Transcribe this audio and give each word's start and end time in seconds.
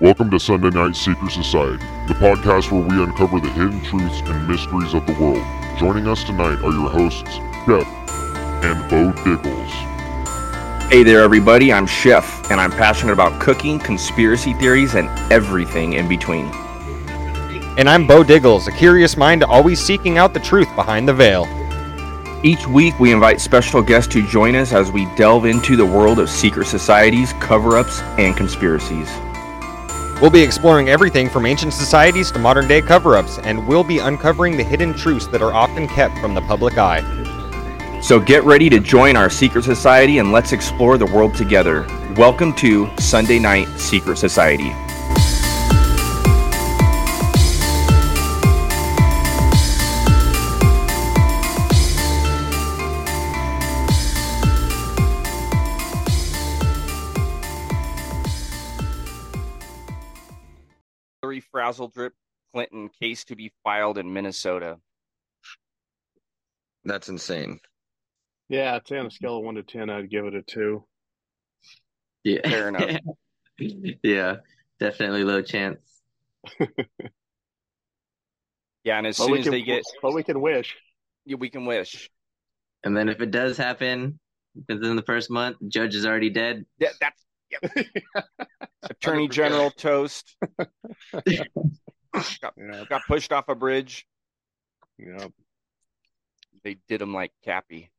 Welcome 0.00 0.28
to 0.32 0.40
Sunday 0.40 0.70
Night 0.70 0.96
Secret 0.96 1.30
Society, 1.30 1.78
the 2.08 2.14
podcast 2.14 2.72
where 2.72 2.82
we 2.82 3.00
uncover 3.00 3.38
the 3.38 3.48
hidden 3.50 3.80
truths 3.84 4.22
and 4.24 4.48
mysteries 4.48 4.92
of 4.92 5.06
the 5.06 5.12
world. 5.12 5.46
Joining 5.78 6.08
us 6.08 6.24
tonight 6.24 6.58
are 6.64 6.72
your 6.72 6.90
hosts, 6.90 7.36
Chef 7.64 7.86
and 8.64 8.90
Beau 8.90 9.12
Diggles. 9.22 9.70
Hey 10.90 11.04
there, 11.04 11.20
everybody. 11.20 11.72
I'm 11.72 11.86
Chef, 11.86 12.50
and 12.50 12.60
I'm 12.60 12.72
passionate 12.72 13.12
about 13.12 13.40
cooking, 13.40 13.78
conspiracy 13.78 14.52
theories, 14.54 14.96
and 14.96 15.08
everything 15.32 15.92
in 15.92 16.08
between. 16.08 16.46
And 17.78 17.88
I'm 17.88 18.04
Beau 18.04 18.24
Diggles, 18.24 18.66
a 18.66 18.72
curious 18.72 19.16
mind 19.16 19.44
always 19.44 19.78
seeking 19.78 20.18
out 20.18 20.34
the 20.34 20.40
truth 20.40 20.74
behind 20.74 21.06
the 21.06 21.14
veil. 21.14 21.46
Each 22.42 22.66
week, 22.66 22.98
we 22.98 23.12
invite 23.12 23.40
special 23.40 23.80
guests 23.80 24.12
to 24.14 24.26
join 24.26 24.56
us 24.56 24.72
as 24.72 24.90
we 24.90 25.06
delve 25.14 25.44
into 25.44 25.76
the 25.76 25.86
world 25.86 26.18
of 26.18 26.28
secret 26.28 26.66
societies, 26.66 27.32
cover 27.34 27.76
ups, 27.76 28.00
and 28.18 28.36
conspiracies. 28.36 29.08
We'll 30.24 30.30
be 30.30 30.40
exploring 30.40 30.88
everything 30.88 31.28
from 31.28 31.44
ancient 31.44 31.74
societies 31.74 32.32
to 32.32 32.38
modern 32.38 32.66
day 32.66 32.80
cover 32.80 33.14
ups, 33.14 33.38
and 33.40 33.68
we'll 33.68 33.84
be 33.84 33.98
uncovering 33.98 34.56
the 34.56 34.64
hidden 34.64 34.94
truths 34.94 35.26
that 35.26 35.42
are 35.42 35.52
often 35.52 35.86
kept 35.86 36.16
from 36.16 36.32
the 36.32 36.40
public 36.40 36.78
eye. 36.78 37.02
So 38.00 38.18
get 38.18 38.42
ready 38.44 38.70
to 38.70 38.80
join 38.80 39.16
our 39.16 39.28
secret 39.28 39.64
society 39.64 40.20
and 40.20 40.32
let's 40.32 40.52
explore 40.52 40.96
the 40.96 41.04
world 41.04 41.34
together. 41.34 41.86
Welcome 42.16 42.54
to 42.54 42.88
Sunday 42.96 43.38
Night 43.38 43.68
Secret 43.78 44.16
Society. 44.16 44.72
Hillary 61.64 61.72
Frazzle 61.72 61.88
Drip 61.88 62.12
Clinton 62.52 62.90
case 63.00 63.24
to 63.24 63.36
be 63.36 63.52
filed 63.64 63.98
in 63.98 64.12
Minnesota. 64.12 64.78
That's 66.84 67.08
insane. 67.08 67.60
Yeah, 68.48 68.76
it's 68.76 68.92
on 68.92 69.06
a 69.06 69.10
scale 69.10 69.38
of 69.38 69.44
one 69.44 69.54
to 69.54 69.62
ten. 69.62 69.88
I'd 69.90 70.10
give 70.10 70.26
it 70.26 70.34
a 70.34 70.42
two. 70.42 70.84
Yeah. 72.22 72.40
Fair 72.48 72.68
enough. 72.68 73.00
yeah, 74.02 74.36
definitely 74.78 75.24
low 75.24 75.42
chance. 75.42 75.80
Yeah, 78.84 78.98
and 78.98 79.06
as 79.06 79.16
But 79.16 79.24
soon 79.24 79.32
we 79.32 79.38
as 79.38 79.44
can, 79.44 79.52
they 79.52 79.62
get, 79.62 79.82
but 80.02 80.12
we 80.12 80.22
can 80.22 80.42
wish. 80.42 80.76
yeah, 81.24 81.36
we 81.36 81.48
can 81.48 81.64
wish. 81.64 82.10
And 82.84 82.94
then 82.94 83.08
if 83.08 83.22
it 83.22 83.30
does 83.30 83.56
happen 83.56 84.20
within 84.68 84.94
the 84.94 85.02
first 85.02 85.30
month, 85.30 85.56
judge 85.68 85.94
is 85.94 86.04
already 86.04 86.28
dead. 86.28 86.66
Yeah, 86.78 86.90
that's 87.00 87.23
yep. 87.62 87.86
Attorney 88.82 89.28
General 89.28 89.70
toast. 89.70 90.36
got, 91.12 92.52
Yeah, 92.56 92.84
got 92.88 93.02
pushed 93.08 93.32
off 93.32 93.48
a 93.48 93.54
bridge. 93.54 94.06
yeah. 94.98 95.26
They 96.62 96.76
did 96.88 97.02
him 97.02 97.12
like 97.12 97.32
Cappy. 97.44 97.90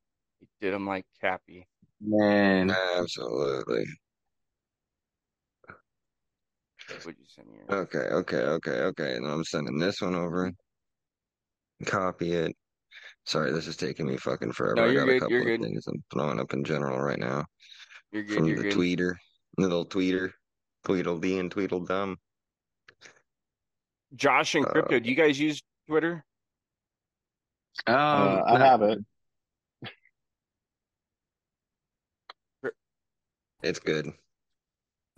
They 0.42 0.48
did 0.68 0.74
him 0.74 0.88
like 0.88 1.06
Cappy. 1.22 1.68
Man. 2.02 2.72
Absolutely. 2.72 3.86
What'd 6.88 7.16
you 7.20 7.26
send 7.28 7.48
here? 7.52 7.66
Okay, 7.80 7.98
okay, 8.00 8.38
okay, 8.38 8.72
okay. 8.72 9.16
And 9.16 9.26
I'm 9.28 9.44
sending 9.44 9.80
this 9.80 10.02
one 10.02 10.16
over. 10.16 10.52
Copy 11.86 12.34
it. 12.34 12.56
Sorry, 13.26 13.52
this 13.52 13.68
is 13.68 13.76
taking 13.76 14.06
me 14.08 14.18
fucking 14.18 14.52
forever. 14.54 14.76
No, 14.76 14.84
I 14.86 14.92
you're 14.92 15.06
got 15.06 15.16
a 15.16 15.20
couple 15.20 15.38
of 15.38 15.44
good. 15.46 15.62
things 15.62 15.86
I'm 15.88 16.04
throwing 16.14 16.40
up 16.40 16.54
in 16.54 16.64
general 16.64 17.00
right 17.00 17.18
now 17.20 17.44
You're 18.12 18.24
good. 18.24 18.36
from 18.36 18.46
You're 18.46 18.58
the 18.58 18.64
good. 18.64 18.74
tweeter, 18.74 19.14
little 19.58 19.86
tweeter, 19.86 20.34
Tweedledee 20.84 21.40
and 21.40 21.52
Tweedledum. 21.52 22.18
Josh 24.16 24.56
and 24.56 24.66
Uh, 24.66 24.72
Crypto, 24.72 25.00
do 25.00 25.10
you 25.10 25.16
guys 25.16 25.40
use 25.40 25.62
Twitter? 25.88 26.26
Um, 27.88 27.96
Uh, 27.96 28.44
I 28.46 28.60
have 28.60 28.82
it. 28.82 29.00
It's 33.64 33.80
good. 33.80 34.14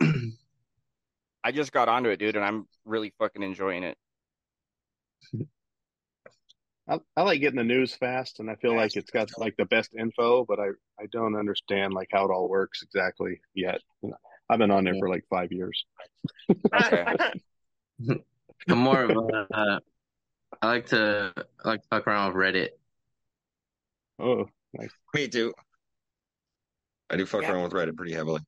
I 0.00 1.52
just 1.52 1.72
got 1.72 1.88
onto 1.88 2.08
it, 2.08 2.18
dude, 2.18 2.36
and 2.36 2.44
I'm 2.44 2.66
really 2.84 3.12
fucking 3.18 3.42
enjoying 3.42 3.82
it. 3.84 3.98
I, 6.88 6.98
I 7.16 7.22
like 7.22 7.40
getting 7.40 7.58
the 7.58 7.64
news 7.64 7.94
fast, 7.94 8.40
and 8.40 8.50
I 8.50 8.54
feel 8.56 8.74
like 8.74 8.96
it's 8.96 9.10
got 9.10 9.28
like 9.36 9.54
the 9.58 9.66
best 9.66 9.94
info, 9.94 10.46
but 10.46 10.58
I 10.58 10.68
I 10.98 11.06
don't 11.12 11.36
understand 11.36 11.92
like 11.92 12.08
how 12.10 12.24
it 12.24 12.30
all 12.30 12.48
works 12.48 12.82
exactly 12.82 13.40
yet. 13.54 13.80
I've 14.50 14.58
been 14.58 14.70
on 14.70 14.84
there 14.84 14.94
for 14.98 15.08
like 15.08 15.24
five 15.30 15.52
years. 15.52 15.84
Okay. 16.74 17.04
I'm 18.68 18.78
more 18.78 19.02
of 19.02 19.10
a, 19.10 19.46
uh, 19.54 19.78
I 20.60 20.66
like 20.66 20.86
to 20.86 21.32
I 21.64 21.68
like 21.68 21.82
to 21.82 21.88
fuck 21.88 22.06
around 22.06 22.34
with 22.34 22.42
Reddit. 22.42 22.68
Oh, 24.18 24.48
Me 25.14 25.28
too. 25.28 25.52
I 27.10 27.16
do 27.16 27.24
fuck 27.26 27.42
Yeah. 27.42 27.52
around 27.52 27.64
with 27.64 27.72
Reddit 27.72 27.96
pretty 27.96 28.14
heavily. 28.14 28.40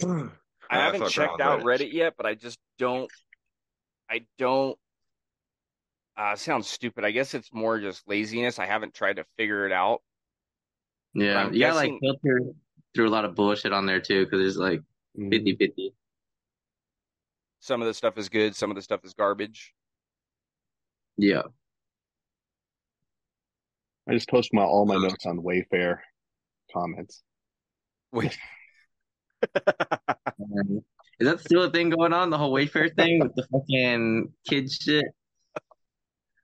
I 0.04 0.28
I 0.70 0.76
haven't 0.84 1.00
fuck 1.00 1.10
checked 1.10 1.40
out 1.40 1.64
with 1.64 1.66
Reddit 1.66 1.92
yet, 1.92 2.14
but 2.16 2.26
I 2.26 2.34
just 2.34 2.58
don't. 2.78 3.10
I 4.10 4.26
don't. 4.38 4.78
Uh, 6.16 6.36
sounds 6.36 6.68
stupid. 6.68 7.04
I 7.04 7.10
guess 7.10 7.34
it's 7.34 7.52
more 7.52 7.80
just 7.80 8.06
laziness. 8.08 8.58
I 8.58 8.66
haven't 8.66 8.94
tried 8.94 9.16
to 9.16 9.24
figure 9.36 9.66
it 9.66 9.72
out. 9.72 10.02
Yeah, 11.14 11.38
I'm 11.38 11.52
like 11.52 11.92
filter 12.00 12.40
through 12.94 13.08
a 13.08 13.10
lot 13.10 13.24
of 13.24 13.34
bullshit 13.34 13.72
on 13.72 13.86
there 13.86 14.00
too, 14.00 14.24
because 14.24 14.40
there's 14.40 14.56
like 14.56 14.80
mm. 15.18 15.30
50 15.30 15.56
50. 15.56 15.94
Some 17.60 17.80
of 17.80 17.86
the 17.86 17.94
stuff 17.94 18.18
is 18.18 18.28
good. 18.28 18.54
Some 18.54 18.70
of 18.70 18.76
the 18.76 18.82
stuff 18.82 19.00
is 19.04 19.14
garbage. 19.14 19.72
Yeah. 21.16 21.42
I 24.08 24.12
just 24.12 24.28
post 24.28 24.50
my 24.52 24.62
all 24.62 24.84
my 24.84 24.96
notes 24.96 25.24
on 25.24 25.38
Wayfair 25.38 25.98
comments. 26.72 27.22
Wait. 28.12 28.36
Um, 30.40 30.80
Is 31.20 31.28
that 31.28 31.40
still 31.40 31.64
a 31.64 31.70
thing 31.70 31.90
going 31.90 32.12
on? 32.12 32.30
The 32.30 32.38
whole 32.38 32.52
Wayfair 32.52 32.94
thing 32.96 33.20
with 33.20 33.34
the 33.34 33.46
fucking 33.52 34.32
kid 34.48 34.72
shit? 34.72 35.04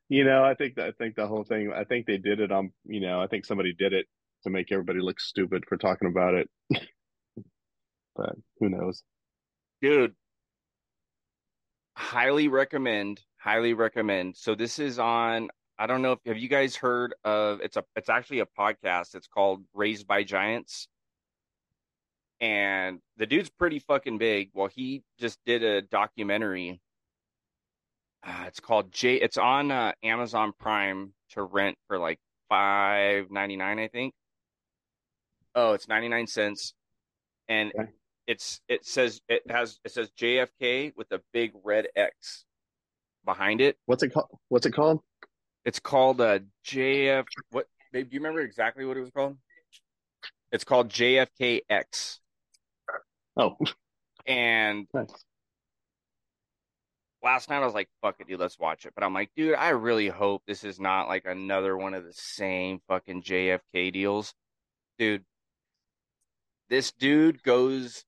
You 0.08 0.24
know, 0.24 0.44
I 0.44 0.54
think 0.54 0.78
I 0.78 0.92
think 0.92 1.16
the 1.16 1.26
whole 1.26 1.44
thing. 1.44 1.72
I 1.74 1.84
think 1.84 2.06
they 2.06 2.18
did 2.18 2.40
it 2.40 2.52
on. 2.52 2.72
You 2.84 3.00
know, 3.00 3.20
I 3.20 3.26
think 3.26 3.46
somebody 3.46 3.72
did 3.72 3.92
it 3.92 4.06
to 4.44 4.50
make 4.50 4.72
everybody 4.72 5.00
look 5.00 5.20
stupid 5.20 5.64
for 5.68 5.76
talking 5.76 6.08
about 6.08 6.34
it. 6.34 6.50
but 8.16 8.34
who 8.58 8.68
knows? 8.68 9.02
Dude, 9.82 10.14
highly 11.96 12.48
recommend. 12.48 13.20
Highly 13.38 13.74
recommend. 13.74 14.36
So 14.36 14.54
this 14.54 14.78
is 14.78 14.98
on. 14.98 15.50
I 15.78 15.86
don't 15.86 16.02
know 16.02 16.12
if 16.12 16.18
have 16.26 16.36
you 16.36 16.48
guys 16.48 16.76
heard 16.76 17.14
of 17.24 17.60
it's 17.62 17.76
a 17.76 17.84
it's 17.96 18.08
actually 18.08 18.40
a 18.40 18.46
podcast. 18.46 19.14
It's 19.14 19.28
called 19.28 19.64
Raised 19.74 20.06
by 20.06 20.24
Giants. 20.24 20.88
And 22.40 23.00
the 23.18 23.26
dude's 23.26 23.50
pretty 23.50 23.80
fucking 23.80 24.18
big. 24.18 24.50
Well, 24.54 24.68
he 24.68 25.02
just 25.18 25.38
did 25.44 25.62
a 25.62 25.82
documentary. 25.82 26.80
Uh, 28.22 28.44
it's 28.46 28.60
called 28.60 28.92
J. 28.92 29.16
It's 29.16 29.36
on 29.36 29.70
uh, 29.70 29.92
Amazon 30.02 30.52
Prime 30.58 31.12
to 31.30 31.42
rent 31.42 31.76
for 31.86 31.98
like 31.98 32.18
five 32.48 33.30
ninety 33.30 33.56
nine, 33.56 33.78
I 33.78 33.88
think. 33.88 34.14
Oh, 35.54 35.72
it's 35.72 35.88
ninety 35.88 36.08
nine 36.08 36.26
cents, 36.26 36.74
and 37.48 37.72
Okay. 37.78 37.90
it's 38.26 38.60
it 38.68 38.84
says 38.86 39.20
it 39.28 39.42
has 39.50 39.78
it 39.84 39.92
says 39.92 40.10
JFK 40.18 40.92
with 40.96 41.10
a 41.12 41.20
big 41.32 41.52
red 41.64 41.88
X 41.96 42.44
behind 43.24 43.60
it. 43.60 43.76
What's 43.86 44.02
it 44.02 44.10
called? 44.10 44.38
What's 44.48 44.66
it 44.66 44.72
called? 44.72 45.00
It's 45.64 45.80
called 45.80 46.20
uh, 46.20 46.38
a 46.38 46.40
JF. 46.66 47.24
What? 47.50 47.66
Babe, 47.92 48.08
do 48.08 48.14
you 48.14 48.20
remember 48.20 48.40
exactly 48.40 48.84
what 48.84 48.96
it 48.96 49.00
was 49.00 49.10
called? 49.10 49.36
It's 50.52 50.64
called 50.64 50.88
JFKX, 50.88 52.18
Oh, 53.36 53.56
and 54.26 54.86
nice. 54.94 55.12
last 57.22 57.48
night 57.50 57.62
I 57.62 57.64
was 57.64 57.74
like, 57.74 57.88
fuck 58.02 58.16
it, 58.20 58.26
dude, 58.28 58.40
let's 58.40 58.58
watch 58.58 58.84
it. 58.86 58.92
But 58.94 59.04
I'm 59.04 59.14
like, 59.14 59.30
dude, 59.36 59.54
I 59.54 59.70
really 59.70 60.08
hope 60.08 60.42
this 60.46 60.64
is 60.64 60.80
not 60.80 61.08
like 61.08 61.24
another 61.26 61.76
one 61.76 61.94
of 61.94 62.04
the 62.04 62.12
same 62.12 62.80
fucking 62.88 63.22
JFK 63.22 63.92
deals. 63.92 64.34
Dude, 64.98 65.24
this 66.70 66.92
dude 66.92 67.42
goes 67.42 68.04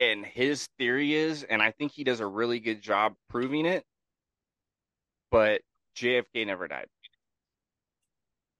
and 0.00 0.26
his 0.26 0.68
theory 0.78 1.14
is, 1.14 1.44
and 1.44 1.62
I 1.62 1.70
think 1.70 1.92
he 1.92 2.04
does 2.04 2.20
a 2.20 2.26
really 2.26 2.60
good 2.60 2.82
job 2.82 3.14
proving 3.30 3.64
it, 3.64 3.84
but 5.30 5.62
JFK 5.96 6.46
never 6.46 6.68
died. 6.68 6.86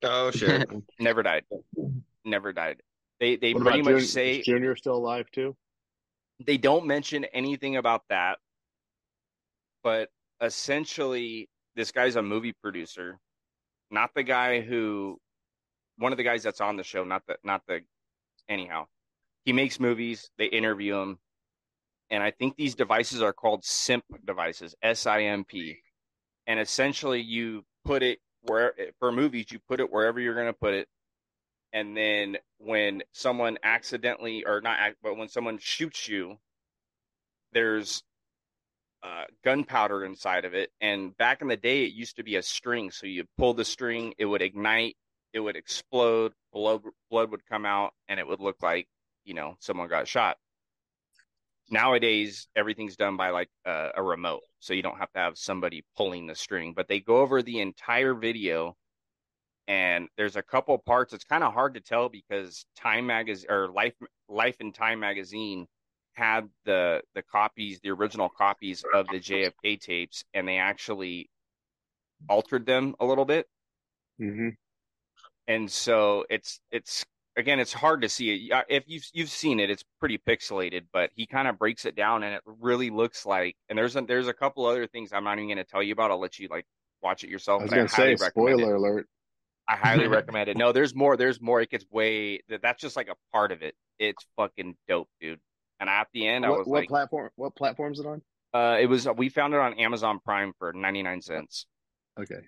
Oh 0.02 0.30
shit. 0.30 0.70
Never 1.00 1.22
died. 1.22 1.44
Never 2.26 2.52
died. 2.52 2.82
They 3.20 3.36
they 3.36 3.54
What 3.54 3.62
pretty 3.62 3.82
much 3.82 3.94
Jun- 4.00 4.00
say 4.02 4.36
is 4.36 4.44
Junior 4.46 4.76
still 4.76 4.96
alive 4.96 5.30
too? 5.32 5.56
they 6.44 6.56
don't 6.58 6.84
mention 6.86 7.24
anything 7.26 7.76
about 7.76 8.02
that, 8.10 8.38
but 9.82 10.10
essentially, 10.42 11.48
this 11.76 11.90
guy's 11.92 12.16
a 12.16 12.22
movie 12.22 12.52
producer, 12.52 13.18
not 13.90 14.10
the 14.14 14.22
guy 14.22 14.60
who, 14.60 15.18
one 15.96 16.12
of 16.12 16.18
the 16.18 16.24
guys 16.24 16.42
that's 16.42 16.60
on 16.60 16.76
the 16.76 16.82
show, 16.82 17.04
not 17.04 17.22
the, 17.26 17.36
not 17.44 17.62
the, 17.68 17.80
anyhow. 18.48 18.86
He 19.44 19.52
makes 19.52 19.78
movies. 19.78 20.30
They 20.38 20.46
interview 20.46 20.96
him, 20.96 21.18
and 22.10 22.22
I 22.22 22.30
think 22.30 22.56
these 22.56 22.74
devices 22.74 23.20
are 23.22 23.32
called 23.32 23.64
SIMP 23.64 24.04
devices, 24.26 24.74
S 24.82 25.06
I 25.06 25.22
M 25.24 25.44
P, 25.44 25.78
and 26.46 26.58
essentially 26.58 27.20
you 27.20 27.64
put 27.84 28.02
it 28.02 28.20
where 28.42 28.74
for 28.98 29.12
movies 29.12 29.46
you 29.50 29.58
put 29.68 29.80
it 29.80 29.92
wherever 29.92 30.20
you're 30.20 30.34
going 30.34 30.46
to 30.46 30.52
put 30.52 30.74
it, 30.74 30.88
and 31.72 31.96
then 31.96 32.38
when 32.58 33.02
someone 33.12 33.58
accidentally 33.62 34.44
or 34.46 34.60
not, 34.62 34.78
but 35.02 35.16
when 35.16 35.28
someone 35.28 35.58
shoots 35.58 36.08
you, 36.08 36.36
there's 37.52 38.02
uh, 39.02 39.24
gunpowder 39.44 40.04
inside 40.04 40.46
of 40.46 40.54
it. 40.54 40.70
And 40.80 41.14
back 41.18 41.42
in 41.42 41.48
the 41.48 41.56
day, 41.58 41.84
it 41.84 41.92
used 41.92 42.16
to 42.16 42.24
be 42.24 42.36
a 42.36 42.42
string. 42.42 42.90
So 42.90 43.06
you 43.06 43.24
pull 43.36 43.52
the 43.52 43.64
string, 43.64 44.14
it 44.16 44.24
would 44.24 44.40
ignite, 44.40 44.96
it 45.34 45.40
would 45.40 45.56
explode, 45.56 46.34
blood 46.54 46.82
blood 47.10 47.30
would 47.32 47.46
come 47.46 47.66
out, 47.66 47.94
and 48.08 48.20
it 48.20 48.28
would 48.28 48.40
look 48.40 48.62
like 48.62 48.88
you 49.26 49.34
know 49.34 49.56
someone 49.60 49.88
got 49.90 50.08
shot. 50.08 50.38
Nowadays, 51.70 52.46
everything's 52.56 52.96
done 52.96 53.16
by 53.16 53.30
like 53.30 53.48
uh, 53.64 53.90
a 53.94 54.02
remote, 54.02 54.42
so 54.60 54.74
you 54.74 54.82
don't 54.82 54.98
have 54.98 55.10
to 55.12 55.18
have 55.18 55.38
somebody 55.38 55.84
pulling 55.96 56.26
the 56.26 56.34
string. 56.34 56.74
But 56.74 56.88
they 56.88 57.00
go 57.00 57.18
over 57.18 57.42
the 57.42 57.60
entire 57.60 58.14
video, 58.14 58.76
and 59.68 60.08
there's 60.16 60.36
a 60.36 60.42
couple 60.42 60.78
parts. 60.78 61.14
It's 61.14 61.24
kind 61.24 61.44
of 61.44 61.54
hard 61.54 61.74
to 61.74 61.80
tell 61.80 62.08
because 62.08 62.66
Time 62.76 63.06
magazine 63.06 63.50
or 63.50 63.70
Life 63.70 63.94
Life 64.28 64.56
and 64.60 64.74
Time 64.74 65.00
magazine 65.00 65.66
had 66.14 66.48
the 66.64 67.02
the 67.14 67.22
copies, 67.22 67.80
the 67.80 67.90
original 67.90 68.28
copies 68.30 68.84
of 68.92 69.10
the 69.10 69.20
JFK 69.20 69.76
tapes, 69.76 70.24
and 70.34 70.48
they 70.48 70.58
actually 70.58 71.30
altered 72.28 72.66
them 72.66 72.94
a 73.00 73.06
little 73.06 73.24
bit. 73.24 73.48
hmm 74.18 74.56
and 75.46 75.70
so 75.70 76.24
it's 76.30 76.60
it's 76.70 77.04
again 77.36 77.58
it's 77.60 77.72
hard 77.72 78.02
to 78.02 78.08
see 78.08 78.48
it 78.50 78.64
if 78.68 78.84
you've 78.86 79.04
you've 79.12 79.28
seen 79.28 79.60
it 79.60 79.70
it's 79.70 79.84
pretty 80.00 80.18
pixelated 80.18 80.82
but 80.92 81.10
he 81.14 81.26
kind 81.26 81.48
of 81.48 81.58
breaks 81.58 81.84
it 81.84 81.96
down 81.96 82.22
and 82.22 82.34
it 82.34 82.42
really 82.46 82.90
looks 82.90 83.26
like 83.26 83.56
and 83.68 83.78
there's 83.78 83.96
a, 83.96 84.00
there's 84.02 84.28
a 84.28 84.32
couple 84.32 84.64
other 84.66 84.86
things 84.86 85.12
i'm 85.12 85.24
not 85.24 85.38
even 85.38 85.48
going 85.48 85.58
to 85.58 85.64
tell 85.64 85.82
you 85.82 85.92
about 85.92 86.10
i'll 86.10 86.20
let 86.20 86.38
you 86.38 86.48
like 86.50 86.64
watch 87.02 87.24
it 87.24 87.30
yourself 87.30 87.60
I 87.60 87.64
was 87.64 87.72
gonna 87.72 87.86
highly 87.88 88.16
say, 88.16 88.28
spoiler 88.30 88.74
alert. 88.76 89.06
i 89.68 89.76
highly 89.76 90.06
recommend 90.08 90.48
it 90.48 90.56
no 90.56 90.72
there's 90.72 90.94
more 90.94 91.16
there's 91.16 91.40
more 91.40 91.60
it 91.60 91.70
gets 91.70 91.84
way 91.90 92.40
that 92.48 92.62
that's 92.62 92.80
just 92.80 92.96
like 92.96 93.08
a 93.08 93.16
part 93.32 93.52
of 93.52 93.62
it 93.62 93.74
it's 93.98 94.24
fucking 94.36 94.76
dope 94.88 95.08
dude 95.20 95.40
and 95.80 95.90
at 95.90 96.06
the 96.14 96.26
end 96.26 96.46
i 96.46 96.50
What, 96.50 96.60
was 96.60 96.68
what 96.68 96.80
like 96.80 96.88
platform? 96.88 97.30
What 97.36 97.54
platform 97.56 97.92
is 97.92 98.00
it 98.00 98.06
on? 98.06 98.22
uh 98.54 98.78
it 98.80 98.86
was 98.86 99.06
we 99.16 99.28
found 99.28 99.52
it 99.54 99.60
on 99.60 99.74
amazon 99.74 100.20
prime 100.24 100.52
for 100.58 100.72
99 100.72 101.20
cents 101.20 101.66
Okay. 102.16 102.46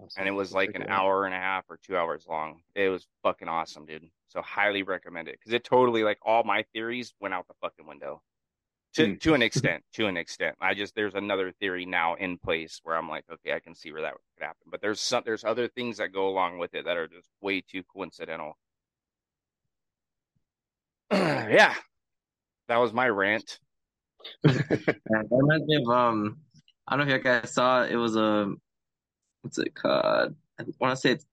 Awesome. 0.00 0.20
and 0.20 0.28
it 0.28 0.32
was 0.32 0.52
like 0.52 0.74
an 0.74 0.84
hour 0.88 1.24
and 1.24 1.34
a 1.34 1.38
half 1.38 1.64
or 1.68 1.78
two 1.82 1.96
hours 1.96 2.26
long. 2.28 2.60
It 2.74 2.88
was 2.88 3.06
fucking 3.22 3.48
awesome, 3.48 3.86
dude. 3.86 4.08
So 4.28 4.42
highly 4.42 4.82
recommend 4.82 5.28
it 5.28 5.38
because 5.38 5.52
it 5.52 5.64
totally 5.64 6.04
like 6.04 6.18
all 6.22 6.44
my 6.44 6.64
theories 6.72 7.14
went 7.20 7.34
out 7.34 7.48
the 7.48 7.54
fucking 7.60 7.86
window. 7.86 8.22
To 8.94 9.06
Hmm. 9.06 9.14
to 9.16 9.34
an 9.34 9.42
extent, 9.48 9.84
to 9.94 10.06
an 10.06 10.16
extent. 10.16 10.56
I 10.60 10.74
just 10.74 10.94
there's 10.94 11.14
another 11.14 11.52
theory 11.52 11.84
now 11.86 12.14
in 12.14 12.38
place 12.38 12.80
where 12.84 12.96
I'm 12.96 13.08
like, 13.08 13.24
okay, 13.32 13.52
I 13.54 13.60
can 13.60 13.74
see 13.74 13.92
where 13.92 14.02
that 14.02 14.12
could 14.36 14.44
happen. 14.46 14.62
But 14.70 14.80
there's 14.80 15.00
some 15.00 15.22
there's 15.24 15.44
other 15.44 15.68
things 15.68 15.96
that 15.98 16.12
go 16.12 16.28
along 16.28 16.58
with 16.58 16.74
it 16.74 16.84
that 16.84 16.96
are 16.96 17.08
just 17.08 17.28
way 17.40 17.60
too 17.60 17.82
coincidental. 17.84 18.56
yeah, 21.12 21.74
that 22.68 22.76
was 22.76 22.92
my 22.92 23.08
rant. 23.08 23.58
Yeah, 24.44 25.22
that 25.22 25.26
reminds 25.30 25.66
me 25.66 25.76
of 25.76 25.88
um, 25.88 26.38
I 26.86 26.96
don't 26.96 27.06
know 27.06 27.14
if 27.14 27.18
you 27.18 27.24
guys 27.24 27.52
saw 27.52 27.84
it 27.84 27.94
was 27.96 28.16
a 28.16 28.52
what's 29.42 29.58
it 29.58 29.74
called? 29.74 30.34
I 30.58 30.64
want 30.80 30.92
to 30.92 30.96
say 30.96 31.10
it's 31.12 31.26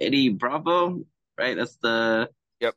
Eddie 0.00 0.30
Bravo, 0.30 1.04
right? 1.38 1.56
That's 1.56 1.76
the 1.76 2.28
Yep. 2.60 2.74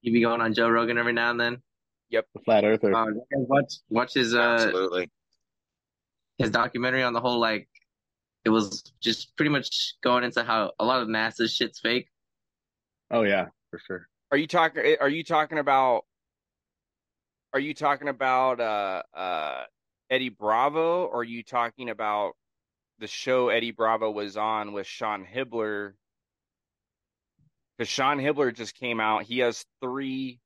he 0.00 0.10
be 0.10 0.20
going 0.20 0.40
on 0.40 0.54
Joe 0.54 0.68
Rogan 0.68 0.98
every 0.98 1.12
now 1.12 1.30
and 1.30 1.40
then. 1.40 1.62
Yep, 2.10 2.26
the 2.34 2.40
flat 2.40 2.64
earther. 2.64 2.94
Uh, 2.94 3.06
watch 3.32 3.74
watch 3.88 4.14
his 4.14 4.34
uh 4.34 4.40
Absolutely. 4.40 5.10
his 6.38 6.50
documentary 6.50 7.02
on 7.02 7.14
the 7.14 7.20
whole 7.20 7.40
like 7.40 7.68
it 8.44 8.50
was 8.50 8.82
just 9.00 9.34
pretty 9.36 9.50
much 9.50 9.94
going 10.02 10.24
into 10.24 10.42
how 10.44 10.72
a 10.78 10.84
lot 10.84 11.00
of 11.00 11.08
NASA's 11.08 11.54
shit's 11.54 11.80
fake. 11.80 12.08
oh 13.10 13.22
yeah, 13.22 13.46
for 13.70 13.78
sure. 13.78 14.08
Are 14.30 14.36
you 14.36 14.46
talking? 14.46 14.96
Are 15.00 15.08
you 15.08 15.24
talking 15.24 15.58
about? 15.58 16.04
Are 17.54 17.60
you 17.60 17.74
talking 17.74 18.08
about 18.08 18.60
uh, 18.60 19.02
uh, 19.14 19.64
Eddie 20.10 20.30
Bravo? 20.30 21.04
Or 21.04 21.20
are 21.20 21.24
you 21.24 21.42
talking 21.42 21.90
about 21.90 22.32
the 23.02 23.08
show 23.08 23.48
Eddie 23.48 23.72
Bravo 23.72 24.12
was 24.12 24.36
on 24.36 24.72
with 24.72 24.86
Sean 24.86 25.26
Hibbeler? 25.26 25.94
Because 27.76 27.88
Sean 27.88 28.18
Hibbeler 28.18 28.54
just 28.54 28.76
came 28.76 29.00
out. 29.00 29.24
He 29.24 29.40
has 29.40 29.64
three 29.82 30.38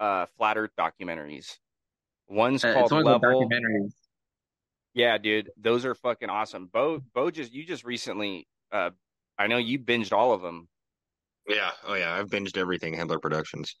uh, 0.00 0.26
flat 0.36 0.58
Earth 0.58 0.72
documentaries. 0.76 1.56
One's 2.28 2.64
Uh, 2.64 2.72
called 2.74 2.84
it's 2.86 2.92
one 2.92 3.04
Level. 3.04 3.20
documentaries. 3.48 3.92
Yeah, 4.92 5.18
dude, 5.18 5.50
those 5.56 5.84
are 5.84 5.94
fucking 5.94 6.28
awesome. 6.30 6.66
Beau, 6.66 7.00
Beau 7.14 7.30
just 7.30 7.52
you 7.52 7.64
just 7.64 7.84
recently. 7.84 8.48
Uh, 8.72 8.90
I 9.38 9.46
know 9.46 9.58
you 9.58 9.78
binged 9.78 10.12
all 10.12 10.32
of 10.32 10.42
them. 10.42 10.68
Yeah. 11.46 11.70
Oh 11.86 11.94
yeah. 11.94 12.14
I've 12.14 12.28
binged 12.28 12.56
everything 12.56 12.94
Hibbeler 12.96 13.20
Productions. 13.22 13.76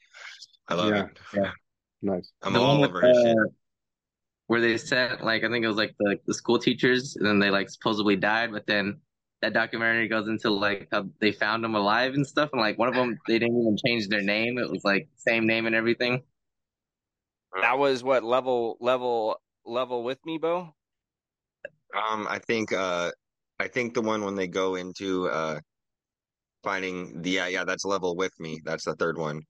I 0.68 0.74
love 0.74 0.90
Yeah. 0.90 1.04
it. 1.06 1.18
Yeah. 1.34 1.50
Nice. 2.02 2.30
I'm 2.42 2.52
The 2.52 2.60
one 2.60 2.68
all 2.68 2.80
with, 2.80 2.90
over 2.90 3.00
his 3.08 3.16
shit. 3.16 3.36
Where 4.46 4.60
they 4.60 4.76
sent 4.76 5.24
like 5.24 5.42
I 5.42 5.48
think 5.48 5.64
it 5.64 5.68
was 5.68 5.76
like 5.76 5.94
the 5.98 6.18
the 6.26 6.34
school 6.34 6.58
teachers 6.58 7.16
and 7.16 7.26
then 7.26 7.38
they 7.38 7.50
like 7.50 7.70
supposedly 7.70 8.16
died, 8.16 8.52
but 8.52 8.66
then 8.66 9.00
that 9.40 9.52
documentary 9.54 10.08
goes 10.08 10.28
into 10.28 10.50
like 10.50 10.88
how 10.92 11.06
they 11.20 11.32
found 11.32 11.64
them 11.64 11.74
alive 11.74 12.14
and 12.14 12.26
stuff, 12.26 12.50
and 12.52 12.60
like 12.60 12.78
one 12.78 12.88
of 12.88 12.94
them 12.94 13.18
they 13.26 13.38
didn't 13.38 13.60
even 13.60 13.76
change 13.84 14.08
their 14.08 14.22
name; 14.22 14.58
it 14.58 14.70
was 14.70 14.84
like 14.84 15.08
same 15.16 15.46
name 15.46 15.66
and 15.66 15.74
everything. 15.74 16.22
That 17.60 17.78
was 17.78 18.02
what 18.02 18.24
level 18.24 18.76
level 18.80 19.40
level 19.64 20.02
with 20.04 20.18
me, 20.26 20.38
Beau. 20.38 20.74
Um, 21.94 22.26
I 22.28 22.38
think 22.38 22.72
uh 22.72 23.10
I 23.58 23.68
think 23.68 23.94
the 23.94 24.02
one 24.02 24.24
when 24.24 24.34
they 24.34 24.48
go 24.48 24.74
into 24.74 25.28
uh 25.28 25.60
finding 26.62 27.22
the 27.22 27.30
yeah, 27.30 27.46
yeah, 27.46 27.64
that's 27.64 27.84
level 27.84 28.16
with 28.16 28.32
me. 28.40 28.60
That's 28.64 28.84
the 28.84 28.94
third 28.94 29.18
one. 29.18 29.42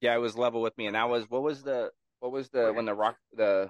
Yeah, 0.00 0.14
it 0.14 0.18
was 0.18 0.36
level 0.36 0.62
with 0.62 0.76
me, 0.78 0.86
and 0.86 0.96
that 0.96 1.08
was 1.08 1.28
what 1.28 1.42
was 1.42 1.62
the 1.62 1.90
what 2.22 2.30
was 2.30 2.48
the 2.50 2.72
when 2.72 2.84
the 2.84 2.94
rock 2.94 3.16
the 3.36 3.68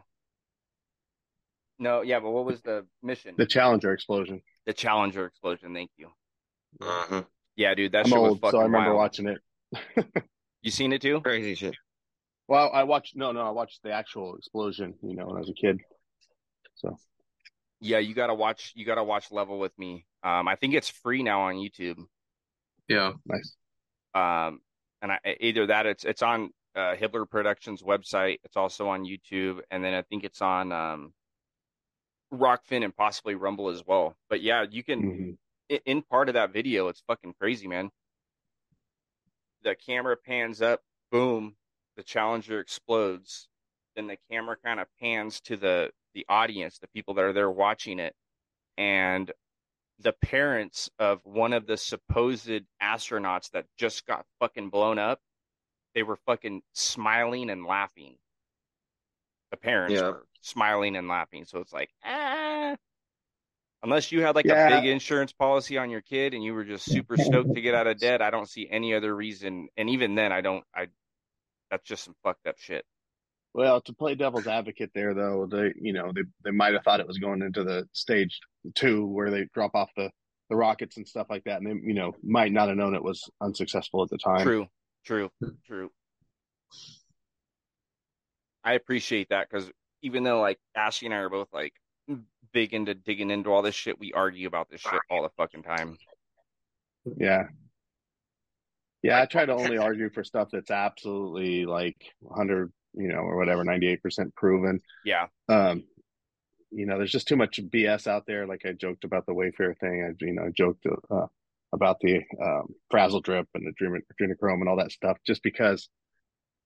no 1.79 2.03
yeah, 2.03 2.21
but 2.21 2.31
what 2.31 2.45
was 2.45 2.61
the 2.61 2.87
mission? 3.03 3.35
The 3.39 3.47
Challenger 3.47 3.95
explosion. 3.95 4.43
The 4.67 4.75
Challenger 4.75 5.25
explosion. 5.25 5.73
Thank 5.73 5.91
you. 5.97 6.09
Uh-huh. 6.81 7.23
Yeah, 7.57 7.75
dude, 7.75 7.93
that 7.93 8.05
I'm 8.05 8.11
shit 8.11 8.21
was 8.21 8.35
fucking 8.35 8.51
so 8.51 8.59
I 8.59 8.65
remember 8.65 8.91
wild. 8.95 8.99
watching 8.99 9.27
it. 9.29 10.07
You 10.61 10.71
seen 10.71 10.93
it 10.93 11.01
too? 11.01 11.21
Crazy 11.23 11.55
shit. 11.55 11.75
Well, 12.47 12.71
I 12.75 12.83
watched 12.85 13.17
no, 13.17 13.33
no, 13.33 13.41
I 13.41 13.51
watched 13.51 13.83
the 13.83 13.91
actual 13.91 14.37
explosion. 14.37 14.95
You 15.03 15.17
know, 15.17 15.27
when 15.27 15.37
I 15.37 15.41
was 15.41 15.49
a 15.49 15.55
kid. 15.55 15.81
So 16.75 16.95
Yeah, 17.81 17.99
you 17.99 18.15
gotta 18.15 18.35
watch. 18.35 18.73
You 18.75 18.85
gotta 18.85 19.03
watch 19.03 19.33
Level 19.33 19.59
with 19.59 19.77
me. 19.79 20.07
Um, 20.23 20.47
I 20.47 20.57
think 20.57 20.75
it's 20.75 20.91
free 20.91 21.23
now 21.23 21.41
on 21.43 21.55
YouTube. 21.55 21.97
Yeah, 22.87 23.13
nice. 23.25 23.57
Um, 24.15 24.61
and 25.01 25.11
I, 25.13 25.19
either 25.41 25.67
that 25.69 25.87
it's 25.87 26.05
it's 26.05 26.21
on 26.23 26.51
uh, 26.75 26.95
Hibbeler 26.95 27.29
Productions 27.29 27.83
website. 27.83 28.39
It's 28.45 28.57
also 28.57 28.89
on 28.89 29.05
YouTube, 29.05 29.61
and 29.71 29.85
then 29.85 29.95
I 29.95 30.03
think 30.03 30.25
it's 30.25 30.43
on 30.43 30.73
um, 30.73 31.13
Rokfin 32.33 32.85
and 32.85 32.97
possibly 32.97 33.35
Rumble 33.35 33.69
as 33.69 33.83
well. 33.87 34.17
But 34.29 34.43
yeah, 34.43 34.65
you 34.71 34.83
can 34.83 35.01
hmm 35.01 35.31
in, 35.69 35.81
in 35.87 36.03
part 36.03 36.29
of 36.29 36.35
that 36.35 36.53
video, 36.53 36.89
it's 36.89 37.03
fucking 37.07 37.35
crazy, 37.41 37.67
man. 37.67 37.91
The 39.63 39.75
camera 39.75 40.17
pans 40.17 40.61
up, 40.61 40.81
boom, 41.11 41.57
the 41.97 42.03
Challenger 42.03 42.61
explodes. 42.61 43.49
Then 43.97 44.07
the 44.07 44.19
camera 44.31 44.57
kind 44.63 44.81
of 44.81 44.87
pans 45.01 45.41
to 45.43 45.57
the 45.57 45.91
the 46.15 46.27
audience, 46.29 46.79
the 46.79 46.89
people 46.89 47.15
that 47.15 47.25
are 47.25 47.33
there 47.33 47.51
watching 47.51 47.99
it, 47.99 48.15
and 48.77 49.33
the 49.99 50.13
parents 50.13 50.91
of 50.99 51.21
one 51.25 51.53
of 51.53 51.67
the 51.67 51.77
supposed 51.77 52.51
astronauts 52.83 53.51
that 53.53 53.67
just 53.79 54.07
got 54.07 54.27
fucking 54.41 54.69
blown 54.69 54.99
up. 54.99 55.21
They 55.95 56.03
were 56.03 56.17
fucking 56.27 56.63
smiling 56.73 57.51
and 57.51 57.65
laughing. 57.67 58.17
The 59.51 59.57
parents 59.57 59.95
Yeah. 60.01 60.09
were 60.11 60.27
smiling 60.41 60.97
and 60.97 61.09
laughing. 61.09 61.45
So 61.45 61.61
it's 61.61 61.73
like, 61.73 61.91
ah. 62.05 62.77
Unless 63.83 64.13
you 64.13 64.23
had 64.23 64.35
like 64.37 64.47
Yeah. 64.47 64.69
a 64.69 64.81
big 64.81 64.89
insurance 64.89 65.33
policy 65.33 65.77
on 65.77 65.91
your 65.91 66.01
kid 66.03 66.35
and 66.35 66.43
you 66.45 66.55
were 66.55 66.65
just 66.65 66.85
super 66.87 67.17
stoked 67.17 67.55
to 67.55 67.61
get 67.61 67.75
out 67.75 67.87
of 67.87 67.99
debt, 67.99 68.23
I 68.23 68.31
don't 68.31 68.49
see 68.49 68.69
any 68.71 68.95
other 68.95 69.15
reason. 69.15 69.69
And 69.77 69.91
even 69.91 70.15
then, 70.15 70.33
I 70.33 70.41
don't. 70.41 70.65
I 70.75 70.89
that's 71.71 71.85
just 71.89 72.05
some 72.05 72.15
fucked 72.23 72.47
up 72.47 72.59
shit. 72.59 72.85
Well, 73.55 73.81
to 73.83 73.93
play 73.93 74.15
devil's 74.15 74.47
advocate 74.47 74.93
there, 74.95 75.15
though, 75.15 75.47
they 75.51 75.73
you 75.77 75.93
know 75.93 76.13
they 76.15 76.23
they 76.45 76.53
might 76.53 76.75
have 76.75 76.85
thought 76.85 77.01
it 77.01 77.07
was 77.09 77.19
going 77.19 77.43
into 77.43 77.65
the 77.65 77.89
stage 77.93 78.41
two 78.75 79.05
where 79.07 79.31
they 79.31 79.45
drop 79.53 79.75
off 79.75 79.91
the 79.97 80.11
the 80.49 80.57
rockets 80.57 80.97
and 80.97 81.07
stuff 81.09 81.27
like 81.29 81.45
that, 81.45 81.61
and 81.61 81.67
they 81.67 81.87
you 81.87 81.95
know 81.95 82.13
might 82.23 82.53
not 82.53 82.69
have 82.69 82.77
known 82.77 82.95
it 82.95 83.03
was 83.03 83.29
unsuccessful 83.41 84.03
at 84.05 84.11
the 84.11 84.19
time. 84.19 84.43
True, 84.47 84.69
true, 85.05 85.31
true. 85.67 85.91
I 88.65 88.75
appreciate 88.75 89.31
that 89.31 89.49
because 89.51 89.71
even 90.03 90.23
though 90.23 90.41
like 90.41 90.59
Ashley 90.75 91.07
and 91.07 91.15
I 91.15 91.19
are 91.19 91.29
both 91.29 91.49
like 91.53 91.73
big 92.53 92.75
into 92.75 92.95
digging 92.95 93.31
into 93.31 93.51
all 93.51 93.63
this 93.63 93.75
shit, 93.75 93.99
we 93.99 94.13
argue 94.13 94.47
about 94.47 94.71
this 94.71 94.81
shit 94.81 95.01
all 95.11 95.23
the 95.23 95.31
fucking 95.37 95.63
time. 95.63 95.97
Yeah. 97.17 97.45
Yeah, 99.03 99.21
I 99.21 99.27
try 99.27 99.45
to 99.45 99.55
only 99.55 99.79
argue 99.79 100.11
for 100.11 100.23
stuff 100.23 100.49
that's 100.53 100.71
absolutely 100.71 101.67
like 101.67 101.97
100 102.21 102.73
you 102.95 103.09
know, 103.09 103.21
or 103.21 103.37
whatever, 103.37 103.65
ninety 103.65 103.89
eight 103.89 104.03
percent 104.03 104.35
proven. 104.35 104.81
Yeah. 105.05 105.27
Um, 105.49 105.85
you 106.71 106.87
know, 106.87 106.97
there's 106.97 107.13
just 107.13 107.29
too 107.29 107.37
much 107.37 107.61
BS 107.61 108.07
out 108.07 108.25
there. 108.27 108.47
Like 108.47 108.63
I 108.65 108.73
joked 108.73 109.05
about 109.05 109.27
the 109.27 109.35
Wayfair 109.35 109.77
thing. 109.79 110.05
I 110.09 110.25
you 110.25 110.33
know 110.33 110.51
joked 110.55 110.87
uh, 111.11 111.27
about 111.73 111.99
the 112.01 112.21
um, 112.43 112.75
frazzle 112.91 113.21
drip 113.21 113.49
and 113.55 113.67
the 113.67 113.73
adrenochrome 114.21 114.61
and 114.61 114.69
all 114.69 114.77
that 114.77 114.93
stuff, 114.93 115.19
just 115.27 115.43
because, 115.43 115.89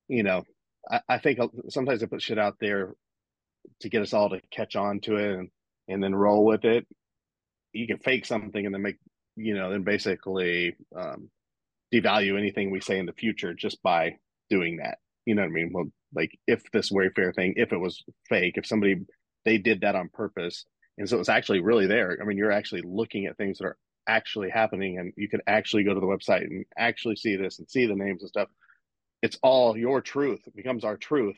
you 0.08 0.22
know, 0.22 0.42
I, 0.90 1.00
I 1.08 1.18
think 1.18 1.38
sometimes 1.68 2.00
they 2.00 2.06
put 2.06 2.22
shit 2.22 2.38
out 2.38 2.56
there 2.60 2.94
to 3.80 3.88
get 3.88 4.02
us 4.02 4.12
all 4.12 4.30
to 4.30 4.40
catch 4.50 4.76
on 4.76 5.00
to 5.00 5.16
it 5.16 5.38
and 5.38 5.48
and 5.88 6.02
then 6.02 6.14
roll 6.14 6.44
with 6.44 6.64
it. 6.64 6.86
You 7.72 7.86
can 7.86 7.98
fake 7.98 8.26
something 8.26 8.64
and 8.64 8.74
then 8.74 8.82
make 8.82 8.96
you 9.36 9.54
know 9.54 9.70
then 9.70 9.82
basically 9.82 10.76
um, 10.96 11.30
devalue 11.92 12.38
anything 12.38 12.70
we 12.70 12.80
say 12.80 12.98
in 12.98 13.06
the 13.06 13.12
future 13.12 13.54
just 13.54 13.82
by 13.82 14.16
doing 14.50 14.78
that. 14.78 14.98
You 15.24 15.34
know 15.34 15.42
what 15.42 15.48
I 15.48 15.52
mean? 15.52 15.70
Well, 15.72 15.86
like 16.14 16.38
if 16.46 16.62
this 16.72 16.90
Wayfair 16.92 17.34
thing, 17.34 17.54
if 17.56 17.72
it 17.72 17.78
was 17.78 18.04
fake, 18.28 18.54
if 18.56 18.66
somebody 18.66 18.96
they 19.44 19.58
did 19.58 19.82
that 19.82 19.96
on 19.96 20.08
purpose, 20.12 20.64
and 20.98 21.08
so 21.08 21.20
it's 21.20 21.28
actually 21.28 21.60
really 21.60 21.86
there. 21.86 22.18
I 22.20 22.24
mean, 22.24 22.38
you're 22.38 22.52
actually 22.52 22.82
looking 22.84 23.26
at 23.26 23.36
things 23.36 23.58
that 23.58 23.66
are 23.66 23.76
actually 24.06 24.50
happening, 24.50 24.98
and 24.98 25.12
you 25.16 25.28
can 25.28 25.40
actually 25.46 25.84
go 25.84 25.94
to 25.94 26.00
the 26.00 26.06
website 26.06 26.42
and 26.42 26.64
actually 26.76 27.16
see 27.16 27.36
this 27.36 27.58
and 27.58 27.68
see 27.68 27.86
the 27.86 27.94
names 27.94 28.22
and 28.22 28.28
stuff. 28.28 28.48
It's 29.22 29.38
all 29.42 29.76
your 29.76 30.00
truth. 30.00 30.40
It 30.46 30.56
becomes 30.56 30.84
our 30.84 30.96
truth. 30.96 31.36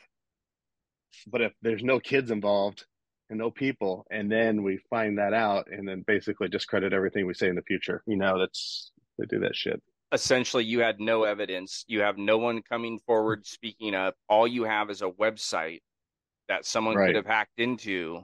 But 1.26 1.42
if 1.42 1.52
there's 1.62 1.82
no 1.82 2.00
kids 2.00 2.30
involved 2.30 2.84
and 3.30 3.38
no 3.38 3.50
people, 3.50 4.06
and 4.10 4.30
then 4.30 4.62
we 4.62 4.78
find 4.90 5.18
that 5.18 5.32
out, 5.32 5.68
and 5.70 5.86
then 5.88 6.04
basically 6.06 6.48
discredit 6.48 6.92
everything 6.92 7.26
we 7.26 7.34
say 7.34 7.48
in 7.48 7.56
the 7.56 7.62
future, 7.62 8.02
you 8.06 8.16
know, 8.16 8.38
that's 8.38 8.92
they 9.18 9.26
do 9.26 9.40
that 9.40 9.56
shit 9.56 9.82
essentially 10.12 10.64
you 10.64 10.80
had 10.80 11.00
no 11.00 11.24
evidence 11.24 11.84
you 11.86 12.00
have 12.00 12.16
no 12.16 12.38
one 12.38 12.62
coming 12.62 12.98
forward 13.00 13.46
speaking 13.46 13.94
up 13.94 14.14
all 14.28 14.46
you 14.46 14.64
have 14.64 14.90
is 14.90 15.02
a 15.02 15.10
website 15.10 15.80
that 16.48 16.64
someone 16.64 16.96
right. 16.96 17.08
could 17.08 17.16
have 17.16 17.26
hacked 17.26 17.58
into 17.58 18.22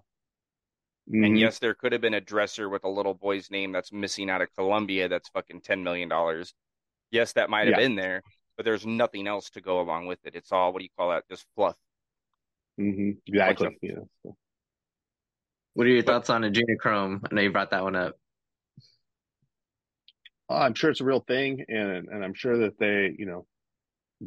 mm-hmm. 1.08 1.24
and 1.24 1.38
yes 1.38 1.58
there 1.58 1.74
could 1.74 1.92
have 1.92 2.00
been 2.00 2.14
a 2.14 2.20
dresser 2.20 2.68
with 2.68 2.84
a 2.84 2.88
little 2.88 3.14
boy's 3.14 3.50
name 3.50 3.72
that's 3.72 3.92
missing 3.92 4.30
out 4.30 4.42
of 4.42 4.54
colombia 4.54 5.08
that's 5.08 5.28
fucking 5.30 5.60
10 5.60 5.82
million 5.82 6.08
dollars 6.08 6.54
yes 7.10 7.32
that 7.32 7.50
might 7.50 7.66
have 7.66 7.78
yeah. 7.78 7.86
been 7.86 7.96
there 7.96 8.22
but 8.56 8.64
there's 8.64 8.86
nothing 8.86 9.26
else 9.26 9.50
to 9.50 9.60
go 9.60 9.80
along 9.80 10.06
with 10.06 10.18
it 10.24 10.34
it's 10.34 10.52
all 10.52 10.72
what 10.72 10.78
do 10.78 10.84
you 10.84 10.90
call 10.96 11.10
that 11.10 11.28
just 11.28 11.46
fluff 11.54 11.76
mm-hmm. 12.80 13.10
exactly 13.26 13.66
of- 13.66 13.72
yeah. 13.82 14.32
what 15.74 15.86
are 15.86 15.90
your 15.90 16.02
thoughts 16.02 16.30
on 16.30 16.42
adrenochrome 16.42 17.20
i 17.30 17.34
know 17.34 17.42
you 17.42 17.52
brought 17.52 17.70
that 17.70 17.82
one 17.82 17.96
up 17.96 18.14
Oh, 20.48 20.56
I'm 20.56 20.74
sure 20.74 20.90
it's 20.90 21.00
a 21.00 21.04
real 21.04 21.20
thing, 21.20 21.64
and 21.68 22.08
and 22.08 22.22
I'm 22.22 22.34
sure 22.34 22.58
that 22.58 22.78
they, 22.78 23.14
you 23.18 23.24
know, 23.26 23.46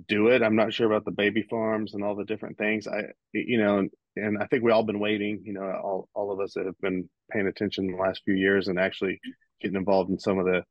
do 0.08 0.28
it. 0.30 0.42
I'm 0.42 0.56
not 0.56 0.74
sure 0.74 0.88
about 0.88 1.06
the 1.06 1.12
baby 1.12 1.44
farms 1.44 1.94
and 1.94 2.04
all 2.04 2.16
the 2.16 2.26
different 2.26 2.58
things. 2.58 2.88
I, 2.88 3.04
you 3.34 3.60
know, 3.60 3.88
and, 4.18 4.38
I 4.42 4.48
think 4.48 4.64
we 4.64 4.72
all 4.72 4.84
been 4.84 5.00
waiting. 5.00 5.42
You 5.44 5.54
know, 5.54 5.64
all 5.64 6.10
all 6.14 6.32
of 6.32 6.40
us 6.40 6.54
that 6.54 6.66
have 6.66 6.80
been 6.82 7.10
paying 7.32 7.48
attention 7.48 7.88
the 7.88 7.98
last 7.98 8.22
few 8.26 8.36
years 8.36 8.68
and 8.68 8.80
actually 8.80 9.20
getting 9.62 9.78
involved 9.78 10.10
in 10.10 10.20
some 10.20 10.40
of 10.40 10.46
the 10.46 10.64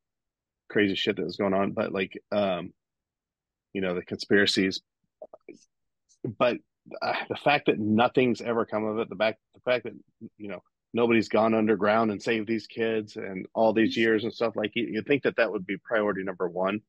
crazy 0.68 0.94
shit 0.94 1.16
that 1.16 1.24
was 1.24 1.36
going 1.36 1.54
on. 1.54 1.72
But 1.72 1.92
like, 1.92 2.12
um, 2.32 2.72
you 3.72 3.80
know, 3.80 3.94
the 3.94 4.04
conspiracies. 4.04 4.80
But 6.38 6.58
uh, 7.02 7.14
the 7.28 7.36
fact 7.36 7.66
that 7.66 7.78
nothing's 7.78 8.40
ever 8.40 8.64
come 8.64 8.84
of 8.84 8.98
it, 8.98 9.08
the 9.08 9.16
back, 9.16 9.38
the 9.54 9.60
fact 9.60 9.84
that 9.84 9.94
you 10.38 10.48
know 10.48 10.62
nobody's 10.96 11.28
gone 11.28 11.54
underground 11.54 12.10
and 12.10 12.22
saved 12.22 12.48
these 12.48 12.66
kids 12.66 13.16
and 13.16 13.46
all 13.54 13.72
these 13.72 13.96
years 13.96 14.24
and 14.24 14.32
stuff 14.32 14.56
like 14.56 14.72
you, 14.74 14.86
you 14.86 15.02
think 15.02 15.22
that 15.22 15.36
that 15.36 15.52
would 15.52 15.66
be 15.66 15.76
priority 15.84 16.24
number 16.24 16.48
one 16.48 16.80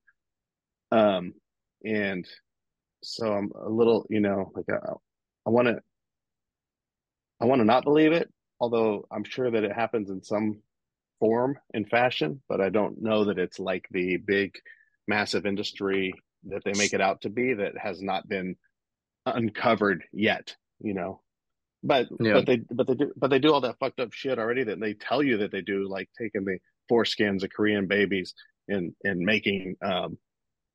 um 0.91 1.33
and 1.85 2.25
so 3.03 3.33
i'm 3.33 3.51
a 3.61 3.69
little 3.69 4.05
you 4.09 4.21
know 4.21 4.49
like 4.55 4.65
uh, 4.69 4.93
i 5.45 5.49
want 5.49 5.67
to 5.67 5.77
i 7.41 7.45
want 7.45 7.59
to 7.59 7.65
not 7.65 7.83
believe 7.83 8.11
it 8.11 8.31
although 8.59 9.05
i'm 9.11 9.23
sure 9.23 9.49
that 9.49 9.63
it 9.63 9.73
happens 9.73 10.09
in 10.09 10.23
some 10.23 10.59
form 11.19 11.57
and 11.73 11.89
fashion 11.89 12.41
but 12.47 12.61
i 12.61 12.69
don't 12.69 13.01
know 13.01 13.25
that 13.25 13.39
it's 13.39 13.59
like 13.59 13.87
the 13.91 14.17
big 14.17 14.53
massive 15.07 15.45
industry 15.45 16.13
that 16.45 16.63
they 16.63 16.73
make 16.73 16.93
it 16.93 17.01
out 17.01 17.21
to 17.21 17.29
be 17.29 17.53
that 17.53 17.77
has 17.77 18.01
not 18.01 18.27
been 18.27 18.55
uncovered 19.25 20.03
yet 20.13 20.55
you 20.79 20.93
know 20.93 21.21
but 21.83 22.07
yeah. 22.19 22.33
but 22.33 22.45
they 22.45 22.57
but 22.71 22.87
they 22.87 22.95
do 22.95 23.13
but 23.15 23.29
they 23.29 23.39
do 23.39 23.53
all 23.53 23.61
that 23.61 23.77
fucked 23.79 23.99
up 23.99 24.11
shit 24.11 24.39
already 24.39 24.63
that 24.63 24.79
they 24.79 24.93
tell 24.93 25.21
you 25.21 25.37
that 25.37 25.51
they 25.51 25.61
do, 25.61 25.87
like 25.87 26.09
taking 26.17 26.43
the 26.43 26.57
foreskins 26.91 27.43
of 27.43 27.49
Korean 27.55 27.87
babies 27.87 28.33
and 28.67 28.93
and 29.03 29.19
making 29.19 29.75
um 29.81 30.17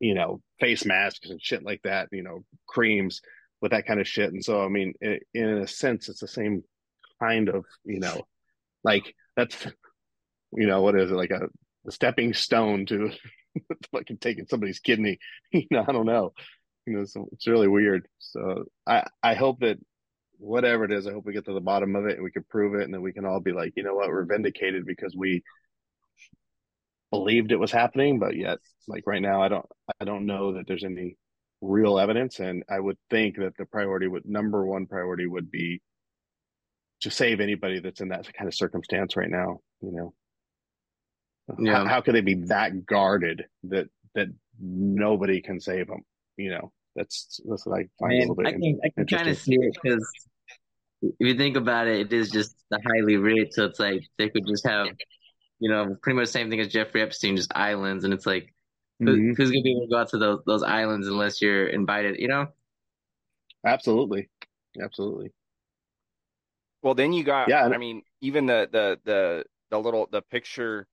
you 0.00 0.14
know 0.14 0.40
face 0.60 0.84
masks 0.84 1.30
and 1.30 1.42
shit 1.42 1.62
like 1.62 1.82
that, 1.82 2.08
you 2.12 2.22
know 2.22 2.44
creams 2.66 3.20
with 3.62 3.70
that 3.70 3.86
kind 3.86 4.00
of 4.00 4.08
shit. 4.08 4.32
And 4.32 4.44
so 4.44 4.62
I 4.62 4.68
mean, 4.68 4.92
it, 5.00 5.22
in 5.32 5.48
a 5.48 5.66
sense, 5.66 6.08
it's 6.08 6.20
the 6.20 6.28
same 6.28 6.64
kind 7.22 7.48
of 7.48 7.64
you 7.84 8.00
know 8.00 8.20
like 8.82 9.14
that's 9.36 9.66
you 10.52 10.66
know 10.66 10.82
what 10.82 10.96
is 10.98 11.10
it 11.10 11.14
like 11.14 11.30
a, 11.30 11.48
a 11.86 11.92
stepping 11.92 12.34
stone 12.34 12.84
to 12.86 13.10
fucking 13.92 14.18
taking 14.18 14.46
somebody's 14.46 14.80
kidney. 14.80 15.18
you 15.52 15.66
know, 15.70 15.84
I 15.88 15.92
don't 15.92 16.06
know. 16.06 16.32
You 16.86 16.98
know, 16.98 17.04
so 17.04 17.28
it's 17.32 17.46
really 17.46 17.68
weird. 17.68 18.06
So 18.18 18.64
I 18.86 19.04
I 19.22 19.34
hope 19.34 19.60
that 19.60 19.78
whatever 20.38 20.84
it 20.84 20.90
is, 20.90 21.06
I 21.06 21.12
hope 21.12 21.24
we 21.24 21.32
get 21.32 21.44
to 21.44 21.54
the 21.54 21.60
bottom 21.60 21.94
of 21.94 22.06
it 22.06 22.16
and 22.16 22.24
we 22.24 22.32
can 22.32 22.44
prove 22.50 22.74
it, 22.74 22.82
and 22.82 22.92
then 22.92 23.02
we 23.02 23.12
can 23.12 23.24
all 23.24 23.40
be 23.40 23.52
like, 23.52 23.74
you 23.76 23.84
know 23.84 23.94
what, 23.94 24.08
we're 24.08 24.24
vindicated 24.24 24.84
because 24.84 25.14
we 25.16 25.44
believed 27.12 27.52
it 27.52 27.60
was 27.60 27.70
happening, 27.70 28.18
but 28.18 28.36
yet, 28.36 28.58
like 28.88 29.04
right 29.06 29.22
now, 29.22 29.42
I 29.42 29.48
don't, 29.48 29.66
I 30.00 30.04
don't 30.04 30.26
know 30.26 30.54
that 30.54 30.66
there's 30.66 30.82
any 30.82 31.16
real 31.62 31.98
evidence, 31.98 32.40
and 32.40 32.64
I 32.68 32.80
would 32.80 32.98
think 33.08 33.36
that 33.36 33.56
the 33.56 33.64
priority 33.64 34.08
would, 34.08 34.26
number 34.26 34.66
one 34.66 34.86
priority 34.86 35.26
would 35.26 35.50
be 35.50 35.80
to 37.02 37.10
save 37.10 37.40
anybody 37.40 37.80
that's 37.80 38.00
in 38.00 38.08
that 38.08 38.30
kind 38.34 38.48
of 38.48 38.54
circumstance 38.54 39.16
right 39.16 39.30
now. 39.30 39.60
You 39.80 39.92
know, 39.92 40.14
yeah. 41.58 41.78
How, 41.78 41.86
how 41.86 42.00
could 42.00 42.16
they 42.16 42.20
be 42.20 42.42
that 42.48 42.84
guarded 42.84 43.44
that 43.64 43.88
that 44.14 44.28
nobody 44.60 45.40
can 45.40 45.60
save 45.60 45.86
them? 45.86 46.02
You 46.36 46.50
know, 46.50 46.72
that's 46.96 47.40
that's 47.48 47.64
what 47.64 47.78
I 47.78 47.88
find 47.98 48.12
a 48.12 48.18
little 48.18 48.34
bit. 48.34 48.46
I 48.48 48.52
can, 48.52 48.80
I 48.84 48.88
can 48.90 49.06
kind 49.06 49.28
of 49.28 49.38
see 49.38 49.54
it 49.54 49.76
because 49.82 50.06
if 51.02 51.14
you 51.18 51.34
think 51.36 51.56
about 51.56 51.86
it, 51.86 52.00
it 52.00 52.12
is 52.12 52.30
just 52.30 52.54
the 52.70 52.80
highly 52.84 53.16
rich. 53.16 53.50
So 53.52 53.66
it's 53.66 53.80
like 53.80 54.02
they 54.18 54.28
could 54.28 54.46
just 54.46 54.66
have, 54.66 54.88
you 55.58 55.70
know, 55.70 55.96
pretty 56.02 56.16
much 56.16 56.26
the 56.26 56.32
same 56.32 56.50
thing 56.50 56.60
as 56.60 56.68
Jeffrey 56.68 57.02
Epstein, 57.02 57.36
just 57.36 57.52
islands, 57.54 58.04
and 58.04 58.14
it's 58.14 58.26
like, 58.26 58.52
mm-hmm. 59.10 59.32
who's 59.34 59.50
gonna 59.50 59.62
be 59.62 59.72
able 59.72 59.86
to 59.86 59.90
go 59.90 59.98
out 59.98 60.08
to 60.10 60.18
those 60.18 60.40
those 60.46 60.62
islands 60.62 61.08
unless 61.08 61.42
you're 61.42 61.66
invited? 61.66 62.18
You 62.18 62.28
know? 62.28 62.48
Absolutely, 63.64 64.28
absolutely. 64.82 65.32
Well, 66.82 66.94
then 66.94 67.12
you 67.12 67.22
got. 67.24 67.48
Yeah, 67.48 67.64
I 67.64 67.78
mean, 67.78 68.02
even 68.20 68.46
the 68.46 68.68
the 68.70 68.98
the 69.04 69.44
the 69.70 69.78
little 69.78 70.08
the 70.10 70.22
picture 70.22 70.86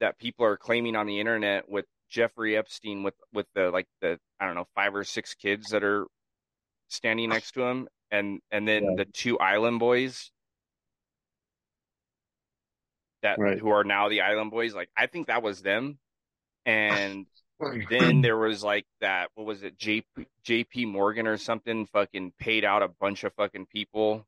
that 0.00 0.18
people 0.18 0.44
are 0.44 0.56
claiming 0.56 0.96
on 0.96 1.06
the 1.06 1.20
internet 1.20 1.68
with 1.68 1.86
Jeffrey 2.10 2.56
Epstein 2.56 3.02
with 3.02 3.14
with 3.32 3.46
the 3.54 3.70
like 3.70 3.86
the 4.00 4.18
I 4.40 4.46
don't 4.46 4.54
know 4.54 4.66
five 4.74 4.94
or 4.94 5.04
six 5.04 5.34
kids 5.34 5.70
that 5.70 5.84
are 5.84 6.06
standing 6.88 7.30
next 7.30 7.52
to 7.52 7.62
him, 7.62 7.88
and 8.10 8.40
and 8.50 8.66
then 8.66 8.84
yeah. 8.84 8.90
the 8.96 9.04
two 9.04 9.38
island 9.38 9.78
boys 9.78 10.30
that 13.22 13.38
right. 13.38 13.58
who 13.58 13.70
are 13.70 13.84
now 13.84 14.08
the 14.08 14.20
island 14.20 14.50
boys. 14.50 14.74
Like 14.74 14.90
I 14.96 15.06
think 15.06 15.28
that 15.28 15.42
was 15.42 15.62
them, 15.62 15.98
and 16.66 17.26
then 17.90 18.20
there 18.20 18.36
was 18.36 18.62
like 18.62 18.86
that. 19.00 19.30
What 19.34 19.46
was 19.46 19.62
it? 19.62 19.78
J 19.78 20.04
J.P. 20.44 20.86
Morgan 20.86 21.26
or 21.26 21.36
something? 21.36 21.86
Fucking 21.86 22.32
paid 22.38 22.64
out 22.64 22.82
a 22.82 22.88
bunch 22.88 23.24
of 23.24 23.32
fucking 23.34 23.66
people 23.66 24.26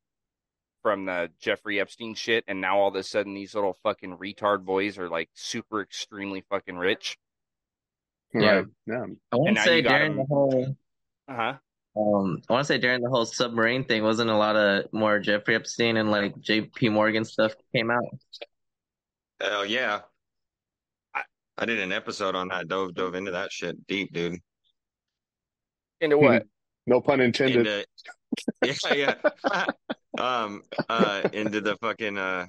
from 0.83 1.07
the 1.07 1.31
Jeffrey 1.41 1.81
Epstein 1.81 2.15
shit, 2.15 2.45
and 2.47 2.61
now 2.61 2.79
all 2.79 2.89
of 2.89 2.95
a 2.95 3.03
sudden 3.03 3.35
these 3.35 3.55
little 3.55 3.77
fucking 3.83 4.19
retard 4.19 4.65
boys 4.65 4.99
are 4.99 5.09
like 5.09 5.31
super 5.35 5.81
extremely 5.81 6.45
fucking 6.51 6.77
rich. 6.77 7.17
Yeah, 8.35 8.63
yeah. 8.87 9.07
I 9.33 9.37
want 9.37 9.57
to 9.57 9.63
say 9.63 9.83
during 9.83 10.17
the 10.17 10.25
whole. 10.25 10.77
Uh 11.29 11.35
huh. 11.35 11.55
Um, 11.97 12.43
I 12.49 12.53
want 12.53 12.67
to 12.67 12.75
say 12.75 12.79
during 12.79 13.01
the 13.01 13.09
whole 13.09 13.25
submarine 13.25 13.85
thing, 13.85 14.03
wasn't 14.03 14.31
a 14.31 14.37
lot 14.37 14.57
of 14.57 14.93
more 14.93 15.21
Jeffrey 15.21 15.55
Epstein 15.55 15.97
and 15.97 16.11
like 16.11 16.39
J.P. 16.41 16.89
Morgan 16.89 17.25
stuff 17.25 17.55
came 17.75 17.91
out. 17.91 18.05
Oh 19.41 19.63
yeah, 19.63 20.01
I, 21.59 21.63
I 21.63 21.67
did 21.67 21.79
an 21.81 21.93
episode 21.93 22.35
on 22.35 22.49
that. 22.49 22.69
Dove 22.69 22.95
dove 22.95 23.15
into 23.15 23.33
that 23.33 23.53
shit 23.53 23.87
deep, 23.87 24.13
dude. 24.13 24.39
Into 26.01 26.19
what? 26.19 26.45
no 26.87 27.01
pun 27.01 27.21
intended. 27.21 27.67
Into, 27.67 27.85
yeah, 28.95 29.15
yeah. 29.53 29.67
um, 30.19 30.63
uh, 30.89 31.29
into 31.33 31.61
the 31.61 31.77
fucking 31.77 32.19
uh, 32.19 32.47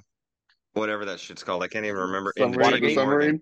whatever 0.74 1.04
that 1.06 1.20
shit's 1.20 1.42
called. 1.42 1.62
I 1.62 1.68
can't 1.68 1.84
even 1.84 1.96
remember. 1.96 2.32
Submarine. 2.36 2.94
submarine 2.94 3.40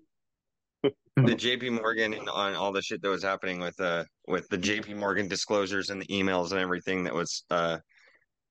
the 1.15 1.35
JP 1.35 1.81
Morgan 1.81 2.13
and 2.13 2.29
on 2.29 2.55
all 2.55 2.71
the 2.71 2.81
shit 2.81 3.01
that 3.01 3.09
was 3.09 3.23
happening 3.23 3.59
with 3.59 3.79
uh 3.79 4.03
with 4.27 4.47
the 4.49 4.57
JP 4.57 4.97
Morgan 4.97 5.27
disclosures 5.27 5.89
and 5.89 6.01
the 6.01 6.07
emails 6.07 6.51
and 6.51 6.59
everything 6.59 7.03
that 7.05 7.13
was 7.13 7.43
uh 7.49 7.77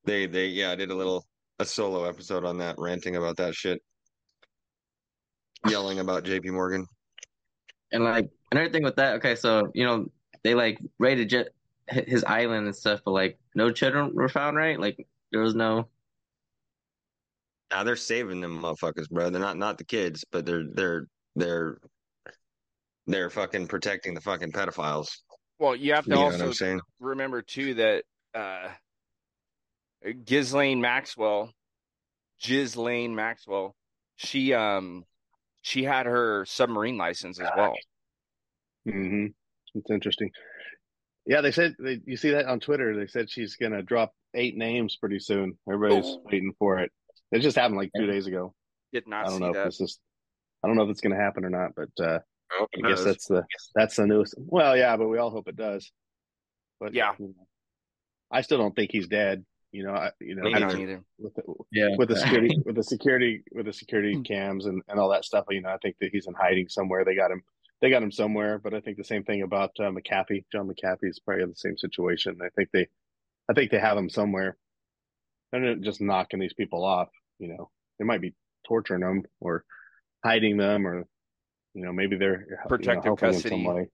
they 0.04 0.26
they 0.26 0.46
yeah 0.46 0.70
I 0.70 0.74
did 0.74 0.90
a 0.90 0.94
little 0.94 1.26
a 1.58 1.64
solo 1.64 2.04
episode 2.04 2.44
on 2.44 2.58
that 2.58 2.76
ranting 2.78 3.16
about 3.16 3.36
that 3.36 3.54
shit 3.54 3.80
yelling 5.68 5.98
about 5.98 6.24
JP 6.24 6.52
Morgan 6.52 6.86
and 7.94 8.04
like 8.04 8.30
another 8.52 8.70
thing 8.70 8.82
with 8.82 8.96
that 8.96 9.16
okay 9.16 9.34
so 9.34 9.70
you 9.74 9.84
know 9.84 10.10
they 10.42 10.54
like 10.54 10.78
raided 10.98 11.30
Je- 11.30 11.48
his 11.88 12.24
island 12.24 12.66
and 12.66 12.76
stuff, 12.76 13.00
but 13.04 13.12
like 13.12 13.38
no 13.54 13.70
children 13.70 14.14
were 14.14 14.28
found, 14.28 14.56
right? 14.56 14.78
Like 14.78 15.06
there 15.32 15.40
was 15.40 15.54
no. 15.54 15.88
Now 17.70 17.82
they're 17.82 17.96
saving 17.96 18.40
them 18.40 18.62
motherfuckers, 18.62 19.10
bro. 19.10 19.30
They're 19.30 19.40
not 19.40 19.56
not 19.56 19.78
the 19.78 19.84
kids, 19.84 20.24
but 20.30 20.46
they're 20.46 20.64
they're 20.72 21.06
they're 21.34 21.78
they're 23.06 23.30
fucking 23.30 23.66
protecting 23.66 24.14
the 24.14 24.20
fucking 24.20 24.52
pedophiles. 24.52 25.08
Well, 25.58 25.74
you 25.74 25.94
have 25.94 26.04
to 26.06 26.10
you 26.10 26.16
also 26.16 26.52
remember 27.00 27.42
too 27.42 27.74
that 27.74 28.04
uh 28.34 28.68
Ghislaine 30.24 30.80
Maxwell, 30.80 31.50
Ghislaine 32.40 33.14
Maxwell, 33.14 33.74
she 34.16 34.52
um 34.52 35.04
she 35.64 35.82
had 35.82 36.04
her 36.04 36.44
submarine 36.44 36.98
license 36.98 37.40
as 37.40 37.48
well. 37.56 37.74
Mm-hmm. 38.86 39.28
It's 39.74 39.90
interesting. 39.90 40.30
Yeah, 41.26 41.40
they 41.40 41.52
said 41.52 41.74
they, 41.78 42.00
you 42.04 42.18
see 42.18 42.32
that 42.32 42.44
on 42.44 42.60
Twitter. 42.60 42.94
They 42.94 43.06
said 43.06 43.30
she's 43.30 43.56
gonna 43.56 43.82
drop 43.82 44.12
eight 44.34 44.58
names 44.58 44.96
pretty 44.96 45.18
soon. 45.20 45.56
Everybody's 45.66 46.04
oh. 46.04 46.22
waiting 46.26 46.52
for 46.58 46.80
it. 46.80 46.92
It 47.32 47.38
just 47.38 47.56
happened 47.56 47.78
like 47.78 47.90
two 47.96 48.06
days 48.06 48.26
ago. 48.26 48.54
Did 48.92 49.08
not. 49.08 49.26
I 49.26 49.30
don't 49.30 49.40
know 49.40 49.54
that. 49.54 49.60
if 49.60 49.64
this 49.64 49.80
is. 49.80 49.98
I 50.62 50.68
don't 50.68 50.76
know 50.76 50.84
if 50.84 50.90
it's 50.90 51.00
gonna 51.00 51.16
happen 51.16 51.46
or 51.46 51.50
not, 51.50 51.70
but 51.74 51.88
uh, 51.98 52.18
I, 52.52 52.66
I 52.84 52.88
guess 52.90 53.02
that's 53.02 53.26
the 53.26 53.44
that's 53.74 53.96
the 53.96 54.06
newest. 54.06 54.34
Well, 54.36 54.76
yeah, 54.76 54.98
but 54.98 55.08
we 55.08 55.16
all 55.16 55.30
hope 55.30 55.48
it 55.48 55.56
does. 55.56 55.90
But 56.78 56.92
yeah, 56.92 57.12
you 57.18 57.28
know, 57.28 57.46
I 58.30 58.42
still 58.42 58.58
don't 58.58 58.76
think 58.76 58.90
he's 58.92 59.08
dead. 59.08 59.46
You 59.74 59.82
know, 59.82 59.92
I, 59.92 60.12
you 60.20 60.36
know, 60.36 60.48
I 60.54 60.60
don't 60.60 60.78
either. 60.78 61.02
With 61.18 61.34
the, 61.34 61.42
yeah, 61.72 61.88
with 61.98 62.08
the 62.08 62.14
security, 62.14 62.56
with 62.64 62.76
the 62.76 62.84
security, 62.84 63.42
with 63.50 63.66
the 63.66 63.72
security 63.72 64.22
cams 64.22 64.66
and, 64.66 64.80
and 64.86 65.00
all 65.00 65.08
that 65.10 65.24
stuff. 65.24 65.46
You 65.50 65.62
know, 65.62 65.70
I 65.70 65.78
think 65.78 65.96
that 66.00 66.10
he's 66.12 66.28
in 66.28 66.34
hiding 66.34 66.68
somewhere. 66.68 67.04
They 67.04 67.16
got 67.16 67.32
him. 67.32 67.42
They 67.80 67.90
got 67.90 68.04
him 68.04 68.12
somewhere. 68.12 68.60
But 68.60 68.72
I 68.72 68.78
think 68.78 68.98
the 68.98 69.04
same 69.04 69.24
thing 69.24 69.42
about 69.42 69.72
uh, 69.80 69.90
McAfee. 69.90 70.44
John 70.52 70.68
McAfee 70.68 71.10
is 71.10 71.18
probably 71.18 71.42
in 71.42 71.48
the 71.48 71.56
same 71.56 71.76
situation. 71.76 72.38
I 72.40 72.50
think 72.54 72.68
they, 72.72 72.86
I 73.50 73.52
think 73.52 73.72
they 73.72 73.80
have 73.80 73.98
him 73.98 74.08
somewhere. 74.08 74.56
They're 75.50 75.60
not 75.60 75.80
just 75.80 76.00
knocking 76.00 76.38
these 76.38 76.54
people 76.54 76.84
off. 76.84 77.08
You 77.40 77.48
know, 77.48 77.68
they 77.98 78.04
might 78.04 78.20
be 78.20 78.32
torturing 78.68 79.00
them 79.00 79.24
or 79.40 79.64
hiding 80.24 80.56
them, 80.56 80.86
or 80.86 81.04
you 81.74 81.84
know, 81.84 81.92
maybe 81.92 82.16
they're 82.16 82.46
protective 82.68 83.06
you 83.06 83.10
know, 83.10 83.16
custody. 83.16 83.56
In 83.56 83.64
some 83.64 83.74
way. 83.74 83.88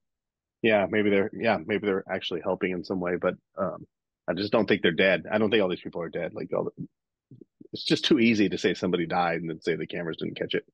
Yeah, 0.60 0.84
maybe 0.90 1.08
they're 1.08 1.30
yeah, 1.32 1.56
maybe 1.64 1.86
they're 1.86 2.04
actually 2.06 2.42
helping 2.44 2.72
in 2.72 2.84
some 2.84 3.00
way, 3.00 3.16
but 3.16 3.36
um, 3.56 3.86
I 4.30 4.34
just 4.34 4.52
don't 4.52 4.68
think 4.68 4.82
they're 4.82 4.92
dead. 4.92 5.24
I 5.30 5.38
don't 5.38 5.50
think 5.50 5.60
all 5.60 5.68
these 5.68 5.80
people 5.80 6.02
are 6.02 6.08
dead. 6.08 6.34
Like 6.34 6.50
all 6.56 6.64
the, 6.64 6.86
it's 7.72 7.84
just 7.84 8.04
too 8.04 8.20
easy 8.20 8.48
to 8.48 8.58
say 8.58 8.74
somebody 8.74 9.06
died 9.06 9.40
and 9.40 9.50
then 9.50 9.60
say 9.60 9.74
the 9.74 9.86
cameras 9.86 10.18
didn't 10.18 10.38
catch 10.38 10.54
it. 10.54 10.64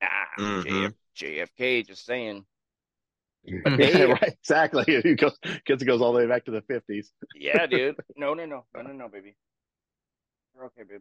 Ah, 0.00 0.26
mm-hmm. 0.38 0.86
JF, 1.16 1.48
JFK, 1.58 1.86
just 1.86 2.06
saying. 2.06 2.44
yeah, 3.44 4.04
right, 4.04 4.36
exactly. 4.40 4.84
It 4.88 5.18
goes, 5.18 5.36
it 5.42 5.84
goes 5.84 6.00
all 6.00 6.12
the 6.12 6.18
way 6.18 6.26
back 6.26 6.44
to 6.44 6.52
the 6.52 6.62
fifties. 6.62 7.12
yeah, 7.34 7.66
dude. 7.70 7.96
No, 8.16 8.34
no, 8.34 8.46
no, 8.46 8.64
no, 8.74 8.82
no, 8.82 8.92
no, 8.92 9.08
baby. 9.08 9.36
You're 10.54 10.66
okay, 10.66 10.82
babe. 10.88 11.00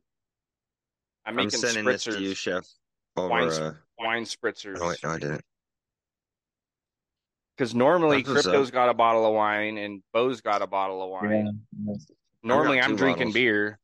I'm 1.25 1.35
making 1.35 1.53
I'm 1.53 1.59
sending 1.59 1.85
spritzers. 1.85 2.05
this 2.05 2.15
to 2.15 2.21
you, 2.21 2.33
chef. 2.33 2.65
Over, 3.15 3.29
wine, 3.29 3.49
uh... 3.49 3.73
wine 3.99 4.23
spritzers. 4.23 4.77
Oh, 4.81 4.89
wait, 4.89 4.97
no, 5.03 5.09
I 5.11 5.19
didn't. 5.19 5.45
Because 7.57 7.75
normally 7.75 8.23
Crypto's 8.23 8.71
got 8.71 8.89
a 8.89 8.93
bottle 8.93 9.25
of 9.25 9.33
wine 9.33 9.77
and 9.77 10.01
Beau's 10.13 10.41
got 10.41 10.61
a 10.61 10.67
bottle 10.67 11.03
of 11.03 11.09
wine. 11.09 11.59
Yeah. 11.85 11.93
Normally 12.41 12.81
I'm 12.81 12.95
drinking 12.95 13.27
bottles. 13.27 13.33
beer, 13.33 13.79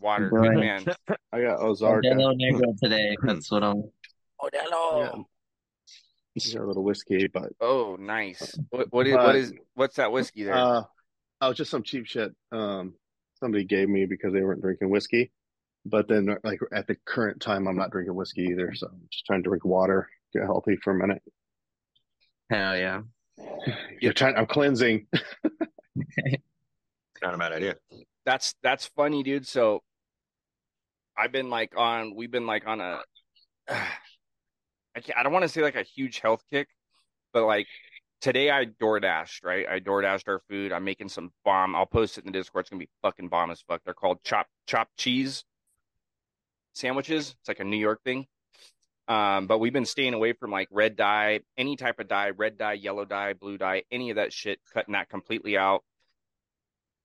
water. 0.00 0.28
Right. 0.30 0.50
Good 0.50 0.60
man. 0.60 0.84
I 1.32 1.40
got 1.40 1.60
Ozarka. 1.60 2.02
Modelo 2.04 2.36
Negro 2.36 2.78
today. 2.78 3.16
That's 3.22 3.50
what 3.50 3.62
I'm. 3.62 3.84
Modelo. 4.40 5.24
Yeah. 6.34 6.54
got 6.54 6.64
a 6.64 6.66
little 6.66 6.84
whiskey, 6.84 7.26
but 7.32 7.52
oh, 7.60 7.96
nice. 7.98 8.58
What 8.70 8.92
what 8.92 9.06
is 9.06 9.14
but, 9.14 9.26
what 9.26 9.36
is 9.36 9.52
what's 9.74 9.96
that 9.96 10.12
whiskey 10.12 10.44
there? 10.44 10.54
Uh, 10.54 10.82
oh, 11.40 11.52
just 11.52 11.70
some 11.70 11.82
cheap 11.82 12.06
shit. 12.06 12.34
Um, 12.52 12.94
somebody 13.40 13.64
gave 13.64 13.88
me 13.88 14.06
because 14.06 14.32
they 14.32 14.42
weren't 14.42 14.62
drinking 14.62 14.90
whiskey. 14.90 15.32
But 15.86 16.08
then, 16.08 16.36
like 16.42 16.58
at 16.72 16.86
the 16.86 16.96
current 17.04 17.40
time, 17.40 17.68
I'm 17.68 17.76
not 17.76 17.90
drinking 17.90 18.14
whiskey 18.14 18.48
either, 18.50 18.74
so 18.74 18.88
I'm 18.88 19.00
just 19.10 19.24
trying 19.24 19.42
to 19.42 19.48
drink 19.48 19.64
water, 19.64 20.08
get 20.32 20.42
healthy 20.42 20.76
for 20.82 20.92
a 20.92 20.98
minute. 20.98 21.22
Hell 22.50 22.76
yeah. 22.76 23.02
You're 24.00 24.12
trying 24.12 24.36
I'm 24.36 24.46
cleansing. 24.46 25.06
Not 27.22 27.34
a 27.34 27.38
bad 27.38 27.52
idea. 27.52 27.76
That's 28.24 28.54
that's 28.62 28.86
funny, 28.86 29.22
dude. 29.22 29.46
So 29.46 29.82
I've 31.16 31.32
been 31.32 31.50
like 31.50 31.72
on 31.76 32.14
we've 32.14 32.30
been 32.30 32.46
like 32.46 32.66
on 32.66 32.80
a 32.80 33.00
I 33.68 35.00
can't, 35.00 35.18
I 35.18 35.22
don't 35.22 35.32
want 35.32 35.42
to 35.42 35.48
say 35.48 35.62
like 35.62 35.76
a 35.76 35.82
huge 35.82 36.20
health 36.20 36.42
kick, 36.50 36.68
but 37.32 37.44
like 37.44 37.66
today 38.20 38.50
I 38.50 38.64
door 38.64 38.98
dashed, 39.00 39.44
right? 39.44 39.66
I 39.68 39.78
door 39.78 40.02
dashed 40.02 40.28
our 40.28 40.40
food. 40.48 40.72
I'm 40.72 40.84
making 40.84 41.08
some 41.08 41.32
bomb. 41.44 41.74
I'll 41.74 41.86
post 41.86 42.16
it 42.18 42.24
in 42.24 42.32
the 42.32 42.38
Discord. 42.38 42.62
It's 42.62 42.70
gonna 42.70 42.80
be 42.80 42.88
fucking 43.02 43.28
bomb 43.28 43.50
as 43.50 43.60
fuck. 43.60 43.82
They're 43.84 43.94
called 43.94 44.22
chop 44.22 44.46
chop 44.66 44.88
cheese 44.96 45.44
sandwiches. 46.74 47.34
It's 47.40 47.48
like 47.48 47.60
a 47.60 47.64
New 47.64 47.76
York 47.78 48.02
thing. 48.04 48.26
Um, 49.08 49.46
but 49.46 49.58
we've 49.58 49.72
been 49.72 49.86
staying 49.86 50.14
away 50.14 50.32
from 50.32 50.50
like 50.50 50.68
red 50.70 50.96
dye, 50.96 51.40
any 51.56 51.76
type 51.76 52.00
of 52.00 52.08
dye, 52.08 52.30
red 52.30 52.58
dye, 52.58 52.72
yellow 52.72 53.04
dye, 53.04 53.34
blue 53.34 53.56
dye, 53.56 53.84
any 53.90 54.10
of 54.10 54.16
that 54.16 54.32
shit, 54.32 54.58
cutting 54.72 54.92
that 54.92 55.08
completely 55.08 55.56
out. 55.56 55.84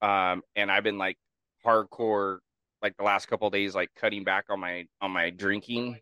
Um, 0.01 0.41
and 0.55 0.71
I've 0.71 0.83
been 0.83 0.97
like 0.97 1.17
hardcore, 1.63 2.39
like 2.81 2.97
the 2.97 3.03
last 3.03 3.27
couple 3.27 3.49
days, 3.51 3.75
like 3.75 3.89
cutting 3.95 4.23
back 4.23 4.45
on 4.49 4.59
my 4.59 4.85
on 4.99 5.11
my 5.11 5.29
drinking. 5.29 5.99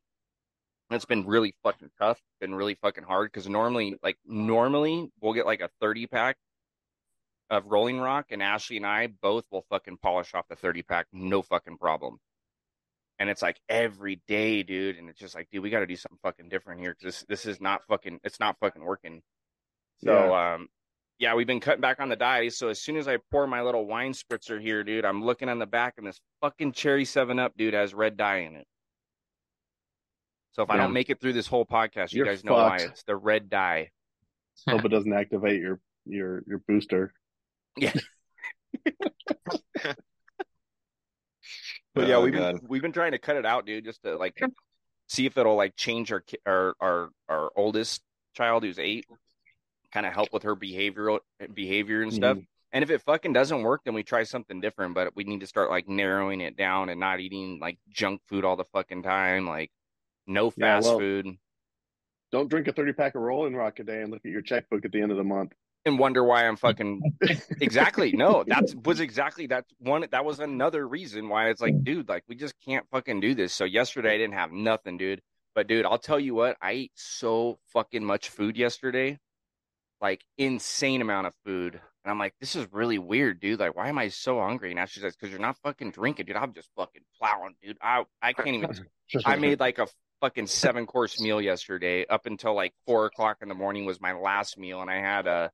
It's 0.91 1.05
been 1.05 1.27
really 1.27 1.53
fucking 1.63 1.91
tough, 1.99 2.19
been 2.39 2.55
really 2.55 2.75
fucking 2.75 3.03
hard 3.03 3.31
because 3.31 3.47
normally, 3.49 3.97
like 4.01 4.17
normally, 4.25 5.11
we'll 5.21 5.33
get 5.33 5.45
like 5.45 5.61
a 5.61 5.69
thirty 5.81 6.07
pack 6.07 6.37
of 7.49 7.65
Rolling 7.65 7.99
Rock, 7.99 8.27
and 8.31 8.41
Ashley 8.41 8.77
and 8.77 8.85
I 8.85 9.07
both 9.07 9.43
will 9.51 9.65
fucking 9.69 9.97
polish 9.97 10.33
off 10.33 10.47
the 10.49 10.55
thirty 10.55 10.81
pack, 10.81 11.07
no 11.11 11.41
fucking 11.41 11.77
problem 11.77 12.19
and 13.19 13.29
it's 13.29 13.41
like 13.41 13.59
every 13.67 14.21
day, 14.27 14.63
dude. 14.63 14.97
And 14.97 15.09
it's 15.09 15.19
just 15.19 15.35
like, 15.35 15.49
dude, 15.51 15.61
we 15.61 15.69
got 15.69 15.81
to 15.81 15.85
do 15.85 15.95
something 15.95 16.17
fucking 16.23 16.49
different 16.49 16.79
here 16.79 16.95
because 16.97 17.15
this 17.15 17.25
this 17.27 17.45
is 17.45 17.61
not 17.61 17.81
fucking, 17.87 18.19
it's 18.23 18.39
not 18.39 18.57
fucking 18.59 18.83
working. 18.83 19.21
So, 20.03 20.13
yeah. 20.13 20.53
um, 20.53 20.69
yeah, 21.19 21.35
we've 21.35 21.45
been 21.45 21.59
cutting 21.59 21.81
back 21.81 21.99
on 21.99 22.07
the 22.07 22.15
dyes. 22.15 22.57
So 22.57 22.69
as 22.69 22.81
soon 22.81 22.95
as 22.95 23.09
I 23.09 23.17
pour 23.29 23.45
my 23.45 23.61
little 23.61 23.85
wine 23.85 24.13
spritzer 24.13 24.59
here, 24.59 24.85
dude, 24.85 25.03
I'm 25.03 25.23
looking 25.23 25.49
on 25.49 25.59
the 25.59 25.65
back, 25.65 25.95
and 25.97 26.07
this 26.07 26.19
fucking 26.41 26.71
cherry 26.71 27.03
Seven 27.03 27.39
Up, 27.39 27.51
dude, 27.57 27.73
has 27.73 27.93
red 27.93 28.15
dye 28.15 28.37
in 28.37 28.55
it. 28.55 28.65
So 30.53 30.63
if 30.63 30.69
yeah. 30.69 30.75
I 30.75 30.77
don't 30.77 30.93
make 30.93 31.09
it 31.09 31.19
through 31.19 31.33
this 31.33 31.47
whole 31.47 31.65
podcast, 31.65 32.13
you 32.13 32.17
You're 32.17 32.25
guys 32.25 32.45
know 32.45 32.55
fucked. 32.55 32.81
why 32.81 32.87
it's 32.87 33.03
the 33.03 33.17
red 33.17 33.49
dye. 33.49 33.89
Hope 34.67 34.85
it 34.85 34.87
doesn't 34.91 35.11
activate 35.11 35.59
your 35.59 35.81
your 36.05 36.41
your 36.47 36.61
booster. 36.67 37.13
Yeah. 37.75 37.93
But 41.95 42.07
yeah, 42.07 42.15
oh, 42.15 42.23
we've 42.23 42.33
been 42.33 42.59
we've 42.67 42.81
been 42.81 42.91
trying 42.91 43.13
to 43.13 43.17
cut 43.17 43.35
it 43.35 43.45
out, 43.45 43.65
dude, 43.65 43.85
just 43.85 44.03
to 44.03 44.15
like 44.15 44.39
see 45.07 45.25
if 45.25 45.37
it'll 45.37 45.55
like 45.55 45.75
change 45.75 46.11
our 46.11 46.23
our 46.45 46.75
our, 46.79 47.09
our 47.27 47.51
oldest 47.55 48.01
child 48.35 48.63
who's 48.63 48.79
eight, 48.79 49.05
kind 49.91 50.05
of 50.05 50.13
help 50.13 50.31
with 50.31 50.43
her 50.43 50.55
behavioral 50.55 51.19
behavior 51.53 52.01
and 52.01 52.13
stuff. 52.13 52.37
Mm-hmm. 52.37 52.45
And 52.71 52.83
if 52.83 52.91
it 52.91 53.01
fucking 53.01 53.33
doesn't 53.33 53.63
work, 53.63 53.81
then 53.83 53.95
we 53.95 54.03
try 54.03 54.23
something 54.23 54.61
different. 54.61 54.93
But 54.93 55.15
we 55.15 55.23
need 55.23 55.39
to 55.39 55.47
start 55.47 55.71
like 55.71 55.87
narrowing 55.87 56.41
it 56.41 56.55
down 56.55 56.89
and 56.89 56.99
not 56.99 57.19
eating 57.19 57.59
like 57.59 57.79
junk 57.89 58.21
food 58.27 58.45
all 58.45 58.55
the 58.55 58.65
fucking 58.65 59.01
time, 59.01 59.47
like 59.47 59.71
no 60.27 60.51
fast 60.51 60.85
yeah, 60.85 60.91
well, 60.91 60.99
food. 60.99 61.37
Don't 62.31 62.49
drink 62.49 62.67
a 62.67 62.71
thirty 62.71 62.93
pack 62.93 63.15
of 63.15 63.23
Rolling 63.23 63.55
Rock 63.55 63.79
a 63.79 63.83
day 63.83 64.03
and 64.03 64.11
look 64.11 64.21
at 64.23 64.31
your 64.31 64.43
checkbook 64.43 64.85
at 64.85 64.91
the 64.91 65.01
end 65.01 65.11
of 65.11 65.17
the 65.17 65.23
month 65.23 65.53
and 65.85 65.97
wonder 65.97 66.23
why 66.23 66.45
I'm 66.47 66.55
fucking 66.55 67.01
exactly. 67.61 68.11
No, 68.11 68.43
that 68.47 68.73
was 68.83 68.99
exactly 68.99 69.47
that 69.47 69.65
one. 69.79 70.05
That 70.11 70.25
was 70.25 70.39
another 70.39 70.87
reason 70.87 71.29
why 71.29 71.49
it's 71.49 71.61
like, 71.61 71.83
dude, 71.83 72.09
like 72.09 72.23
we 72.27 72.35
just 72.35 72.55
can't 72.65 72.85
fucking 72.91 73.19
do 73.19 73.33
this. 73.33 73.53
So 73.53 73.65
yesterday 73.65 74.15
I 74.15 74.17
didn't 74.17 74.33
have 74.33 74.51
nothing, 74.51 74.97
dude. 74.97 75.21
But 75.55 75.67
dude, 75.67 75.85
I'll 75.85 75.97
tell 75.97 76.19
you 76.19 76.35
what, 76.35 76.57
I 76.61 76.71
ate 76.71 76.91
so 76.95 77.59
fucking 77.73 78.03
much 78.03 78.29
food 78.29 78.55
yesterday, 78.55 79.19
like 79.99 80.23
insane 80.37 81.01
amount 81.01 81.27
of 81.27 81.33
food. 81.45 81.79
And 82.03 82.11
I'm 82.11 82.19
like, 82.19 82.33
this 82.39 82.55
is 82.55 82.67
really 82.71 82.97
weird, 82.97 83.39
dude. 83.39 83.59
Like, 83.59 83.75
why 83.75 83.89
am 83.89 83.97
I 83.97 84.07
so 84.09 84.39
hungry? 84.39 84.69
And 84.71 84.77
now 84.77 84.85
she 84.85 84.99
says, 84.99 85.15
because 85.15 85.31
you're 85.31 85.41
not 85.41 85.57
fucking 85.63 85.91
drinking, 85.91 86.27
dude. 86.27 86.37
I'm 86.37 86.53
just 86.53 86.69
fucking 86.77 87.01
plowing, 87.19 87.55
dude. 87.61 87.77
I 87.81 88.03
I 88.21 88.33
can't 88.33 88.55
even. 88.55 88.71
I 89.25 89.37
made 89.37 89.59
like 89.59 89.79
a 89.79 89.87
fucking 90.21 90.47
seven 90.47 90.85
course 90.85 91.19
meal 91.19 91.41
yesterday. 91.41 92.05
Up 92.05 92.25
until 92.25 92.55
like 92.55 92.73
four 92.85 93.05
o'clock 93.05 93.37
in 93.41 93.49
the 93.49 93.55
morning 93.55 93.85
was 93.85 93.99
my 93.99 94.13
last 94.13 94.57
meal, 94.57 94.81
and 94.81 94.89
I 94.89 94.99
had 94.99 95.27
a 95.27 95.51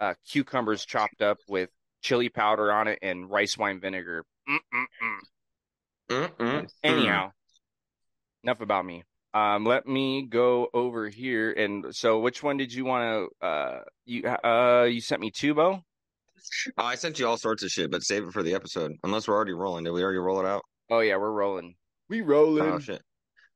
uh, 0.00 0.14
cucumbers 0.30 0.84
chopped 0.84 1.22
up 1.22 1.38
with 1.48 1.70
chili 2.02 2.28
powder 2.28 2.72
on 2.72 2.88
it 2.88 2.98
and 3.02 3.30
rice 3.30 3.56
wine 3.56 3.80
vinegar. 3.80 4.24
Anyhow, 6.82 7.32
enough 8.42 8.60
about 8.60 8.84
me. 8.84 9.04
Um, 9.32 9.64
let 9.64 9.86
me 9.86 10.26
go 10.26 10.68
over 10.72 11.08
here. 11.08 11.50
And 11.50 11.86
so, 11.94 12.20
which 12.20 12.42
one 12.42 12.56
did 12.56 12.72
you 12.72 12.84
want 12.84 13.30
to? 13.40 13.46
Uh, 13.46 13.80
you 14.04 14.24
uh, 14.26 14.84
you 14.84 15.00
sent 15.00 15.20
me 15.20 15.30
Tubo. 15.32 15.82
Oh, 16.78 16.84
I 16.84 16.94
sent 16.94 17.18
you 17.18 17.26
all 17.26 17.36
sorts 17.36 17.62
of 17.62 17.70
shit, 17.70 17.90
but 17.90 18.02
save 18.02 18.24
it 18.24 18.32
for 18.32 18.42
the 18.42 18.54
episode. 18.54 18.92
Unless 19.02 19.26
we're 19.26 19.34
already 19.34 19.54
rolling. 19.54 19.84
Did 19.84 19.92
we 19.92 20.02
already 20.02 20.18
roll 20.18 20.40
it 20.40 20.46
out? 20.46 20.62
Oh 20.90 21.00
yeah, 21.00 21.16
we're 21.16 21.32
rolling. 21.32 21.74
We 22.08 22.20
rolling. 22.20 22.64
Oh 22.64 22.78
shit! 22.78 23.02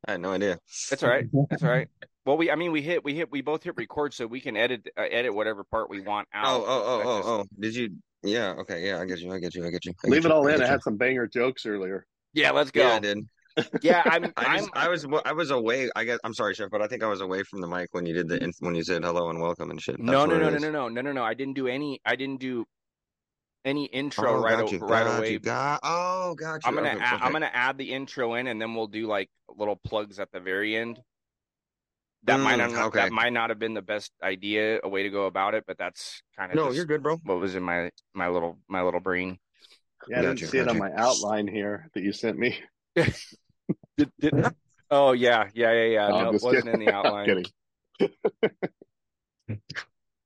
I 0.06 0.12
had 0.12 0.20
no 0.20 0.32
idea. 0.32 0.58
That's 0.90 1.02
all 1.02 1.10
right. 1.10 1.26
That's 1.50 1.62
all 1.62 1.70
right. 1.70 1.88
Well, 2.28 2.36
we 2.36 2.50
I 2.50 2.56
mean 2.56 2.72
we 2.72 2.82
hit 2.82 3.02
we 3.02 3.14
hit 3.14 3.32
we 3.32 3.40
both 3.40 3.62
hit 3.62 3.72
record, 3.78 4.12
so 4.12 4.26
we 4.26 4.38
can 4.38 4.54
edit 4.54 4.86
uh, 4.98 5.04
edit 5.10 5.32
whatever 5.34 5.64
part 5.64 5.88
we 5.88 6.02
want 6.02 6.28
out. 6.34 6.44
Oh, 6.60 6.62
oh, 6.68 6.82
oh, 6.84 7.02
oh, 7.06 7.16
just- 7.16 7.28
oh. 7.28 7.44
Did 7.58 7.74
you? 7.74 7.88
Yeah. 8.22 8.50
Okay. 8.58 8.86
Yeah. 8.86 9.00
I 9.00 9.06
get 9.06 9.18
you. 9.20 9.32
I 9.32 9.38
get 9.38 9.54
you. 9.54 9.64
I 9.66 9.70
get 9.70 9.86
you. 9.86 9.94
I 10.04 10.08
Leave 10.08 10.24
get 10.24 10.28
it 10.30 10.34
you, 10.34 10.38
all 10.38 10.46
I 10.46 10.50
in. 10.52 10.58
get 10.58 10.64
I 10.64 10.66
you. 10.66 10.70
had 10.72 10.82
some 10.82 10.98
banger 10.98 11.26
jokes 11.26 11.64
earlier. 11.64 12.04
Yeah, 12.34 12.50
let's 12.50 12.70
go. 12.70 12.82
Yeah, 12.82 12.96
I 12.96 12.98
did. 12.98 13.18
Yeah, 13.80 14.02
I'm. 14.04 14.24
I 14.36 14.44
I'm. 14.58 14.68
I 14.74 14.88
was, 14.90 15.06
I 15.24 15.32
was 15.32 15.50
away. 15.52 15.88
I 15.96 16.04
guess 16.04 16.18
I'm 16.22 16.34
sorry, 16.34 16.52
chef, 16.52 16.68
but 16.70 16.82
I 16.82 16.86
think 16.86 17.02
I 17.02 17.06
was 17.06 17.22
away 17.22 17.44
from 17.44 17.62
the 17.62 17.66
mic 17.66 17.88
when 17.92 18.04
you 18.04 18.12
did 18.12 18.28
the 18.28 18.52
when 18.60 18.74
you 18.74 18.84
said 18.84 19.04
hello 19.04 19.30
and 19.30 19.40
welcome 19.40 19.70
and 19.70 19.80
shit. 19.80 19.96
That's 19.96 20.02
no, 20.06 20.26
no, 20.26 20.36
no, 20.38 20.50
no, 20.50 20.58
no, 20.58 20.68
no, 20.70 20.88
no, 20.90 21.00
no, 21.00 21.12
no. 21.12 21.24
I 21.24 21.32
didn't 21.32 21.54
do 21.54 21.66
any. 21.66 21.98
I 22.04 22.14
didn't 22.14 22.40
do 22.40 22.66
any 23.64 23.86
intro 23.86 24.32
Oh, 24.36 24.42
right 24.42 24.58
got 24.58 24.64
o- 24.68 24.70
you, 24.70 24.78
right 24.80 25.18
away. 25.18 25.32
you, 25.32 25.38
got- 25.38 25.80
oh, 25.82 26.34
got 26.34 26.56
you. 26.56 26.60
I'm 26.68 26.74
gonna 26.74 26.88
Okay, 26.90 26.98
add, 27.00 27.14
okay. 27.14 27.24
I'm 27.24 27.32
gonna 27.32 27.50
add 27.54 27.78
the 27.78 27.90
intro 27.90 28.34
in, 28.34 28.48
and 28.48 28.60
then 28.60 28.74
we'll 28.74 28.86
do 28.86 29.06
like 29.06 29.30
little 29.56 29.76
plugs 29.76 30.18
at 30.20 30.30
the 30.30 30.40
very 30.40 30.76
end. 30.76 31.00
That 32.24 32.40
might 32.40 32.56
Mm, 32.56 32.74
not 32.74 32.86
okay. 32.88 32.98
that 33.00 33.12
might 33.12 33.32
not 33.32 33.50
have 33.50 33.58
been 33.58 33.74
the 33.74 33.82
best 33.82 34.12
idea, 34.22 34.80
a 34.82 34.88
way 34.88 35.04
to 35.04 35.10
go 35.10 35.26
about 35.26 35.54
it, 35.54 35.64
but 35.66 35.78
that's 35.78 36.22
kind 36.36 36.52
of 36.52 36.56
No, 36.56 36.72
you're 36.72 36.84
good, 36.84 37.02
bro. 37.02 37.20
what 37.24 37.38
was 37.40 37.54
in 37.54 37.62
my 37.62 37.90
my 38.14 38.28
little 38.28 38.58
my 38.68 38.82
little 38.82 39.00
brain. 39.00 39.38
Yeah, 40.08 40.18
I 40.20 40.22
didn't 40.22 40.40
see 40.40 40.58
it 40.58 40.68
on 40.68 40.78
my 40.78 40.90
outline 40.94 41.46
here 41.48 41.90
that 41.94 42.02
you 42.02 42.12
sent 42.12 42.38
me. 42.38 42.58
Did, 43.96 44.10
did, 44.20 44.34
oh 44.90 45.12
yeah, 45.12 45.50
yeah, 45.54 45.72
yeah, 45.72 45.84
yeah. 45.84 46.12
No, 46.12 46.16
no, 46.16 46.30
it 46.30 46.40
wasn't 46.40 46.68
kidding. 46.70 46.70
in 46.70 46.78
the 46.78 46.90
outline. 46.90 47.34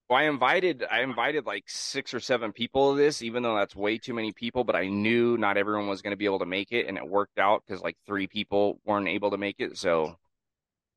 Well, 0.08 0.18
I 0.18 0.24
invited 0.24 0.84
I 0.90 1.00
invited 1.02 1.46
like 1.46 1.64
six 1.68 2.12
or 2.12 2.20
seven 2.20 2.52
people 2.52 2.92
to 2.92 2.98
this, 2.98 3.22
even 3.22 3.42
though 3.42 3.56
that's 3.56 3.74
way 3.74 3.98
too 3.98 4.12
many 4.14 4.32
people. 4.32 4.64
But 4.64 4.76
I 4.76 4.88
knew 4.88 5.38
not 5.38 5.56
everyone 5.56 5.88
was 5.88 6.02
going 6.02 6.10
to 6.12 6.16
be 6.16 6.26
able 6.26 6.40
to 6.40 6.46
make 6.46 6.70
it, 6.72 6.86
and 6.86 6.98
it 6.98 7.08
worked 7.08 7.38
out 7.38 7.62
because 7.66 7.82
like 7.82 7.96
three 8.06 8.26
people 8.26 8.80
weren't 8.84 9.08
able 9.08 9.30
to 9.30 9.38
make 9.38 9.56
it, 9.58 9.78
so 9.78 10.16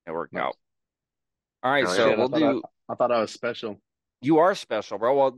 it 0.07 0.11
worked 0.11 0.35
Nice. 0.35 0.43
out. 0.43 0.57
All 1.65 1.71
right, 1.71 1.85
Oh, 1.87 1.93
so 1.93 2.09
yeah. 2.09 2.15
We'll 2.15 2.29
thought 2.29 2.39
do. 2.39 2.61
I, 2.87 2.93
I 2.93 2.95
thought 2.95 3.11
I 3.11 3.19
was 3.19 3.31
special. 3.31 3.81
You 4.21 4.37
are 4.37 4.53
special, 4.53 4.99
bro. 4.99 5.17
Well, 5.17 5.37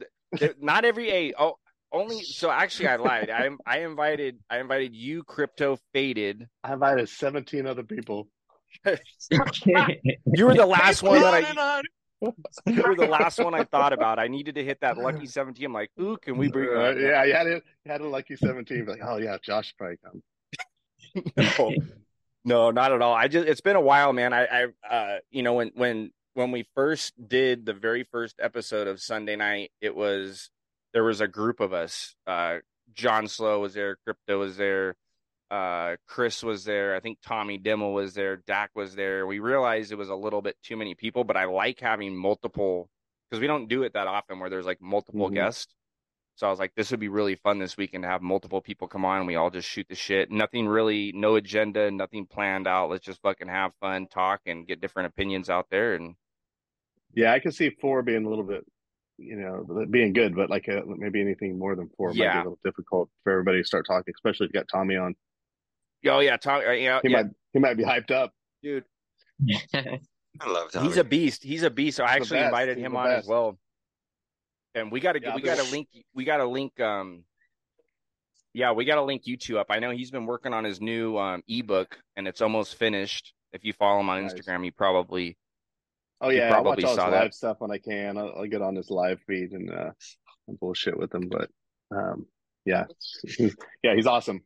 not 0.60 0.84
every 0.84 1.10
a 1.10 1.34
oh 1.40 1.58
only. 1.94 2.22
So 2.22 2.52
actually, 2.52 2.90
I 2.90 2.98
lied. 2.98 3.30
I 3.30 3.50
I 3.66 3.80
invited 3.80 4.38
I 4.50 4.60
invited 4.60 4.94
you, 4.94 5.24
crypto 5.24 5.80
faded. 5.94 6.46
I 6.66 6.74
invited 6.74 7.08
17 7.08 7.66
other 7.66 7.84
people. 7.84 8.28
You 9.66 10.46
were 10.46 10.54
the 10.54 10.66
last 10.66 11.02
one 11.02 11.22
that 11.22 11.34
I. 11.34 11.82
You 12.66 12.82
were 12.84 12.96
the 12.96 13.08
last 13.08 13.40
one 13.40 13.54
I 13.54 13.64
thought 13.64 13.94
about. 13.94 14.20
I 14.20 14.28
needed 14.28 14.56
to 14.56 14.64
hit 14.64 14.82
that 14.82 14.98
lucky 14.98 15.26
seventeen. 15.28 15.68
I'm 15.68 15.74
like, 15.74 15.92
ooh, 16.00 16.18
can 16.18 16.38
we 16.38 16.50
bring? 16.50 16.70
Uh, 16.70 16.90
yeah, 17.00 17.24
you 17.24 17.34
had 17.34 17.48
it. 17.48 17.64
You 17.86 17.92
had 17.92 18.02
a 18.02 18.08
lucky 18.08 18.36
17. 18.36 18.86
Like, 18.86 19.00
oh 19.04 19.18
yeah, 19.18 19.38
Josh 19.42 19.74
probably 19.78 19.98
come. 20.04 20.22
no, 21.38 21.72
no, 22.48 22.72
not 22.72 22.92
at 22.92 23.02
all. 23.02 23.14
I 23.14 23.28
just 23.28 23.48
it's 23.48 23.62
been 23.62 23.76
a 23.76 23.82
while, 23.82 24.14
man. 24.14 24.34
I, 24.34 24.46
I, 24.46 24.66
uh, 24.90 25.20
you 25.30 25.44
know, 25.44 25.54
when 25.54 25.72
when 25.76 26.12
when 26.34 26.52
we 26.52 26.66
first 26.76 27.14
did 27.28 27.66
the 27.66 27.74
very 27.74 28.04
first 28.04 28.36
episode 28.40 28.88
of 28.88 29.02
Sunday 29.02 29.36
night, 29.36 29.72
it 29.82 29.96
was 29.96 30.50
there 30.94 31.04
was 31.04 31.22
a 31.22 31.28
group 31.28 31.60
of 31.60 31.74
us. 31.74 32.16
Uh, 32.26 32.58
John 32.94 33.28
Slow 33.28 33.60
was 33.60 33.74
there, 33.74 33.98
Crypto 34.06 34.40
was 34.40 34.56
there, 34.58 34.96
uh, 35.52 35.98
Chris 36.08 36.42
was 36.44 36.64
there. 36.64 36.96
I 36.96 37.00
think 37.00 37.20
Tommy 37.22 37.58
Dimmel 37.58 37.94
was 37.94 38.14
there, 38.14 38.38
Dak 38.38 38.72
was 38.76 38.96
there. 38.96 39.28
We 39.28 39.40
realized 39.40 39.92
it 39.92 39.98
was 39.98 40.10
a 40.10 40.16
little 40.16 40.42
bit 40.42 40.56
too 40.64 40.78
many 40.78 40.96
people, 40.96 41.24
but 41.24 41.36
I 41.38 41.46
like 41.46 41.80
having 41.80 42.16
multiple 42.16 42.90
because 43.30 43.42
we 43.42 43.48
don't 43.48 43.68
do 43.68 43.84
it 43.84 43.94
that 43.94 44.08
often 44.08 44.40
where 44.40 44.50
there's 44.50 44.66
like 44.66 44.82
multiple 44.82 45.30
Mhm. 45.30 45.34
guests. 45.34 45.76
So 46.38 46.46
I 46.46 46.52
was 46.52 46.60
like, 46.60 46.76
this 46.76 46.92
would 46.92 47.00
be 47.00 47.08
really 47.08 47.34
fun 47.34 47.58
this 47.58 47.78
weekend 47.78 48.04
to 48.04 48.08
have 48.10 48.22
multiple 48.22 48.62
people 48.62 48.88
come 48.88 49.04
on. 49.06 49.18
And 49.18 49.28
we 49.28 49.36
all 49.36 49.50
just 49.50 49.68
shoot 49.68 49.88
the 49.90 49.96
shit. 49.96 50.30
Nothing 50.30 50.68
really, 50.68 51.12
no 51.16 51.36
agenda, 51.36 51.90
nothing 51.90 52.28
planned 52.28 52.68
out. 52.68 52.92
Let's 52.92 53.04
just 53.04 53.20
fucking 53.24 53.48
have 53.48 53.72
fun, 53.80 54.06
talk, 54.06 54.42
and 54.46 54.68
get 54.68 54.80
different 54.80 55.08
opinions 55.08 55.50
out 55.50 55.66
there. 55.72 55.96
And 55.96 56.14
Yeah, 57.16 57.34
I 57.34 57.40
can 57.40 57.52
see 57.52 57.72
four 57.82 58.04
being 58.04 58.24
a 58.24 58.30
little 58.30 58.44
bit, 58.44 58.64
you 59.18 59.36
know, 59.36 59.86
being 59.90 60.14
good, 60.14 60.36
but 60.36 60.52
like 60.52 60.70
uh, 60.70 60.82
maybe 60.86 61.20
anything 61.22 61.58
more 61.58 61.76
than 61.76 61.90
four 61.98 62.10
might 62.10 62.14
be 62.18 62.22
Yeah. 62.22 62.36
a 62.38 62.44
little 62.44 62.60
difficult 62.64 63.10
for 63.24 63.32
everybody 63.32 63.60
to 63.64 63.66
start 63.68 63.88
talking, 63.88 64.14
especially 64.16 64.46
if 64.46 64.54
you 64.54 64.60
got 64.60 64.68
Tommy 64.72 64.96
on. 64.96 65.16
oh 66.06 66.20
yeah, 66.20 66.38
Tommy. 66.38 66.66
uh, 66.66 66.72
Yeah, 66.74 67.00
He 67.02 67.10
yeah, 67.10 67.24
might 67.24 67.32
he 67.54 67.60
might 67.60 67.78
be 67.78 67.84
hyped 67.84 68.12
up. 68.12 68.32
dude, 68.62 68.84
I 69.74 70.00
love 70.48 70.72
Tommy. 70.72 70.88
he's 70.88 70.98
a 70.98 71.04
beast. 71.04 71.44
He's 71.44 71.64
a 71.64 71.72
beast. 71.72 71.98
So 71.98 72.04
I 72.04 72.10
the 72.10 72.14
actually 72.22 72.40
invited 72.42 72.78
He's 72.78 72.86
him 72.86 72.92
the 72.92 73.00
on 73.00 73.08
as 73.12 73.26
well. 73.26 73.58
And 74.78 74.92
we 74.92 75.00
gotta, 75.00 75.20
Yeah, 75.22 75.36
we 75.36 75.42
gotta 75.42 75.64
link, 75.64 75.88
we 76.14 76.24
gotta 76.24 76.46
link. 76.46 76.80
Um, 76.80 77.24
yeah, 78.54 78.72
we 78.72 78.86
gotta 78.86 79.04
link 79.04 79.28
you 79.28 79.38
two 79.38 79.60
up. 79.60 79.68
I 79.70 79.80
know 79.80 79.92
he's 79.92 80.12
been 80.12 80.26
working 80.26 80.54
on 80.54 80.64
his 80.64 80.82
new 80.82 81.18
um 81.18 81.44
ebook, 81.48 81.98
and 82.16 82.28
it's 82.28 82.42
almost 82.42 82.76
finished. 82.76 83.34
If 83.54 83.64
you 83.64 83.74
follow 83.74 84.00
him 84.02 84.10
on 84.10 84.24
Nice. 84.24 84.34
Instagram, 84.34 84.66
you 84.66 84.72
probably 84.72 85.38
Oh 86.20 86.30
yeah, 86.30 86.48
I 86.48 86.62
watch 86.62 86.64
probably 86.64 86.84
all 86.84 86.90
his 86.92 86.98
saw 86.98 87.10
live 87.10 87.12
that. 87.12 87.34
stuff 87.36 87.58
when 87.60 87.72
I 87.72 87.78
can. 87.78 88.18
I'll, 88.18 88.34
I'll 88.38 88.48
get 88.48 88.62
on 88.62 88.76
his 88.76 88.90
live 88.90 89.20
feed 89.28 89.52
and 89.52 89.70
uh 89.72 89.92
and 90.48 90.60
bullshit 90.60 90.98
with 90.98 91.14
him. 91.14 91.30
But 91.30 91.50
um, 91.92 92.26
yeah, 92.66 92.86
yeah, 93.84 93.96
he's 93.96 94.08
awesome, 94.08 94.44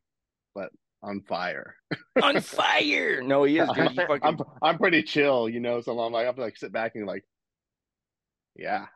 but 0.54 0.70
on 1.02 1.22
fire. 1.22 1.74
on 2.22 2.40
fire. 2.40 3.22
No, 3.22 3.44
he 3.44 3.58
is, 3.58 3.70
dude. 3.72 3.94
Fucking, 3.96 4.20
I'm 4.22 4.38
I'm 4.60 4.78
pretty 4.78 5.02
chill, 5.02 5.48
you 5.48 5.60
know. 5.60 5.80
So 5.80 5.98
I'm 5.98 6.12
like, 6.12 6.24
I 6.24 6.26
have 6.26 6.36
to 6.36 6.42
like 6.42 6.56
sit 6.56 6.72
back 6.72 6.92
and 6.94 7.06
like, 7.06 7.24
yeah, 8.54 8.86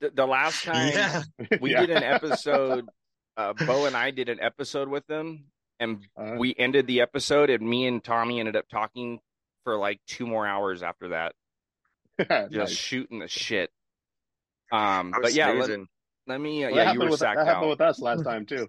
the, 0.00 0.10
the 0.10 0.26
last 0.26 0.64
time 0.64 0.88
Yeah. 0.92 1.22
we 1.60 1.72
Yeah. 1.72 1.80
did 1.86 1.90
an 1.90 2.02
episode 2.02 2.88
uh 3.36 3.52
bo 3.66 3.86
and 3.86 3.96
i 3.96 4.10
did 4.10 4.28
an 4.28 4.40
episode 4.40 4.88
with 4.88 5.06
them 5.06 5.44
and 5.78 6.04
Uh, 6.16 6.34
we 6.38 6.54
ended 6.58 6.86
the 6.86 7.00
episode 7.00 7.48
and 7.50 7.62
me 7.68 7.86
and 7.86 8.02
tommy 8.02 8.38
ended 8.40 8.56
up 8.56 8.68
talking 8.68 9.20
for 9.64 9.76
like 9.76 10.00
two 10.06 10.26
more 10.26 10.46
hours 10.46 10.82
after 10.82 11.08
that 11.08 11.34
just 12.18 12.52
nice. 12.52 12.70
shooting 12.70 13.18
the 13.18 13.28
shit 13.28 13.70
um 14.72 15.12
but 15.22 15.32
yeah 15.32 15.50
let, 15.50 15.70
let 16.26 16.40
me 16.40 16.64
uh, 16.64 16.70
Well, 16.70 16.76
yeah 16.76 16.92
you 16.92 17.00
were 17.00 17.10
with, 17.10 17.18
sacked 17.20 17.38
that 17.38 17.46
happened 17.46 17.64
out 17.66 17.70
with 17.70 17.80
us 17.80 18.00
last 18.00 18.22
time 18.24 18.46
too. 18.46 18.68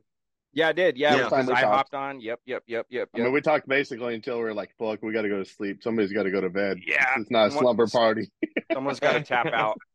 yeah 0.54 0.70
i 0.70 0.72
did 0.74 0.98
yeah 0.98 1.16
Yeah. 1.16 1.26
i 1.32 1.44
talked. 1.44 1.52
hopped 1.64 1.94
on 1.94 2.22
yep 2.22 2.40
yep 2.46 2.64
yep 2.68 2.86
yep 2.90 3.10
I 3.14 3.18
yep 3.18 3.26
mean, 3.26 3.34
we 3.34 3.42
talked 3.42 3.68
basically 3.68 4.16
until 4.16 4.38
we 4.38 4.44
are 4.46 4.54
like, 4.54 4.72
"Fuck, 4.80 5.02
we 5.02 5.12
got 5.14 5.22
to 5.24 5.30
go 5.30 5.38
to 5.44 5.46
sleep. 5.46 5.84
Somebody's 5.84 6.12
got 6.12 6.24
to 6.24 6.32
go 6.32 6.42
to 6.42 6.50
bed. 6.50 6.80
Yeah. 6.86 7.06
it's 7.18 7.30
not 7.32 7.48
a 7.48 7.52
slumber 7.52 7.88
party." 7.88 8.30
someone's 8.74 9.00
got 9.00 9.14
to 9.14 9.22
tap 9.22 9.48
out 9.48 9.78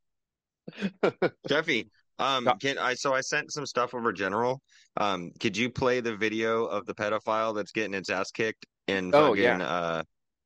Jeffy, 1.48 1.88
um, 2.18 2.50
can 2.60 2.78
I? 2.78 2.94
So 2.94 3.14
I 3.14 3.20
sent 3.20 3.52
some 3.52 3.66
stuff 3.66 3.94
over 3.94 4.12
general. 4.12 4.60
Um, 4.96 5.30
could 5.40 5.56
you 5.56 5.70
play 5.70 6.00
the 6.00 6.16
video 6.16 6.64
of 6.64 6.86
the 6.86 6.94
pedophile 6.94 7.54
that's 7.54 7.72
getting 7.72 7.94
its 7.94 8.10
ass 8.10 8.30
kicked 8.30 8.66
in 8.88 9.12
Oh, 9.14 9.34
yeah. 9.34 9.58
uh, 9.62 10.02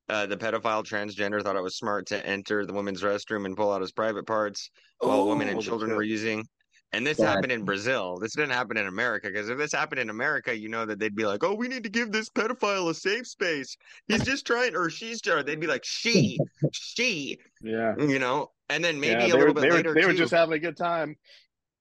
uh, 0.08 0.26
the 0.26 0.36
pedophile 0.36 0.84
transgender 0.84 1.42
thought 1.42 1.56
it 1.56 1.62
was 1.62 1.76
smart 1.76 2.06
to 2.06 2.26
enter 2.26 2.66
the 2.66 2.72
women's 2.72 3.02
restroom 3.02 3.46
and 3.46 3.56
pull 3.56 3.72
out 3.72 3.80
his 3.80 3.92
private 3.92 4.26
parts 4.26 4.70
while 5.00 5.28
women 5.28 5.48
and 5.48 5.58
Oh, 5.58 5.62
children 5.62 5.92
were 5.94 6.02
using. 6.02 6.44
And 6.92 7.06
this 7.06 7.18
God. 7.18 7.26
happened 7.26 7.52
in 7.52 7.64
Brazil. 7.64 8.18
This 8.18 8.34
didn't 8.34 8.50
happen 8.50 8.76
in 8.76 8.86
America 8.86 9.28
because 9.28 9.48
if 9.48 9.58
this 9.58 9.72
happened 9.72 10.00
in 10.00 10.10
America, 10.10 10.56
you 10.56 10.68
know 10.68 10.84
that 10.86 10.98
they'd 10.98 11.14
be 11.14 11.24
like, 11.24 11.44
"Oh, 11.44 11.54
we 11.54 11.68
need 11.68 11.84
to 11.84 11.88
give 11.88 12.10
this 12.10 12.28
pedophile 12.28 12.90
a 12.90 12.94
safe 12.94 13.28
space. 13.28 13.76
He's 14.08 14.24
just 14.24 14.44
trying, 14.44 14.74
or 14.74 14.90
she's." 14.90 15.24
Or 15.26 15.44
they'd 15.44 15.60
be 15.60 15.68
like, 15.68 15.84
"She, 15.84 16.38
she," 16.72 17.38
yeah, 17.62 17.94
you 17.96 18.18
know. 18.18 18.50
And 18.68 18.84
then 18.84 18.98
maybe 18.98 19.26
yeah, 19.26 19.34
a 19.34 19.36
little 19.36 19.48
were, 19.48 19.54
bit 19.54 19.60
they 19.62 19.70
later 19.70 19.88
were, 19.90 19.94
they 19.94 20.06
were 20.06 20.14
just 20.14 20.32
having 20.32 20.54
a 20.54 20.58
good 20.58 20.76
time. 20.76 21.16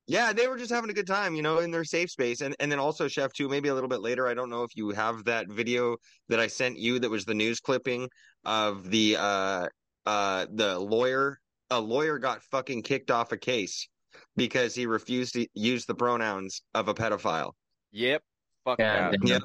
Yeah, 0.06 0.34
they 0.34 0.48
were 0.48 0.58
just 0.58 0.72
having 0.72 0.90
a 0.90 0.94
good 0.94 1.08
time, 1.08 1.36
you 1.36 1.42
know, 1.42 1.60
in 1.60 1.72
their 1.72 1.84
safe 1.84 2.12
space. 2.12 2.42
And 2.42 2.56
and 2.60 2.72
then 2.72 2.80
also, 2.80 3.08
Chef, 3.08 3.34
too, 3.34 3.50
maybe 3.50 3.70
a 3.70 3.74
little 3.74 3.90
bit 3.90 4.02
later. 4.02 4.28
I 4.28 4.36
don't 4.36 4.50
know 4.52 4.64
if 4.64 4.76
you 4.76 4.92
have 4.92 5.26
that 5.26 5.48
video 5.48 5.98
that 6.30 6.40
I 6.40 6.48
sent 6.48 6.78
you 6.78 7.00
that 7.00 7.10
was 7.10 7.26
the 7.26 7.34
news 7.34 7.60
clipping 7.60 8.10
of 8.46 8.90
the 8.92 9.18
uh 9.18 9.68
uh 10.06 10.46
the 10.52 10.78
lawyer. 10.78 11.40
A 11.72 11.80
lawyer 11.80 12.20
got 12.20 12.44
fucking 12.44 12.84
kicked 12.84 13.12
off 13.12 13.32
a 13.32 13.38
case 13.38 13.88
because 14.36 14.76
he 14.76 14.86
refused 14.86 15.34
to 15.34 15.48
use 15.54 15.86
the 15.86 15.96
pronouns 15.96 16.62
of 16.74 16.88
a 16.88 16.94
pedophile. 16.94 17.52
yep 17.92 18.22
fuck 18.70 18.80
God 18.80 19.14
that 19.14 19.22
damn. 19.22 19.28
Yep. 19.28 19.42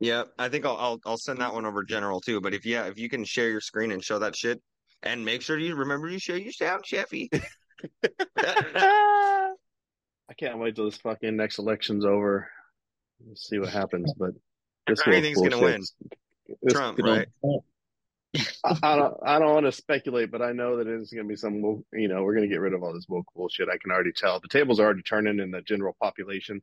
Yeah, 0.00 0.24
I 0.38 0.48
think 0.48 0.66
I'll, 0.66 0.76
I'll 0.76 1.00
I'll 1.06 1.16
send 1.16 1.40
that 1.40 1.54
one 1.54 1.64
over 1.64 1.84
general 1.84 2.20
too. 2.20 2.40
But 2.40 2.52
if 2.52 2.66
yeah, 2.66 2.86
if 2.86 2.98
you 2.98 3.08
can 3.08 3.24
share 3.24 3.48
your 3.48 3.60
screen 3.60 3.92
and 3.92 4.02
show 4.02 4.18
that 4.18 4.36
shit, 4.36 4.60
and 5.02 5.24
make 5.24 5.42
sure 5.42 5.58
you 5.58 5.76
remember 5.76 6.08
you 6.08 6.18
share 6.18 6.36
your 6.36 6.52
sound, 6.52 6.84
Chefy. 6.84 7.28
I 8.36 9.54
can't 10.36 10.58
wait 10.58 10.74
till 10.74 10.86
this 10.86 10.96
fucking 10.98 11.36
next 11.36 11.58
election's 11.58 12.04
over. 12.04 12.50
Let's 13.26 13.48
see 13.48 13.58
what 13.58 13.70
happens. 13.70 14.12
But 14.14 14.30
this 14.86 15.00
Who 15.02 15.12
do 15.12 15.16
you 15.16 15.22
think's 15.22 15.40
gonna 15.40 15.62
win? 15.62 15.82
This, 16.62 16.72
Trump, 16.72 16.98
you 16.98 17.04
know, 17.04 17.16
right? 17.16 17.28
I, 18.64 18.76
I 18.82 18.96
don't. 18.96 19.14
I 19.24 19.38
don't 19.38 19.54
want 19.54 19.66
to 19.66 19.72
speculate, 19.72 20.30
but 20.30 20.42
I 20.42 20.52
know 20.52 20.76
that 20.78 20.86
it's 20.86 21.12
going 21.12 21.24
to 21.24 21.28
be 21.28 21.36
some. 21.36 21.84
You 21.92 22.08
know, 22.08 22.22
we're 22.22 22.34
going 22.34 22.48
to 22.48 22.52
get 22.52 22.60
rid 22.60 22.72
of 22.74 22.82
all 22.82 22.92
this 22.92 23.06
woke 23.08 23.26
bullshit. 23.34 23.68
I 23.68 23.78
can 23.78 23.90
already 23.92 24.12
tell. 24.12 24.40
The 24.40 24.48
tables 24.48 24.80
are 24.80 24.84
already 24.84 25.02
turning 25.02 25.38
in 25.40 25.50
the 25.50 25.62
general 25.62 25.96
population. 26.02 26.60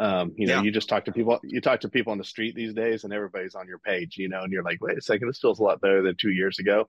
Um, 0.00 0.32
you 0.36 0.46
know, 0.46 0.56
Yeah. 0.56 0.62
you 0.62 0.70
just 0.70 0.88
talk 0.88 1.06
to 1.06 1.12
people. 1.12 1.40
You 1.42 1.60
talk 1.60 1.80
to 1.80 1.88
people 1.88 2.12
on 2.12 2.18
the 2.18 2.24
street 2.24 2.54
these 2.54 2.74
days, 2.74 3.04
and 3.04 3.12
everybody's 3.12 3.54
on 3.54 3.66
your 3.66 3.78
page. 3.78 4.16
You 4.16 4.28
know, 4.28 4.42
and 4.42 4.52
you're 4.52 4.62
like, 4.62 4.80
wait 4.80 4.98
a 4.98 5.02
second, 5.02 5.28
this 5.28 5.40
feels 5.40 5.58
a 5.58 5.62
lot 5.62 5.80
better 5.80 6.02
than 6.02 6.16
two 6.16 6.30
years 6.30 6.58
ago. 6.58 6.88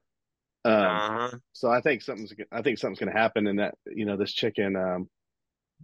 Um, 0.65 0.73
Uh-huh. 0.73 1.38
so 1.53 1.69
I 1.71 1.82
think 1.82 2.01
something's. 2.01 2.34
I 2.51 2.62
think 2.62 2.77
something's 2.77 2.99
going 2.99 3.13
to 3.13 3.17
happen. 3.19 3.47
And 3.47 3.60
that 3.60 3.75
you 3.88 4.05
know, 4.05 4.17
this 4.17 4.34
chicken 4.34 4.75
um, 4.75 5.10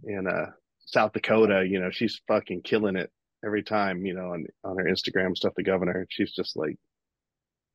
in 0.04 0.26
uh, 0.26 0.50
South 0.84 1.12
Dakota, 1.14 1.66
you 1.68 1.80
know, 1.80 1.90
she's 1.90 2.20
fucking 2.28 2.62
killing 2.62 2.96
it 2.96 3.10
every 3.44 3.62
time. 3.62 4.04
You 4.04 4.14
know, 4.14 4.32
on 4.32 4.46
on 4.62 4.76
her 4.78 4.84
Instagram 4.84 5.34
stuff. 5.36 5.54
The 5.56 5.62
governor, 5.62 6.06
she's 6.10 6.32
just 6.32 6.56
like, 6.56 6.76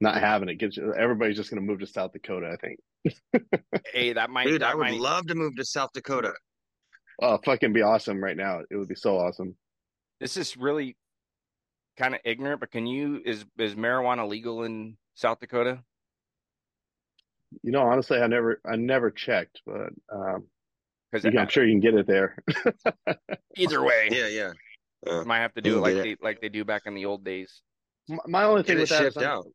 not 0.01 0.19
having 0.19 0.49
it. 0.49 0.55
Gets 0.55 0.77
everybody's 0.77 1.37
just 1.37 1.49
going 1.49 1.61
to 1.61 1.65
move 1.65 1.79
to 1.79 1.87
South 1.87 2.11
Dakota. 2.11 2.51
I 2.51 2.57
think. 2.57 2.79
hey, 3.93 4.13
that 4.13 4.29
might. 4.29 4.47
Dude, 4.47 4.61
that 4.61 4.71
I 4.71 4.75
would 4.75 4.81
might... 4.81 4.99
love 4.99 5.27
to 5.27 5.35
move 5.35 5.55
to 5.57 5.65
South 5.65 5.91
Dakota. 5.93 6.33
Oh, 7.21 7.39
fucking 7.45 7.71
be 7.71 7.83
awesome 7.83 8.21
right 8.21 8.35
now. 8.35 8.61
It 8.69 8.75
would 8.75 8.87
be 8.87 8.95
so 8.95 9.17
awesome. 9.17 9.55
This 10.19 10.37
is 10.37 10.57
really 10.57 10.97
kind 11.97 12.15
of 12.15 12.21
ignorant, 12.25 12.59
but 12.59 12.71
can 12.71 12.87
you 12.87 13.21
is 13.23 13.45
is 13.57 13.75
marijuana 13.75 14.27
legal 14.27 14.63
in 14.63 14.97
South 15.13 15.39
Dakota? 15.39 15.79
You 17.63 17.71
know, 17.71 17.83
honestly, 17.83 18.19
I 18.19 18.27
never 18.27 18.59
I 18.65 18.75
never 18.75 19.11
checked, 19.11 19.61
but 19.65 19.89
um, 20.11 20.47
because 21.11 21.25
I'm 21.25 21.47
sure 21.49 21.65
you 21.65 21.73
can 21.73 21.81
get 21.81 21.93
it 21.93 22.07
there. 22.07 22.37
either 23.55 23.83
way, 23.83 24.09
yeah, 24.11 24.27
yeah. 24.27 24.51
Uh, 25.05 25.23
might 25.25 25.39
have 25.39 25.53
to 25.55 25.61
do 25.61 25.77
it 25.77 25.81
like 25.81 25.95
they 25.95 26.15
like 26.21 26.41
they 26.41 26.49
do 26.49 26.63
back 26.63 26.83
in 26.85 26.95
the 26.95 27.05
old 27.05 27.23
days. 27.23 27.61
My, 28.07 28.17
my 28.27 28.43
only 28.43 28.63
thing 28.63 28.79
with 28.79 28.89
that 28.89 29.05
is 29.05 29.17
I'm, 29.17 29.23
out. 29.23 29.47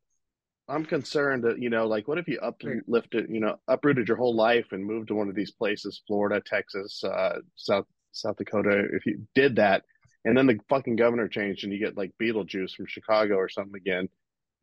I'm 0.69 0.85
concerned 0.85 1.45
that 1.45 1.61
you 1.61 1.71
know, 1.71 1.87
like, 1.87 2.09
what 2.09 2.19
if 2.19 2.27
you 2.29 2.39
uplifted, 2.41 3.29
you 3.31 3.41
know, 3.41 3.57
uprooted 3.69 4.09
your 4.09 4.17
whole 4.17 4.35
life 4.35 4.67
and 4.73 4.85
moved 4.85 5.09
to 5.09 5.15
one 5.15 5.29
of 5.29 5.35
these 5.35 5.53
places, 5.53 6.03
Florida, 6.07 6.43
Texas, 6.45 7.03
uh, 7.05 7.39
South 7.55 7.87
South 8.13 8.37
Dakota? 8.37 8.87
If 8.93 9.07
you 9.07 9.27
did 9.35 9.57
that, 9.57 9.85
and 10.25 10.37
then 10.37 10.47
the 10.47 10.59
fucking 10.69 10.97
governor 10.97 11.29
changed, 11.29 11.65
and 11.65 11.73
you 11.73 11.79
get 11.79 11.97
like 11.97 12.13
Beetlejuice 12.21 12.75
from 12.75 12.87
Chicago 12.87 13.37
or 13.37 13.49
something 13.49 13.77
again, 13.77 14.09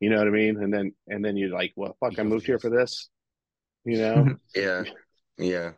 you 0.00 0.10
know 0.10 0.18
what 0.18 0.28
I 0.28 0.30
mean? 0.30 0.62
And 0.62 0.72
then 0.72 0.92
and 1.08 1.24
then 1.24 1.36
you're 1.36 1.50
like, 1.50 1.72
well, 1.76 1.96
fuck, 2.00 2.18
I 2.18 2.22
moved 2.22 2.46
here 2.46 2.58
for 2.58 2.70
this, 2.70 3.08
you 3.84 3.98
know? 3.98 4.36
yeah, 4.54 4.84
yeah, 5.38 5.70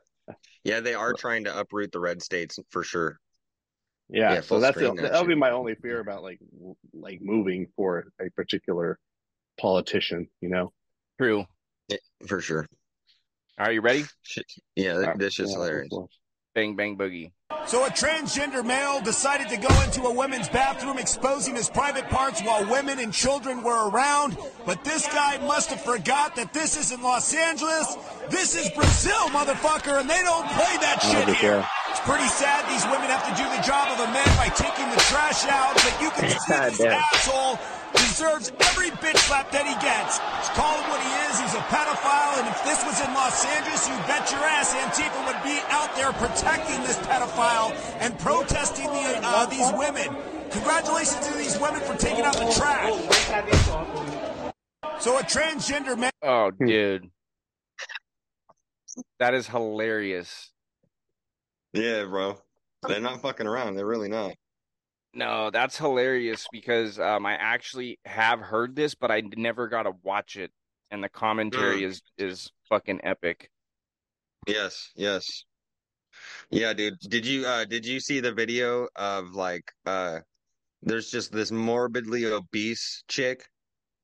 yeah. 0.64 0.80
They 0.80 0.94
are 0.94 1.12
trying 1.12 1.44
to 1.44 1.56
uproot 1.56 1.92
the 1.92 2.00
red 2.00 2.20
states 2.20 2.58
for 2.70 2.82
sure. 2.82 3.20
Yeah, 4.08 4.34
yeah 4.34 4.40
so 4.40 4.58
that's 4.58 4.76
the, 4.76 4.92
that'll 4.92 5.26
be 5.26 5.34
my 5.36 5.50
only 5.50 5.76
fear 5.76 6.00
about 6.00 6.22
like 6.24 6.40
like 6.92 7.20
moving 7.22 7.68
for 7.76 8.06
a 8.20 8.30
particular 8.30 8.98
politician, 9.58 10.28
you 10.40 10.48
know. 10.48 10.72
True. 11.18 11.44
Yeah, 11.88 11.98
for 12.26 12.40
sure. 12.40 12.66
Are 13.58 13.72
you 13.72 13.80
ready? 13.80 14.04
Yeah, 14.74 15.14
this 15.16 15.40
is 15.40 15.50
yeah, 15.50 15.56
hilarious. 15.56 15.92
Bang 16.54 16.76
bang 16.76 16.96
boogie. 16.96 17.32
So 17.66 17.84
a 17.84 17.88
transgender 17.88 18.64
male 18.64 19.00
decided 19.00 19.48
to 19.48 19.56
go 19.56 19.82
into 19.82 20.02
a 20.02 20.12
women's 20.12 20.48
bathroom 20.48 20.98
exposing 20.98 21.54
his 21.54 21.68
private 21.68 22.08
parts 22.08 22.42
while 22.42 22.68
women 22.70 22.98
and 22.98 23.12
children 23.12 23.62
were 23.62 23.90
around. 23.90 24.36
But 24.64 24.82
this 24.84 25.06
guy 25.06 25.38
must 25.46 25.70
have 25.70 25.80
forgot 25.80 26.34
that 26.36 26.52
this 26.52 26.76
isn't 26.76 27.02
Los 27.02 27.34
Angeles. 27.34 27.96
This 28.30 28.56
is 28.56 28.70
Brazil, 28.70 29.28
motherfucker, 29.30 30.00
and 30.00 30.08
they 30.08 30.22
don't 30.22 30.46
play 30.48 30.76
that 30.80 31.02
shit 31.02 31.36
here. 31.36 31.64
It's 31.90 32.00
pretty 32.00 32.28
sad 32.28 32.64
these 32.68 32.84
women 32.86 33.08
have 33.08 33.24
to 33.28 33.34
do 33.36 33.48
the 33.48 33.62
job 33.62 33.88
of 33.92 34.08
a 34.08 34.10
man 34.12 34.30
by 34.36 34.48
taking 34.50 34.88
the 34.90 35.00
trash 35.08 35.44
out, 35.46 35.74
but 35.74 35.94
you 36.00 36.10
can 36.10 36.28
see 36.44 36.76
this 36.76 36.80
asshole 36.80 37.58
deserves 37.96 38.52
every 38.61 38.90
bitch 39.02 39.18
slap 39.26 39.50
that 39.52 39.66
he 39.66 39.74
gets. 39.80 40.20
Let's 40.20 40.50
call 40.52 40.76
him 40.76 40.88
what 40.90 41.00
he 41.00 41.12
is. 41.28 41.40
He's 41.40 41.54
a 41.54 41.64
pedophile, 41.72 42.38
and 42.40 42.48
if 42.48 42.59
this 42.64 42.80
was 42.85 43.00
in 43.00 43.12
Los 43.14 43.44
Angeles, 43.44 43.88
you 43.88 43.96
bet 44.06 44.30
your 44.30 44.44
ass 44.44 44.74
Antifa 44.74 45.20
would 45.26 45.42
be 45.42 45.59
out 45.68 45.94
there 45.96 46.12
protecting 46.12 46.80
this 46.82 46.98
pedophile 47.06 47.72
and 48.00 48.18
protesting 48.18 48.87
the, 48.87 49.20
uh, 49.22 49.46
these 49.46 49.72
women. 49.74 50.14
Congratulations 50.50 51.26
to 51.26 51.35
these 51.35 51.59
women 51.59 51.80
for 51.80 51.96
taking 51.96 52.24
out 52.24 52.35
the 52.35 52.52
trash. 52.54 52.92
So 55.00 55.18
a 55.18 55.22
transgender 55.22 55.98
man. 55.98 56.12
Oh, 56.22 56.50
dude. 56.50 57.11
That 59.18 59.35
is 59.35 59.46
hilarious. 59.46 60.50
Yeah, 61.72 62.04
bro. 62.04 62.38
They're 62.88 63.00
not 63.00 63.20
fucking 63.20 63.46
around. 63.46 63.74
They're 63.76 63.87
really 63.87 64.09
not. 64.09 64.35
No, 65.16 65.50
that's 65.50 65.79
hilarious 65.79 66.46
because 66.52 67.00
um, 67.00 67.24
I 67.24 67.33
actually 67.37 67.98
have 68.05 68.38
heard 68.38 68.76
this, 68.76 68.94
but 68.94 69.11
I 69.11 69.22
never 69.35 69.66
got 69.66 69.85
to 69.85 69.92
watch 70.02 70.37
it, 70.37 70.50
and 70.90 71.02
the 71.02 71.09
commentary 71.09 71.81
mm. 71.81 71.87
is 71.87 72.02
is 72.18 72.52
fucking 72.68 73.00
epic. 73.02 73.50
Yes, 74.46 74.90
yes, 74.94 75.44
yeah, 76.50 76.74
dude. 76.74 76.98
Did 77.00 77.24
you 77.24 77.46
uh 77.46 77.64
did 77.64 77.87
you 77.87 77.98
see 77.98 78.20
the 78.20 78.35
video 78.35 78.88
of 78.94 79.31
like 79.31 79.64
uh 79.87 80.20
there's 80.83 81.11
just 81.11 81.33
this 81.33 81.50
morbidly 81.50 82.26
obese 82.26 83.02
chick 83.09 83.42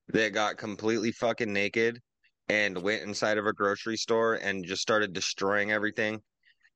that 0.09 0.33
got 0.33 0.57
completely 0.57 1.12
fucking 1.12 1.53
naked 1.53 2.01
and 2.48 2.83
went 2.83 3.03
inside 3.03 3.37
of 3.37 3.44
a 3.44 3.53
grocery 3.53 3.98
store 3.98 4.37
and 4.37 4.64
just 4.64 4.81
started 4.81 5.12
destroying 5.12 5.72
everything 5.72 6.22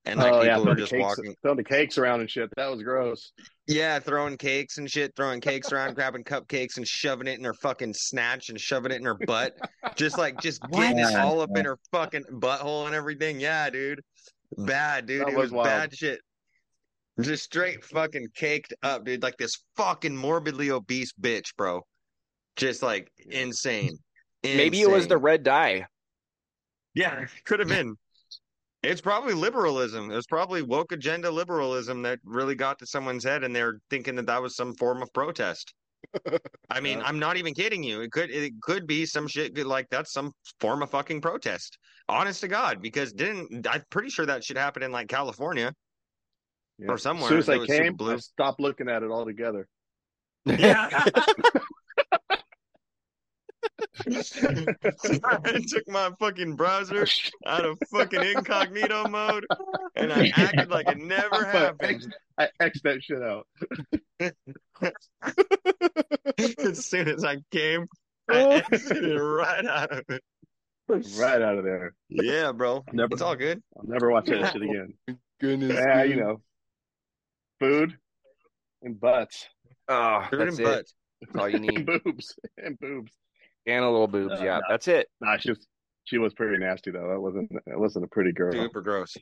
and 0.06 0.20
like 0.20 0.32
oh, 0.32 0.40
people 0.40 0.46
yeah, 0.46 0.58
were 0.58 0.74
just 0.74 0.92
cakes, 0.92 1.02
walking 1.02 1.34
throwing 1.42 1.56
the 1.56 1.64
cakes 1.64 1.98
around 1.98 2.20
and 2.20 2.30
shit. 2.30 2.48
That 2.56 2.70
was 2.70 2.82
gross. 2.82 3.32
Yeah, 3.66 3.98
throwing 3.98 4.36
cakes 4.36 4.78
and 4.78 4.88
shit, 4.88 5.12
throwing 5.16 5.40
cakes 5.40 5.72
around, 5.72 5.94
grabbing 5.94 6.22
cupcakes 6.22 6.76
and 6.76 6.86
shoving 6.86 7.26
it 7.26 7.38
in 7.38 7.44
her 7.44 7.54
fucking 7.54 7.92
snatch 7.92 8.48
and 8.48 8.60
shoving 8.60 8.92
it 8.92 8.96
in 8.96 9.04
her 9.04 9.18
butt. 9.26 9.54
Just 9.96 10.16
like 10.16 10.40
just 10.40 10.62
getting 10.72 11.00
it 11.00 11.16
all 11.16 11.40
up 11.40 11.50
in 11.56 11.64
her 11.64 11.78
fucking 11.90 12.24
butthole 12.34 12.86
and 12.86 12.94
everything. 12.94 13.40
Yeah, 13.40 13.68
dude. 13.68 14.00
Bad, 14.56 15.06
dude. 15.06 15.22
That 15.22 15.30
it 15.30 15.36
was, 15.36 15.50
was 15.50 15.66
bad 15.66 15.94
shit. 15.94 16.20
Just 17.20 17.44
straight 17.44 17.84
fucking 17.84 18.28
caked 18.34 18.74
up, 18.82 19.04
dude. 19.04 19.22
Like 19.22 19.36
this 19.38 19.58
fucking 19.76 20.16
morbidly 20.16 20.70
obese 20.70 21.12
bitch, 21.20 21.56
bro. 21.56 21.82
Just 22.54 22.82
like 22.82 23.10
insane. 23.28 23.98
insane. 24.44 24.56
Maybe 24.56 24.82
it 24.82 24.90
was 24.90 25.08
the 25.08 25.18
red 25.18 25.42
dye. 25.42 25.86
Yeah, 26.94 27.26
could 27.44 27.58
have 27.58 27.68
been. 27.68 27.96
It's 28.82 29.00
probably 29.00 29.34
liberalism. 29.34 30.10
It's 30.10 30.26
probably 30.26 30.62
woke 30.62 30.92
agenda 30.92 31.30
liberalism 31.30 32.02
that 32.02 32.20
really 32.24 32.54
got 32.54 32.78
to 32.78 32.86
someone's 32.86 33.24
head, 33.24 33.42
and 33.42 33.54
they're 33.54 33.80
thinking 33.90 34.14
that 34.16 34.26
that 34.26 34.40
was 34.40 34.56
some 34.56 34.74
form 34.74 35.02
of 35.02 35.12
protest. 35.12 35.74
I 36.70 36.80
mean, 36.80 37.00
I'm 37.02 37.18
not 37.18 37.36
even 37.36 37.54
kidding 37.54 37.82
you. 37.82 38.00
It 38.00 38.12
could 38.12 38.30
it 38.30 38.52
could 38.60 38.86
be 38.86 39.06
some 39.06 39.26
shit 39.26 39.56
like 39.66 39.88
that's 39.90 40.12
some 40.12 40.32
form 40.60 40.82
of 40.82 40.90
fucking 40.90 41.20
protest. 41.20 41.78
Honest 42.08 42.40
to 42.42 42.48
God, 42.48 42.80
because 42.80 43.12
didn't 43.12 43.66
I'm 43.66 43.82
pretty 43.90 44.10
sure 44.10 44.26
that 44.26 44.44
should 44.44 44.58
happen 44.58 44.82
in 44.82 44.92
like 44.92 45.08
California 45.08 45.72
yeah. 46.78 46.86
or 46.88 46.98
somewhere. 46.98 47.24
As 47.24 47.46
soon 47.46 47.56
as 47.56 47.62
I 47.62 47.66
came, 47.66 47.96
I 48.00 48.16
stopped 48.18 48.60
looking 48.60 48.88
at 48.88 49.02
it 49.02 49.10
altogether. 49.10 49.66
Yeah. 50.44 51.04
I 54.06 55.60
took 55.66 55.88
my 55.88 56.10
fucking 56.18 56.56
browser 56.56 57.06
out 57.46 57.64
of 57.64 57.78
fucking 57.92 58.22
incognito 58.22 59.08
mode 59.08 59.46
and 59.94 60.12
I 60.12 60.28
acted 60.36 60.70
like 60.70 60.88
it 60.88 60.98
never 60.98 61.44
happened. 61.44 62.14
I 62.38 62.48
X 62.60 62.80
that 62.84 63.02
shit 63.02 63.22
out. 63.22 63.46
as 66.58 66.86
soon 66.86 67.08
as 67.08 67.24
I 67.24 67.38
came, 67.50 67.86
I 68.28 68.62
exited 68.72 69.20
right 69.20 69.66
out 69.66 69.92
of 69.92 70.04
it. 70.08 70.22
Right 70.88 71.42
out 71.42 71.58
of 71.58 71.64
there. 71.64 71.94
Yeah, 72.08 72.52
bro. 72.52 72.84
Never, 72.92 73.12
it's 73.12 73.22
all 73.22 73.36
good. 73.36 73.62
I'll 73.76 73.88
never 73.88 74.10
watch 74.10 74.26
that 74.26 74.52
shit 74.52 74.62
again. 74.62 74.94
Goodness. 75.40 75.72
Yeah, 75.72 76.04
you 76.04 76.16
know. 76.16 76.40
Food 77.58 77.96
and 78.82 78.98
butts. 78.98 79.48
Oh, 79.88 80.24
food 80.30 80.48
and 80.48 80.60
it. 80.60 80.64
butts. 80.64 80.94
That's 81.20 81.36
all 81.36 81.48
you 81.48 81.58
need. 81.58 81.76
and 81.76 81.86
boobs. 81.86 82.36
And 82.56 82.78
boobs. 82.78 83.12
And 83.66 83.84
a 83.84 83.90
little 83.90 84.06
boobs, 84.06 84.40
uh, 84.40 84.44
yeah. 84.44 84.58
No. 84.58 84.62
That's 84.68 84.88
it. 84.88 85.08
Nah, 85.20 85.36
she 85.38 85.50
was 85.50 85.66
she 86.04 86.18
was 86.18 86.34
pretty 86.34 86.58
nasty 86.58 86.90
though. 86.90 87.08
That 87.08 87.20
wasn't 87.20 87.50
that 87.66 87.78
wasn't 87.78 88.04
a 88.04 88.08
pretty 88.08 88.32
girl. 88.32 88.52
Super 88.52 88.80
gross. 88.80 89.16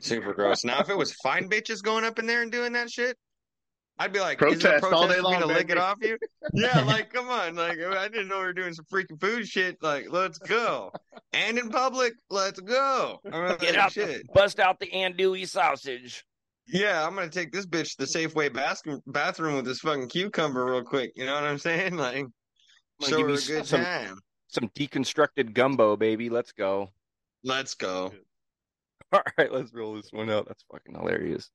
Super 0.00 0.32
gross. 0.32 0.64
Now 0.64 0.80
if 0.80 0.88
it 0.88 0.96
was 0.96 1.12
fine 1.14 1.48
bitches 1.48 1.82
going 1.82 2.04
up 2.04 2.18
in 2.18 2.26
there 2.26 2.42
and 2.42 2.50
doing 2.50 2.72
that 2.72 2.90
shit, 2.90 3.16
I'd 3.98 4.12
be 4.12 4.20
like, 4.20 4.38
protest, 4.38 4.64
is 4.64 4.80
protest 4.80 4.92
all 4.92 5.08
day 5.08 5.20
long 5.20 5.40
to 5.40 5.46
lick 5.46 5.70
it 5.70 5.78
off 5.78 5.98
you? 6.00 6.18
yeah, 6.54 6.80
like 6.80 7.12
come 7.12 7.28
on, 7.28 7.54
like 7.54 7.78
I 7.78 8.08
didn't 8.08 8.28
know 8.28 8.38
we 8.38 8.44
were 8.44 8.52
doing 8.52 8.72
some 8.72 8.86
freaking 8.92 9.20
food 9.20 9.46
shit. 9.46 9.76
Like, 9.82 10.06
let's 10.10 10.38
go. 10.38 10.90
And 11.32 11.58
in 11.58 11.68
public, 11.68 12.14
let's 12.28 12.58
go. 12.60 13.20
Get 13.60 13.76
out, 13.76 13.92
shit. 13.92 14.26
The, 14.26 14.32
bust 14.32 14.58
out 14.58 14.80
the 14.80 14.88
andouille 14.88 15.48
sausage. 15.48 16.24
Yeah, 16.66 17.06
I'm 17.06 17.14
gonna 17.14 17.28
take 17.28 17.52
this 17.52 17.66
bitch 17.66 17.96
to 17.96 17.98
the 17.98 18.04
Safeway 18.06 18.52
bathroom 18.52 19.00
bathroom 19.06 19.56
with 19.56 19.64
this 19.64 19.80
fucking 19.80 20.08
cucumber 20.08 20.64
real 20.64 20.82
quick. 20.82 21.12
You 21.14 21.26
know 21.26 21.34
what 21.34 21.44
I'm 21.44 21.58
saying? 21.58 21.96
Like, 22.04 22.26
show 23.02 23.20
her 23.20 23.28
a 23.28 23.40
good 23.40 23.66
some, 23.66 23.80
time. 23.82 24.18
Some 24.48 24.68
deconstructed 24.70 25.52
gumbo, 25.52 25.96
baby. 25.96 26.30
Let's 26.30 26.52
go. 26.52 26.90
Let's 27.42 27.74
go. 27.74 28.12
All 29.12 29.22
right, 29.38 29.52
let's 29.52 29.72
roll 29.72 29.94
this 29.94 30.12
one 30.12 30.30
out. 30.30 30.46
That's 30.48 30.64
fucking 30.70 30.94
hilarious. 30.94 31.50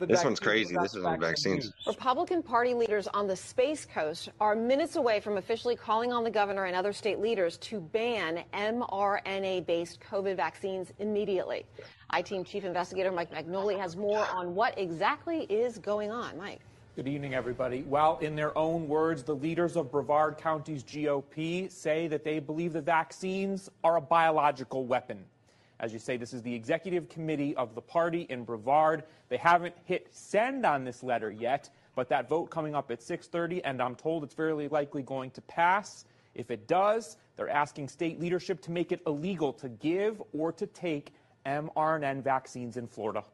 This 0.00 0.24
one's 0.24 0.40
crazy. 0.40 0.76
This 0.80 0.94
is 0.94 1.04
on 1.04 1.20
vaccines. 1.20 1.72
Republican 1.86 2.42
Party 2.42 2.74
leaders 2.74 3.08
on 3.08 3.26
the 3.26 3.34
Space 3.34 3.84
Coast 3.84 4.28
are 4.40 4.54
minutes 4.54 4.96
away 4.96 5.20
from 5.20 5.36
officially 5.36 5.74
calling 5.74 6.12
on 6.12 6.22
the 6.22 6.30
governor 6.30 6.66
and 6.66 6.76
other 6.76 6.92
state 6.92 7.18
leaders 7.18 7.56
to 7.58 7.80
ban 7.80 8.44
mRNA 8.52 9.66
based 9.66 10.00
COVID 10.00 10.36
vaccines 10.36 10.92
immediately. 10.98 11.66
I 12.10 12.22
Team 12.22 12.44
Chief 12.44 12.64
Investigator 12.64 13.10
Mike 13.10 13.32
Magnoli 13.32 13.78
has 13.78 13.96
more 13.96 14.26
on 14.28 14.54
what 14.54 14.78
exactly 14.78 15.42
is 15.44 15.78
going 15.78 16.10
on. 16.10 16.38
Mike. 16.38 16.60
Good 16.96 17.08
evening, 17.08 17.34
everybody. 17.34 17.82
Well, 17.82 18.18
in 18.18 18.36
their 18.36 18.56
own 18.56 18.86
words, 18.86 19.24
the 19.24 19.34
leaders 19.34 19.74
of 19.74 19.90
Brevard 19.90 20.38
County's 20.38 20.84
GOP 20.84 21.68
say 21.68 22.06
that 22.06 22.22
they 22.22 22.38
believe 22.38 22.72
the 22.72 22.80
vaccines 22.80 23.68
are 23.82 23.96
a 23.96 24.00
biological 24.00 24.86
weapon. 24.86 25.24
As 25.80 25.92
you 25.92 25.98
say, 25.98 26.16
this 26.16 26.32
is 26.32 26.40
the 26.42 26.54
executive 26.54 27.08
committee 27.08 27.56
of 27.56 27.74
the 27.74 27.80
party 27.80 28.28
in 28.30 28.44
Brevard. 28.44 29.02
They 29.28 29.38
haven't 29.38 29.74
hit 29.86 30.06
send 30.12 30.64
on 30.64 30.84
this 30.84 31.02
letter 31.02 31.32
yet, 31.32 31.68
but 31.96 32.08
that 32.10 32.28
vote 32.28 32.48
coming 32.50 32.76
up 32.76 32.92
at 32.92 33.02
6:30, 33.02 33.60
and 33.64 33.82
I'm 33.82 33.96
told 33.96 34.22
it's 34.22 34.34
very 34.34 34.68
likely 34.68 35.02
going 35.02 35.32
to 35.32 35.40
pass. 35.40 36.04
If 36.36 36.52
it 36.52 36.68
does, 36.68 37.16
they're 37.34 37.50
asking 37.50 37.88
state 37.88 38.20
leadership 38.20 38.60
to 38.62 38.70
make 38.70 38.92
it 38.92 39.02
illegal 39.04 39.52
to 39.54 39.68
give 39.68 40.22
or 40.32 40.52
to 40.52 40.66
take 40.68 41.12
mRNA 41.44 42.22
vaccines 42.22 42.76
in 42.76 42.86
Florida. 42.86 43.24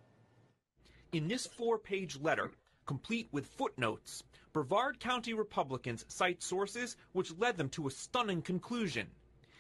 In 1.13 1.29
this 1.29 1.47
four 1.47 1.77
page 1.77 2.19
letter, 2.23 2.53
complete 2.91 3.29
with 3.31 3.47
footnotes, 3.47 4.25
Brevard 4.53 4.99
County 4.99 5.33
Republicans 5.33 6.05
cite 6.09 6.43
sources 6.43 6.97
which 7.13 7.31
led 7.39 7.57
them 7.57 7.69
to 7.69 7.87
a 7.87 7.91
stunning 7.93 8.43
conclusion. 8.43 9.07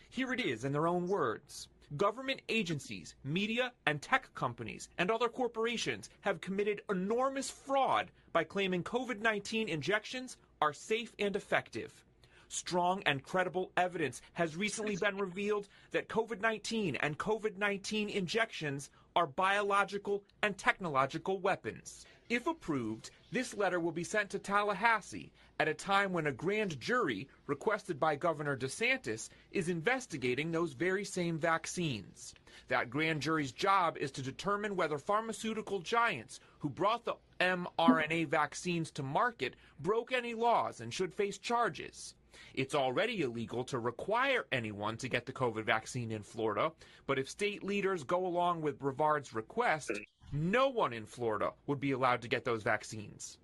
Here 0.08 0.32
it 0.32 0.40
is 0.40 0.64
in 0.64 0.72
their 0.72 0.88
own 0.88 1.06
words. 1.06 1.68
Government 1.96 2.42
agencies, 2.48 3.14
media, 3.22 3.72
and 3.86 4.02
tech 4.02 4.34
companies, 4.34 4.88
and 4.98 5.12
other 5.12 5.28
corporations 5.28 6.10
have 6.22 6.40
committed 6.40 6.82
enormous 6.90 7.48
fraud 7.48 8.10
by 8.32 8.42
claiming 8.42 8.82
COVID 8.82 9.20
19 9.20 9.68
injections 9.68 10.36
are 10.60 10.72
safe 10.72 11.14
and 11.20 11.36
effective. 11.36 12.04
Strong 12.48 13.04
and 13.06 13.22
credible 13.22 13.70
evidence 13.76 14.22
has 14.32 14.56
recently 14.56 14.96
been 14.96 15.18
revealed 15.18 15.68
that 15.92 16.08
COVID 16.08 16.40
19 16.40 16.96
and 16.96 17.16
COVID 17.16 17.58
19 17.58 18.08
injections 18.08 18.90
are 19.14 19.28
biological 19.28 20.24
and 20.42 20.58
technological 20.58 21.38
weapons. 21.38 22.04
If 22.30 22.46
approved, 22.46 23.10
this 23.32 23.54
letter 23.54 23.78
will 23.78 23.92
be 23.92 24.04
sent 24.04 24.30
to 24.30 24.38
Tallahassee 24.38 25.30
at 25.58 25.68
a 25.68 25.74
time 25.74 26.12
when 26.12 26.26
a 26.26 26.32
grand 26.32 26.80
jury, 26.80 27.28
requested 27.46 28.00
by 28.00 28.16
Governor 28.16 28.56
DeSantis, 28.56 29.28
is 29.52 29.68
investigating 29.68 30.50
those 30.50 30.72
very 30.72 31.04
same 31.04 31.38
vaccines. 31.38 32.34
That 32.68 32.90
grand 32.90 33.22
jury's 33.22 33.52
job 33.52 33.96
is 33.98 34.10
to 34.12 34.22
determine 34.22 34.74
whether 34.74 34.98
pharmaceutical 34.98 35.80
giants 35.80 36.40
who 36.58 36.68
brought 36.68 37.04
the 37.04 37.14
mRNA 37.40 38.28
vaccines 38.28 38.90
to 38.92 39.02
market 39.02 39.54
broke 39.78 40.12
any 40.12 40.34
laws 40.34 40.80
and 40.80 40.92
should 40.92 41.14
face 41.14 41.38
charges. 41.38 42.14
It's 42.54 42.74
already 42.74 43.22
illegal 43.22 43.64
to 43.64 43.78
require 43.78 44.46
anyone 44.50 44.96
to 44.98 45.08
get 45.08 45.26
the 45.26 45.32
COVID 45.32 45.64
vaccine 45.64 46.10
in 46.10 46.22
Florida, 46.22 46.72
but 47.06 47.18
if 47.18 47.28
state 47.28 47.62
leaders 47.62 48.02
go 48.02 48.26
along 48.26 48.62
with 48.62 48.78
Brevard's 48.78 49.34
request, 49.34 49.90
no 50.32 50.68
one 50.68 50.92
in 50.92 51.06
Florida 51.06 51.52
would 51.66 51.80
be 51.80 51.92
allowed 51.92 52.22
to 52.22 52.28
get 52.28 52.44
those 52.44 52.62
vaccines. 52.62 53.38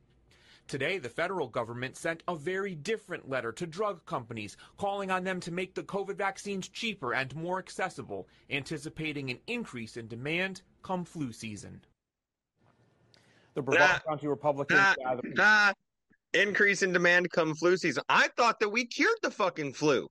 Today, 0.68 0.98
the 0.98 1.08
federal 1.08 1.46
government 1.46 1.96
sent 1.96 2.24
a 2.26 2.34
very 2.34 2.74
different 2.74 3.28
letter 3.28 3.52
to 3.52 3.66
drug 3.66 4.04
companies, 4.04 4.56
calling 4.78 5.12
on 5.12 5.22
them 5.22 5.38
to 5.40 5.52
make 5.52 5.74
the 5.74 5.84
COVID 5.84 6.16
vaccines 6.16 6.68
cheaper 6.68 7.14
and 7.14 7.34
more 7.36 7.58
accessible, 7.58 8.26
anticipating 8.50 9.30
an 9.30 9.38
increase 9.46 9.96
in 9.96 10.08
demand 10.08 10.62
come 10.82 11.04
flu 11.04 11.32
season. 11.32 11.80
The 13.54 13.62
Brevard 13.62 14.02
County 14.04 14.26
Republicans 14.26 14.80
nah, 14.80 14.94
gathered... 14.98 15.36
nah, 15.36 15.72
increase 16.34 16.82
in 16.82 16.92
demand 16.92 17.30
come 17.30 17.54
flu 17.54 17.76
season. 17.76 18.02
I 18.08 18.28
thought 18.36 18.58
that 18.58 18.68
we 18.68 18.86
cured 18.86 19.18
the 19.22 19.30
fucking 19.30 19.72
flu. 19.74 20.08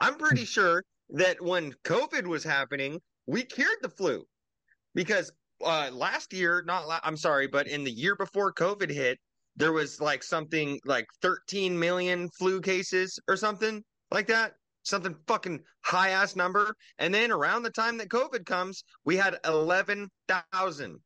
I'm 0.00 0.16
pretty 0.16 0.44
sure 0.44 0.84
that 1.10 1.42
when 1.42 1.72
COVID 1.84 2.26
was 2.26 2.44
happening, 2.44 3.00
we 3.26 3.42
cured 3.42 3.78
the 3.80 3.88
flu 3.88 4.26
because 4.94 5.32
uh, 5.64 5.90
last 5.92 6.32
year, 6.32 6.62
not 6.66 6.86
la- 6.86 7.00
I'm 7.02 7.16
sorry, 7.16 7.46
but 7.46 7.66
in 7.66 7.84
the 7.84 7.90
year 7.90 8.16
before 8.16 8.52
COVID 8.52 8.90
hit, 8.90 9.18
there 9.56 9.72
was 9.72 10.00
like 10.00 10.22
something 10.22 10.78
like 10.84 11.06
13 11.20 11.78
million 11.78 12.28
flu 12.38 12.60
cases 12.60 13.18
or 13.28 13.36
something 13.36 13.82
like 14.10 14.26
that. 14.28 14.52
Something 14.84 15.16
fucking 15.26 15.60
high 15.84 16.10
ass 16.10 16.36
number. 16.36 16.74
And 16.98 17.12
then 17.12 17.30
around 17.30 17.62
the 17.62 17.70
time 17.70 17.98
that 17.98 18.08
COVID 18.08 18.46
comes, 18.46 18.84
we 19.04 19.16
had 19.16 19.36
11,000. 19.44 21.00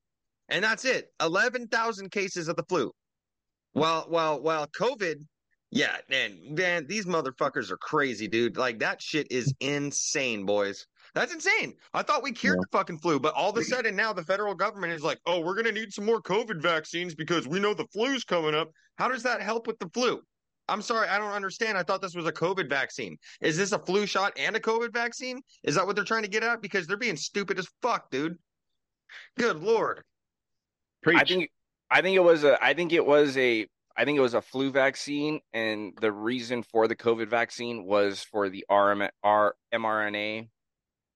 And 0.49 0.65
that's 0.65 0.85
it. 0.85 1.07
11,000 1.21 2.11
cases 2.11 2.49
of 2.49 2.57
the 2.57 2.65
flu. 2.69 2.93
While, 3.73 4.03
while, 4.09 4.41
while 4.41 4.67
COVID, 4.69 5.17
yeah, 5.75 5.97
man, 6.11 6.39
man, 6.51 6.87
these 6.87 7.07
motherfuckers 7.07 7.71
are 7.71 7.79
crazy, 7.79 8.29
dude. 8.29 8.59
Like 8.59 8.79
that 8.81 9.01
shit 9.01 9.27
is 9.33 9.55
insane, 9.61 10.45
boys. 10.45 10.87
That's 11.15 11.33
insane. 11.33 11.75
I 11.95 12.03
thought 12.03 12.23
we 12.23 12.31
cured 12.31 12.59
yeah. 12.59 12.65
the 12.71 12.79
fucking 12.79 12.99
flu, 12.99 13.19
but 13.19 13.33
all 13.33 13.51
of 13.51 13.57
a 13.57 13.65
sudden 13.65 13.97
now 13.97 14.13
the 14.13 14.23
federal 14.23 14.55
government 14.55 14.93
is 14.93 15.03
like, 15.03 15.19
oh, 15.25 15.41
we're 15.41 15.55
going 15.55 15.65
to 15.65 15.73
need 15.73 15.91
some 15.91 16.05
more 16.05 16.21
COVID 16.21 16.61
vaccines 16.61 17.15
because 17.15 17.49
we 17.49 17.59
know 17.59 17.73
the 17.73 17.87
flu's 17.87 18.23
coming 18.23 18.55
up. 18.55 18.71
How 18.97 19.09
does 19.09 19.23
that 19.23 19.41
help 19.41 19.67
with 19.67 19.79
the 19.79 19.89
flu? 19.95 20.21
I'm 20.69 20.83
sorry, 20.83 21.09
I 21.09 21.17
don't 21.17 21.33
understand. 21.33 21.79
I 21.79 21.83
thought 21.83 22.03
this 22.03 22.15
was 22.15 22.27
a 22.27 22.33
COVID 22.33 22.69
vaccine. 22.69 23.17
Is 23.41 23.57
this 23.57 23.73
a 23.73 23.79
flu 23.79 24.07
shot 24.07 24.35
and 24.37 24.55
a 24.55 24.61
COVID 24.61 24.93
vaccine? 24.93 25.41
Is 25.63 25.75
that 25.77 25.87
what 25.87 25.97
they're 25.97 26.05
trying 26.05 26.23
to 26.23 26.29
get 26.29 26.45
at? 26.45 26.61
Because 26.61 26.87
they're 26.87 26.99
being 26.99 27.17
stupid 27.17 27.59
as 27.59 27.67
fuck, 27.81 28.11
dude. 28.11 28.37
Good 29.39 29.63
lord. 29.63 30.03
Preach. 31.03 31.19
I 31.19 31.25
think 31.25 31.51
I 31.91 32.03
think 32.03 32.17
it 32.17 32.23
was 32.23 32.45
a 32.45 32.63
I 32.63 32.75
think 32.75 32.93
it 32.93 33.05
was 33.05 33.37
a 33.39 33.67
I 33.97 34.05
think 34.05 34.19
it 34.19 34.23
was 34.23 34.35
a 34.35 34.43
flu 34.43 34.71
vaccine, 34.71 35.41
and 35.53 35.93
the 36.01 36.13
reason 36.13 36.63
for 36.63 36.89
the 36.89 36.97
COVID 36.97 37.29
vaccine 37.29 37.85
was 37.85 38.23
for 38.23 38.49
the 38.49 38.65
RM, 38.71 39.09
R, 39.23 39.55
mRNA 39.73 40.49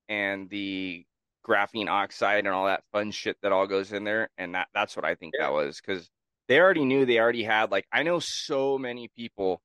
and 0.09 0.49
the 0.51 1.05
graphene 1.47 1.89
oxide 1.89 2.45
and 2.45 2.55
all 2.55 2.67
that 2.67 2.85
fun 2.93 3.11
shit 3.11 3.37
that 3.43 3.53
all 3.53 3.67
goes 3.67 3.93
in 3.93 4.05
there. 4.05 4.31
And 4.39 4.55
that 4.55 4.69
that's 4.75 4.97
what 4.97 5.05
I 5.05 5.15
think 5.15 5.35
yeah. 5.39 5.47
that 5.47 5.53
was 5.53 5.81
because 5.81 6.09
they 6.49 6.61
already 6.61 6.85
knew 6.85 7.07
they 7.07 7.19
already 7.19 7.43
had 7.43 7.71
like 7.71 7.87
I 7.93 8.03
know 8.03 8.19
so 8.19 8.79
many 8.79 9.09
people 9.17 9.63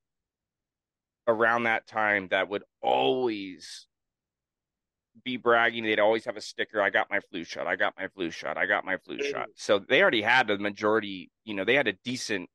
around 1.28 1.64
that 1.64 1.88
time 1.88 2.28
that 2.32 2.50
would 2.50 2.64
always 2.82 3.88
be 5.24 5.38
bragging 5.38 5.84
they'd 5.84 6.00
always 6.00 6.26
have 6.26 6.38
a 6.38 6.42
sticker 6.42 6.82
i 6.82 6.90
got 6.90 7.12
my 7.12 7.20
flu 7.30 7.44
shot 7.44 7.68
i 7.68 7.76
got 7.76 7.94
my 8.00 8.08
flu 8.08 8.32
shot 8.32 8.58
i 8.58 8.66
got 8.66 8.86
my 8.86 8.98
flu 8.98 9.18
mm. 9.18 9.30
shot 9.30 9.50
so 9.56 9.78
they 9.78 10.02
already 10.02 10.22
had 10.22 10.48
the 10.48 10.58
majority 10.58 11.30
you 11.44 11.54
know 11.54 11.66
they 11.66 11.76
had 11.76 11.88
a 11.88 11.94
decent 12.04 12.50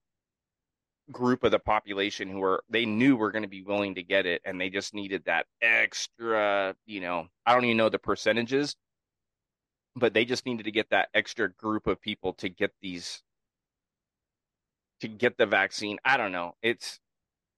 group 1.13 1.45
of 1.45 1.53
the 1.53 1.59
population 1.59 2.29
who 2.29 2.39
were 2.39 2.63
they 2.69 2.85
knew 2.85 3.17
were 3.17 3.31
going 3.31 3.43
to 3.43 3.49
be 3.49 3.63
willing 3.63 3.95
to 3.95 4.03
get 4.03 4.27
it 4.27 4.43
and 4.45 4.61
they 4.61 4.69
just 4.69 4.93
needed 4.93 5.23
that 5.25 5.47
extra 5.63 6.75
you 6.85 7.01
know 7.01 7.29
i 7.47 7.55
don't 7.55 7.65
even 7.65 7.77
know 7.77 7.89
the 7.89 7.99
percentages 7.99 8.75
but 9.97 10.13
they 10.13 10.25
just 10.25 10.45
needed 10.45 10.65
to 10.65 10.71
get 10.71 10.91
that 10.91 11.09
extra 11.15 11.51
group 11.51 11.87
of 11.87 12.01
people 12.01 12.35
to 12.35 12.49
get 12.49 12.73
these 12.83 13.23
to 15.01 15.09
get 15.09 15.37
the 15.37 15.47
vaccine. 15.47 15.99
I 16.05 16.17
don't 16.17 16.33
know. 16.33 16.55
It's 16.63 17.01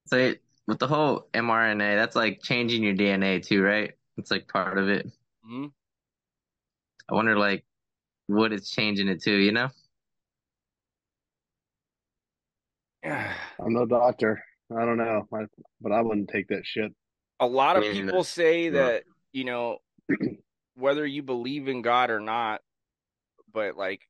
so 0.06 0.34
with 0.66 0.78
the 0.78 0.86
whole 0.86 1.28
mrna 1.34 1.96
that's 1.96 2.16
like 2.16 2.42
changing 2.42 2.82
your 2.82 2.94
dna 2.94 3.44
too 3.44 3.62
right? 3.62 3.92
It's 4.16 4.30
like 4.30 4.48
part 4.48 4.78
of 4.78 4.88
it. 4.88 5.06
Mm-hmm. 5.46 5.66
i 7.10 7.14
wonder 7.14 7.38
like 7.38 7.64
what 8.26 8.52
it's 8.52 8.70
changing 8.70 9.08
it 9.08 9.22
to 9.22 9.34
you 9.34 9.52
know 9.52 9.70
I'm 13.60 13.72
no 13.72 13.86
doctor. 13.86 14.42
I 14.76 14.84
don't 14.84 14.98
know, 14.98 15.26
I, 15.32 15.44
but 15.80 15.92
I 15.92 16.02
wouldn't 16.02 16.28
take 16.28 16.48
that 16.48 16.64
shit. 16.64 16.92
A 17.40 17.46
lot 17.46 17.76
of 17.76 17.84
people 17.84 18.24
say 18.24 18.68
that 18.70 19.04
you 19.32 19.44
know 19.44 19.78
whether 20.74 21.06
you 21.06 21.22
believe 21.22 21.68
in 21.68 21.82
God 21.82 22.10
or 22.10 22.20
not, 22.20 22.60
but 23.52 23.76
like 23.76 24.02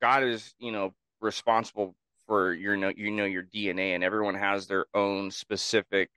God 0.00 0.22
is 0.22 0.54
you 0.58 0.72
know 0.72 0.94
responsible 1.20 1.94
for 2.26 2.52
your 2.52 2.76
know 2.76 2.92
you 2.94 3.10
know 3.10 3.24
your 3.24 3.42
DNA, 3.42 3.94
and 3.94 4.04
everyone 4.04 4.34
has 4.34 4.66
their 4.66 4.86
own 4.94 5.30
specific 5.30 6.10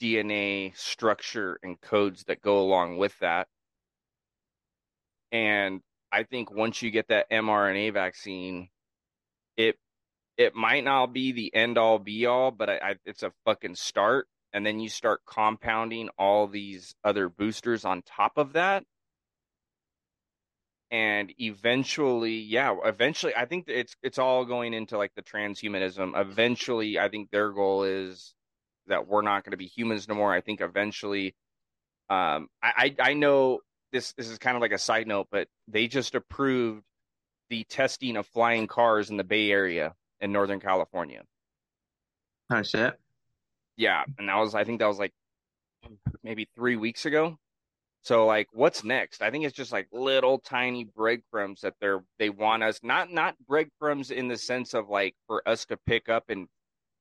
DNA 0.00 0.76
structure 0.76 1.58
and 1.62 1.80
codes 1.80 2.24
that 2.24 2.40
go 2.40 2.60
along 2.60 2.98
with 2.98 3.18
that. 3.20 3.48
And 5.30 5.80
I 6.10 6.24
think 6.24 6.50
once 6.50 6.82
you 6.82 6.90
get 6.90 7.08
that 7.08 7.30
mRNA 7.30 7.94
vaccine, 7.94 8.68
it 9.56 9.76
it 10.42 10.54
might 10.54 10.84
not 10.84 11.12
be 11.12 11.32
the 11.32 11.54
end 11.54 11.78
all 11.78 11.98
be 11.98 12.26
all, 12.26 12.50
but 12.50 12.68
I, 12.68 12.76
I, 12.76 12.94
it's 13.04 13.22
a 13.22 13.32
fucking 13.44 13.76
start. 13.76 14.28
And 14.52 14.66
then 14.66 14.80
you 14.80 14.90
start 14.90 15.22
compounding 15.26 16.10
all 16.18 16.46
these 16.46 16.94
other 17.02 17.28
boosters 17.28 17.84
on 17.84 18.02
top 18.02 18.32
of 18.36 18.52
that. 18.52 18.84
And 20.90 21.32
eventually, 21.38 22.34
yeah, 22.34 22.76
eventually, 22.84 23.34
I 23.34 23.46
think 23.46 23.64
it's 23.68 23.96
it's 24.02 24.18
all 24.18 24.44
going 24.44 24.74
into 24.74 24.98
like 24.98 25.12
the 25.16 25.22
transhumanism. 25.22 26.20
Eventually, 26.20 26.98
I 26.98 27.08
think 27.08 27.30
their 27.30 27.50
goal 27.50 27.84
is 27.84 28.34
that 28.88 29.06
we're 29.08 29.22
not 29.22 29.42
going 29.42 29.52
to 29.52 29.56
be 29.56 29.68
humans 29.68 30.06
no 30.06 30.14
more. 30.14 30.34
I 30.34 30.42
think 30.42 30.60
eventually, 30.60 31.34
um, 32.10 32.48
I, 32.62 32.94
I 33.00 33.10
I 33.10 33.14
know 33.14 33.60
this 33.92 34.12
this 34.18 34.28
is 34.28 34.36
kind 34.36 34.54
of 34.54 34.60
like 34.60 34.72
a 34.72 34.78
side 34.78 35.06
note, 35.06 35.28
but 35.30 35.48
they 35.66 35.88
just 35.88 36.14
approved 36.14 36.84
the 37.48 37.64
testing 37.64 38.18
of 38.18 38.26
flying 38.26 38.66
cars 38.66 39.08
in 39.08 39.16
the 39.16 39.24
Bay 39.24 39.50
Area 39.50 39.94
in 40.22 40.32
Northern 40.32 40.60
California. 40.60 41.22
Oh 42.50 42.62
shit. 42.62 42.94
Yeah, 43.76 44.04
and 44.18 44.28
that 44.28 44.36
was 44.36 44.54
I 44.54 44.64
think 44.64 44.80
that 44.80 44.86
was 44.86 44.98
like 44.98 45.12
maybe 46.22 46.48
three 46.54 46.76
weeks 46.76 47.04
ago. 47.04 47.38
So 48.02 48.26
like, 48.26 48.48
what's 48.52 48.82
next? 48.82 49.22
I 49.22 49.30
think 49.30 49.44
it's 49.44 49.56
just 49.56 49.72
like 49.72 49.88
little 49.92 50.38
tiny 50.38 50.84
breadcrumbs 50.84 51.60
that 51.60 51.74
they're 51.80 52.02
they 52.18 52.30
want 52.30 52.62
us 52.62 52.80
not 52.82 53.12
not 53.12 53.36
breadcrumbs 53.46 54.10
in 54.10 54.28
the 54.28 54.36
sense 54.36 54.74
of 54.74 54.88
like 54.88 55.14
for 55.26 55.46
us 55.48 55.64
to 55.66 55.76
pick 55.86 56.08
up 56.08 56.24
and 56.28 56.46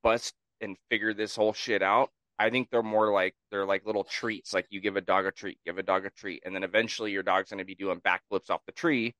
bust 0.04 0.34
and 0.62 0.78
figure 0.90 1.14
this 1.14 1.36
whole 1.36 1.54
shit 1.54 1.82
out. 1.82 2.10
I 2.40 2.50
think 2.50 2.70
they're 2.72 2.84
more 2.84 3.12
like 3.12 3.36
they're 3.52 3.66
like 3.66 3.86
little 3.86 4.04
treats. 4.04 4.54
Like 4.54 4.68
you 4.70 4.80
give 4.80 4.96
a 4.96 5.02
dog 5.02 5.26
a 5.26 5.32
treat, 5.32 5.60
give 5.66 5.78
a 5.78 5.84
dog 5.84 6.06
a 6.06 6.10
treat, 6.12 6.42
and 6.46 6.56
then 6.56 6.64
eventually 6.64 7.12
your 7.12 7.24
dog's 7.24 7.50
going 7.50 7.60
to 7.60 7.66
be 7.66 7.76
doing 7.76 8.00
backflips 8.02 8.50
off 8.50 8.62
the 8.66 8.72
tree 8.72 9.14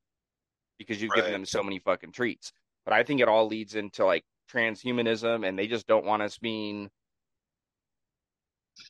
because 0.78 1.00
you've 1.00 1.10
right. 1.10 1.16
given 1.16 1.32
them 1.32 1.44
so 1.44 1.62
many 1.62 1.78
fucking 1.78 2.12
treats. 2.12 2.52
But 2.84 2.94
I 2.94 3.04
think 3.04 3.20
it 3.20 3.28
all 3.28 3.46
leads 3.46 3.74
into 3.74 4.04
like 4.04 4.24
transhumanism, 4.50 5.46
and 5.46 5.58
they 5.58 5.66
just 5.68 5.86
don't 5.86 6.04
want 6.04 6.22
us 6.22 6.38
being 6.38 6.90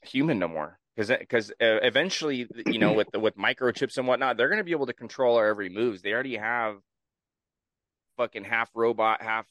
human 0.05 0.39
no 0.39 0.49
more. 0.49 0.79
Because 0.95 1.09
because 1.19 1.51
uh, 1.53 1.81
eventually 1.83 2.47
you 2.69 2.79
know 2.79 2.93
with 2.93 3.11
the, 3.13 3.19
with 3.21 3.35
microchips 3.37 3.97
and 3.97 4.07
whatnot 4.07 4.37
they're 4.37 4.49
going 4.49 4.59
to 4.59 4.65
be 4.65 4.73
able 4.73 4.87
to 4.87 4.93
control 4.93 5.37
our 5.37 5.47
every 5.49 5.71
moves. 5.71 6.03
They 6.03 6.13
already 6.13 6.37
have 6.37 6.77
fucking 8.19 8.45
half 8.45 8.71
robot 8.75 9.23
half 9.23 9.47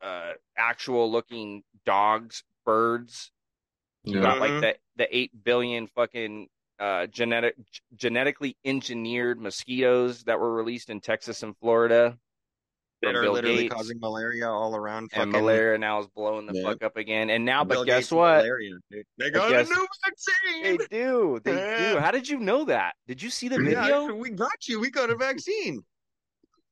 uh 0.00 0.32
actual 0.56 1.10
looking 1.10 1.64
dogs 1.84 2.44
birds. 2.64 3.32
You 4.04 4.20
got 4.20 4.40
like 4.40 4.52
Mhm. 4.52 4.60
the 4.60 4.76
the 4.96 5.16
8 5.16 5.44
billion 5.44 5.86
fucking 5.88 6.48
uh 6.78 7.06
genetic 7.08 7.56
genetically 7.96 8.56
engineered 8.64 9.40
mosquitoes 9.40 10.22
that 10.24 10.38
were 10.38 10.54
released 10.54 10.90
in 10.90 11.00
Texas 11.00 11.42
and 11.42 11.56
Florida 11.58 12.16
that 13.04 13.10
from 13.12 13.16
are 13.16 13.22
Bill 13.22 13.32
literally 13.34 13.56
Gates. 13.62 13.74
causing 13.74 13.98
malaria 14.00 14.48
all 14.50 14.74
around. 14.76 15.10
and 15.14 15.30
malaria 15.32 15.78
now 15.78 16.00
is 16.00 16.06
blowing 16.08 16.46
the 16.46 16.54
Yeah. 16.54 16.62
fuck 16.62 16.82
up 16.82 16.96
again 16.96 17.30
and 17.30 17.44
now 17.44 17.64
Bill 17.64 17.80
but 17.82 17.86
guess 17.86 17.96
Gates 18.04 18.12
what 18.12 18.44
Malaria. 18.44 18.74
They 18.90 19.02
But 19.18 19.32
got 19.34 19.50
guess- 19.50 19.70
a 19.70 19.74
new 19.74 19.86
vaccine. 20.04 20.78
They 20.78 20.86
do. 20.98 21.40
They 21.44 21.92
do. 21.92 21.98
How 21.98 22.10
did 22.10 22.28
you 22.28 22.38
know 22.38 22.64
that? 22.64 22.94
Did 23.06 23.22
you 23.22 23.30
see 23.30 23.48
the 23.48 23.62
Yeah, 23.62 23.82
video? 23.82 24.14
we 24.14 24.30
got 24.30 24.66
you. 24.68 24.80
We 24.80 24.90
got 24.90 25.10
a 25.10 25.16
vaccine. 25.16 25.82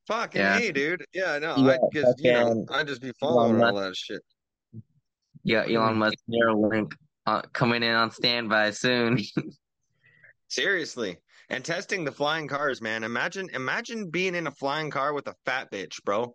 Fucking 0.08 0.40
Yeah. 0.40 0.58
hey, 0.58 0.72
dude. 0.72 1.04
Yeah, 1.12 1.38
no, 1.38 1.54
Yeah, 1.56 1.72
I 1.74 1.78
because 1.92 2.14
you 2.18 2.32
know 2.32 2.48
fucking 2.48 2.66
I 2.70 2.82
just 2.84 3.00
be 3.02 3.12
following 3.20 3.56
Elon 3.60 3.74
all 3.76 3.80
that 3.82 3.96
shit. 3.96 4.22
Yeah, 5.44 5.64
Elon 5.68 5.96
Musk 5.98 6.18
Neuralink 6.28 6.92
uh, 7.26 7.42
coming 7.52 7.82
in 7.82 7.92
on 7.94 8.10
standby 8.10 8.70
soon. 8.72 9.18
Seriously. 10.48 11.18
And 11.50 11.64
testing 11.64 12.04
the 12.04 12.12
flying 12.12 12.48
cars, 12.48 12.80
man. 12.80 13.04
Imagine 13.04 13.48
imagine 13.52 14.10
being 14.10 14.34
in 14.34 14.46
a 14.46 14.52
flying 14.52 14.90
car 14.90 15.12
with 15.12 15.26
a 15.28 15.34
fat 15.44 15.70
bitch, 15.70 16.02
bro. 16.04 16.34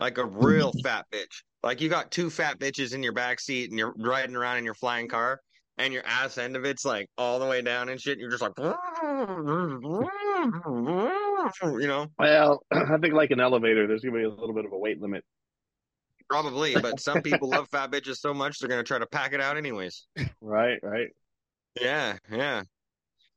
Like 0.00 0.18
a 0.18 0.24
real 0.24 0.72
fat 0.82 1.06
bitch. 1.12 1.42
Like 1.62 1.80
you 1.80 1.88
got 1.88 2.10
two 2.10 2.30
fat 2.30 2.58
bitches 2.58 2.94
in 2.94 3.02
your 3.02 3.12
back 3.12 3.40
seat 3.40 3.70
and 3.70 3.78
you're 3.78 3.94
riding 3.98 4.36
around 4.36 4.58
in 4.58 4.64
your 4.64 4.74
flying 4.74 5.08
car 5.08 5.40
and 5.76 5.92
your 5.92 6.06
ass 6.06 6.38
end 6.38 6.56
of 6.56 6.64
it's 6.64 6.84
like 6.84 7.08
all 7.18 7.38
the 7.38 7.46
way 7.46 7.62
down 7.62 7.88
and 7.88 8.00
shit. 8.00 8.12
And 8.12 8.20
you're 8.20 8.30
just 8.30 8.42
like 8.42 8.56
you 11.62 11.86
know, 11.86 12.06
Well, 12.18 12.62
I 12.70 12.98
think 12.98 13.14
like 13.14 13.30
an 13.30 13.40
elevator, 13.40 13.86
there's 13.86 14.02
gonna 14.02 14.18
be 14.18 14.24
a 14.24 14.28
little 14.28 14.54
bit 14.54 14.64
of 14.64 14.72
a 14.72 14.78
weight 14.78 15.00
limit. 15.00 15.24
probably, 16.28 16.80
but 16.80 17.00
some 17.00 17.22
people 17.22 17.48
love 17.48 17.68
fat 17.70 17.90
bitches 17.90 18.18
so 18.18 18.34
much 18.34 18.58
they're 18.58 18.68
gonna 18.68 18.84
try 18.84 18.98
to 18.98 19.06
pack 19.06 19.32
it 19.32 19.40
out 19.40 19.56
anyways. 19.56 20.06
Right, 20.40 20.78
right. 20.82 21.08
Yeah, 21.80 22.16
yeah. 22.30 22.62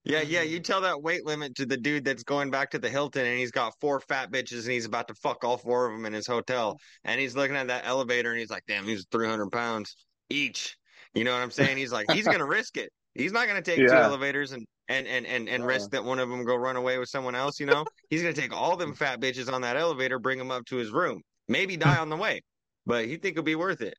Yeah, 0.04 0.22
yeah, 0.22 0.42
um, 0.42 0.48
you 0.48 0.60
tell 0.60 0.82
that 0.82 1.02
weight 1.02 1.26
limit 1.26 1.56
to 1.56 1.66
the 1.66 1.78
dude 1.78 2.06
that's 2.06 2.24
going 2.24 2.50
back 2.50 2.72
to 2.72 2.80
the 2.80 2.90
Hilton 2.90 3.26
and 3.26 3.38
he's 3.38 3.52
got 3.52 3.74
four 3.80 4.00
fat 4.00 4.32
bitches 4.32 4.64
and 4.64 4.72
he's 4.72 4.86
about 4.86 5.08
to 5.10 5.14
fuck 5.16 5.44
all 5.44 5.58
four 5.58 5.86
of 5.86 5.94
them 5.94 6.06
in 6.06 6.14
his 6.14 6.26
hotel. 6.26 6.78
And 7.04 7.22
he's 7.22 7.36
looking 7.36 7.56
at 7.56 7.68
that 7.68 7.86
elevator 7.86 8.32
and 8.32 8.40
he's 8.40 8.50
like, 8.50 8.64
damn, 8.68 8.86
these 8.86 9.02
are 9.02 9.08
300 9.12 9.52
pounds 9.52 9.96
each. 10.30 10.76
You 11.14 11.24
know 11.24 11.34
what 11.34 11.42
I'm 11.42 11.52
saying? 11.52 11.78
He's 11.78 11.92
like, 11.92 12.10
he's 12.10 12.26
going 12.26 12.40
to 12.40 12.46
risk 12.46 12.78
it. 12.78 12.90
He's 13.14 13.32
not 13.32 13.48
going 13.48 13.62
to 13.62 13.72
take 13.72 13.86
two 13.86 14.02
elevators 14.02 14.54
and, 14.54 14.66
and, 14.88 15.06
and, 15.06 15.28
and, 15.28 15.50
and 15.50 15.66
risk 15.66 15.92
that 15.92 16.04
one 16.04 16.18
of 16.18 16.30
them 16.30 16.46
go 16.46 16.56
run 16.56 16.78
away 16.78 16.98
with 16.98 17.10
someone 17.10 17.36
else, 17.36 17.60
you 17.60 17.66
know? 17.66 17.86
He's 18.10 18.24
going 18.24 18.34
to 18.34 18.42
take 18.42 18.54
all 18.54 18.78
them 18.78 18.96
fat 18.96 19.20
bitches 19.20 19.52
on 19.52 19.62
that 19.62 19.78
elevator, 19.78 20.18
bring 20.18 20.38
them 20.38 20.50
up 20.50 20.66
to 20.68 20.78
his 20.78 20.90
room, 20.92 21.22
maybe 21.48 21.78
die 21.78 21.98
on 21.98 22.10
the 22.10 22.18
way, 22.18 22.42
but 22.86 23.06
he 23.06 23.18
think 23.18 23.34
it'll 23.34 23.44
be 23.44 23.56
worth 23.56 23.82
it. 23.82 23.96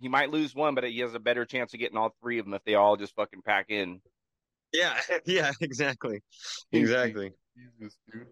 He 0.00 0.08
might 0.08 0.30
lose 0.30 0.54
one, 0.54 0.74
but 0.74 0.84
he 0.84 1.00
has 1.00 1.14
a 1.14 1.20
better 1.20 1.46
chance 1.46 1.72
of 1.72 1.80
getting 1.80 1.96
all 1.96 2.14
three 2.20 2.38
of 2.38 2.44
them 2.44 2.54
if 2.54 2.62
they 2.64 2.74
all 2.74 2.96
just 2.96 3.14
fucking 3.16 3.40
pack 3.42 3.66
in. 3.70 4.00
Yeah, 4.74 5.00
yeah, 5.24 5.52
exactly. 5.60 6.20
Exactly. 6.72 7.30
Jesus, 7.56 7.96
dude. 8.12 8.26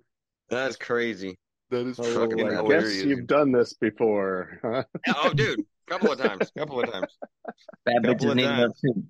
That's 0.51 0.77
crazy. 0.77 1.39
That 1.71 1.87
is 1.87 1.99
Oh, 1.99 2.03
fucking 2.29 2.47
I 2.55 2.69
guess 2.69 3.03
you've 3.03 3.27
done 3.27 3.53
this 3.53 3.73
before. 3.75 4.59
huh? 4.63 4.85
Yeah, 5.07 5.15
oh, 5.17 5.33
dude, 5.33 5.65
couple 5.89 6.13
of 6.13 6.19
times, 6.19 6.51
couple 6.59 6.81
of 6.81 6.91
times. 6.93 7.17
Bad 7.87 8.05
Couple 8.05 8.27
bitches 8.27 8.31
of 8.31 8.37
need 8.37 8.45
love 8.45 8.59
times. 8.59 8.81
too. 8.81 9.05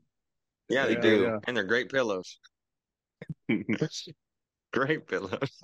Yeah, 0.69 0.87
they 0.87 0.95
Yeah, 0.95 1.01
do, 1.01 1.23
yeah. 1.23 1.39
and 1.47 1.57
they're 1.57 1.65
great 1.65 1.91
pillows. 1.91 2.39
great 4.73 5.07
pillows. 5.09 5.63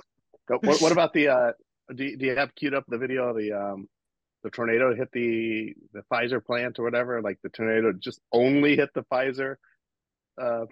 what, 0.48 0.62
what 0.80 0.92
about 0.92 1.12
the? 1.12 1.28
Uh, 1.28 1.52
do 1.94 2.04
you, 2.04 2.16
do 2.16 2.26
you 2.26 2.36
have 2.36 2.54
queued 2.54 2.74
up 2.74 2.84
the 2.88 2.98
video 2.98 3.28
of 3.28 3.36
the 3.36 3.52
um 3.52 3.88
the 4.42 4.50
tornado 4.50 4.94
hit 4.94 5.08
the 5.12 5.74
the 5.92 6.02
Pfizer 6.10 6.44
plant 6.44 6.78
or 6.78 6.82
whatever? 6.84 7.22
Like 7.22 7.38
the 7.42 7.48
tornado 7.50 7.92
just 7.92 8.20
only 8.32 8.76
hit 8.76 8.90
the 8.94 9.04
Pfizer. 9.12 9.56
Uh, 10.40 10.66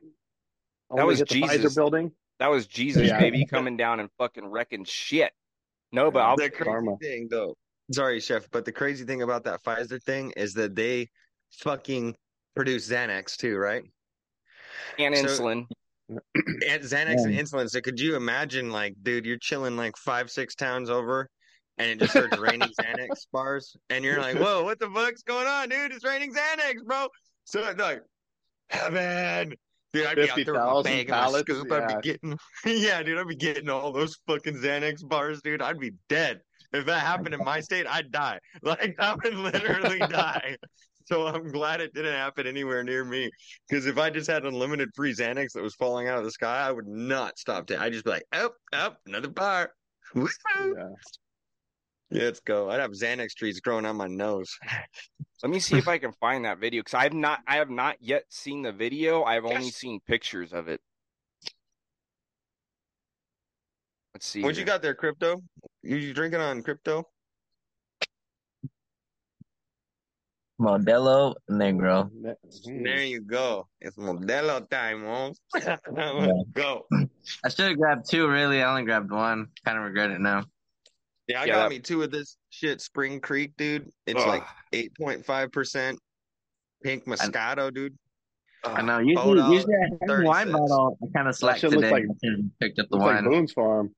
only 0.91 1.05
was 1.05 1.19
hit 1.21 1.29
the 1.29 1.35
Jesus. 1.43 1.75
Building. 1.75 2.13
That 2.39 2.49
was 2.51 2.67
Jesus, 2.67 3.09
Yeah. 3.09 3.19
baby, 3.19 3.47
coming 3.47 3.77
down 3.77 4.01
and 4.01 4.11
fucking 4.19 4.47
wrecking 4.47 4.85
shit. 4.85 5.33
No, 5.93 6.11
but 6.11 6.21
I'll, 6.21 6.37
the 6.37 6.51
crazy 6.51 6.65
Karma. 6.65 6.97
thing, 7.01 7.29
though. 7.31 7.57
Sorry, 7.93 8.21
chef, 8.21 8.49
but 8.51 8.65
the 8.65 8.73
crazy 8.73 9.05
thing 9.05 9.23
about 9.23 9.45
that 9.45 9.63
Pfizer 9.65 10.03
thing 10.03 10.33
is 10.37 10.55
that 10.55 10.75
they 10.75 11.09
fucking 11.53 12.15
produce 12.55 12.89
Xanax 12.91 13.37
too, 13.37 13.57
right? 13.57 13.83
and 14.99 15.17
So- 15.17 15.25
insulin. 15.25 15.67
And 16.09 16.83
Xanax 16.83 17.25
and 17.25 17.35
insulin. 17.35 17.69
So 17.69 17.81
could 17.81 17.99
you 17.99 18.15
imagine, 18.15 18.71
like, 18.71 18.95
dude, 19.03 19.27
you're 19.27 19.39
chilling 19.39 19.77
like 19.77 19.97
five, 19.97 20.31
six 20.31 20.55
towns 20.55 20.89
over, 20.89 21.29
and 21.79 21.91
it 21.91 21.99
just 21.99 22.13
starts 22.13 22.39
raining 22.39 22.69
Xanax 22.81 23.27
bars, 23.33 23.77
and 23.91 24.05
you're 24.05 24.21
like, 24.21 24.37
"Whoa, 24.39 24.63
what 24.63 24.79
the 24.79 24.89
fuck's 24.91 25.23
going 25.25 25.49
on, 25.49 25.69
dude? 25.69 25.91
It's 25.93 26.05
raining 26.05 26.33
Xanax, 26.33 26.85
bro!" 26.85 27.09
So 27.45 27.61
it's 27.67 27.81
like, 27.81 28.03
heaven, 28.71 29.55
dude. 29.93 30.07
I'd 30.07 30.17
be 30.17 30.23
out 30.23 30.37
there 30.37 30.37
with 30.37 30.47
50,000 30.47 30.85
bag 30.85 31.01
and 31.01 31.09
my 31.09 31.17
pallets, 31.17 31.51
scoop. 31.51 31.73
I'd 31.73 31.91
yeah. 31.91 31.97
be 31.97 32.03
getting, 32.03 32.39
yeah, 32.67 33.03
dude. 33.03 33.19
I'd 33.19 33.29
be 33.29 33.37
getting 33.37 33.69
all 33.69 33.93
those 33.93 34.17
fucking 34.27 34.57
Xanax 34.57 35.07
bars, 35.07 35.41
dude. 35.43 35.63
I'd 35.63 35.79
be 35.79 35.93
dead 36.09 36.41
if 36.73 36.87
that 36.87 37.01
happened 37.01 37.35
in 37.35 37.45
my 37.45 37.61
state. 37.61 37.87
I'd 37.89 38.11
die. 38.11 38.39
Like 38.63 38.97
I 38.99 39.15
would 39.15 39.35
literally 39.35 39.99
die. 40.11 40.57
So 41.05 41.27
I'm 41.27 41.53
glad 41.53 41.81
it 41.81 41.95
didn't 41.95 42.15
happen 42.15 42.47
anywhere 42.47 42.83
near 42.83 43.05
me. 43.05 43.31
Because 43.69 43.87
if 43.87 43.97
I 43.97 44.11
just 44.11 44.29
had 44.29 44.45
unlimited 44.45 44.89
free 44.95 45.15
Xanax 45.15 45.53
that 45.53 45.63
was 45.63 45.75
falling 45.77 46.09
out 46.09 46.19
of 46.19 46.25
the 46.25 46.33
sky, 46.33 46.67
I 46.67 46.73
would 46.73 46.89
not 46.89 47.39
stop 47.39 47.67
to. 47.69 47.81
I'd 47.81 47.93
just 47.93 48.05
be 48.05 48.11
like, 48.11 48.27
up, 48.33 48.55
up, 48.73 48.99
another 49.07 49.29
bar. 49.29 49.73
Yeah. 50.15 50.89
Let's 52.11 52.41
go. 52.41 52.71
I'd 52.71 52.81
have 52.81 52.93
Xanax 52.93 53.35
trees 53.35 53.61
growing 53.61 53.85
on 53.85 53.97
my 53.97 54.07
nose. 54.07 54.57
Let 55.43 55.51
me 55.51 55.59
see 55.59 55.77
if 55.77 55.89
I 55.89 55.99
can 55.99 56.13
find 56.13 56.45
that 56.45 56.59
video 56.59 56.81
because 56.81 56.95
I've 56.95 57.13
not, 57.13 57.41
I 57.47 57.57
have 57.57 57.71
not 57.71 57.97
yet 58.01 58.25
seen 58.29 58.63
the 58.63 58.73
video. 58.73 59.25
I've 59.25 59.45
only 59.45 59.71
seen 59.71 60.01
pictures 60.07 60.53
of 60.53 60.69
it. 60.69 60.81
Let's 64.15 64.27
see. 64.27 64.43
What 64.43 64.57
you 64.57 64.65
got 64.65 64.83
there, 64.83 64.95
crypto? 64.95 65.43
You, 65.83 65.97
you 65.97 66.15
drinking 66.15 66.41
on 66.41 66.63
crypto? 66.63 67.07
Modelo 70.61 71.35
Negro. 71.51 72.09
Hmm. 72.09 72.83
There 72.83 73.03
you 73.03 73.21
go. 73.21 73.67
It's 73.81 73.97
Modelo 73.97 74.69
time, 74.71 75.05
Holmes. 75.05 75.39
Let's 75.55 75.83
go. 76.55 76.87
I 77.45 77.49
should 77.51 77.69
have 77.69 77.77
grabbed 77.77 78.09
two, 78.09 78.27
really. 78.27 78.63
I 78.63 78.71
only 78.71 78.85
grabbed 78.85 79.11
one. 79.11 79.49
Kind 79.65 79.77
of 79.77 79.85
regret 79.85 80.13
it 80.13 80.21
now. 80.21 80.45
Yeah, 81.29 81.41
I 81.41 81.45
Yeah, 81.47 81.53
got 81.55 81.63
that- 81.65 81.71
me 81.71 81.81
two 81.81 82.03
of 82.03 82.11
this 82.11 82.37
shit 82.51 82.81
Spring 82.81 83.21
Creek, 83.21 83.53
dude. 83.57 83.91
It's 84.07 84.21
Ugh. 84.21 84.29
like 84.29 84.45
8.5% 84.73 85.99
pink 86.85 87.05
Moscato, 87.07 87.73
dude. 87.75 87.97
I 88.65 88.83
know. 88.83 88.95
Hold 88.95 89.07
Usually, 89.07 89.41
on. 89.41 89.53
usually 89.53 89.75
I 89.75 89.89
have 89.91 89.99
30 90.09 90.27
wine 90.27 90.53
bottle. 90.53 90.99
I 91.03 91.07
kind 91.17 91.29
of 91.29 91.37
slacked 91.37 91.61
shit 91.61 91.71
looks 91.71 91.83
today. 91.83 91.91
like- 91.93 92.05
I 92.05 92.15
should've 92.25 92.51
picked 92.61 92.79
up 92.79 92.89
the 92.91 92.97
Looks 92.97 93.07
like 93.07 93.15
wine. 93.23 93.31
Boone's 93.31 93.53
Farm. 93.53 93.95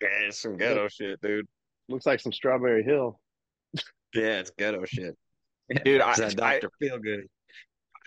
Yeah, 0.00 0.08
it's 0.28 0.38
some 0.40 0.56
ghetto 0.56 0.88
shit, 0.88 1.20
dude. 1.20 1.46
Looks 1.88 2.06
like 2.06 2.20
some 2.20 2.32
Strawberry 2.32 2.82
Hill. 2.82 3.20
Yeah, 4.14 4.40
it's 4.40 4.50
ghetto 4.50 4.84
shit. 4.86 5.16
dude? 5.84 6.00
I, 6.00 6.10
It's 6.10 6.18
that 6.18 6.42
I, 6.42 6.54
Dr. 6.58 6.70
Feel 6.80 6.98
Good. 6.98 7.26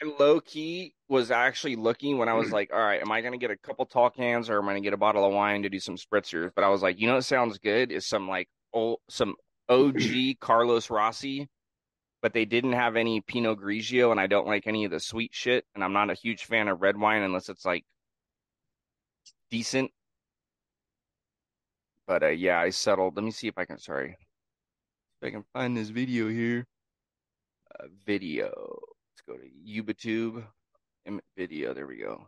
Low 0.04 0.42
key 0.42 0.94
was 1.08 1.32
actually 1.32 1.76
looking 1.76 2.18
when 2.18 2.30
I 2.30 2.34
was 2.34 2.52
like, 2.52 2.72
all 2.74 2.80
right, 2.80 3.02
am 3.02 3.12
I 3.12 3.22
gonna 3.22 3.38
get 3.38 3.52
a 3.52 3.58
couple 3.58 3.86
tall 3.86 4.10
cans 4.10 4.50
or 4.50 4.60
am 4.60 4.68
I 4.68 4.72
gonna 4.72 4.82
get 4.82 4.94
a 4.94 4.98
bottle 4.98 5.26
of 5.26 5.34
wine 5.34 5.64
to 5.64 5.70
do 5.70 5.80
some 5.80 5.96
spritzers? 5.96 6.52
But 6.56 6.64
I 6.64 6.70
was 6.70 6.82
like, 6.82 7.00
you 7.00 7.08
know 7.08 7.16
what 7.16 7.26
sounds 7.26 7.58
good 7.58 7.92
is 7.92 8.06
some 8.08 8.28
like 8.28 8.50
old 8.74 9.00
some 9.10 9.36
OG 9.70 10.02
Carlos 10.40 10.90
Rossi, 10.90 11.48
but 12.22 12.34
they 12.34 12.46
didn't 12.46 12.74
have 12.74 12.96
any 12.96 13.22
Pinot 13.22 13.60
Grigio, 13.60 14.12
and 14.12 14.20
I 14.20 14.28
don't 14.28 14.48
like 14.48 14.68
any 14.68 14.86
of 14.86 14.92
the 14.92 15.00
sweet 15.00 15.34
shit, 15.34 15.66
and 15.76 15.84
I'm 15.84 15.94
not 15.94 16.10
a 16.10 16.16
huge 16.16 16.46
fan 16.46 16.68
of 16.68 16.82
red 16.82 16.98
wine 16.98 17.24
unless 17.24 17.50
it's 17.50 17.66
like 17.66 17.86
decent. 19.52 19.92
But 22.08 22.24
uh, 22.24 22.28
yeah, 22.30 22.60
I 22.60 22.70
settled. 22.70 23.16
Let 23.16 23.24
me 23.26 23.32
see 23.32 23.48
if 23.48 23.58
I 23.58 23.66
can. 23.66 23.78
Sorry, 23.78 24.18
if 25.22 25.28
I 25.28 25.32
can 25.32 25.44
find 25.54 25.78
this 25.78 25.90
video 25.90 26.28
here. 26.30 26.66
Uh, 27.80 27.88
video. 28.06 28.80
Let's 29.28 29.40
go 29.40 29.44
to 29.44 29.50
YouTube. 29.66 30.44
Im- 31.06 31.22
Video. 31.38 31.74
There 31.74 31.88
we 31.88 31.98
go. 31.98 32.12
All 32.14 32.28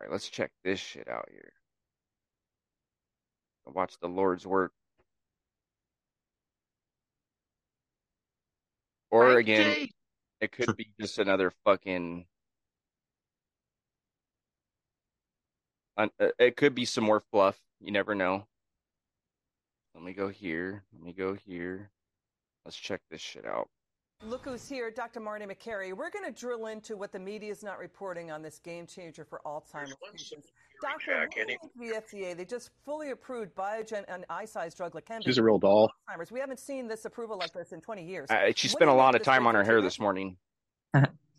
right, 0.00 0.10
let's 0.10 0.28
check 0.28 0.50
this 0.64 0.80
shit 0.80 1.08
out 1.08 1.28
here. 1.30 1.52
Watch 3.66 3.94
the 4.00 4.08
Lord's 4.08 4.46
work. 4.46 4.72
Or 9.10 9.38
again, 9.38 9.88
it 10.40 10.52
could 10.52 10.76
be 10.76 10.90
just 11.00 11.18
another 11.18 11.52
fucking. 11.64 12.26
uh, 15.96 16.08
It 16.38 16.56
could 16.56 16.74
be 16.74 16.84
some 16.84 17.04
more 17.04 17.20
fluff. 17.20 17.58
You 17.80 17.92
never 17.92 18.14
know. 18.14 18.46
Let 19.94 20.04
me 20.04 20.12
go 20.12 20.28
here. 20.28 20.84
Let 20.92 21.02
me 21.02 21.12
go 21.12 21.34
here. 21.34 21.90
Let's 22.64 22.76
check 22.76 23.00
this 23.10 23.20
shit 23.20 23.44
out. 23.46 23.68
Look 24.22 24.44
who's 24.44 24.68
here, 24.68 24.90
Dr. 24.90 25.18
Marty 25.18 25.46
Makary. 25.46 25.94
We're 25.94 26.10
going 26.10 26.26
to 26.26 26.30
drill 26.30 26.66
into 26.66 26.94
what 26.96 27.10
the 27.10 27.18
media 27.18 27.50
is 27.50 27.62
not 27.62 27.78
reporting 27.78 28.30
on 28.30 28.42
this 28.42 28.58
game 28.58 28.86
changer 28.86 29.24
for 29.24 29.40
Alzheimer's 29.46 29.94
patients. 30.12 30.48
Doctor, 30.82 31.26
the 31.78 32.02
FDA, 32.02 32.36
they 32.36 32.44
just 32.44 32.70
fully 32.84 33.10
approved 33.10 33.54
Biogen 33.54 34.04
and 34.08 34.26
Eisai's 34.28 34.74
drug 34.74 34.92
Leqembi. 34.92 35.24
She's 35.24 35.38
a 35.38 35.42
real 35.42 35.58
doll. 35.58 35.90
Alzheimer's. 36.08 36.30
We 36.30 36.40
haven't 36.40 36.60
seen 36.60 36.86
this 36.86 37.06
approval 37.06 37.38
like 37.38 37.52
this 37.54 37.72
in 37.72 37.80
20 37.80 38.04
years. 38.04 38.30
Uh, 38.30 38.52
she 38.54 38.68
spent 38.68 38.90
a 38.90 38.94
lot 38.94 39.14
of 39.14 39.22
time 39.22 39.46
on 39.46 39.54
her 39.54 39.64
hair 39.64 39.80
this 39.80 39.98
morning. 39.98 40.36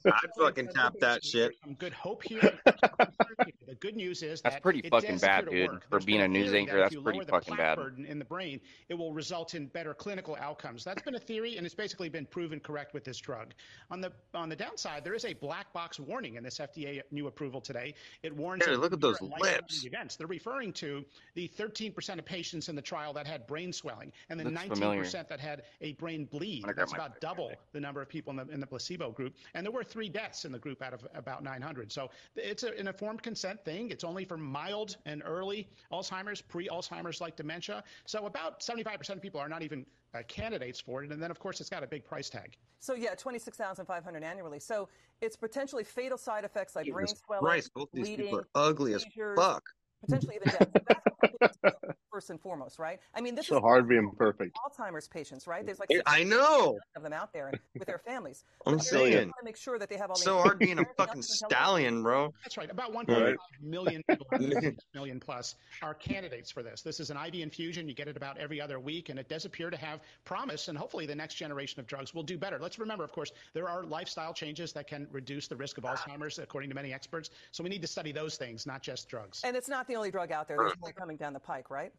I'd 0.06 0.30
fucking 0.38 0.70
tap 0.70 0.96
that 1.00 1.24
shit. 1.24 1.52
Some 1.64 1.76
good 1.76 1.94
hope 1.94 2.24
here. 2.24 2.40
the 2.66 3.76
good 3.80 3.96
news 3.96 4.24
is 4.24 4.42
that's 4.42 4.56
that 4.56 4.64
pretty 4.64 4.82
fucking 4.90 5.18
bad, 5.18 5.50
dude. 5.50 5.70
For 5.90 6.00
being 6.00 6.22
a 6.22 6.28
news 6.28 6.54
anchor, 6.54 6.78
that's 6.78 6.96
pretty 6.96 7.22
fucking 7.22 7.56
bad. 7.56 7.78
Burden 7.78 8.06
in 8.06 8.20
the 8.20 8.26
brain, 8.26 8.60
it 8.90 8.96
will 8.96 9.14
result 9.14 9.56
in 9.56 9.68
better 9.68 9.94
clinical 9.94 10.36
outcomes. 10.40 10.84
That's 10.84 11.02
been 11.02 11.16
a 11.16 11.20
theory, 11.20 11.58
and 11.58 11.66
it's 11.66 11.76
basically 11.76 12.10
been 12.10 12.26
proven 12.26 12.60
correct 12.60 12.94
with 12.94 13.04
this 13.04 13.18
drug. 13.18 13.54
On 13.90 14.02
the 14.02 14.12
on 14.34 14.50
the 14.50 14.56
downside, 14.56 15.04
there 15.04 15.14
is 15.14 15.26
a 15.26 15.34
black 15.34 15.72
box 15.74 16.00
warning 16.00 16.36
in 16.36 16.44
this 16.44 16.60
FDA 16.60 17.02
new 17.12 17.28
approval 17.28 17.62
today. 17.62 17.94
It 18.24 18.36
warns. 18.36 18.64
Yeah, 18.68 18.76
look 18.76 18.94
at 18.94 19.02
those 19.02 19.22
lips. 19.22 19.86
Events. 19.86 20.16
They're 20.16 20.28
referring 20.28 20.74
to 20.74 21.06
the 21.36 21.50
13% 21.58 22.20
of 22.20 22.26
patients 22.26 22.70
in 22.70 22.76
the 22.76 22.82
trial 22.82 23.14
that 23.14 23.28
had 23.28 23.48
brain 23.48 23.72
swelling, 23.74 24.12
and 24.30 24.40
the 24.40 24.46
19% 24.46 25.28
that 25.28 25.40
had 25.40 25.64
a 25.82 25.94
brain 25.94 26.26
bleed. 26.26 26.66
That's 26.76 26.94
about 26.94 27.20
double 27.22 27.52
the 27.74 27.80
number 27.80 28.02
of 28.02 28.10
people 28.10 28.32
in 28.32 28.38
the 28.38 28.54
in 28.54 28.60
the 28.60 28.68
placebo 28.68 29.12
group, 29.12 29.36
and 29.54 29.66
there 29.66 29.72
were 29.72 29.84
three 29.92 30.10
deaths 30.10 30.46
in 30.46 30.52
the 30.52 30.60
group 30.60 30.82
out 30.82 30.94
of 30.94 31.06
about 31.14 31.44
900. 31.44 31.92
So 31.92 32.10
it's 32.36 32.64
a, 32.64 32.70
an 32.78 32.88
informed 32.88 33.22
consent 33.22 33.64
thing. 33.66 33.92
It's 33.92 34.04
only 34.04 34.26
for 34.26 34.38
mild 34.38 34.98
and 35.06 35.22
early 35.26 35.68
Alzheimer's, 35.92 36.42
pre-Alzheimer's 36.42 37.22
like 37.22 37.36
dementia. 37.36 37.84
So 38.06 38.26
about 38.26 38.62
75% 38.62 39.10
of 39.10 39.22
people 39.22 39.40
are 39.40 39.50
not 39.50 39.62
even 39.62 39.86
uh, 40.14 40.20
candidates 40.28 40.80
for 40.80 41.04
it. 41.04 41.12
And 41.12 41.22
then, 41.22 41.32
of 41.32 41.40
course, 41.40 41.60
it's 41.60 41.70
got 41.70 41.84
a 41.84 41.88
big 41.88 42.06
price 42.06 42.30
tag. 42.30 42.58
So, 42.80 42.96
yeah, 42.96 43.14
26500 43.16 44.24
annually. 44.24 44.60
So 44.60 44.88
it's 45.22 45.36
potentially 45.36 45.84
fatal 45.84 46.18
side 46.18 46.46
effects 46.46 46.76
like 46.76 46.86
Jesus 46.86 46.96
brain 46.96 47.08
swelling, 47.08 47.44
Christ, 47.44 47.72
both 47.76 47.90
these 47.94 48.08
bleeding, 48.08 48.26
people 48.26 48.40
are 48.40 48.48
ugly 48.56 48.94
as 48.94 49.06
fuck. 49.36 49.64
potentially 50.04 50.38
even 50.38 50.50
death. 50.52 50.70
So 50.74 51.30
that's 51.40 51.58
first 52.22 52.30
and 52.30 52.40
foremost, 52.40 52.78
right? 52.78 53.00
I 53.16 53.22
mean, 53.22 53.34
this 53.34 53.48
so 53.48 53.56
is 53.58 53.62
hard 53.62 53.90
being 53.90 54.12
perfect. 54.16 54.56
Alzheimer's 54.56 55.08
patients, 55.08 55.48
right? 55.48 55.66
There's 55.66 55.80
like 55.80 55.90
I 56.06 56.24
know 56.24 56.78
of 56.96 57.02
them 57.02 57.14
out 57.14 57.34
there 57.34 57.52
with 57.74 57.88
their 57.88 57.98
families. 57.98 58.46
I'm 58.68 58.76
But 58.78 58.84
saying. 58.86 59.30
to 59.30 59.44
make 59.44 59.58
sure 59.58 59.80
that 59.80 59.90
they 59.90 59.98
have 59.98 60.12
all 60.12 60.16
so 60.16 60.38
hard 60.38 60.60
being 60.60 60.78
a 60.78 60.84
fucking 60.98 60.98
nothing 61.08 61.22
to 61.24 61.28
tell 61.40 61.50
stallion, 61.50 62.04
bro. 62.04 62.32
That's 62.44 62.58
right. 62.58 62.70
About 62.70 62.92
Right. 62.92 63.08
1.5 63.08 63.36
million 63.62 64.04
people, 64.08 64.28
million 64.94 65.20
plus, 65.20 65.56
are 65.82 65.94
candidates 65.96 66.52
for 66.52 66.62
this. 66.62 66.82
This 66.84 67.00
is 67.00 67.10
an 67.10 67.18
IV 67.18 67.36
infusion. 67.36 67.88
You 67.88 67.96
get 67.96 68.08
it 68.08 68.18
about 68.18 68.38
every 68.38 68.62
other 68.62 68.80
week, 68.80 69.10
and 69.10 69.18
it 69.18 69.28
does 69.28 69.46
appear 69.46 69.70
to 69.72 69.78
have 69.78 70.02
promise. 70.26 70.68
And 70.68 70.78
hopefully, 70.78 71.06
the 71.08 71.16
next 71.16 71.36
generation 71.36 71.80
of 71.80 71.88
drugs 71.88 72.14
will 72.14 72.24
do 72.24 72.38
better. 72.38 72.60
Let's 72.60 72.78
remember, 72.78 73.04
of 73.04 73.12
course, 73.12 73.32
there 73.54 73.68
are 73.68 73.84
lifestyle 73.84 74.34
changes 74.34 74.74
that 74.74 74.88
can 74.88 75.08
reduce 75.12 75.48
the 75.48 75.56
risk 75.56 75.78
of 75.80 75.86
Alzheimer's, 75.86 76.38
according 76.38 76.70
to 76.70 76.76
many 76.76 76.94
experts. 76.94 77.32
So 77.52 77.64
we 77.64 77.70
need 77.70 77.82
to 77.82 77.88
study 77.88 78.12
those 78.12 78.36
things, 78.38 78.68
not 78.68 78.84
just 78.84 79.10
drugs. 79.10 79.42
And 79.44 79.56
it's 79.56 79.70
not 79.70 79.88
the 79.88 79.96
only 79.96 80.12
drug 80.12 80.32
out 80.32 80.48
there. 80.48 80.58
There's 80.58 80.80
more 80.80 80.92
coming 80.92 81.18
down 81.18 81.34
the 81.34 81.40
pike, 81.40 81.70
right? 81.70 81.94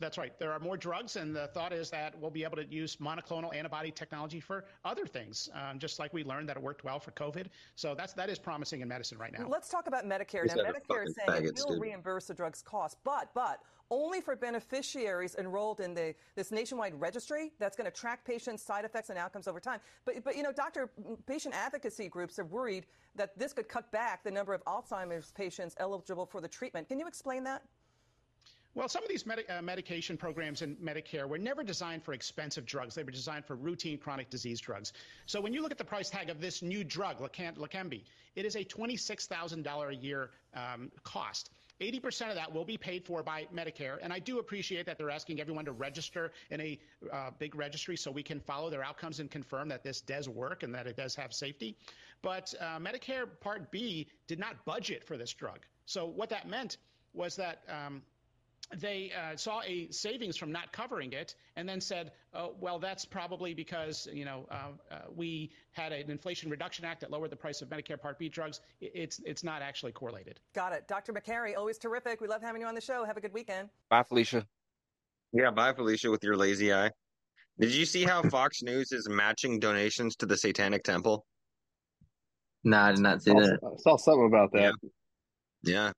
That's 0.00 0.16
right. 0.16 0.38
There 0.38 0.52
are 0.52 0.60
more 0.60 0.76
drugs, 0.76 1.16
and 1.16 1.34
the 1.34 1.48
thought 1.48 1.72
is 1.72 1.90
that 1.90 2.18
we'll 2.20 2.30
be 2.30 2.44
able 2.44 2.56
to 2.56 2.66
use 2.72 2.96
monoclonal 2.96 3.54
antibody 3.54 3.90
technology 3.90 4.38
for 4.38 4.64
other 4.84 5.06
things, 5.06 5.48
um, 5.54 5.78
just 5.78 5.98
like 5.98 6.12
we 6.12 6.22
learned 6.22 6.48
that 6.48 6.56
it 6.56 6.62
worked 6.62 6.84
well 6.84 7.00
for 7.00 7.10
COVID. 7.12 7.46
So 7.74 7.94
that's 7.96 8.12
that 8.12 8.30
is 8.30 8.38
promising 8.38 8.80
in 8.80 8.88
medicine 8.88 9.18
right 9.18 9.32
now. 9.36 9.48
Let's 9.48 9.68
talk 9.68 9.88
about 9.88 10.04
Medicare. 10.04 10.44
These 10.44 10.54
Now, 10.54 10.64
Medicare 10.64 11.06
is 11.06 11.16
saying 11.26 11.46
it 11.46 11.60
will 11.66 11.80
reimburse 11.80 12.26
the 12.26 12.34
drug's 12.34 12.62
cost, 12.62 12.98
but 13.02 13.30
but 13.34 13.60
only 13.90 14.20
for 14.20 14.36
beneficiaries 14.36 15.34
enrolled 15.36 15.80
in 15.80 15.94
the 15.94 16.14
this 16.36 16.52
nationwide 16.52 16.94
registry 17.00 17.52
that's 17.58 17.76
going 17.76 17.90
to 17.90 17.96
track 17.96 18.24
patients' 18.24 18.62
side 18.62 18.84
effects 18.84 19.10
and 19.10 19.18
outcomes 19.18 19.48
over 19.48 19.58
time. 19.58 19.80
But 20.04 20.22
but 20.22 20.36
you 20.36 20.44
know, 20.44 20.52
doctor, 20.52 20.90
patient 21.26 21.56
advocacy 21.56 22.08
groups 22.08 22.38
are 22.38 22.44
worried 22.44 22.86
that 23.16 23.36
this 23.36 23.52
could 23.52 23.68
cut 23.68 23.90
back 23.90 24.22
the 24.22 24.30
number 24.30 24.54
of 24.54 24.64
Alzheimer's 24.64 25.32
patients 25.32 25.74
eligible 25.78 26.26
for 26.26 26.40
the 26.40 26.48
treatment. 26.48 26.88
Can 26.88 27.00
you 27.00 27.08
explain 27.08 27.42
that? 27.44 27.62
Well, 28.74 28.88
some 28.88 29.02
of 29.02 29.08
these 29.08 29.24
uh, 29.26 29.62
medication 29.62 30.16
programs 30.16 30.62
in 30.62 30.76
Medicare 30.76 31.28
were 31.28 31.38
never 31.38 31.64
designed 31.64 32.04
for 32.04 32.12
expensive 32.12 32.64
drugs. 32.64 32.94
They 32.94 33.02
were 33.02 33.10
designed 33.10 33.44
for 33.44 33.56
routine 33.56 33.98
chronic 33.98 34.30
disease 34.30 34.60
drugs. 34.60 34.92
So 35.26 35.40
when 35.40 35.52
you 35.52 35.62
look 35.62 35.72
at 35.72 35.78
the 35.78 35.84
price 35.84 36.10
tag 36.10 36.30
of 36.30 36.40
this 36.40 36.62
new 36.62 36.84
drug, 36.84 37.18
Lecan- 37.18 38.02
it 38.36 38.44
is 38.44 38.54
a 38.54 38.64
$26,000 38.64 39.88
a 39.88 39.94
year 39.94 40.30
um, 40.54 40.92
cost. 41.02 41.50
80% 41.80 42.30
of 42.30 42.34
that 42.34 42.52
will 42.52 42.64
be 42.64 42.76
paid 42.76 43.04
for 43.04 43.22
by 43.22 43.46
Medicare. 43.54 43.98
And 44.02 44.12
I 44.12 44.18
do 44.18 44.38
appreciate 44.38 44.86
that 44.86 44.98
they're 44.98 45.10
asking 45.10 45.40
everyone 45.40 45.64
to 45.66 45.72
register 45.72 46.32
in 46.50 46.60
a 46.60 46.78
uh, 47.12 47.30
big 47.38 47.54
registry 47.54 47.96
so 47.96 48.10
we 48.10 48.22
can 48.22 48.40
follow 48.40 48.68
their 48.68 48.84
outcomes 48.84 49.20
and 49.20 49.30
confirm 49.30 49.68
that 49.68 49.84
this 49.84 50.00
does 50.00 50.28
work 50.28 50.62
and 50.62 50.74
that 50.74 50.86
it 50.86 50.96
does 50.96 51.14
have 51.14 51.32
safety. 51.32 51.76
But 52.20 52.52
uh, 52.60 52.78
Medicare 52.78 53.26
Part 53.40 53.70
B 53.70 54.08
did 54.26 54.38
not 54.38 54.64
budget 54.64 55.04
for 55.04 55.16
this 55.16 55.32
drug. 55.32 55.60
So 55.86 56.06
what 56.06 56.30
that 56.30 56.48
meant 56.48 56.78
was 57.14 57.36
that 57.36 57.62
um, 57.68 58.02
they 58.76 59.12
uh, 59.16 59.36
saw 59.36 59.62
a 59.62 59.88
savings 59.90 60.36
from 60.36 60.52
not 60.52 60.72
covering 60.72 61.12
it 61.12 61.34
and 61.56 61.68
then 61.68 61.80
said, 61.80 62.12
oh, 62.34 62.54
well, 62.60 62.78
that's 62.78 63.04
probably 63.04 63.54
because, 63.54 64.08
you 64.12 64.24
know, 64.24 64.46
uh, 64.50 64.72
uh, 64.90 64.98
we 65.14 65.50
had 65.72 65.92
an 65.92 66.10
Inflation 66.10 66.50
Reduction 66.50 66.84
Act 66.84 67.00
that 67.00 67.10
lowered 67.10 67.30
the 67.30 67.36
price 67.36 67.62
of 67.62 67.68
Medicare 67.68 68.00
Part 68.00 68.18
B 68.18 68.28
drugs. 68.28 68.60
It's, 68.80 69.20
it's 69.24 69.42
not 69.42 69.62
actually 69.62 69.92
correlated. 69.92 70.40
Got 70.54 70.72
it. 70.72 70.86
Dr. 70.86 71.12
Makary, 71.12 71.56
always 71.56 71.78
terrific. 71.78 72.20
We 72.20 72.28
love 72.28 72.42
having 72.42 72.60
you 72.60 72.68
on 72.68 72.74
the 72.74 72.80
show. 72.80 73.04
Have 73.04 73.16
a 73.16 73.20
good 73.20 73.32
weekend. 73.32 73.70
Bye, 73.88 74.02
Felicia. 74.02 74.46
Yeah, 75.32 75.50
bye, 75.50 75.72
Felicia, 75.72 76.10
with 76.10 76.22
your 76.22 76.36
lazy 76.36 76.72
eye. 76.72 76.90
Did 77.58 77.74
you 77.74 77.86
see 77.86 78.04
how 78.04 78.22
Fox 78.22 78.62
News 78.62 78.92
is 78.92 79.08
matching 79.08 79.58
donations 79.58 80.14
to 80.16 80.26
the 80.26 80.36
Satanic 80.36 80.84
Temple? 80.84 81.24
No, 82.64 82.78
I 82.78 82.92
did 82.92 83.00
not 83.00 83.22
see 83.22 83.30
I 83.30 83.34
that. 83.34 83.58
I 83.62 83.76
saw 83.78 83.96
something 83.96 84.26
about 84.26 84.52
that. 84.52 84.74
Yeah. 84.82 84.88
Yeah, 85.64 85.92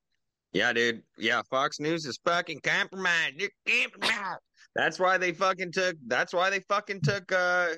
dude. 0.52 1.02
Yeah, 1.18 1.42
Fox 1.50 1.80
News 1.80 2.06
is 2.06 2.18
fucking 2.24 2.60
compromised. 2.60 3.38
They're 3.38 3.80
compromised. 3.82 4.40
That's 4.74 4.98
why 4.98 5.18
they 5.18 5.32
fucking 5.32 5.72
took. 5.72 5.96
That's 6.06 6.32
why 6.32 6.50
they 6.50 6.60
fucking 6.60 7.00
took. 7.02 7.30
uh 7.32 7.68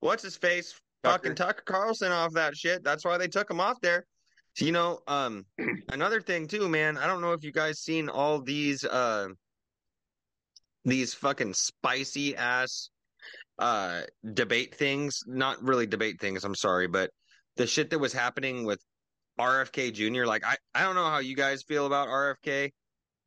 What's 0.00 0.22
his 0.22 0.36
face? 0.36 0.74
Fucking 1.02 1.34
Tucker 1.34 1.62
Carlson 1.64 2.12
off 2.12 2.32
that 2.32 2.56
shit. 2.56 2.82
That's 2.84 3.04
why 3.04 3.16
they 3.18 3.28
took 3.28 3.50
him 3.50 3.60
off 3.60 3.80
there. 3.80 4.04
So, 4.54 4.64
you 4.64 4.72
know, 4.72 5.00
um, 5.06 5.44
another 5.92 6.20
thing 6.20 6.48
too, 6.48 6.68
man. 6.68 6.96
I 6.96 7.06
don't 7.06 7.20
know 7.20 7.32
if 7.32 7.44
you 7.44 7.52
guys 7.52 7.80
seen 7.80 8.08
all 8.08 8.40
these 8.40 8.84
uh 8.84 9.28
these 10.84 11.14
fucking 11.14 11.54
spicy 11.54 12.36
ass 12.36 12.90
uh 13.58 14.02
debate 14.34 14.74
things. 14.74 15.22
Not 15.26 15.62
really 15.62 15.86
debate 15.86 16.20
things. 16.20 16.44
I'm 16.44 16.54
sorry, 16.54 16.86
but 16.86 17.10
the 17.56 17.66
shit 17.66 17.90
that 17.90 17.98
was 17.98 18.12
happening 18.12 18.64
with 18.64 18.80
RFK 19.38 19.92
Jr. 19.92 20.24
Like 20.26 20.44
I, 20.44 20.56
I 20.74 20.82
don't 20.82 20.94
know 20.94 21.06
how 21.06 21.18
you 21.18 21.36
guys 21.36 21.62
feel 21.62 21.86
about 21.86 22.08
RFK, 22.08 22.70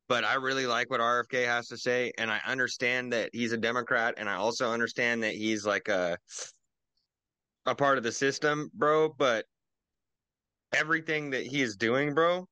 but 0.08 0.24
I 0.24 0.34
really 0.34 0.66
like 0.66 0.90
what 0.90 1.00
RFK 1.00 1.46
has 1.46 1.68
to 1.68 1.76
say, 1.76 2.12
and 2.18 2.30
I 2.30 2.40
understand 2.46 3.12
that 3.12 3.30
he's 3.32 3.52
a 3.52 3.56
Democrat, 3.56 4.14
and 4.16 4.28
I 4.28 4.34
also 4.34 4.72
understand 4.72 5.22
that 5.22 5.34
he's 5.34 5.64
like 5.64 5.88
a 5.88 6.18
a 7.66 7.74
part 7.74 7.98
of 7.98 8.04
the 8.04 8.12
system, 8.12 8.70
bro. 8.74 9.14
But 9.16 9.44
everything 10.72 11.30
that 11.30 11.46
he 11.46 11.62
is 11.62 11.76
doing, 11.76 12.12
bro, 12.14 12.46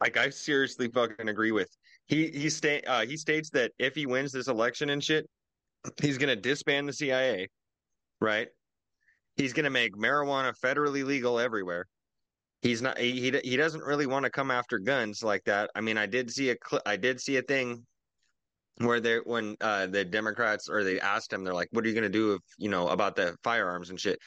like 0.00 0.16
I 0.16 0.30
seriously 0.30 0.88
fucking 0.88 1.28
agree 1.28 1.52
with. 1.52 1.70
He 2.06 2.28
he 2.28 2.48
sta- 2.50 2.84
uh, 2.86 3.04
he 3.04 3.16
states 3.16 3.50
that 3.50 3.72
if 3.78 3.96
he 3.96 4.06
wins 4.06 4.30
this 4.30 4.46
election 4.46 4.90
and 4.90 5.02
shit, 5.02 5.28
he's 6.00 6.18
gonna 6.18 6.36
disband 6.36 6.88
the 6.88 6.92
CIA, 6.92 7.48
right? 8.20 8.46
He's 9.36 9.52
gonna 9.52 9.70
make 9.70 9.96
marijuana 9.96 10.54
federally 10.62 11.04
legal 11.04 11.40
everywhere 11.40 11.88
he's 12.64 12.82
not 12.82 12.98
he 12.98 13.20
he, 13.20 13.40
he 13.44 13.56
doesn't 13.56 13.84
really 13.84 14.06
want 14.06 14.24
to 14.24 14.30
come 14.30 14.50
after 14.50 14.78
guns 14.78 15.22
like 15.22 15.44
that. 15.44 15.70
I 15.76 15.80
mean, 15.80 15.96
I 15.96 16.06
did 16.06 16.30
see 16.30 16.50
a 16.50 16.56
cl- 16.68 16.82
I 16.84 16.96
did 16.96 17.20
see 17.20 17.36
a 17.36 17.42
thing 17.42 17.86
where 18.78 18.98
they 18.98 19.18
when 19.18 19.54
uh 19.60 19.86
the 19.86 20.04
Democrats 20.04 20.68
or 20.68 20.82
they 20.82 20.98
asked 20.98 21.32
him 21.32 21.44
they're 21.44 21.54
like 21.54 21.68
what 21.70 21.84
are 21.84 21.88
you 21.88 21.94
going 21.94 22.02
to 22.02 22.08
do 22.08 22.32
if 22.32 22.40
you 22.58 22.68
know 22.68 22.88
about 22.88 23.14
the 23.14 23.36
firearms 23.44 23.90
and 23.90 24.00
shit. 24.00 24.18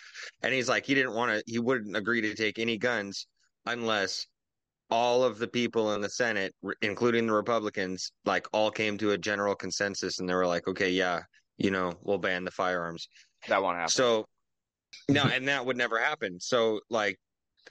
And 0.44 0.54
he's 0.54 0.70
like 0.70 0.86
he 0.86 0.94
didn't 0.94 1.16
want 1.16 1.32
to 1.32 1.44
he 1.52 1.60
wouldn't 1.60 1.98
agree 1.98 2.22
to 2.22 2.34
take 2.34 2.60
any 2.60 2.78
guns 2.78 3.28
unless 3.66 4.26
all 4.90 5.26
of 5.26 5.38
the 5.38 5.48
people 5.48 5.94
in 5.96 6.02
the 6.02 6.10
Senate 6.10 6.54
including 6.82 7.26
the 7.28 7.34
Republicans 7.34 8.12
like 8.24 8.48
all 8.54 8.72
came 8.72 8.98
to 9.00 9.12
a 9.12 9.18
general 9.18 9.56
consensus 9.56 10.20
and 10.20 10.30
they 10.30 10.36
were 10.36 10.48
like 10.48 10.68
okay, 10.68 10.92
yeah, 10.92 11.22
you 11.58 11.72
know, 11.72 11.92
we'll 12.04 12.20
ban 12.20 12.46
the 12.46 12.52
firearms. 12.52 13.10
That 13.50 13.62
won't 13.64 13.78
happen. 13.78 13.90
So 13.90 14.28
no, 15.10 15.24
and 15.34 15.48
that 15.48 15.66
would 15.66 15.76
never 15.76 16.00
happen. 16.00 16.40
So 16.40 16.80
like 16.90 17.18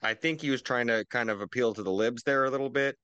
I 0.02 0.14
think 0.14 0.40
he 0.40 0.50
was 0.50 0.62
trying 0.62 0.86
to 0.88 1.04
kind 1.10 1.30
of 1.30 1.40
appeal 1.40 1.74
to 1.74 1.82
the 1.82 1.90
libs 1.90 2.22
there 2.22 2.44
a 2.44 2.50
little 2.50 2.70
bit, 2.70 2.96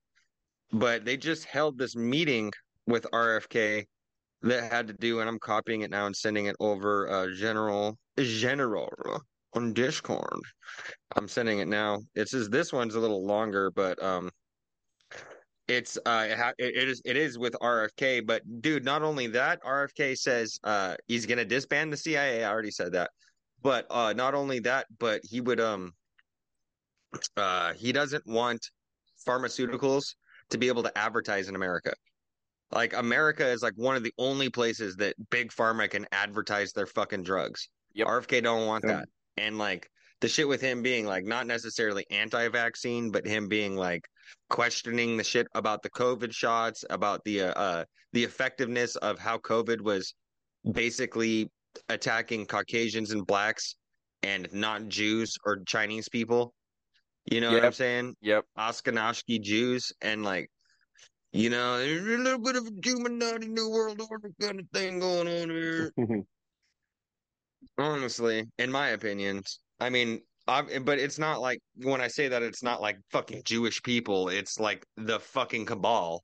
but 0.73 1.05
they 1.05 1.17
just 1.17 1.45
held 1.45 1.79
this 1.79 1.97
meeting 1.97 2.53
with 2.87 3.07
RFK 3.13 3.85
that 4.43 4.73
had 4.73 4.89
to 4.89 4.95
do, 4.95 5.21
and 5.21 5.29
I'm 5.29 5.39
copying 5.39 5.83
it 5.83 5.91
now 5.91 6.07
and 6.07 6.17
sending 6.17 6.47
it 6.47 6.57
over 6.61 7.09
uh, 7.09 7.29
General 7.35 7.97
General 8.19 9.21
on 9.55 9.73
Discord. 9.73 10.41
I'm 11.17 11.29
sending 11.29 11.61
it 11.61 11.69
now. 11.69 12.01
It 12.15 12.29
says 12.29 12.49
this 12.49 12.73
one's 12.73 12.95
a 12.95 13.01
little 13.01 13.25
longer, 13.25 13.71
but 13.71 14.03
um, 14.03 14.31
it's 15.69 15.97
uh, 16.05 16.27
it, 16.31 16.39
ha- 16.39 16.53
it 16.59 16.89
is 16.89 17.01
it 17.05 17.17
is 17.17 17.39
with 17.39 17.55
RFK. 17.63 18.27
But 18.27 18.43
dude, 18.61 18.85
not 18.85 19.03
only 19.03 19.29
that, 19.29 19.63
RFK 19.63 20.17
says 20.17 20.59
uh 20.65 20.97
he's 21.07 21.27
gonna 21.27 21.45
disband 21.45 21.93
the 21.93 21.97
CIA. 21.97 22.45
I 22.45 22.51
already 22.51 22.71
said 22.71 22.93
that. 22.93 23.11
But 23.63 23.87
uh, 23.91 24.13
not 24.13 24.35
only 24.35 24.59
that, 24.61 24.87
but 24.99 25.21
he 25.23 25.41
would 25.41 25.61
um 25.61 25.93
uh 27.37 27.73
he 27.75 27.93
doesn't 27.93 28.27
want 28.27 28.71
pharmaceuticals 29.27 30.15
to 30.51 30.59
be 30.59 30.69
able 30.69 30.83
to 30.83 30.99
advertise 30.99 31.49
in 31.49 31.57
America. 31.57 31.93
Like 32.71 32.95
America 32.95 33.47
is 33.47 33.63
like 33.63 33.75
one 33.77 33.97
of 33.97 34.03
the 34.03 34.15
only 34.19 34.49
places 34.49 34.97
that 34.97 35.15
big 35.31 35.51
pharma 35.51 35.91
can 35.91 36.07
advertise 36.13 36.73
their 36.73 36.87
fucking 36.87 37.23
drugs. 37.23 37.69
Yep. 37.95 38.07
RFK 38.07 38.43
don't 38.43 38.67
want 38.67 38.85
that. 38.87 39.09
And 39.37 39.59
like 39.59 39.89
the 40.21 40.29
shit 40.29 40.49
with 40.49 40.61
him 40.61 40.83
being 40.83 41.05
like 41.07 41.25
not 41.25 41.47
necessarily 41.47 42.07
anti-vaccine, 42.11 43.11
but 43.11 43.27
him 43.27 43.49
being 43.49 43.77
like 43.77 44.05
questioning 44.49 45.17
the 45.17 45.25
shit 45.25 45.47
about 45.55 45.83
the 45.83 45.91
COVID 45.91 46.33
shots, 46.33 46.85
about 46.89 47.23
the 47.25 47.43
uh, 47.43 47.53
uh 47.53 47.85
the 48.13 48.25
effectiveness 48.25 48.97
of 48.97 49.19
how 49.19 49.39
COVID 49.39 49.81
was 49.81 50.15
basically 50.71 51.51
attacking 51.89 52.47
Caucasians 52.47 53.11
and 53.11 53.27
blacks 53.27 53.77
and 54.23 54.49
not 54.53 54.89
Jews 54.89 55.37
or 55.45 55.59
Chinese 55.67 56.09
people. 56.09 56.55
You 57.31 57.41
know 57.41 57.53
what 57.53 57.65
I'm 57.65 57.73
saying? 57.73 58.17
Yep. 58.21 58.45
Ashkenazi 58.59 59.41
Jews 59.41 59.93
and 60.01 60.25
like 60.25 60.51
you 61.33 61.49
know, 61.49 61.79
there's 61.79 62.03
a 62.03 62.23
little 62.23 62.39
bit 62.39 62.57
of 62.57 62.67
a 62.67 62.71
Illuminati 62.85 63.49
New 63.49 63.71
World 63.71 64.03
Order 64.11 64.31
kind 64.39 64.61
of 64.61 64.67
thing 64.75 65.01
going 65.01 65.29
on 65.29 65.49
here. 65.49 65.91
Honestly, 67.79 68.45
in 68.59 68.71
my 68.71 68.89
opinions, 68.89 69.61
I 69.81 69.89
mean, 69.89 70.21
I, 70.47 70.63
but 70.81 70.99
it's 70.99 71.19
not 71.19 71.41
like 71.41 71.59
when 71.77 72.03
I 72.03 72.09
say 72.09 72.29
that 72.29 72.43
it's 72.43 72.63
not 72.63 72.83
like 72.83 72.99
fucking 73.11 73.43
Jewish 73.45 73.83
people. 73.83 74.29
It's 74.29 74.61
like 74.61 74.85
the 74.99 75.19
fucking 75.21 75.65
cabal, 75.65 76.23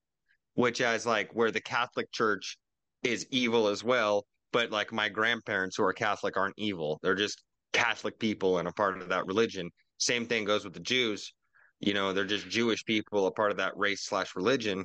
which 0.55 0.82
is 0.82 1.07
like 1.07 1.30
where 1.32 1.51
the 1.51 1.61
Catholic 1.61 2.12
Church 2.12 2.59
is 3.03 3.26
evil 3.30 3.68
as 3.68 3.82
well. 3.82 4.26
But 4.53 4.70
like 4.70 4.92
my 4.92 5.09
grandparents 5.09 5.76
who 5.76 5.84
are 5.84 5.92
Catholic 5.94 6.36
aren't 6.36 6.59
evil. 6.59 6.99
They're 7.03 7.14
just 7.14 7.42
Catholic 7.72 8.18
people 8.18 8.59
and 8.59 8.68
a 8.68 8.72
part 8.72 9.01
of 9.01 9.09
that 9.09 9.26
religion. 9.26 9.70
Same 9.99 10.26
thing 10.26 10.44
goes 10.44 10.64
with 10.64 10.74
the 10.74 10.80
Jews. 10.80 11.32
You 11.80 11.94
know, 11.94 12.12
they're 12.12 12.24
just 12.24 12.49
Jewish 12.49 12.84
people, 12.84 13.26
a 13.26 13.32
part 13.32 13.51
of 13.51 13.57
that 13.59 13.76
race 13.76 14.03
slash 14.03 14.34
religion. 14.34 14.84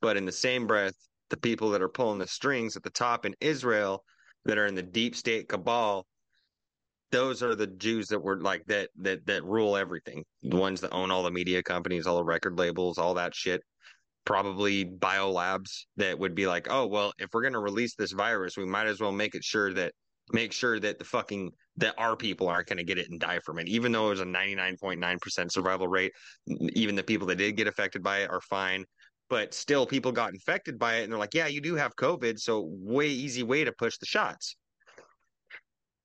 But 0.00 0.16
in 0.16 0.24
the 0.24 0.32
same 0.32 0.66
breath, 0.66 0.94
the 1.30 1.36
people 1.36 1.70
that 1.70 1.82
are 1.82 1.88
pulling 1.88 2.18
the 2.18 2.26
strings 2.26 2.76
at 2.76 2.82
the 2.82 2.90
top 2.90 3.26
in 3.26 3.34
Israel 3.40 4.02
that 4.44 4.58
are 4.58 4.66
in 4.66 4.74
the 4.74 4.82
deep 4.82 5.14
state 5.14 5.48
cabal, 5.48 6.06
those 7.10 7.42
are 7.42 7.54
the 7.54 7.66
Jews 7.66 8.08
that 8.08 8.20
were 8.20 8.40
like 8.40 8.64
that 8.66 8.90
that 9.00 9.26
that 9.26 9.44
rule 9.44 9.76
everything. 9.76 10.24
The 10.42 10.56
ones 10.56 10.80
that 10.80 10.92
own 10.92 11.10
all 11.10 11.22
the 11.22 11.30
media 11.30 11.62
companies, 11.62 12.06
all 12.06 12.16
the 12.16 12.24
record 12.24 12.58
labels, 12.58 12.98
all 12.98 13.14
that 13.14 13.34
shit. 13.34 13.62
Probably 14.24 14.84
biolabs 14.84 15.86
that 15.96 16.18
would 16.18 16.34
be 16.34 16.46
like, 16.46 16.66
oh 16.70 16.86
well, 16.86 17.12
if 17.18 17.30
we're 17.32 17.42
gonna 17.42 17.60
release 17.60 17.94
this 17.94 18.12
virus, 18.12 18.56
we 18.56 18.66
might 18.66 18.86
as 18.86 19.00
well 19.00 19.12
make 19.12 19.34
it 19.34 19.44
sure 19.44 19.72
that 19.74 19.92
make 20.32 20.52
sure 20.52 20.78
that 20.80 20.98
the 20.98 21.04
fucking 21.04 21.52
that 21.76 21.94
our 21.98 22.16
people 22.16 22.48
aren't 22.48 22.68
gonna 22.68 22.84
get 22.84 22.98
it 22.98 23.10
and 23.10 23.20
die 23.20 23.40
from 23.40 23.58
it. 23.58 23.68
Even 23.68 23.92
though 23.92 24.06
it 24.06 24.10
was 24.10 24.20
a 24.20 24.24
ninety 24.24 24.54
nine 24.54 24.76
point 24.76 25.00
nine 25.00 25.18
percent 25.18 25.52
survival 25.52 25.88
rate, 25.88 26.12
even 26.46 26.94
the 26.94 27.02
people 27.02 27.26
that 27.28 27.36
did 27.36 27.56
get 27.56 27.66
affected 27.66 28.02
by 28.02 28.18
it 28.18 28.30
are 28.30 28.40
fine. 28.40 28.84
But 29.30 29.54
still 29.54 29.86
people 29.86 30.12
got 30.12 30.32
infected 30.32 30.78
by 30.78 30.96
it 30.96 31.04
and 31.04 31.12
they're 31.12 31.18
like 31.18 31.34
yeah 31.34 31.46
you 31.46 31.60
do 31.60 31.74
have 31.74 31.94
covid 31.96 32.38
so 32.38 32.68
way 32.70 33.08
easy 33.08 33.42
way 33.42 33.64
to 33.64 33.72
push 33.72 33.98
the 33.98 34.06
shots. 34.06 34.56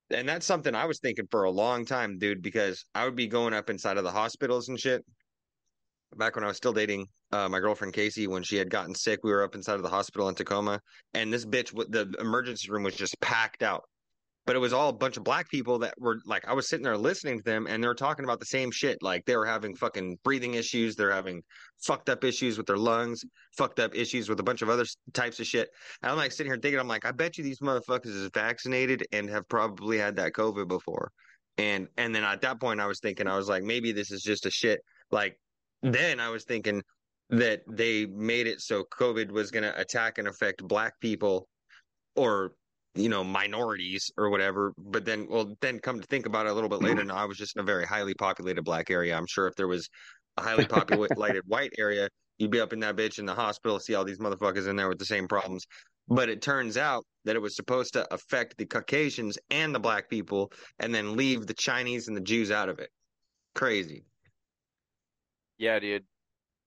And 0.10 0.28
that's 0.28 0.46
something 0.46 0.76
i 0.76 0.86
was 0.86 1.00
thinking 1.00 1.28
for 1.32 1.44
a 1.44 1.52
long 1.52 1.86
time 1.86 2.18
dude 2.18 2.42
because 2.42 2.86
i 2.94 3.06
would 3.06 3.16
be 3.16 3.28
going 3.28 3.54
up 3.54 3.70
inside 3.70 3.98
of 3.98 4.04
the 4.04 4.12
hospitals 4.12 4.70
and 4.70 4.80
shit. 4.80 5.04
Back 6.16 6.36
when 6.36 6.44
i 6.44 6.48
was 6.48 6.58
still 6.58 6.74
dating 6.74 7.08
uh, 7.32 7.50
my 7.50 7.60
girlfriend 7.60 7.94
casey 7.94 8.28
when 8.28 8.44
she 8.44 8.56
had 8.56 8.70
gotten 8.70 8.94
sick 8.94 9.22
we 9.24 9.32
were 9.32 9.44
up 9.44 9.56
inside 9.56 9.76
of 9.76 9.82
the 9.82 9.90
hospital 9.90 10.30
in 10.30 10.36
tacoma 10.36 10.80
and 11.16 11.34
this 11.34 11.46
bitch 11.46 11.74
the 11.90 12.14
emergency 12.20 12.70
room 12.70 12.84
was 12.84 12.96
just 12.96 13.20
packed 13.22 13.64
out 13.64 13.84
but 14.46 14.56
it 14.56 14.60
was 14.60 14.74
all 14.74 14.90
a 14.90 14.94
bunch 14.94 15.16
of 15.16 15.24
black 15.24 15.50
people 15.50 15.80
that 15.80 15.94
were 15.98 16.20
like 16.26 16.46
I 16.48 16.54
was 16.54 16.68
sitting 16.68 16.84
there 16.84 16.98
listening 16.98 17.38
to 17.38 17.44
them 17.44 17.66
and 17.68 17.82
they 17.82 17.88
were 17.88 17.96
talking 17.96 18.26
about 18.26 18.40
the 18.40 18.46
same 18.46 18.72
shit. 18.72 19.02
Like 19.02 19.26
they 19.26 19.38
were 19.38 19.46
having 19.46 19.76
fucking 19.76 20.18
breathing 20.24 20.56
issues, 20.56 20.96
they're 20.96 21.12
having 21.12 21.42
fucked 21.82 22.10
up 22.10 22.24
issues 22.24 22.58
with 22.58 22.68
their 22.68 22.78
lungs, 22.78 23.24
fucked 23.58 23.80
up 23.80 23.96
issues 23.96 24.28
with 24.28 24.40
a 24.40 24.44
bunch 24.44 24.62
of 24.62 24.70
other 24.70 24.86
types 25.14 25.40
of 25.40 25.46
shit. 25.46 25.70
And 26.02 26.12
I'm 26.12 26.18
like 26.18 26.32
sitting 26.32 26.52
here 26.52 26.60
thinking, 26.60 26.80
I'm 26.80 26.88
like, 26.88 27.06
I 27.06 27.12
bet 27.12 27.38
you 27.38 27.44
these 27.44 27.60
motherfuckers 27.60 28.08
is 28.08 28.30
vaccinated 28.34 29.06
and 29.12 29.30
have 29.30 29.48
probably 29.48 29.98
had 29.98 30.16
that 30.18 30.34
COVID 30.34 30.68
before. 30.68 31.12
And 31.58 31.88
and 31.98 32.14
then 32.14 32.24
at 32.24 32.42
that 32.42 32.60
point 32.60 32.82
I 32.82 32.88
was 32.88 33.00
thinking, 33.00 33.28
I 33.28 33.38
was 33.38 33.48
like, 33.48 33.64
maybe 33.64 33.92
this 33.94 34.12
is 34.12 34.22
just 34.22 34.46
a 34.46 34.52
shit. 34.52 34.82
Like 35.12 35.40
then 35.82 36.20
I 36.20 36.30
was 36.30 36.44
thinking 36.44 36.82
that 37.30 37.62
they 37.68 38.06
made 38.08 38.48
it 38.48 38.60
so 38.60 38.84
COVID 38.84 39.32
was 39.32 39.52
gonna 39.52 39.74
attack 39.78 40.18
and 40.18 40.28
affect 40.28 40.68
black 40.68 41.00
people 41.00 41.48
or 42.16 42.54
you 42.96 43.10
know 43.10 43.24
minorities 43.24 44.12
or 44.18 44.30
whatever 44.30 44.74
but 44.78 45.06
then 45.06 45.28
well 45.30 45.56
then 45.62 45.80
come 45.80 46.00
to 46.00 46.08
think 46.08 46.26
about 46.26 46.46
it 46.46 46.50
a 46.50 46.54
little 46.54 46.70
bit 46.70 46.82
later 46.82 47.00
mm-hmm. 47.00 47.08
now 47.08 47.16
i 47.16 47.26
was 47.26 47.38
just 47.38 47.56
in 47.56 47.62
a 47.62 47.66
very 47.66 47.86
highly 47.86 48.14
populated 48.14 48.62
black 48.64 48.92
area. 48.92 49.16
I'm 49.16 49.26
sure 49.26 49.48
if 49.48 49.56
there 49.56 49.68
was 49.68 49.90
a 50.38 50.42
highly 50.44 50.66
populated 50.66 51.44
white 51.48 51.74
area 51.78 52.10
you'd 52.38 52.52
be 52.52 52.60
up 52.60 52.74
in 52.74 52.80
that 52.82 52.96
bitch 52.96 53.20
in 53.20 53.26
the 53.26 53.34
hospital 53.34 53.80
see 53.80 53.96
all 53.96 54.06
these 54.06 54.20
motherfuckers 54.20 54.68
in 54.68 54.76
there 54.76 54.90
with 54.90 55.00
the 55.00 55.06
same 55.06 55.28
problems. 55.28 55.66
But 56.10 56.28
it 56.28 56.42
turns 56.42 56.76
out 56.76 57.06
that 57.24 57.38
it 57.38 57.42
was 57.42 57.56
supposed 57.56 57.94
to 57.94 58.14
affect 58.14 58.58
the 58.58 58.66
caucasians 58.66 59.38
and 59.50 59.74
the 59.74 59.80
black 59.80 60.10
people 60.10 60.52
and 60.80 60.94
then 60.94 61.16
leave 61.16 61.48
the 61.48 61.54
chinese 61.54 62.08
and 62.08 62.18
the 62.18 62.22
jews 62.22 62.52
out 62.52 62.70
of 62.70 62.80
it. 62.80 62.90
Crazy. 63.56 64.04
Yeah, 65.58 65.80
dude. 65.80 66.04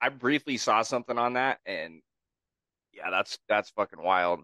I 0.01 0.09
briefly 0.09 0.57
saw 0.57 0.83
something 0.83 1.19
on 1.19 1.35
that, 1.35 1.59
and 1.67 2.01
yeah, 2.93 3.11
that's 3.11 3.39
that's 3.49 3.71
fucking 3.71 4.03
wild. 4.03 4.41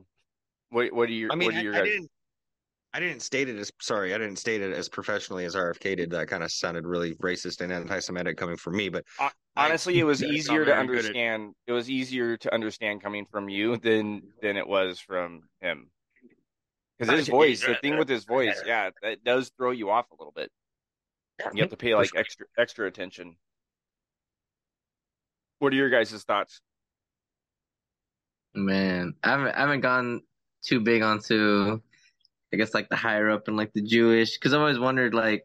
What 0.73 0.91
what 0.93 1.09
are 1.11 1.13
your 1.13 1.31
I 1.31 1.35
mean, 1.35 1.47
what 1.49 1.55
are 1.55 1.59
I, 1.59 1.63
your 1.63 1.75
I 1.75 1.79
guys- 1.79 1.87
didn't. 1.89 2.11
I 2.95 3.01
didn't 3.01 3.21
state 3.21 3.49
it 3.49 3.57
as 3.57 3.73
sorry. 3.81 4.15
I 4.15 4.19
didn't 4.19 4.37
state 4.37 4.61
it 4.61 4.71
as 4.75 4.87
professionally 4.89 5.47
as 5.47 5.55
RFK 5.55 5.97
did. 5.97 6.11
That 6.11 6.29
kind 6.29 6.43
of 6.43 6.53
sounded 6.53 6.87
really 6.87 7.15
racist 7.17 7.63
and 7.63 7.73
anti-Semitic 7.73 8.37
coming 8.37 8.57
from 8.59 8.77
me. 8.77 8.91
But 8.91 9.05
Hon- 9.19 9.31
I- 9.57 9.67
honestly, 9.67 9.99
it 9.99 10.05
was 10.05 10.23
easier 10.23 10.65
to 10.67 10.75
very 10.75 10.87
good 10.87 10.97
at- 10.97 10.99
understand. 11.05 11.55
It 11.67 11.73
was 11.73 11.89
easier 11.89 12.37
to 12.39 12.53
understand 12.55 13.03
coming 13.03 13.25
from 13.27 13.49
you 13.49 13.77
than 13.79 14.23
than 14.43 14.57
it 14.59 14.67
was 14.67 14.99
from 15.01 15.43
him. 15.61 15.91
Because 16.99 17.15
his 17.19 17.29
voice, 17.29 17.65
the 17.65 17.75
thing 17.77 17.97
with 17.99 18.09
his 18.09 18.25
voice, 18.25 18.63
yeah, 18.67 18.91
that 19.03 19.25
does 19.25 19.51
throw 19.57 19.71
you 19.71 19.89
off 19.91 20.11
a 20.11 20.15
little 20.19 20.33
bit. 20.35 20.51
You 21.55 21.63
have 21.63 21.71
to 21.71 21.77
pay 21.79 21.95
like 21.95 22.11
extra 22.15 22.47
extra 22.59 22.87
attention. 22.87 23.37
What 25.61 25.73
are 25.73 25.77
your 25.77 25.89
guys' 25.91 26.23
thoughts? 26.25 26.61
Man, 28.55 29.15
I 29.23 29.31
haven't, 29.31 29.55
I 29.55 29.61
haven't 29.61 29.81
gone 29.81 30.21
too 30.63 30.81
big 30.81 31.03
onto, 31.03 31.81
I 32.53 32.57
guess, 32.57 32.75
like 32.75 32.89
the 32.89 32.97
higher 32.97 33.31
up 33.31 33.49
and 33.49 33.57
like 33.57 33.73
the 33.73 33.83
Jewish, 33.83 34.35
because 34.39 34.55
I've 34.55 34.61
always 34.61 34.79
wondered, 34.79 35.15
like, 35.15 35.45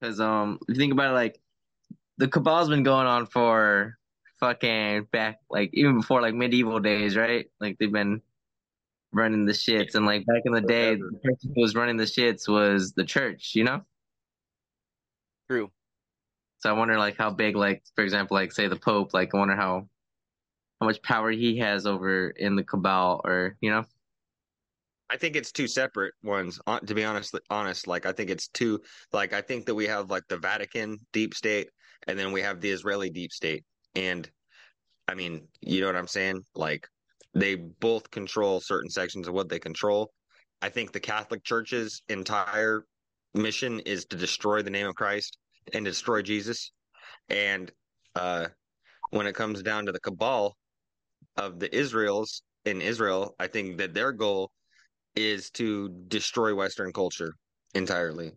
because 0.00 0.20
um, 0.20 0.58
if 0.68 0.74
you 0.74 0.80
think 0.80 0.92
about 0.92 1.12
it, 1.12 1.14
like, 1.14 1.40
the 2.18 2.28
cabal's 2.28 2.68
been 2.68 2.82
going 2.82 3.06
on 3.06 3.26
for 3.26 3.96
fucking 4.40 5.08
back, 5.12 5.38
like, 5.50 5.70
even 5.72 5.96
before 5.96 6.20
like 6.20 6.34
medieval 6.34 6.80
days, 6.80 7.16
right? 7.16 7.50
Like, 7.60 7.78
they've 7.78 7.92
been 7.92 8.22
running 9.12 9.46
the 9.46 9.52
shits, 9.52 9.94
and 9.94 10.04
like 10.04 10.26
back 10.26 10.42
in 10.44 10.52
the 10.52 10.60
day, 10.60 10.94
the 10.94 11.20
person 11.24 11.52
who 11.54 11.60
was 11.60 11.74
running 11.74 11.96
the 11.96 12.04
shits 12.04 12.48
was 12.48 12.92
the 12.92 13.04
church, 13.04 13.52
you 13.54 13.64
know? 13.64 13.82
True. 15.50 15.70
So 16.58 16.68
I 16.70 16.72
wonder, 16.72 16.98
like, 16.98 17.16
how 17.16 17.30
big, 17.30 17.56
like, 17.56 17.84
for 17.94 18.04
example, 18.04 18.36
like, 18.36 18.52
say 18.52 18.68
the 18.68 18.76
Pope, 18.76 19.14
like, 19.14 19.34
I 19.34 19.38
wonder 19.38 19.56
how 19.56 19.88
how 20.80 20.86
much 20.86 21.02
power 21.02 21.30
he 21.30 21.58
has 21.58 21.86
over 21.86 22.30
in 22.30 22.54
the 22.54 22.62
cabal, 22.62 23.20
or 23.24 23.56
you 23.60 23.70
know. 23.70 23.84
I 25.10 25.16
think 25.16 25.36
it's 25.36 25.52
two 25.52 25.66
separate 25.66 26.14
ones. 26.22 26.60
To 26.86 26.94
be 26.94 27.04
honest, 27.04 27.34
honest, 27.50 27.86
like 27.86 28.06
I 28.06 28.12
think 28.12 28.30
it's 28.30 28.48
two. 28.48 28.80
Like 29.12 29.32
I 29.32 29.40
think 29.40 29.66
that 29.66 29.74
we 29.74 29.86
have 29.86 30.10
like 30.10 30.24
the 30.28 30.38
Vatican 30.38 30.98
deep 31.12 31.34
state, 31.34 31.68
and 32.06 32.18
then 32.18 32.32
we 32.32 32.42
have 32.42 32.60
the 32.60 32.70
Israeli 32.70 33.10
deep 33.10 33.32
state. 33.32 33.64
And 33.94 34.28
I 35.08 35.14
mean, 35.14 35.48
you 35.60 35.80
know 35.80 35.86
what 35.86 35.96
I'm 35.96 36.06
saying? 36.06 36.42
Like 36.54 36.86
they 37.34 37.54
both 37.54 38.10
control 38.10 38.60
certain 38.60 38.90
sections 38.90 39.28
of 39.28 39.34
what 39.34 39.48
they 39.48 39.58
control. 39.58 40.12
I 40.60 40.68
think 40.68 40.92
the 40.92 41.00
Catholic 41.00 41.44
Church's 41.44 42.02
entire 42.08 42.84
mission 43.34 43.80
is 43.80 44.04
to 44.06 44.16
destroy 44.16 44.62
the 44.62 44.70
name 44.70 44.86
of 44.86 44.94
Christ 44.94 45.38
and 45.72 45.84
destroy 45.84 46.22
Jesus. 46.22 46.72
And 47.28 47.70
uh, 48.14 48.46
when 49.10 49.26
it 49.26 49.34
comes 49.34 49.62
down 49.62 49.86
to 49.86 49.92
the 49.92 50.00
cabal 50.00 50.56
of 51.36 51.60
the 51.60 51.74
Israels 51.74 52.42
in 52.64 52.82
Israel, 52.82 53.34
I 53.38 53.46
think 53.46 53.78
that 53.78 53.94
their 53.94 54.12
goal 54.12 54.50
is 55.18 55.50
to 55.50 55.88
destroy 56.06 56.54
Western 56.54 56.92
culture 56.92 57.34
entirely. 57.74 58.32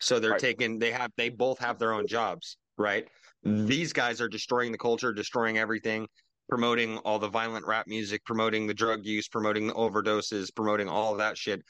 So 0.00 0.18
they're 0.18 0.32
Right. 0.32 0.40
taking 0.40 0.78
they 0.78 0.92
have 0.92 1.10
they 1.16 1.28
both 1.28 1.58
have 1.58 1.78
their 1.78 1.92
own 1.92 2.06
jobs, 2.06 2.56
right? 2.76 3.08
These 3.42 3.92
guys 3.92 4.20
are 4.20 4.28
destroying 4.28 4.72
the 4.72 4.78
culture, 4.78 5.12
destroying 5.12 5.58
everything, 5.58 6.08
promoting 6.48 6.98
all 6.98 7.18
the 7.18 7.28
violent 7.28 7.66
rap 7.66 7.86
music, 7.86 8.24
promoting 8.24 8.66
the 8.66 8.74
drug 8.74 9.04
use, 9.04 9.28
promoting 9.28 9.66
the 9.66 9.74
overdoses, 9.74 10.54
promoting 10.54 10.88
all 10.88 11.12
of 11.12 11.18
that 11.18 11.36
shit, 11.36 11.62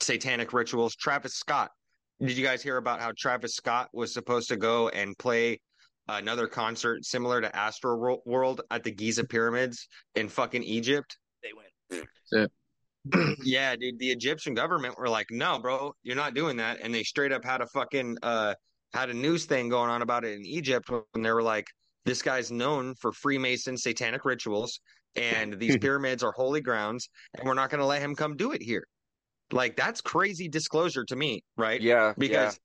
satanic 0.00 0.52
rituals. 0.52 0.96
Travis 0.96 1.34
Scott. 1.34 1.70
Did 2.20 2.36
you 2.36 2.44
guys 2.44 2.62
hear 2.62 2.76
about 2.76 3.00
how 3.00 3.12
Travis 3.18 3.54
Scott 3.54 3.90
was 3.92 4.14
supposed 4.14 4.48
to 4.48 4.56
go 4.56 4.88
and 4.90 5.18
play 5.18 5.60
another 6.08 6.46
concert 6.46 7.04
similar 7.04 7.40
to 7.40 7.54
Astro 7.54 8.20
World 8.24 8.62
at 8.70 8.84
the 8.84 8.92
Giza 8.92 9.24
pyramids 9.24 9.88
in 10.14 10.28
fucking 10.28 10.62
Egypt? 10.62 11.18
They 11.42 11.52
went. 11.52 11.73
Yeah, 13.44 13.76
dude, 13.76 13.98
the 13.98 14.10
Egyptian 14.10 14.54
government 14.54 14.98
were 14.98 15.08
like, 15.08 15.26
"No, 15.30 15.58
bro, 15.58 15.94
you're 16.02 16.16
not 16.16 16.34
doing 16.34 16.56
that," 16.56 16.80
and 16.82 16.94
they 16.94 17.02
straight 17.02 17.32
up 17.32 17.44
had 17.44 17.60
a 17.60 17.66
fucking 17.66 18.18
uh 18.22 18.54
had 18.92 19.10
a 19.10 19.14
news 19.14 19.44
thing 19.44 19.68
going 19.68 19.90
on 19.90 20.02
about 20.02 20.24
it 20.24 20.34
in 20.34 20.44
Egypt 20.46 20.90
when 20.90 21.22
they 21.22 21.32
were 21.32 21.42
like, 21.42 21.66
"This 22.04 22.22
guy's 22.22 22.50
known 22.50 22.94
for 22.94 23.12
Freemason 23.12 23.76
satanic 23.76 24.24
rituals, 24.24 24.80
and 25.16 25.52
these 25.58 25.76
pyramids 25.76 26.22
are 26.22 26.32
holy 26.32 26.60
grounds, 26.60 27.08
and 27.34 27.46
we're 27.46 27.54
not 27.54 27.70
going 27.70 27.80
to 27.80 27.86
let 27.86 28.00
him 28.00 28.14
come 28.14 28.36
do 28.36 28.52
it 28.52 28.62
here." 28.62 28.86
Like 29.52 29.76
that's 29.76 30.00
crazy 30.00 30.48
disclosure 30.48 31.04
to 31.04 31.16
me, 31.16 31.44
right? 31.56 31.80
Yeah, 31.80 32.14
because 32.16 32.58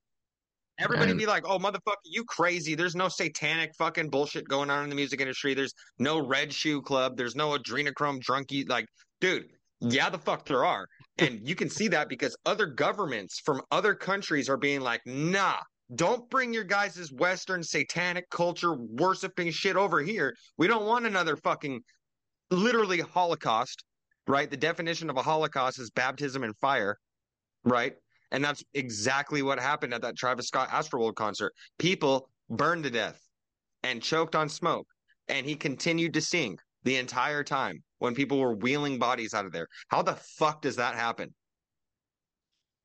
yeah. 0.78 0.84
everybody 0.84 1.12
be 1.12 1.26
like, 1.26 1.44
"Oh, 1.46 1.58
motherfucker, 1.58 1.96
you 2.04 2.24
crazy? 2.24 2.74
There's 2.74 2.96
no 2.96 3.08
satanic 3.08 3.72
fucking 3.76 4.08
bullshit 4.08 4.48
going 4.48 4.70
on 4.70 4.84
in 4.84 4.88
the 4.88 4.96
music 4.96 5.20
industry. 5.20 5.52
There's 5.52 5.74
no 5.98 6.26
Red 6.26 6.52
Shoe 6.52 6.80
Club. 6.80 7.18
There's 7.18 7.36
no 7.36 7.50
adrenochrome 7.50 8.22
drunkie." 8.22 8.68
Like, 8.68 8.86
dude, 9.20 9.48
yeah, 9.80 10.10
the 10.10 10.18
fuck 10.18 10.44
there 10.46 10.64
are. 10.64 10.86
And 11.18 11.46
you 11.46 11.54
can 11.54 11.68
see 11.68 11.88
that 11.88 12.08
because 12.08 12.36
other 12.46 12.66
governments 12.66 13.40
from 13.44 13.62
other 13.70 13.94
countries 13.94 14.48
are 14.48 14.56
being 14.56 14.80
like, 14.80 15.00
nah, 15.06 15.56
don't 15.94 16.28
bring 16.30 16.52
your 16.54 16.64
guys' 16.64 17.10
Western 17.12 17.62
satanic 17.62 18.28
culture 18.30 18.74
worshiping 18.74 19.50
shit 19.50 19.76
over 19.76 20.00
here. 20.00 20.34
We 20.56 20.66
don't 20.66 20.86
want 20.86 21.06
another 21.06 21.36
fucking 21.36 21.80
literally 22.50 23.00
Holocaust, 23.00 23.84
right? 24.26 24.50
The 24.50 24.56
definition 24.56 25.10
of 25.10 25.16
a 25.16 25.22
Holocaust 25.22 25.78
is 25.78 25.90
baptism 25.90 26.44
in 26.44 26.52
fire, 26.54 26.96
right? 27.64 27.94
And 28.30 28.44
that's 28.44 28.62
exactly 28.74 29.42
what 29.42 29.58
happened 29.58 29.92
at 29.92 30.02
that 30.02 30.16
Travis 30.16 30.46
Scott 30.46 30.68
Astroworld 30.68 31.16
concert. 31.16 31.52
People 31.78 32.28
burned 32.48 32.84
to 32.84 32.90
death 32.90 33.20
and 33.82 34.02
choked 34.02 34.36
on 34.36 34.48
smoke, 34.48 34.86
and 35.28 35.44
he 35.44 35.56
continued 35.56 36.14
to 36.14 36.20
sing 36.20 36.56
the 36.84 36.96
entire 36.96 37.42
time 37.42 37.82
when 38.00 38.14
people 38.14 38.40
were 38.40 38.54
wheeling 38.54 38.98
bodies 38.98 39.32
out 39.32 39.46
of 39.46 39.52
there. 39.52 39.68
How 39.88 40.02
the 40.02 40.16
fuck 40.16 40.60
does 40.60 40.76
that 40.76 40.96
happen? 40.96 41.32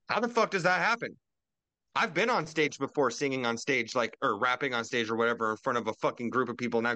How 0.07 0.19
the 0.19 0.29
fuck 0.29 0.51
does 0.51 0.63
that 0.63 0.79
happen? 0.79 1.15
I've 1.95 2.13
been 2.13 2.29
on 2.29 2.45
stage 2.45 2.77
before 2.77 3.09
singing 3.09 3.45
on 3.45 3.57
stage, 3.57 3.95
like, 3.95 4.15
or 4.21 4.37
rapping 4.37 4.73
on 4.73 4.83
stage 4.83 5.09
or 5.09 5.15
whatever 5.15 5.51
in 5.51 5.57
front 5.57 5.77
of 5.77 5.87
a 5.87 5.93
fucking 5.93 6.29
group 6.29 6.49
of 6.49 6.57
people. 6.57 6.81
Now, 6.81 6.95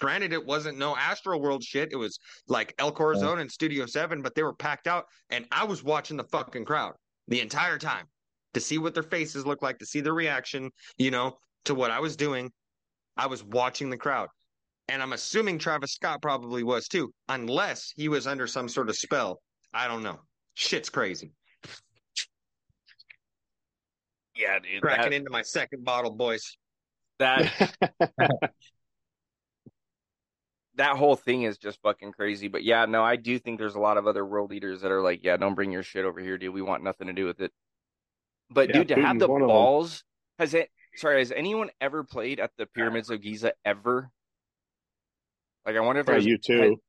granted, 0.00 0.32
it 0.32 0.44
wasn't 0.44 0.76
no 0.76 0.96
Astral 0.96 1.40
World 1.40 1.62
shit. 1.62 1.90
It 1.92 1.96
was 1.96 2.18
like 2.48 2.74
El 2.78 2.90
Corazon 2.90 3.38
and 3.38 3.50
Studio 3.50 3.86
7, 3.86 4.20
but 4.20 4.34
they 4.34 4.42
were 4.42 4.52
packed 4.52 4.88
out. 4.88 5.06
And 5.30 5.46
I 5.52 5.64
was 5.64 5.84
watching 5.84 6.16
the 6.16 6.24
fucking 6.24 6.64
crowd 6.64 6.94
the 7.28 7.40
entire 7.40 7.78
time 7.78 8.06
to 8.54 8.60
see 8.60 8.78
what 8.78 8.94
their 8.94 9.04
faces 9.04 9.46
look 9.46 9.62
like, 9.62 9.78
to 9.78 9.86
see 9.86 10.00
their 10.00 10.14
reaction, 10.14 10.70
you 10.98 11.12
know, 11.12 11.38
to 11.66 11.74
what 11.74 11.92
I 11.92 12.00
was 12.00 12.16
doing. 12.16 12.50
I 13.16 13.28
was 13.28 13.44
watching 13.44 13.90
the 13.90 13.96
crowd. 13.96 14.28
And 14.90 15.00
I'm 15.00 15.12
assuming 15.12 15.58
Travis 15.58 15.92
Scott 15.92 16.20
probably 16.20 16.64
was 16.64 16.88
too, 16.88 17.14
unless 17.28 17.92
he 17.94 18.08
was 18.08 18.26
under 18.26 18.48
some 18.48 18.68
sort 18.68 18.88
of 18.88 18.96
spell. 18.96 19.40
I 19.72 19.86
don't 19.86 20.02
know. 20.02 20.18
Shit's 20.54 20.90
crazy. 20.90 21.30
Yeah, 24.34 24.58
dude. 24.58 24.82
Cracking 24.82 25.10
that, 25.10 25.16
into 25.16 25.30
my 25.30 25.42
second 25.42 25.84
bottle, 25.84 26.10
boys. 26.10 26.56
That 27.20 27.52
that 30.74 30.96
whole 30.96 31.14
thing 31.14 31.44
is 31.44 31.56
just 31.56 31.78
fucking 31.82 32.10
crazy. 32.10 32.48
But 32.48 32.64
yeah, 32.64 32.86
no, 32.86 33.04
I 33.04 33.14
do 33.14 33.38
think 33.38 33.60
there's 33.60 33.76
a 33.76 33.80
lot 33.80 33.96
of 33.96 34.08
other 34.08 34.26
world 34.26 34.50
leaders 34.50 34.80
that 34.80 34.90
are 34.90 35.02
like, 35.02 35.20
yeah, 35.22 35.36
don't 35.36 35.54
bring 35.54 35.70
your 35.70 35.84
shit 35.84 36.04
over 36.04 36.18
here, 36.18 36.36
dude. 36.36 36.52
We 36.52 36.62
want 36.62 36.82
nothing 36.82 37.06
to 37.06 37.12
do 37.12 37.26
with 37.26 37.40
it. 37.40 37.52
But 38.50 38.70
yeah, 38.70 38.78
dude, 38.78 38.88
to 38.88 38.94
Putin's 38.96 39.04
have 39.04 39.18
the 39.20 39.28
balls, 39.28 40.02
has 40.40 40.52
it? 40.52 40.68
Sorry, 40.96 41.20
has 41.20 41.30
anyone 41.30 41.70
ever 41.80 42.02
played 42.02 42.40
at 42.40 42.50
the 42.58 42.66
pyramids 42.66 43.08
of 43.08 43.22
Giza 43.22 43.52
ever? 43.64 44.10
Like, 45.70 45.76
I 45.76 45.86
wonder 45.86 46.00
if 46.00 46.06
there's 46.06 46.26
you 46.26 46.36
too. 46.36 46.80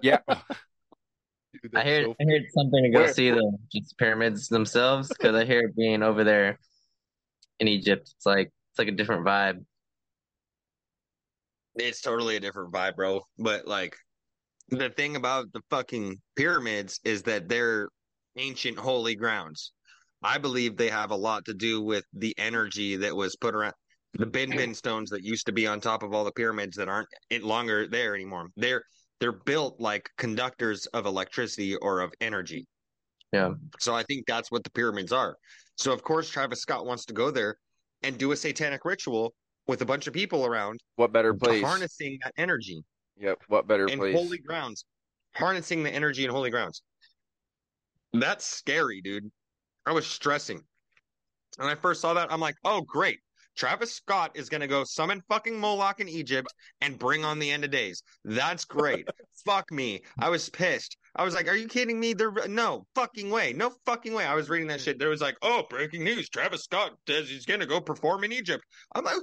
yeah. 0.00 0.16
Dude, 1.62 1.76
I 1.76 1.84
heard 1.84 2.06
so 2.06 2.14
I 2.18 2.24
heard 2.24 2.42
something 2.54 2.84
to 2.84 2.88
go 2.88 3.00
Where? 3.00 3.12
see 3.12 3.30
the 3.30 3.58
just 3.70 3.98
pyramids 3.98 4.48
themselves 4.48 5.08
because 5.08 5.36
I 5.36 5.44
hear 5.44 5.70
being 5.76 6.02
over 6.02 6.24
there 6.24 6.58
in 7.60 7.68
Egypt, 7.68 8.10
it's 8.16 8.24
like 8.24 8.46
it's 8.46 8.78
like 8.78 8.88
a 8.88 8.92
different 8.92 9.26
vibe. 9.26 9.62
It's 11.74 12.00
totally 12.00 12.36
a 12.36 12.40
different 12.40 12.72
vibe, 12.72 12.96
bro. 12.96 13.20
But 13.38 13.66
like 13.66 13.94
the 14.70 14.88
thing 14.88 15.16
about 15.16 15.52
the 15.52 15.60
fucking 15.68 16.16
pyramids 16.34 16.98
is 17.04 17.24
that 17.24 17.46
they're 17.46 17.90
ancient 18.38 18.78
holy 18.78 19.16
grounds. 19.16 19.72
I 20.22 20.38
believe 20.38 20.78
they 20.78 20.88
have 20.88 21.10
a 21.10 21.16
lot 21.16 21.44
to 21.44 21.52
do 21.52 21.82
with 21.82 22.06
the 22.14 22.34
energy 22.38 22.96
that 22.96 23.14
was 23.14 23.36
put 23.36 23.54
around 23.54 23.74
the 24.14 24.26
bin 24.26 24.50
bin 24.56 24.74
stones 24.74 25.10
that 25.10 25.24
used 25.24 25.46
to 25.46 25.52
be 25.52 25.66
on 25.66 25.80
top 25.80 26.02
of 26.02 26.12
all 26.12 26.24
the 26.24 26.32
pyramids 26.32 26.76
that 26.76 26.88
aren't 26.88 27.08
longer 27.42 27.86
there 27.86 28.14
anymore. 28.14 28.48
They're 28.56 28.82
they're 29.20 29.32
built 29.32 29.80
like 29.80 30.08
conductors 30.18 30.86
of 30.86 31.06
electricity 31.06 31.76
or 31.76 32.00
of 32.00 32.12
energy. 32.20 32.66
Yeah. 33.32 33.52
So 33.78 33.94
I 33.94 34.02
think 34.02 34.26
that's 34.26 34.50
what 34.50 34.64
the 34.64 34.70
pyramids 34.70 35.12
are. 35.12 35.36
So 35.76 35.92
of 35.92 36.02
course 36.02 36.28
Travis 36.28 36.60
Scott 36.60 36.86
wants 36.86 37.04
to 37.06 37.14
go 37.14 37.30
there 37.30 37.56
and 38.02 38.18
do 38.18 38.32
a 38.32 38.36
satanic 38.36 38.84
ritual 38.84 39.32
with 39.66 39.80
a 39.82 39.86
bunch 39.86 40.06
of 40.06 40.12
people 40.12 40.44
around. 40.44 40.80
What 40.96 41.12
better 41.12 41.32
place? 41.34 41.62
Harnessing 41.62 42.18
that 42.24 42.32
energy. 42.36 42.82
Yep. 43.18 43.38
What 43.48 43.66
better 43.68 43.86
in 43.86 43.98
place? 43.98 44.14
holy 44.14 44.38
grounds. 44.38 44.84
Harnessing 45.34 45.82
the 45.82 45.90
energy 45.90 46.24
in 46.24 46.30
holy 46.30 46.50
grounds. 46.50 46.82
That's 48.12 48.44
scary, 48.44 49.00
dude. 49.00 49.30
I 49.86 49.92
was 49.92 50.06
stressing. 50.06 50.60
When 51.56 51.68
I 51.68 51.74
first 51.74 52.00
saw 52.00 52.14
that, 52.14 52.30
I'm 52.32 52.40
like, 52.40 52.56
oh, 52.64 52.82
great. 52.82 53.18
Travis 53.56 53.92
Scott 53.92 54.32
is 54.34 54.48
going 54.48 54.60
to 54.60 54.66
go 54.66 54.84
summon 54.84 55.22
fucking 55.28 55.58
Moloch 55.58 56.00
in 56.00 56.08
Egypt 56.08 56.48
and 56.80 56.98
bring 56.98 57.24
on 57.24 57.38
the 57.38 57.50
end 57.50 57.64
of 57.64 57.70
days. 57.70 58.02
That's 58.24 58.64
great. 58.64 59.08
Fuck 59.44 59.70
me. 59.70 60.00
I 60.18 60.28
was 60.28 60.48
pissed. 60.48 60.96
I 61.16 61.24
was 61.24 61.34
like, 61.34 61.48
are 61.48 61.56
you 61.56 61.68
kidding 61.68 62.00
me? 62.00 62.14
There, 62.14 62.32
no 62.48 62.86
fucking 62.94 63.30
way. 63.30 63.52
No 63.52 63.72
fucking 63.84 64.14
way. 64.14 64.24
I 64.24 64.34
was 64.34 64.48
reading 64.48 64.68
that 64.68 64.80
shit. 64.80 64.98
There 64.98 65.10
was 65.10 65.20
like, 65.20 65.36
oh, 65.42 65.64
breaking 65.68 66.04
news. 66.04 66.28
Travis 66.28 66.62
Scott 66.64 66.92
says 67.06 67.28
he's 67.28 67.44
going 67.44 67.60
to 67.60 67.66
go 67.66 67.80
perform 67.80 68.24
in 68.24 68.32
Egypt. 68.32 68.64
I'm 68.94 69.04
like, 69.04 69.16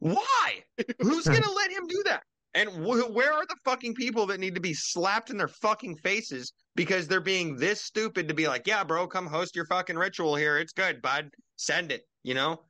why? 0.00 0.64
Who's 1.00 1.24
going 1.26 1.42
to 1.42 1.52
let 1.52 1.70
him 1.70 1.86
do 1.88 2.02
that? 2.06 2.22
And 2.54 2.70
wh- 2.70 3.14
where 3.14 3.32
are 3.32 3.46
the 3.46 3.56
fucking 3.64 3.94
people 3.94 4.26
that 4.26 4.40
need 4.40 4.54
to 4.54 4.60
be 4.60 4.74
slapped 4.74 5.30
in 5.30 5.36
their 5.36 5.48
fucking 5.48 5.96
faces 5.98 6.52
because 6.74 7.06
they're 7.06 7.20
being 7.20 7.56
this 7.56 7.82
stupid 7.82 8.28
to 8.28 8.34
be 8.34 8.48
like, 8.48 8.66
yeah, 8.66 8.84
bro, 8.84 9.06
come 9.06 9.26
host 9.26 9.54
your 9.54 9.66
fucking 9.66 9.96
ritual 9.96 10.34
here. 10.34 10.58
It's 10.58 10.72
good, 10.72 11.00
bud. 11.02 11.30
Send 11.56 11.92
it. 11.92 12.02
You 12.22 12.34
know, 12.34 12.60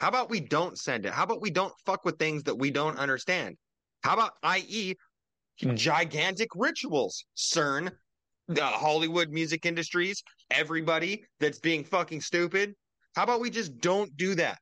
how 0.00 0.08
about 0.08 0.30
we 0.30 0.40
don't 0.40 0.78
send 0.78 1.04
it? 1.04 1.12
How 1.12 1.24
about 1.24 1.42
we 1.42 1.50
don't 1.50 1.74
fuck 1.84 2.04
with 2.06 2.18
things 2.18 2.42
that 2.44 2.54
we 2.54 2.70
don't 2.70 2.98
understand? 2.98 3.56
How 4.02 4.14
about, 4.14 4.32
i.e., 4.42 4.94
gigantic 5.74 6.48
rituals, 6.56 7.22
CERN, 7.36 7.90
the 8.48 8.64
Hollywood 8.64 9.28
music 9.28 9.66
industries, 9.66 10.22
everybody 10.50 11.22
that's 11.38 11.58
being 11.58 11.84
fucking 11.84 12.22
stupid? 12.22 12.74
How 13.14 13.24
about 13.24 13.40
we 13.40 13.50
just 13.50 13.78
don't 13.78 14.16
do 14.16 14.34
that? 14.36 14.58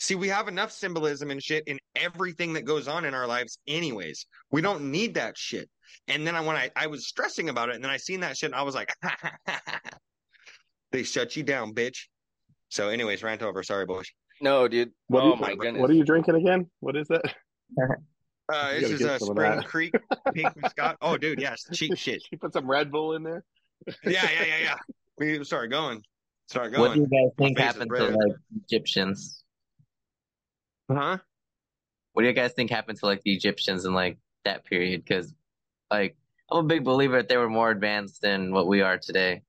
See, 0.00 0.14
we 0.14 0.28
have 0.28 0.48
enough 0.48 0.72
symbolism 0.72 1.30
and 1.30 1.42
shit 1.42 1.64
in 1.66 1.78
everything 1.94 2.54
that 2.54 2.62
goes 2.62 2.88
on 2.88 3.04
in 3.04 3.12
our 3.12 3.26
lives, 3.26 3.58
anyways. 3.66 4.26
We 4.50 4.62
don't 4.62 4.90
need 4.90 5.14
that 5.14 5.36
shit. 5.36 5.68
And 6.08 6.26
then 6.26 6.34
I, 6.34 6.40
when 6.40 6.56
I, 6.56 6.70
I 6.74 6.86
was 6.86 7.06
stressing 7.06 7.50
about 7.50 7.68
it, 7.68 7.74
and 7.74 7.84
then 7.84 7.90
I 7.90 7.98
seen 7.98 8.20
that 8.20 8.36
shit, 8.38 8.48
and 8.48 8.54
I 8.54 8.62
was 8.62 8.74
like, 8.74 8.92
they 10.92 11.02
shut 11.02 11.36
you 11.36 11.42
down, 11.42 11.74
bitch. 11.74 12.06
So, 12.70 12.88
anyways, 12.88 13.22
rant 13.22 13.42
over. 13.42 13.62
Sorry, 13.62 13.86
boys. 13.86 14.10
No, 14.44 14.68
dude. 14.68 14.92
What 15.06 15.22
oh 15.22 15.34
you, 15.34 15.40
my 15.40 15.54
goodness. 15.54 15.80
What 15.80 15.88
are 15.88 15.94
you 15.94 16.04
drinking 16.04 16.34
again? 16.34 16.70
What 16.80 16.96
is 16.96 17.08
that? 17.08 17.22
Uh, 18.52 18.74
this 18.74 18.90
is 18.90 19.00
a 19.00 19.18
Spring 19.18 19.62
Creek 19.62 19.94
Pink 20.34 20.52
Scott. 20.68 20.98
Oh, 21.00 21.16
dude, 21.16 21.40
yes, 21.40 21.66
cheap 21.72 21.96
shit. 21.96 22.22
You 22.30 22.36
put 22.36 22.52
some 22.52 22.70
Red 22.70 22.92
Bull 22.92 23.14
in 23.14 23.22
there. 23.22 23.42
yeah, 24.04 24.28
yeah, 24.30 24.44
yeah, 24.44 24.58
yeah. 24.62 24.76
We 25.16 25.42
start 25.44 25.70
going. 25.70 26.02
Start 26.48 26.72
going. 26.72 26.82
What 26.82 26.92
do 26.92 27.00
you 27.00 27.06
guys 27.06 27.32
think 27.38 27.58
happened 27.58 27.90
to 27.90 28.04
like 28.04 28.36
Egyptians? 28.66 29.42
Huh? 30.92 31.16
What 32.12 32.20
do 32.20 32.28
you 32.28 32.34
guys 32.34 32.52
think 32.52 32.70
happened 32.70 32.98
to 32.98 33.06
like 33.06 33.22
the 33.22 33.32
Egyptians 33.32 33.86
in 33.86 33.94
like 33.94 34.18
that 34.44 34.66
period? 34.66 35.02
Because 35.02 35.32
like 35.90 36.14
I'm 36.52 36.66
a 36.66 36.68
big 36.68 36.84
believer 36.84 37.16
that 37.16 37.30
they 37.30 37.38
were 37.38 37.48
more 37.48 37.70
advanced 37.70 38.20
than 38.20 38.52
what 38.52 38.66
we 38.66 38.82
are 38.82 38.98
today. 38.98 39.40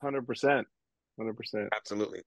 Hundred 0.00 0.26
percent. 0.26 0.66
Hundred 1.18 1.36
percent. 1.36 1.68
Absolutely. 1.76 2.22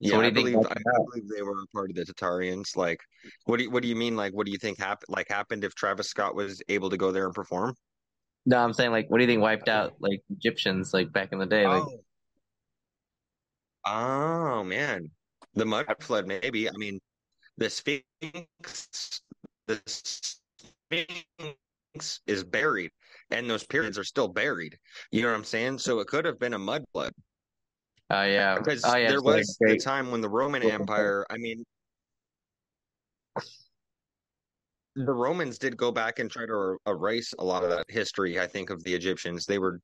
Yeah, 0.00 0.12
so 0.12 0.20
I 0.22 0.30
believe 0.30 0.56
I, 0.56 0.74
believe 1.04 1.28
they 1.28 1.42
were 1.42 1.60
a 1.60 1.66
part 1.74 1.90
of 1.90 1.96
the 1.96 2.06
Tartarians. 2.06 2.74
Like, 2.74 3.00
what 3.44 3.58
do 3.58 3.64
you, 3.64 3.70
what 3.70 3.82
do 3.82 3.88
you 3.88 3.96
mean? 3.96 4.16
Like, 4.16 4.32
what 4.32 4.46
do 4.46 4.52
you 4.52 4.56
think 4.56 4.78
happened? 4.78 5.10
Like, 5.10 5.28
happened 5.28 5.62
if 5.62 5.74
Travis 5.74 6.08
Scott 6.08 6.34
was 6.34 6.62
able 6.68 6.88
to 6.88 6.96
go 6.96 7.12
there 7.12 7.26
and 7.26 7.34
perform? 7.34 7.74
No, 8.46 8.56
I'm 8.58 8.72
saying 8.72 8.92
like, 8.92 9.10
what 9.10 9.18
do 9.18 9.24
you 9.24 9.28
think 9.28 9.42
wiped 9.42 9.68
out 9.68 9.92
like 10.00 10.22
Egyptians 10.30 10.94
like 10.94 11.12
back 11.12 11.32
in 11.32 11.38
the 11.38 11.44
day? 11.44 11.66
Like, 11.66 11.82
oh, 11.82 12.00
oh 13.86 14.64
man, 14.64 15.10
the 15.54 15.66
mud 15.66 15.84
flood 16.00 16.26
maybe. 16.26 16.66
I 16.68 16.72
mean, 16.76 16.98
the 17.58 17.68
Sphinx, 17.68 19.20
the 19.66 19.82
Sphinx 19.86 21.26
is 22.26 22.42
buried, 22.42 22.90
and 23.30 23.50
those 23.50 23.66
pyramids 23.66 23.98
are 23.98 24.04
still 24.04 24.28
buried. 24.28 24.78
You 25.12 25.20
know 25.20 25.28
what 25.28 25.36
I'm 25.36 25.44
saying? 25.44 25.76
So 25.78 26.00
it 26.00 26.06
could 26.06 26.24
have 26.24 26.38
been 26.38 26.54
a 26.54 26.58
mud 26.58 26.84
flood. 26.92 27.12
Oh 28.10 28.22
yeah, 28.22 28.58
because 28.58 28.84
oh, 28.84 28.96
yeah, 28.96 29.08
there 29.08 29.22
was 29.22 29.56
a 29.68 29.76
time 29.76 30.10
when 30.10 30.20
the 30.20 30.28
Roman 30.28 30.62
Empire. 30.64 31.24
I 31.30 31.36
mean, 31.36 31.64
the 34.96 35.12
Romans 35.12 35.58
did 35.58 35.76
go 35.76 35.92
back 35.92 36.18
and 36.18 36.28
try 36.28 36.44
to 36.44 36.52
er, 36.52 36.78
erase 36.88 37.32
a 37.38 37.44
lot 37.44 37.62
of 37.62 37.70
that 37.70 37.84
history. 37.88 38.40
I 38.40 38.48
think 38.48 38.70
of 38.70 38.82
the 38.82 38.92
Egyptians, 38.92 39.46
they 39.46 39.60
were 39.60 39.80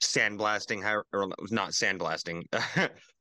sandblasting, 0.00 0.84
or 1.12 1.28
not 1.50 1.70
sandblasting. 1.70 2.42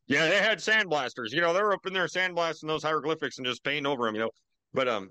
yeah, 0.08 0.30
they 0.30 0.38
had 0.38 0.60
sandblasters. 0.60 1.32
You 1.32 1.41
know, 1.41 1.51
they 1.51 1.64
were 1.64 1.74
up 1.74 1.86
in 1.88 1.93
there 1.93 2.06
sandblasting 2.06 2.68
those 2.68 2.84
hieroglyphics 2.84 3.39
and 3.39 3.47
just 3.47 3.64
painting 3.64 3.88
over 3.88 4.06
them. 4.06 4.14
You 4.14 4.22
know, 4.22 4.32
but 4.74 4.88
um, 4.88 5.10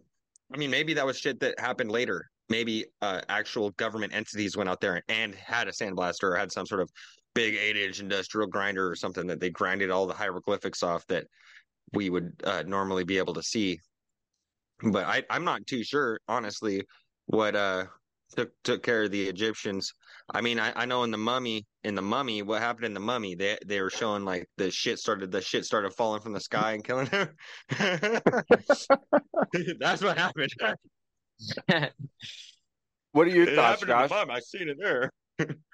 I 0.55 0.57
mean, 0.57 0.70
maybe 0.70 0.95
that 0.95 1.05
was 1.05 1.18
shit 1.18 1.40
that 1.40 1.59
happened 1.59 1.90
later. 1.90 2.30
Maybe 2.49 2.84
uh, 3.01 3.22
actual 3.28 3.70
government 3.72 4.14
entities 4.14 4.57
went 4.57 4.68
out 4.68 4.80
there 4.80 5.03
and 5.09 5.34
had 5.34 5.66
a 5.66 5.72
sandblaster 5.72 6.24
or 6.24 6.36
had 6.36 6.53
some 6.53 6.66
sort 6.66 6.80
of 6.80 6.90
big 7.35 7.55
eight 7.55 7.76
inch 7.76 8.01
industrial 8.01 8.49
grinder 8.49 8.91
or 8.91 8.95
something 8.95 9.26
that 9.26 9.41
they 9.41 9.51
grinded 9.51 9.91
all 9.91 10.07
the 10.07 10.14
hieroglyphics 10.14 10.83
off 10.83 11.07
that 11.07 11.26
we 11.93 12.11
would 12.11 12.33
uh, 12.45 12.62
normally 12.66 13.05
be 13.05 13.18
able 13.18 13.35
to 13.35 13.43
see 13.43 13.78
but 14.83 15.05
I, 15.05 15.22
I'm 15.30 15.45
not 15.45 15.66
too 15.66 15.85
sure, 15.85 16.18
honestly, 16.28 16.83
what 17.26 17.55
uh 17.55 17.85
took 18.37 18.51
took 18.64 18.83
care 18.83 19.05
of 19.05 19.11
the 19.11 19.28
Egyptians. 19.28 19.93
I 20.33 20.41
mean, 20.41 20.59
I, 20.59 20.72
I 20.74 20.87
know 20.87 21.05
in 21.05 21.11
the 21.11 21.18
mummy, 21.18 21.66
in 21.85 21.95
the 21.95 22.03
mummy, 22.03 22.43
what 22.43 22.61
happened 22.61 22.87
in 22.87 22.95
the 22.95 23.01
mummy? 23.01 23.35
They 23.35 23.59
they 23.64 23.80
were 23.80 23.91
showing 23.91 24.24
like 24.24 24.49
the 24.57 24.70
shit 24.70 24.99
started 24.99 25.30
the 25.30 25.41
shit 25.41 25.64
started 25.64 25.93
falling 25.93 26.20
from 26.20 26.33
the 26.33 26.41
sky 26.41 26.72
and 26.72 26.85
killing 26.85 27.07
him. 27.07 27.28
That's 29.78 30.03
what 30.03 30.18
happened. 30.18 30.53
what 33.12 33.26
are 33.26 33.30
your 33.30 33.49
it 33.49 33.55
thoughts, 33.55 33.83
Josh? 33.83 34.11
I 34.11 34.41
seen 34.41 34.68
it 34.68 34.78
there. 34.80 35.11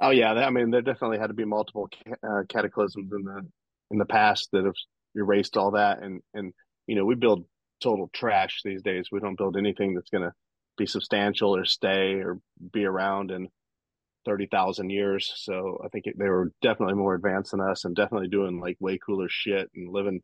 oh 0.00 0.10
yeah, 0.10 0.32
I 0.32 0.50
mean, 0.50 0.70
there 0.70 0.82
definitely 0.82 1.18
had 1.18 1.28
to 1.28 1.34
be 1.34 1.44
multiple 1.44 1.88
uh, 2.22 2.42
cataclysms 2.48 3.10
in 3.12 3.24
the 3.24 3.42
in 3.90 3.98
the 3.98 4.04
past 4.06 4.48
that 4.52 4.64
have 4.64 4.74
erased 5.14 5.56
all 5.56 5.72
that, 5.72 6.02
and 6.02 6.20
and 6.34 6.52
you 6.86 6.96
know, 6.96 7.04
we 7.04 7.14
build 7.14 7.44
total 7.82 8.10
trash 8.12 8.60
these 8.64 8.82
days. 8.82 9.08
We 9.12 9.20
don't 9.20 9.38
build 9.38 9.56
anything 9.56 9.94
that's 9.94 10.10
going 10.10 10.24
to 10.24 10.32
be 10.76 10.86
substantial 10.86 11.54
or 11.54 11.64
stay 11.64 12.14
or 12.14 12.38
be 12.72 12.84
around 12.84 13.30
in 13.30 13.48
30,000 14.24 14.90
years. 14.90 15.32
So 15.36 15.80
I 15.84 15.88
think 15.88 16.06
it, 16.06 16.18
they 16.18 16.28
were 16.28 16.52
definitely 16.62 16.94
more 16.94 17.14
advanced 17.14 17.52
than 17.52 17.60
us 17.60 17.84
and 17.84 17.94
definitely 17.94 18.28
doing 18.28 18.60
like 18.60 18.76
way 18.80 18.98
cooler 19.04 19.28
shit 19.28 19.70
and 19.74 19.92
living 19.92 20.20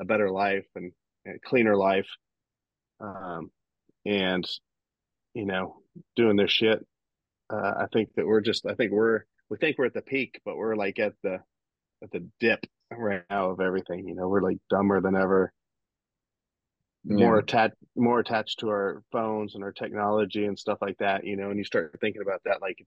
a 0.00 0.04
better 0.04 0.30
life 0.30 0.66
and, 0.74 0.92
and 1.24 1.40
cleaner 1.42 1.76
life. 1.76 2.08
Um, 3.00 3.50
and, 4.06 4.46
you 5.34 5.46
know, 5.46 5.76
doing 6.16 6.36
their 6.36 6.48
shit. 6.48 6.84
Uh, 7.52 7.72
I 7.80 7.86
think 7.92 8.10
that 8.16 8.26
we're 8.26 8.40
just, 8.40 8.66
I 8.66 8.74
think 8.74 8.92
we're, 8.92 9.24
we 9.50 9.58
think 9.58 9.78
we're 9.78 9.86
at 9.86 9.94
the 9.94 10.02
peak, 10.02 10.40
but 10.44 10.56
we're 10.56 10.76
like 10.76 10.98
at 10.98 11.14
the, 11.22 11.40
at 12.02 12.10
the 12.10 12.26
dip 12.40 12.64
right 12.90 13.22
now 13.30 13.50
of 13.50 13.60
everything. 13.60 14.08
You 14.08 14.14
know, 14.14 14.28
we're 14.28 14.42
like 14.42 14.58
dumber 14.70 15.00
than 15.00 15.16
ever. 15.16 15.52
More 17.06 17.38
attached 17.38 17.74
more 17.94 18.18
attached 18.20 18.60
to 18.60 18.68
our 18.68 19.02
phones 19.12 19.54
and 19.54 19.62
our 19.62 19.72
technology 19.72 20.46
and 20.46 20.58
stuff 20.58 20.78
like 20.80 20.96
that 21.00 21.26
you 21.26 21.36
know? 21.36 21.50
And 21.50 21.58
you 21.58 21.64
start 21.64 21.98
thinking 22.00 22.22
about 22.22 22.40
that 22.46 22.62
like 22.62 22.82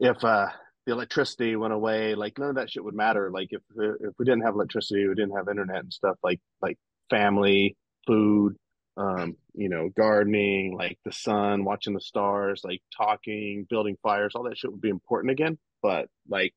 if 0.00 0.22
uh 0.22 0.48
the 0.84 0.92
electricity 0.92 1.56
went 1.56 1.72
away 1.72 2.14
like 2.14 2.38
none 2.38 2.50
of 2.50 2.56
that 2.56 2.70
shit 2.70 2.84
would 2.84 2.94
matter. 2.94 3.30
Like 3.32 3.48
if 3.52 3.62
if 3.78 4.12
we 4.18 4.26
didn't 4.26 4.42
have 4.42 4.52
electricity 4.52 5.08
we 5.08 5.14
didn't 5.14 5.34
have 5.34 5.48
internet 5.48 5.78
and 5.82 5.92
stuff 5.92 6.18
like 6.22 6.40
like 6.60 6.76
family 7.08 7.74
food 8.06 8.56
um 8.98 9.36
you 9.54 9.68
know 9.68 9.88
gardening 9.96 10.76
like 10.76 10.98
the 11.04 11.12
sun 11.12 11.64
watching 11.64 11.94
the 11.94 12.00
stars 12.00 12.62
like 12.64 12.82
talking 12.96 13.64
building 13.70 13.96
fires 14.02 14.32
all 14.34 14.42
that 14.42 14.58
shit 14.58 14.70
would 14.70 14.80
be 14.80 14.88
important 14.88 15.30
again. 15.30 15.58
But 15.82 16.08
like 16.28 16.54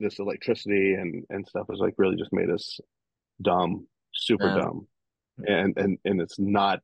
this 0.00 0.18
electricity 0.18 0.94
and 0.94 1.24
and 1.30 1.46
stuff 1.46 1.66
has 1.70 1.78
like 1.78 1.94
really 1.96 2.16
just 2.16 2.32
made 2.32 2.50
us 2.50 2.80
dumb 3.40 3.86
super 4.12 4.48
yeah. 4.48 4.56
dumb. 4.56 4.88
And 5.46 5.76
and 5.78 5.98
and 6.04 6.20
it's 6.20 6.38
not 6.38 6.80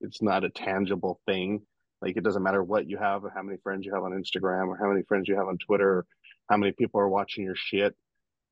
it's 0.00 0.20
not 0.20 0.44
a 0.44 0.50
tangible 0.50 1.20
thing. 1.26 1.62
Like 2.02 2.16
it 2.16 2.24
doesn't 2.24 2.42
matter 2.42 2.62
what 2.62 2.88
you 2.88 2.98
have 2.98 3.24
or 3.24 3.32
how 3.34 3.42
many 3.42 3.58
friends 3.62 3.86
you 3.86 3.94
have 3.94 4.02
on 4.04 4.12
instagram 4.12 4.68
or 4.68 4.76
how 4.76 4.88
many 4.88 5.02
friends 5.04 5.28
you 5.28 5.36
have 5.36 5.48
on 5.48 5.56
twitter 5.58 5.88
or 5.88 6.06
how 6.50 6.56
many 6.56 6.72
people 6.72 7.00
are 7.00 7.08
watching 7.08 7.44
your 7.44 7.56
shit. 7.56 7.94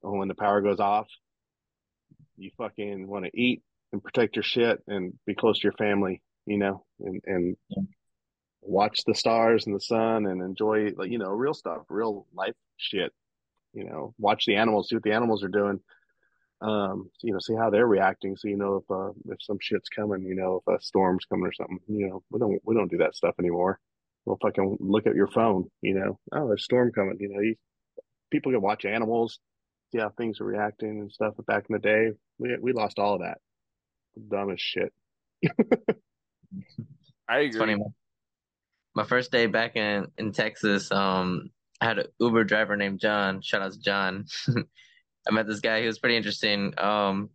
And 0.03 0.19
when 0.19 0.29
the 0.29 0.35
power 0.35 0.63
goes 0.63 0.81
off 0.81 1.09
you 2.41 2.51
fucking 2.57 3.07
want 3.07 3.27
to 3.27 3.31
eat 3.39 3.63
and 3.93 4.03
protect 4.03 4.37
your 4.37 4.43
shit 4.43 4.83
and 4.87 5.13
be 5.27 5.35
close 5.35 5.59
to 5.59 5.65
your 5.65 5.73
family 5.73 6.23
you 6.47 6.59
know 6.59 6.85
and 7.01 7.21
and 7.27 7.57
yeah. 7.69 7.83
watch 8.63 9.03
the 9.07 9.15
stars 9.15 9.67
and 9.67 9.75
the 9.75 9.81
sun 9.81 10.27
and 10.27 10.43
enjoy 10.43 10.91
like 10.97 11.11
you 11.11 11.19
know 11.19 11.31
real 11.31 11.55
stuff 11.55 11.83
real 11.89 12.27
life 12.35 12.55
shit 12.77 13.13
you 13.73 13.85
know 13.85 14.15
watch 14.19 14.45
the 14.47 14.57
animals 14.57 14.89
see 14.89 14.97
what 14.97 15.03
the 15.03 15.13
animals 15.13 15.45
are 15.45 15.49
doing 15.49 15.81
um, 16.63 17.11
you 17.23 17.33
know, 17.33 17.39
see 17.39 17.55
how 17.55 17.71
they're 17.71 17.87
reacting. 17.87 18.37
So 18.37 18.49
you 18.49 18.57
know 18.57 18.77
if 18.77 18.91
uh, 18.91 19.13
if 19.33 19.43
some 19.43 19.59
shit's 19.61 19.89
coming, 19.89 20.23
you 20.23 20.35
know, 20.35 20.63
if 20.67 20.75
a 20.75 20.83
storm's 20.83 21.25
coming 21.25 21.47
or 21.47 21.53
something. 21.53 21.81
You 21.89 22.09
know, 22.09 22.23
we 22.31 22.39
don't 22.39 22.61
we 22.65 22.75
don't 22.75 22.91
do 22.91 22.99
that 22.99 23.17
stuff 23.17 23.35
anymore. 23.39 23.79
Well, 24.25 24.39
if 24.41 24.45
I 24.45 24.51
can 24.51 24.77
look 24.81 25.07
at 25.07 25.15
your 25.15 25.29
phone, 25.29 25.71
you 25.81 25.95
know, 25.95 26.19
oh, 26.33 26.49
there's 26.49 26.61
a 26.61 26.63
storm 26.63 26.93
coming. 26.93 27.17
You 27.19 27.29
know, 27.31 27.41
you, 27.41 27.55
people 28.31 28.53
can 28.53 28.61
watch 28.61 28.85
animals, 28.85 29.39
see 29.91 29.99
how 29.99 30.11
things 30.11 30.41
are 30.41 30.45
reacting 30.45 31.01
and 31.01 31.13
stuff. 31.13 31.35
But 31.37 31.47
back 31.47 31.65
in 31.69 31.75
the 31.75 31.81
day, 31.81 32.11
we 32.39 32.57
we 32.61 32.73
lost 32.73 32.99
all 32.99 33.15
of 33.15 33.21
that. 33.21 33.39
Dumb 34.29 34.51
as 34.51 34.61
shit. 34.61 34.93
I 37.29 37.39
agree. 37.39 37.47
It's 37.47 37.57
funny. 37.57 37.77
My 38.95 39.05
first 39.05 39.31
day 39.31 39.47
back 39.47 39.77
in 39.77 40.09
in 40.19 40.33
Texas, 40.33 40.91
um, 40.91 41.51
I 41.81 41.87
had 41.87 41.99
an 41.99 42.07
Uber 42.19 42.45
driver 42.45 42.77
named 42.77 43.01
John. 43.01 43.41
Shout 43.41 43.63
out 43.63 43.73
to 43.73 43.81
John. 43.81 44.27
I 45.29 45.31
met 45.31 45.47
this 45.47 45.61
guy. 45.61 45.81
He 45.81 45.87
was 45.87 45.99
pretty 45.99 46.17
interesting. 46.17 46.75
Um, 46.79 47.31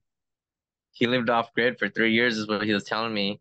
he 0.92 1.08
lived 1.08 1.30
off 1.30 1.54
grid 1.54 1.80
for 1.80 1.90
three 1.90 2.14
years, 2.14 2.38
is 2.38 2.48
what 2.48 2.64
he 2.64 2.74
was 2.74 2.84
telling 2.84 3.14
me. 3.14 3.40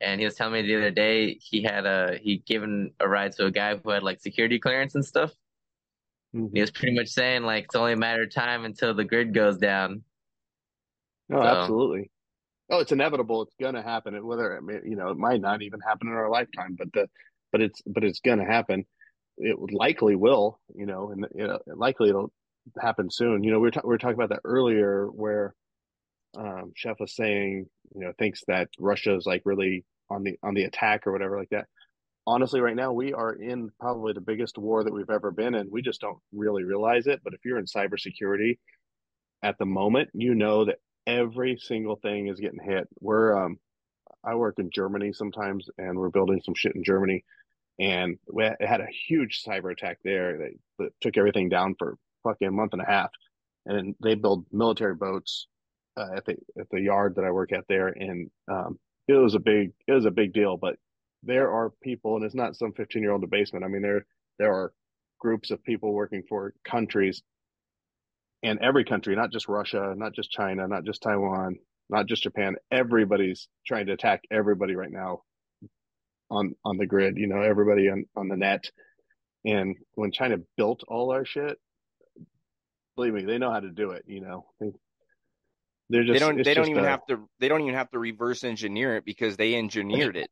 And 0.00 0.20
he 0.20 0.24
was 0.24 0.34
telling 0.34 0.52
me 0.52 0.62
the 0.62 0.76
other 0.76 0.90
day 0.90 1.34
he 1.40 1.62
had 1.62 1.86
a 1.86 2.18
he 2.20 2.38
given 2.38 2.92
a 3.00 3.08
ride 3.08 3.32
to 3.32 3.46
a 3.46 3.50
guy 3.50 3.76
who 3.76 3.90
had 3.90 4.02
like 4.02 4.20
security 4.20 4.58
clearance 4.58 4.94
and 4.94 5.04
stuff. 5.04 5.32
Mm-hmm. 6.34 6.54
He 6.54 6.60
was 6.60 6.70
pretty 6.70 6.94
much 6.94 7.08
saying 7.08 7.42
like 7.42 7.64
it's 7.64 7.76
only 7.76 7.92
a 7.92 7.96
matter 7.96 8.22
of 8.22 8.34
time 8.34 8.64
until 8.64 8.94
the 8.94 9.04
grid 9.04 9.34
goes 9.34 9.58
down. 9.58 10.02
Oh, 11.32 11.40
so, 11.40 11.46
absolutely. 11.46 12.10
Oh, 12.72 12.78
it's 12.80 12.90
inevitable. 12.92 13.42
It's 13.42 13.54
gonna 13.60 13.82
happen. 13.82 14.26
Whether 14.26 14.58
you 14.86 14.96
know, 14.96 15.10
it 15.10 15.18
might 15.18 15.42
not 15.42 15.60
even 15.60 15.80
happen 15.80 16.08
in 16.08 16.14
our 16.14 16.30
lifetime, 16.30 16.74
but 16.78 16.90
the 16.94 17.06
but 17.52 17.60
it's 17.60 17.82
but 17.86 18.02
it's 18.02 18.20
gonna 18.20 18.46
happen. 18.46 18.86
It 19.36 19.58
likely 19.72 20.16
will. 20.16 20.58
You 20.74 20.86
know, 20.86 21.10
and 21.10 21.26
you 21.34 21.46
know, 21.46 21.58
likely 21.66 22.08
it'll 22.08 22.32
happen 22.80 23.10
soon. 23.10 23.44
You 23.44 23.50
know, 23.52 23.58
we 23.58 23.68
were, 23.68 23.70
ta- 23.72 23.82
we 23.84 23.90
were 23.90 23.98
talking 23.98 24.14
about 24.14 24.30
that 24.30 24.40
earlier 24.44 25.06
where 25.08 25.54
um, 26.38 26.72
Chef 26.74 26.98
was 26.98 27.14
saying, 27.14 27.66
you 27.94 28.00
know, 28.00 28.12
thinks 28.18 28.42
that 28.48 28.70
Russia 28.78 29.16
is 29.16 29.26
like 29.26 29.42
really 29.44 29.84
on 30.08 30.22
the 30.22 30.38
on 30.42 30.54
the 30.54 30.64
attack 30.64 31.06
or 31.06 31.12
whatever 31.12 31.38
like 31.38 31.50
that. 31.50 31.66
Honestly, 32.26 32.62
right 32.62 32.76
now 32.76 32.92
we 32.92 33.12
are 33.12 33.34
in 33.34 33.70
probably 33.80 34.14
the 34.14 34.20
biggest 34.22 34.56
war 34.56 34.82
that 34.82 34.94
we've 34.94 35.10
ever 35.10 35.30
been 35.30 35.54
in. 35.54 35.68
We 35.70 35.82
just 35.82 36.00
don't 36.00 36.20
really 36.32 36.64
realize 36.64 37.06
it. 37.06 37.20
But 37.22 37.34
if 37.34 37.40
you're 37.44 37.58
in 37.58 37.66
cybersecurity 37.66 38.58
at 39.42 39.58
the 39.58 39.66
moment, 39.66 40.08
you 40.14 40.34
know 40.34 40.64
that 40.64 40.78
every 41.06 41.56
single 41.56 41.96
thing 41.96 42.28
is 42.28 42.40
getting 42.40 42.60
hit. 42.62 42.88
We're 43.00 43.36
um, 43.36 43.58
I 44.24 44.34
work 44.34 44.58
in 44.58 44.70
Germany 44.70 45.12
sometimes, 45.12 45.68
and 45.78 45.98
we're 45.98 46.10
building 46.10 46.40
some 46.44 46.54
shit 46.54 46.74
in 46.74 46.84
Germany, 46.84 47.24
and 47.78 48.18
we 48.32 48.44
had 48.44 48.80
a 48.80 48.86
huge 49.08 49.42
cyber 49.44 49.72
attack 49.72 49.98
there 50.04 50.38
that, 50.38 50.50
that 50.78 51.00
took 51.00 51.16
everything 51.16 51.48
down 51.48 51.74
for 51.78 51.96
fucking 52.22 52.48
a 52.48 52.52
month 52.52 52.72
and 52.72 52.82
a 52.82 52.86
half, 52.86 53.10
and 53.66 53.94
they 54.02 54.14
build 54.14 54.46
military 54.52 54.94
boats 54.94 55.46
uh, 55.96 56.08
at 56.16 56.24
the 56.24 56.36
at 56.58 56.68
the 56.70 56.80
yard 56.80 57.16
that 57.16 57.24
I 57.24 57.30
work 57.30 57.52
at 57.52 57.66
there, 57.68 57.88
and 57.88 58.30
um, 58.50 58.78
it 59.08 59.14
was 59.14 59.34
a 59.34 59.40
big 59.40 59.72
it 59.86 59.92
was 59.92 60.06
a 60.06 60.10
big 60.10 60.32
deal. 60.32 60.56
But 60.56 60.76
there 61.22 61.50
are 61.50 61.70
people, 61.82 62.16
and 62.16 62.24
it's 62.24 62.34
not 62.34 62.56
some 62.56 62.72
fifteen 62.72 63.02
year 63.02 63.12
old 63.12 63.22
in 63.22 63.28
the 63.28 63.36
basement. 63.36 63.64
I 63.64 63.68
mean, 63.68 63.82
there 63.82 64.06
there 64.38 64.52
are 64.52 64.72
groups 65.18 65.50
of 65.50 65.62
people 65.62 65.92
working 65.92 66.22
for 66.28 66.54
countries, 66.64 67.22
and 68.42 68.58
every 68.60 68.84
country, 68.84 69.14
not 69.14 69.32
just 69.32 69.48
Russia, 69.48 69.94
not 69.96 70.14
just 70.14 70.30
China, 70.30 70.66
not 70.66 70.84
just 70.84 71.02
Taiwan, 71.02 71.56
not 71.88 72.06
just 72.06 72.22
Japan. 72.22 72.56
Everybody's 72.70 73.48
trying 73.66 73.86
to 73.86 73.92
attack 73.92 74.22
everybody 74.30 74.74
right 74.74 74.90
now 74.90 75.22
on 76.30 76.54
on 76.64 76.76
the 76.76 76.86
grid. 76.86 77.16
You 77.16 77.28
know, 77.28 77.40
everybody 77.40 77.88
on 77.88 78.04
on 78.16 78.28
the 78.28 78.36
net. 78.36 78.70
And 79.44 79.76
when 79.94 80.12
China 80.12 80.38
built 80.56 80.82
all 80.86 81.12
our 81.12 81.24
shit, 81.24 81.58
believe 82.96 83.12
me, 83.12 83.24
they 83.24 83.38
know 83.38 83.50
how 83.50 83.60
to 83.60 83.70
do 83.70 83.90
it. 83.90 84.04
You 84.06 84.20
know, 84.20 84.46
they, 85.90 85.98
are 85.98 86.04
just 86.04 86.12
they 86.12 86.18
don't 86.18 86.44
they 86.44 86.54
don't 86.54 86.68
even 86.68 86.84
a, 86.84 86.88
have 86.88 87.06
to 87.06 87.28
they 87.38 87.48
don't 87.48 87.62
even 87.62 87.74
have 87.74 87.90
to 87.90 87.98
reverse 87.98 88.44
engineer 88.44 88.96
it 88.96 89.04
because 89.04 89.36
they 89.36 89.54
engineered 89.54 90.16
it. 90.16 90.30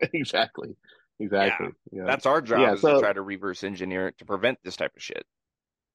exactly, 0.12 0.76
exactly. 1.18 1.68
Yeah. 1.90 2.00
yeah. 2.00 2.06
That's 2.06 2.26
our 2.26 2.40
job 2.40 2.60
yeah, 2.60 2.72
is 2.74 2.80
so, 2.80 2.94
to 2.94 3.00
try 3.00 3.12
to 3.12 3.22
reverse 3.22 3.64
engineer 3.64 4.08
it 4.08 4.18
to 4.18 4.24
prevent 4.24 4.58
this 4.64 4.76
type 4.76 4.92
of 4.96 5.02
shit. 5.02 5.24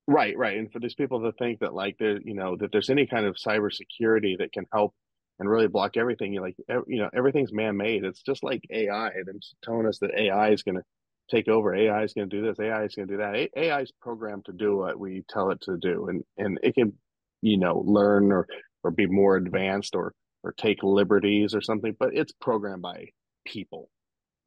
Right, 0.08 0.38
right. 0.38 0.58
And 0.58 0.72
for 0.72 0.80
these 0.80 0.96
people 0.96 1.22
to 1.24 1.34
think 1.34 1.60
that 1.60 1.74
like 1.74 1.98
there, 2.00 2.20
you 2.22 2.34
know, 2.34 2.56
that 2.58 2.72
there's 2.72 2.90
any 2.90 3.08
kind 3.08 3.26
of 3.26 3.36
cybersecurity 3.36 4.38
that 4.38 4.54
can 4.54 4.66
help 4.72 4.94
and 5.40 5.50
really 5.50 5.68
block 5.68 5.98
everything, 5.98 6.34
you 6.34 6.42
like, 6.42 6.56
you 6.88 7.00
know, 7.00 7.10
everything's 7.14 7.52
man-made. 7.52 8.06
It's 8.06 8.22
just 8.22 8.42
like 8.44 8.62
AI. 8.72 9.10
They're 9.26 9.34
telling 9.64 9.86
us 9.86 10.00
that 10.00 10.12
AI 10.18 10.52
is 10.52 10.64
going 10.64 10.76
to 10.76 10.84
take 11.30 11.50
over. 11.50 11.76
AI 11.76 12.04
is 12.04 12.14
going 12.14 12.30
to 12.30 12.36
do 12.36 12.42
this. 12.42 12.58
AI 12.60 12.86
is 12.86 12.96
going 12.96 13.08
to 13.10 13.14
do 13.16 13.18
that. 13.18 13.50
AI 13.58 13.82
is 13.82 13.92
programmed 14.02 14.46
to 14.46 14.54
do 14.54 14.78
what 14.78 14.98
we 14.98 15.24
tell 15.30 15.52
it 15.52 15.60
to 15.62 15.78
do, 15.78 16.08
and 16.08 16.24
and 16.38 16.58
it 16.64 16.74
can, 16.74 16.94
you 17.42 17.58
know, 17.58 17.80
learn 17.86 18.32
or 18.32 18.48
or 18.84 18.92
be 18.92 19.06
more 19.08 19.36
advanced 19.36 19.94
or 19.94 20.14
or 20.44 20.54
take 20.54 20.82
liberties 20.84 21.54
or 21.54 21.62
something, 21.62 21.96
but 22.00 22.16
it's 22.16 22.32
programmed 22.42 22.82
by 22.82 23.08
people, 23.46 23.90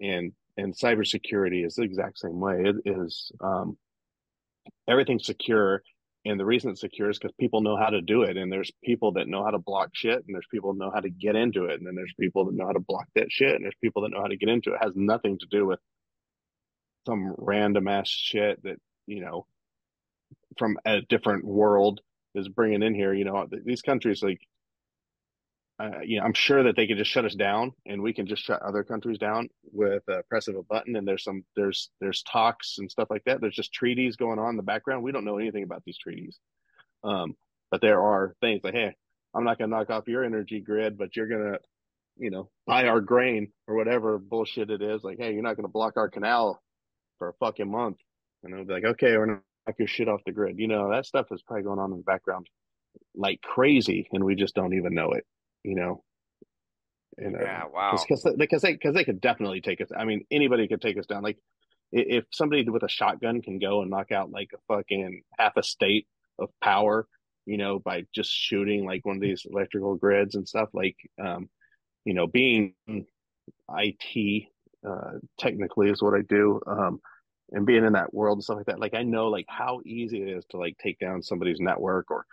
and 0.00 0.32
and 0.56 0.74
cybersecurity 0.76 1.66
is 1.66 1.74
the 1.76 1.82
exact 1.82 2.18
same 2.18 2.40
way. 2.40 2.62
It 2.64 2.76
is 2.84 3.32
um, 3.42 3.76
everything's 4.88 5.26
secure, 5.26 5.82
and 6.24 6.38
the 6.38 6.44
reason 6.44 6.70
it's 6.70 6.80
secure 6.80 7.10
is 7.10 7.18
because 7.18 7.34
people 7.38 7.62
know 7.62 7.76
how 7.76 7.90
to 7.90 8.00
do 8.00 8.22
it, 8.22 8.36
and 8.36 8.52
there's 8.52 8.70
people 8.84 9.12
that 9.12 9.28
know 9.28 9.44
how 9.44 9.50
to 9.50 9.58
block 9.58 9.90
shit, 9.92 10.24
and 10.26 10.34
there's 10.34 10.46
people 10.50 10.72
that 10.72 10.78
know 10.78 10.90
how 10.92 11.00
to 11.00 11.10
get 11.10 11.36
into 11.36 11.64
it, 11.66 11.78
and 11.78 11.86
then 11.86 11.94
there's 11.94 12.14
people 12.18 12.44
that 12.46 12.54
know 12.54 12.66
how 12.66 12.72
to 12.72 12.80
block 12.80 13.06
that 13.14 13.30
shit, 13.30 13.54
and 13.54 13.64
there's 13.64 13.74
people 13.82 14.02
that 14.02 14.10
know 14.10 14.20
how 14.20 14.28
to 14.28 14.36
get 14.36 14.48
into 14.48 14.70
it. 14.70 14.74
it 14.74 14.84
has 14.84 14.92
nothing 14.94 15.38
to 15.38 15.46
do 15.50 15.66
with 15.66 15.80
some 17.06 17.34
random 17.38 17.88
ass 17.88 18.08
shit 18.08 18.62
that 18.62 18.76
you 19.06 19.20
know 19.20 19.46
from 20.58 20.76
a 20.84 21.00
different 21.02 21.44
world 21.44 22.00
is 22.34 22.48
bringing 22.48 22.82
in 22.82 22.94
here. 22.94 23.12
You 23.12 23.24
know, 23.24 23.46
these 23.64 23.82
countries 23.82 24.22
like 24.22 24.40
uh, 25.80 26.00
you 26.04 26.18
know, 26.18 26.26
I'm 26.26 26.34
sure 26.34 26.64
that 26.64 26.76
they 26.76 26.86
could 26.86 26.98
just 26.98 27.10
shut 27.10 27.24
us 27.24 27.34
down, 27.34 27.72
and 27.86 28.02
we 28.02 28.12
can 28.12 28.26
just 28.26 28.44
shut 28.44 28.60
other 28.60 28.84
countries 28.84 29.16
down 29.16 29.48
with 29.72 30.02
a 30.08 30.22
press 30.28 30.46
of 30.46 30.56
a 30.56 30.62
button. 30.62 30.94
And 30.94 31.08
there's 31.08 31.24
some 31.24 31.42
there's 31.56 31.90
there's 32.00 32.22
talks 32.22 32.76
and 32.78 32.90
stuff 32.90 33.08
like 33.08 33.24
that. 33.24 33.40
There's 33.40 33.54
just 33.54 33.72
treaties 33.72 34.16
going 34.16 34.38
on 34.38 34.50
in 34.50 34.56
the 34.56 34.62
background. 34.62 35.02
We 35.02 35.12
don't 35.12 35.24
know 35.24 35.38
anything 35.38 35.62
about 35.62 35.82
these 35.86 35.96
treaties, 35.96 36.38
um, 37.02 37.34
but 37.70 37.80
there 37.80 38.02
are 38.02 38.34
things 38.40 38.60
like, 38.62 38.74
hey, 38.74 38.94
I'm 39.34 39.44
not 39.44 39.56
going 39.56 39.70
to 39.70 39.76
knock 39.76 39.88
off 39.88 40.06
your 40.06 40.22
energy 40.24 40.60
grid, 40.60 40.98
but 40.98 41.16
you're 41.16 41.28
going 41.28 41.52
to, 41.52 41.58
you 42.18 42.30
know, 42.30 42.50
buy 42.66 42.84
our 42.84 43.00
grain 43.00 43.50
or 43.66 43.74
whatever 43.74 44.18
bullshit 44.18 44.70
it 44.70 44.82
is. 44.82 45.02
Like, 45.02 45.18
hey, 45.18 45.32
you're 45.32 45.42
not 45.42 45.56
going 45.56 45.66
to 45.66 45.72
block 45.72 45.96
our 45.96 46.10
canal 46.10 46.60
for 47.18 47.30
a 47.30 47.34
fucking 47.34 47.70
month, 47.70 47.96
and 48.44 48.52
they'll 48.52 48.66
be 48.66 48.74
like, 48.74 48.84
okay, 48.84 49.16
we're 49.16 49.26
not 49.26 49.40
knock 49.66 49.76
your 49.78 49.88
shit 49.88 50.08
off 50.08 50.20
the 50.26 50.32
grid. 50.32 50.58
You 50.58 50.68
know, 50.68 50.90
that 50.90 51.06
stuff 51.06 51.28
is 51.30 51.42
probably 51.42 51.64
going 51.64 51.78
on 51.78 51.92
in 51.92 51.98
the 51.98 52.04
background 52.04 52.48
like 53.14 53.40
crazy, 53.40 54.08
and 54.12 54.24
we 54.24 54.34
just 54.34 54.54
don't 54.54 54.74
even 54.74 54.92
know 54.92 55.12
it 55.12 55.24
you 55.64 55.74
know. 55.74 56.02
And, 57.18 57.36
uh, 57.36 57.40
yeah, 57.40 57.64
wow. 57.72 57.98
Because 58.00 58.22
they 58.22 58.74
because 58.76 58.94
they 58.94 59.04
could 59.04 59.20
definitely 59.20 59.60
take 59.60 59.80
us. 59.80 59.88
I 59.96 60.04
mean, 60.04 60.24
anybody 60.30 60.68
could 60.68 60.80
take 60.80 60.98
us 60.98 61.06
down. 61.06 61.22
Like 61.22 61.38
if 61.92 62.24
somebody 62.32 62.68
with 62.68 62.82
a 62.82 62.88
shotgun 62.88 63.42
can 63.42 63.58
go 63.58 63.82
and 63.82 63.90
knock 63.90 64.12
out 64.12 64.30
like 64.30 64.50
a 64.54 64.74
fucking 64.74 65.22
half 65.38 65.56
a 65.56 65.62
state 65.62 66.06
of 66.38 66.48
power, 66.62 67.06
you 67.46 67.56
know, 67.56 67.78
by 67.78 68.04
just 68.14 68.30
shooting 68.30 68.86
like 68.86 69.04
one 69.04 69.16
of 69.16 69.22
these 69.22 69.46
electrical 69.50 69.96
grids 69.96 70.34
and 70.34 70.48
stuff. 70.48 70.68
Like, 70.72 70.96
um, 71.22 71.48
you 72.04 72.14
know, 72.14 72.26
being 72.26 72.74
IT 72.88 74.44
uh, 74.88 75.12
technically 75.38 75.90
is 75.90 76.02
what 76.02 76.14
I 76.14 76.22
do. 76.22 76.60
Um, 76.66 77.00
and 77.52 77.66
being 77.66 77.84
in 77.84 77.94
that 77.94 78.14
world 78.14 78.36
and 78.36 78.44
stuff 78.44 78.58
like 78.58 78.66
that, 78.66 78.78
like 78.78 78.94
I 78.94 79.02
know 79.02 79.26
like 79.26 79.46
how 79.48 79.80
easy 79.84 80.22
it 80.22 80.28
is 80.28 80.44
to 80.50 80.56
like 80.56 80.76
take 80.78 80.98
down 81.00 81.22
somebody's 81.22 81.58
network 81.58 82.10
or, 82.10 82.24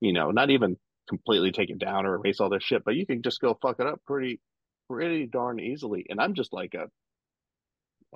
you 0.00 0.12
know, 0.12 0.32
not 0.32 0.50
even 0.50 0.76
completely 1.08 1.52
take 1.52 1.70
it 1.70 1.78
down 1.78 2.06
or 2.06 2.16
erase 2.16 2.40
all 2.40 2.48
their 2.48 2.60
shit, 2.60 2.84
but 2.84 2.94
you 2.94 3.06
can 3.06 3.22
just 3.22 3.40
go 3.40 3.58
fuck 3.60 3.80
it 3.80 3.86
up 3.86 4.00
pretty, 4.06 4.40
pretty 4.88 5.26
darn 5.26 5.60
easily. 5.60 6.06
And 6.08 6.20
I'm 6.20 6.34
just 6.34 6.52
like 6.52 6.74
a, 6.74 6.88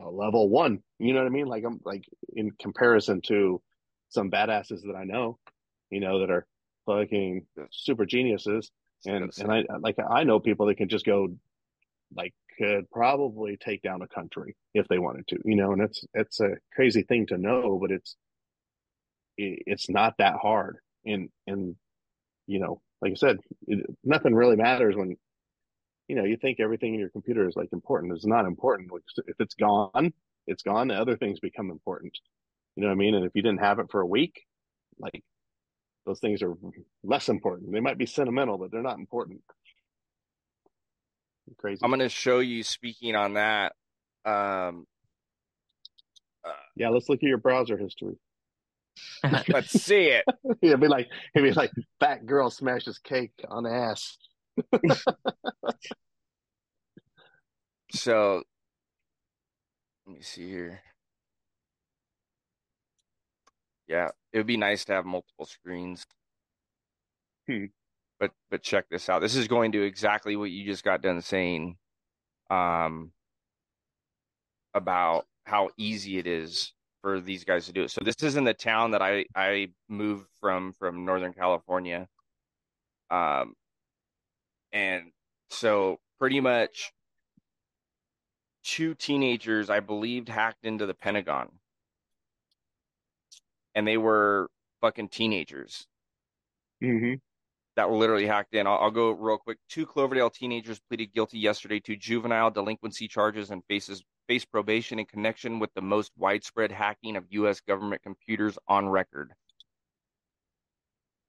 a 0.01 0.09
level 0.09 0.49
one, 0.49 0.80
you 0.99 1.12
know 1.12 1.20
what 1.20 1.26
I 1.26 1.30
mean? 1.30 1.47
Like 1.47 1.64
I'm 1.64 1.80
like 1.84 2.05
in 2.34 2.51
comparison 2.53 3.20
to 3.26 3.61
some 4.11 4.30
badasses 4.30 4.82
that 4.82 4.97
I 4.97 5.05
know, 5.05 5.39
you 5.91 6.01
know, 6.01 6.20
that 6.20 6.30
are 6.30 6.47
fucking 6.86 7.47
super 7.70 8.07
geniuses. 8.07 8.70
And, 9.07 9.30
and 9.39 9.53
I, 9.53 9.64
like, 9.80 9.97
I 9.99 10.24
know 10.24 10.41
people 10.41 10.66
that 10.66 10.76
can 10.76 10.89
just 10.89 11.05
go 11.05 11.28
like 12.14 12.32
could 12.59 12.91
probably 12.91 13.57
take 13.57 13.82
down 13.82 14.03
a 14.03 14.09
country 14.09 14.57
if 14.74 14.89
they 14.89 14.99
wanted 14.99 15.28
to, 15.28 15.39
you 15.45 15.57
know, 15.57 15.72
and 15.72 15.82
it's, 15.82 16.05
it's 16.14 16.41
a 16.41 16.57
crazy 16.74 17.03
thing 17.03 17.26
to 17.26 17.39
know, 17.39 17.78
but 17.80 17.91
it's, 17.91 18.16
it's 19.36 19.89
not 19.89 20.14
that 20.18 20.34
hard. 20.41 20.78
And, 21.05 21.28
and 21.47 21.76
you 22.49 22.59
know, 22.59 22.81
like 23.01 23.13
I 23.13 23.15
said, 23.15 23.37
it, 23.69 23.87
nothing 24.03 24.35
really 24.35 24.57
matters 24.57 24.97
when, 24.97 25.17
you 26.09 26.17
know, 26.17 26.25
you 26.25 26.37
think 26.37 26.59
everything 26.59 26.95
in 26.95 27.01
your 27.01 27.11
computer 27.11 27.47
is 27.47 27.55
like 27.55 27.69
important. 27.73 28.15
It's 28.15 28.27
not 28.27 28.47
important. 28.47 28.91
If 29.27 29.37
it's 29.39 29.55
gone, 29.55 30.13
it's 30.49 30.65
gone. 30.65 30.89
The 30.89 30.95
other 30.95 31.17
things 31.17 31.39
become 31.39 31.71
important. 31.71 32.19
You 32.75 32.83
know 32.83 32.89
what 32.89 32.95
I 32.95 32.97
mean? 32.97 33.15
And 33.15 33.27
if 33.27 33.33
you 33.35 33.43
didn't 33.43 33.61
have 33.61 33.79
it 33.79 33.91
for 33.91 34.01
a 34.01 34.07
week, 34.07 34.43
like 34.99 35.23
those 36.07 36.21
things 36.21 36.43
are 36.43 36.55
less 37.05 37.29
important. 37.29 37.71
They 37.71 37.81
might 37.81 37.99
be 37.99 38.07
sentimental, 38.07 38.57
but 38.57 38.73
they're 38.73 38.83
not 38.83 38.99
important. 38.99 39.43
Crazy. 41.59 41.81
I'm 41.83 41.91
going 41.91 42.01
to 42.01 42.09
show 42.09 42.41
you 42.41 42.63
speaking 42.63 43.15
on 43.15 43.35
that. 43.35 43.73
Um, 44.25 44.87
uh, 46.45 46.53
yeah, 46.77 46.89
let's 46.91 47.09
look 47.09 47.23
at 47.23 47.29
your 47.29 47.39
browser 47.39 47.77
history. 47.77 48.17
Let's 49.49 49.71
see 49.83 50.07
it. 50.09 50.25
It'd 50.63 50.81
be 50.81 50.89
like 50.89 51.09
it'd 51.35 51.49
be 51.49 51.55
like 51.55 51.73
fat 52.01 52.27
girl 52.27 52.51
smashes 52.51 52.99
cake 52.99 53.33
on 53.49 53.67
ass. 53.67 54.19
so 57.93 58.43
let 60.07 60.17
me 60.17 60.23
see 60.23 60.49
here. 60.49 60.81
Yeah, 63.87 64.11
it 64.33 64.39
would 64.39 64.47
be 64.47 64.57
nice 64.57 64.85
to 64.87 64.93
have 64.93 65.07
multiple 65.07 65.47
screens. 65.47 66.05
Hmm. 67.49 67.67
But 68.21 68.33
but 68.51 68.63
check 68.63 68.89
this 68.91 69.09
out. 69.09 69.21
This 69.21 69.37
is 69.37 69.49
going 69.49 69.73
to 69.73 69.83
exactly 69.83 70.37
what 70.37 70.51
you 70.51 70.65
just 70.65 70.85
got 70.85 71.03
done 71.03 71.23
saying 71.23 71.77
um 72.51 73.13
about 74.75 75.27
how 75.45 75.71
easy 75.77 76.19
it 76.19 76.27
is 76.27 76.73
for 77.03 77.21
these 77.21 77.45
guys 77.45 77.67
to 77.67 77.73
do 77.73 77.85
it. 77.85 77.91
So 77.91 78.01
this 78.05 78.17
is 78.23 78.37
in 78.37 78.45
the 78.45 78.55
town 78.55 78.93
that 78.93 79.03
I 79.03 79.27
I 79.35 79.69
moved 79.89 80.29
from 80.41 80.73
from 80.73 81.05
Northern 81.05 81.33
California. 81.33 82.09
Um 83.11 83.55
and 84.73 85.13
so 85.51 85.99
pretty 86.19 86.41
much 86.41 86.93
two 88.63 88.95
teenagers 88.95 89.69
I 89.69 89.81
believed 89.81 90.29
hacked 90.29 90.65
into 90.65 90.87
the 90.87 90.95
Pentagon. 90.95 91.59
And 93.75 93.89
they 93.89 93.97
were 93.97 94.51
fucking 94.83 95.09
teenagers. 95.09 95.87
hmm 96.81 97.21
That 97.77 97.89
were 97.89 97.97
literally 97.97 98.27
hacked 98.27 98.55
in. 98.55 98.67
I'll, 98.67 98.79
I'll 98.79 98.91
go 98.91 99.11
real 99.11 99.39
quick. 99.39 99.59
Two 99.69 99.87
Cloverdale 99.87 100.31
teenagers 100.31 100.81
pleaded 100.81 101.13
guilty 101.15 101.39
yesterday 101.39 101.81
to 101.81 101.97
juvenile 101.97 102.51
delinquency 102.51 103.09
charges 103.09 103.51
and 103.51 103.65
faces 103.67 104.05
face 104.29 104.45
probation 104.45 104.99
in 104.99 105.07
connection 105.07 105.59
with 105.59 105.72
the 105.74 105.83
most 105.83 106.12
widespread 106.16 106.70
hacking 106.70 107.16
of 107.16 107.24
U.S. 107.31 107.61
government 107.61 108.03
computers 108.03 108.59
on 108.68 108.89
record. 108.89 109.33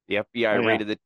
The 0.07 0.15
FBI 0.15 0.23
yeah. 0.35 0.55
raided 0.57 0.87
the 0.87 0.99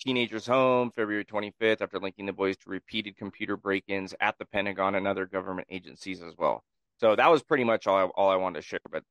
teenager's 0.00 0.46
home 0.46 0.90
February 0.94 1.24
25th 1.24 1.80
after 1.80 1.98
linking 1.98 2.26
the 2.26 2.32
boys 2.32 2.56
to 2.58 2.70
repeated 2.70 3.16
computer 3.16 3.56
break-ins 3.56 4.14
at 4.20 4.38
the 4.38 4.44
Pentagon 4.46 4.94
and 4.94 5.06
other 5.06 5.26
government 5.26 5.68
agencies 5.70 6.22
as 6.22 6.34
well. 6.36 6.64
So 6.98 7.14
that 7.14 7.30
was 7.30 7.42
pretty 7.42 7.64
much 7.64 7.86
all 7.86 7.96
I, 7.96 8.04
all 8.04 8.30
I 8.30 8.36
wanted 8.36 8.60
to 8.60 8.66
share. 8.66 8.80
But 8.90 9.02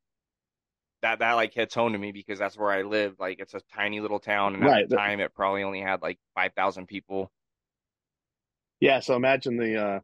that 1.01 1.19
that 1.19 1.33
like 1.33 1.53
hits 1.53 1.75
home 1.75 1.93
to 1.93 1.99
me 1.99 2.11
because 2.11 2.39
that's 2.39 2.57
where 2.57 2.71
I 2.71 2.81
live. 2.81 3.15
Like 3.19 3.39
it's 3.39 3.53
a 3.53 3.61
tiny 3.73 3.99
little 3.99 4.19
town, 4.19 4.55
and 4.55 4.63
at 4.63 4.69
right. 4.69 4.89
the 4.89 4.95
time 4.95 5.19
it 5.19 5.35
probably 5.35 5.63
only 5.63 5.81
had 5.81 6.01
like 6.01 6.17
five 6.33 6.53
thousand 6.55 6.87
people. 6.87 7.31
Yeah, 8.79 8.99
so 8.99 9.15
imagine 9.15 9.57
the 9.57 9.85
uh, 9.85 9.99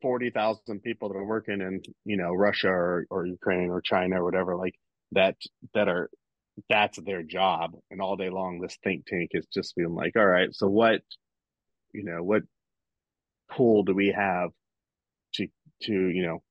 forty 0.00 0.30
thousand 0.30 0.82
people 0.82 1.08
that 1.08 1.16
are 1.16 1.24
working 1.24 1.60
in 1.60 1.82
you 2.04 2.16
know 2.16 2.32
Russia 2.32 2.68
or, 2.68 3.06
or 3.10 3.26
Ukraine 3.26 3.70
or 3.70 3.80
China 3.80 4.20
or 4.20 4.24
whatever 4.24 4.56
like 4.56 4.74
that 5.12 5.36
that 5.74 5.88
are 5.88 6.10
that's 6.68 6.98
their 7.00 7.22
job. 7.22 7.72
And 7.90 8.00
all 8.00 8.16
day 8.16 8.30
long 8.30 8.60
this 8.60 8.78
think 8.82 9.06
tank 9.06 9.30
is 9.32 9.46
just 9.52 9.76
being 9.76 9.94
like 9.94 10.16
all 10.16 10.26
right 10.26 10.54
so 10.54 10.68
what 10.68 11.02
you 11.92 12.04
know 12.04 12.22
what 12.22 12.42
pool 13.50 13.82
do 13.82 13.94
we 13.94 14.08
have 14.08 14.50
to 15.34 15.48
to 15.82 15.92
you 15.92 16.22
know 16.22 16.42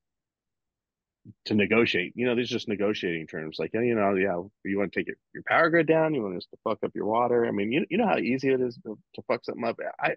to 1.45 1.55
negotiate? 1.55 2.13
You 2.15 2.25
know 2.25 2.35
these 2.35 2.49
are 2.49 2.55
just 2.55 2.69
negotiating 2.69 3.27
terms 3.27 3.57
like 3.59 3.71
you 3.73 3.95
know 3.95 4.15
yeah 4.15 4.41
you 4.65 4.77
want 4.77 4.93
to 4.93 4.99
take 4.99 5.07
your, 5.07 5.17
your 5.33 5.43
power 5.47 5.69
grid 5.69 5.87
down? 5.87 6.13
You 6.13 6.23
want 6.23 6.37
us 6.37 6.47
to 6.51 6.57
fuck 6.63 6.79
up 6.83 6.91
your 6.95 7.05
water? 7.05 7.45
I 7.45 7.51
mean 7.51 7.71
you, 7.71 7.85
you 7.89 7.97
know 7.97 8.07
how 8.07 8.17
easy 8.17 8.49
it 8.49 8.61
is 8.61 8.77
to, 8.85 8.97
to 9.15 9.21
fuck 9.27 9.43
something 9.43 9.65
up? 9.65 9.77
I 9.99 10.15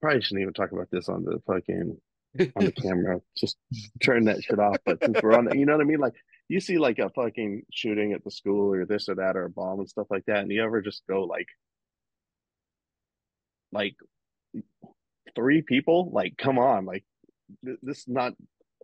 probably 0.00 0.22
shouldn't 0.22 0.42
even 0.42 0.54
talk 0.54 0.72
about 0.72 0.88
this 0.90 1.08
on 1.08 1.24
the 1.24 1.40
fucking 1.46 1.96
on 2.38 2.64
the 2.64 2.72
camera. 2.82 3.20
Just 3.36 3.56
turn 4.02 4.24
that 4.24 4.42
shit 4.42 4.58
off. 4.58 4.76
But 4.84 5.02
since 5.02 5.20
we're 5.22 5.34
on, 5.34 5.46
the, 5.46 5.56
you 5.56 5.66
know 5.66 5.72
what 5.72 5.82
I 5.82 5.84
mean? 5.84 6.00
Like 6.00 6.14
you 6.48 6.60
see 6.60 6.78
like 6.78 6.98
a 6.98 7.10
fucking 7.10 7.62
shooting 7.72 8.12
at 8.12 8.24
the 8.24 8.30
school 8.30 8.74
or 8.74 8.84
this 8.84 9.08
or 9.08 9.14
that 9.16 9.36
or 9.36 9.44
a 9.44 9.50
bomb 9.50 9.80
and 9.80 9.88
stuff 9.88 10.08
like 10.10 10.24
that, 10.26 10.38
and 10.38 10.50
you 10.50 10.62
ever 10.62 10.80
just 10.80 11.02
go 11.08 11.24
like, 11.24 11.46
like 13.72 13.94
three 15.34 15.62
people? 15.62 16.10
Like, 16.12 16.36
come 16.36 16.58
on, 16.58 16.86
like 16.86 17.04
th- 17.64 17.78
this 17.82 17.98
is 17.98 18.08
not 18.08 18.32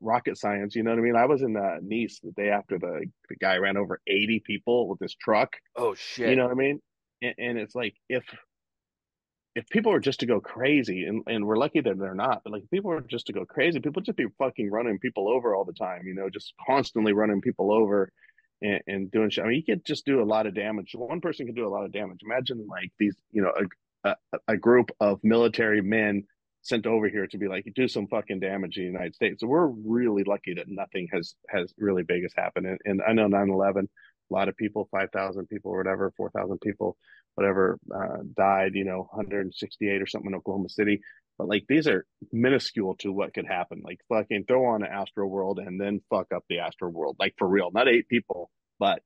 rocket 0.00 0.38
science. 0.38 0.74
You 0.76 0.82
know 0.82 0.90
what 0.90 0.98
I 0.98 1.02
mean? 1.02 1.16
I 1.16 1.26
was 1.26 1.42
in 1.42 1.56
uh, 1.56 1.78
Nice 1.82 2.20
the 2.22 2.32
day 2.32 2.50
after 2.50 2.78
the 2.78 3.06
the 3.28 3.36
guy 3.36 3.56
ran 3.56 3.76
over 3.76 4.00
eighty 4.06 4.40
people 4.44 4.88
with 4.88 5.00
his 5.00 5.14
truck. 5.14 5.56
Oh 5.76 5.94
shit! 5.94 6.30
You 6.30 6.36
know 6.36 6.44
what 6.44 6.52
I 6.52 6.56
mean? 6.56 6.80
And, 7.22 7.34
and 7.38 7.58
it's 7.58 7.74
like 7.74 7.94
if 8.08 8.24
if 9.56 9.66
people 9.70 9.90
were 9.90 10.00
just 10.00 10.20
to 10.20 10.26
go 10.26 10.38
crazy, 10.38 11.04
and, 11.04 11.22
and 11.26 11.46
we're 11.46 11.56
lucky 11.56 11.80
that 11.80 11.98
they're 11.98 12.14
not, 12.14 12.42
but 12.44 12.52
like 12.52 12.64
if 12.64 12.70
people 12.70 12.90
were 12.90 13.00
just 13.00 13.26
to 13.28 13.32
go 13.32 13.46
crazy, 13.46 13.80
people 13.80 14.02
just 14.02 14.18
be 14.18 14.26
fucking 14.38 14.70
running 14.70 14.98
people 14.98 15.30
over 15.30 15.56
all 15.56 15.64
the 15.64 15.72
time, 15.72 16.02
you 16.04 16.14
know, 16.14 16.28
just 16.28 16.52
constantly 16.66 17.14
running 17.14 17.40
people 17.40 17.72
over 17.72 18.12
and, 18.60 18.82
and 18.86 19.10
doing 19.10 19.30
shit. 19.30 19.44
I 19.44 19.48
mean, 19.48 19.62
you 19.66 19.74
could 19.74 19.82
just 19.86 20.04
do 20.04 20.20
a 20.20 20.24
lot 20.24 20.46
of 20.46 20.54
damage. 20.54 20.92
One 20.94 21.22
person 21.22 21.46
can 21.46 21.54
do 21.54 21.66
a 21.66 21.70
lot 21.70 21.86
of 21.86 21.92
damage. 21.92 22.20
Imagine 22.22 22.66
like 22.68 22.92
these, 22.98 23.16
you 23.32 23.40
know, 23.40 23.52
a, 24.04 24.10
a, 24.10 24.38
a 24.48 24.56
group 24.58 24.90
of 25.00 25.20
military 25.24 25.80
men 25.80 26.24
sent 26.60 26.86
over 26.86 27.08
here 27.08 27.26
to 27.28 27.38
be 27.38 27.48
like 27.48 27.64
you 27.64 27.72
do 27.72 27.88
some 27.88 28.08
fucking 28.08 28.40
damage 28.40 28.76
in 28.76 28.82
the 28.82 28.90
United 28.90 29.14
States. 29.14 29.40
So 29.40 29.46
we're 29.46 29.68
really 29.68 30.24
lucky 30.24 30.52
that 30.54 30.66
nothing 30.68 31.08
has 31.14 31.34
has 31.48 31.72
really 31.78 32.02
big 32.02 32.24
has 32.24 32.34
happened. 32.36 32.66
And, 32.66 32.78
and 32.84 33.00
I 33.08 33.14
know 33.14 33.28
9/11, 33.28 33.86
a 34.30 34.34
lot 34.34 34.48
of 34.48 34.56
people, 34.56 34.88
5,000 34.90 35.48
people 35.48 35.72
or 35.72 35.78
whatever, 35.78 36.12
4,000 36.16 36.58
people, 36.60 36.96
whatever, 37.34 37.78
uh, 37.94 38.22
died. 38.36 38.72
You 38.74 38.84
know, 38.84 39.08
168 39.10 40.02
or 40.02 40.06
something 40.06 40.30
in 40.30 40.36
Oklahoma 40.36 40.68
City. 40.68 41.00
But 41.38 41.48
like 41.48 41.64
these 41.68 41.86
are 41.86 42.06
minuscule 42.32 42.96
to 43.00 43.12
what 43.12 43.34
could 43.34 43.46
happen. 43.46 43.82
Like 43.84 44.00
fucking 44.08 44.44
throw 44.46 44.66
on 44.66 44.82
an 44.82 44.90
Astro 44.90 45.26
World 45.26 45.58
and 45.58 45.80
then 45.80 46.00
fuck 46.08 46.28
up 46.34 46.44
the 46.48 46.60
Astro 46.60 46.88
World. 46.88 47.16
Like 47.18 47.34
for 47.38 47.46
real, 47.46 47.70
not 47.72 47.88
eight 47.88 48.08
people, 48.08 48.50
but 48.78 49.02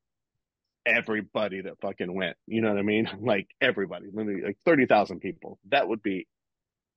everybody 0.87 1.63
that 1.63 1.81
fucking 1.81 2.13
went. 2.15 2.37
You 2.47 2.63
know 2.63 2.71
what 2.71 2.79
I 2.79 2.83
mean? 2.83 3.09
Like 3.21 3.49
everybody, 3.61 4.07
literally 4.13 4.43
like 4.43 4.59
thirty 4.65 4.87
thousand 4.87 5.21
people. 5.21 5.59
That 5.71 5.89
would 5.89 6.03
be, 6.03 6.27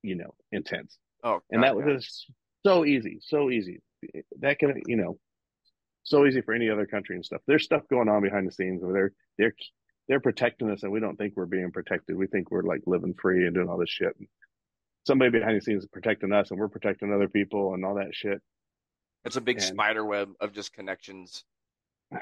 you 0.01 0.15
know, 0.15 0.35
intense. 0.51 0.97
Oh, 1.23 1.39
and 1.49 1.63
that 1.63 1.75
was 1.75 2.25
so 2.65 2.85
easy, 2.85 3.19
so 3.21 3.49
easy. 3.49 3.81
That 4.39 4.59
can, 4.59 4.81
you 4.85 4.97
know, 4.97 5.17
so 6.03 6.25
easy 6.25 6.41
for 6.41 6.53
any 6.53 6.69
other 6.69 6.85
country 6.85 7.15
and 7.15 7.25
stuff. 7.25 7.41
There's 7.47 7.63
stuff 7.63 7.83
going 7.89 8.09
on 8.09 8.21
behind 8.21 8.47
the 8.47 8.51
scenes 8.51 8.81
where 8.83 8.93
they're 8.93 9.11
they're 9.37 9.55
they're 10.07 10.19
protecting 10.19 10.69
us, 10.69 10.83
and 10.83 10.91
we 10.91 10.99
don't 10.99 11.15
think 11.17 11.33
we're 11.35 11.45
being 11.45 11.71
protected. 11.71 12.17
We 12.17 12.27
think 12.27 12.51
we're 12.51 12.63
like 12.63 12.81
living 12.85 13.13
free 13.19 13.45
and 13.45 13.53
doing 13.55 13.69
all 13.69 13.77
this 13.77 13.89
shit. 13.89 14.13
And 14.19 14.27
somebody 15.07 15.31
behind 15.31 15.57
the 15.57 15.61
scenes 15.61 15.83
is 15.83 15.89
protecting 15.89 16.33
us, 16.33 16.51
and 16.51 16.59
we're 16.59 16.67
protecting 16.67 17.13
other 17.13 17.29
people 17.29 17.73
and 17.73 17.85
all 17.85 17.95
that 17.95 18.13
shit. 18.13 18.41
It's 19.25 19.37
a 19.37 19.41
big 19.41 19.57
And- 19.57 19.65
spider 19.65 20.03
web 20.05 20.29
of 20.41 20.51
just 20.53 20.73
connections. 20.73 21.43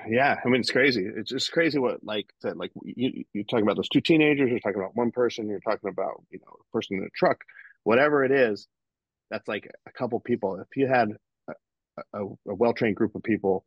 Yeah, 0.08 0.40
I 0.46 0.48
mean 0.48 0.62
it's 0.62 0.72
crazy. 0.72 1.06
It's 1.06 1.32
just 1.32 1.52
crazy 1.52 1.78
what 1.78 2.02
like 2.02 2.28
said. 2.42 2.56
Like 2.56 2.72
you, 2.84 3.26
you're 3.34 3.44
talking 3.44 3.64
about 3.64 3.76
those 3.76 3.90
two 3.90 4.00
teenagers. 4.00 4.50
You're 4.50 4.60
talking 4.60 4.80
about 4.80 4.96
one 4.96 5.12
person. 5.12 5.50
You're 5.50 5.60
talking 5.60 5.90
about 5.90 6.24
you 6.30 6.40
know 6.40 6.54
a 6.62 6.72
person 6.72 6.98
in 6.98 7.04
a 7.04 7.10
truck, 7.14 7.42
whatever 7.84 8.24
it 8.24 8.32
is. 8.32 8.68
That's 9.32 9.48
like 9.50 9.70
a 9.88 9.92
couple 9.92 10.20
people. 10.22 10.56
If 10.62 10.78
you 10.78 10.88
had 10.88 11.10
a, 11.50 11.54
a, 12.14 12.26
a 12.26 12.56
well 12.56 12.72
trained 12.74 12.96
group 12.96 13.16
of 13.16 13.24
people, 13.24 13.66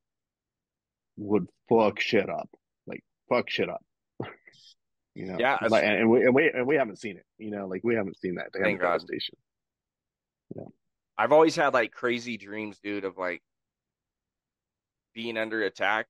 would 1.17 1.47
fuck 1.69 2.01
shit 2.01 2.29
up, 2.29 2.49
like 2.87 3.03
fuck 3.29 3.49
shit 3.51 3.69
up. 3.69 3.85
you 5.15 5.27
know, 5.27 5.37
Yeah, 5.39 5.59
Like, 5.69 5.85
and 5.85 6.11
we 6.11 6.25
and 6.25 6.35
we 6.35 6.51
and 6.51 6.67
we 6.67 6.77
haven't 6.77 6.99
seen 6.99 7.17
it. 7.17 7.25
You 7.39 7.51
know, 7.51 7.67
like 7.67 7.83
we 7.85 7.95
haven't 7.95 8.19
seen 8.19 8.37
that. 8.37 8.49
They 8.53 8.61
Thank 8.61 8.81
God. 8.81 8.93
devastation. 8.93 9.37
I've 11.17 11.33
always 11.33 11.55
had 11.57 11.75
like 11.75 11.93
crazy 11.93 12.37
dreams, 12.37 12.79
dude, 12.83 13.05
of 13.05 13.17
like 13.17 13.43
being 15.15 15.39
under 15.39 15.63
attack, 15.63 16.07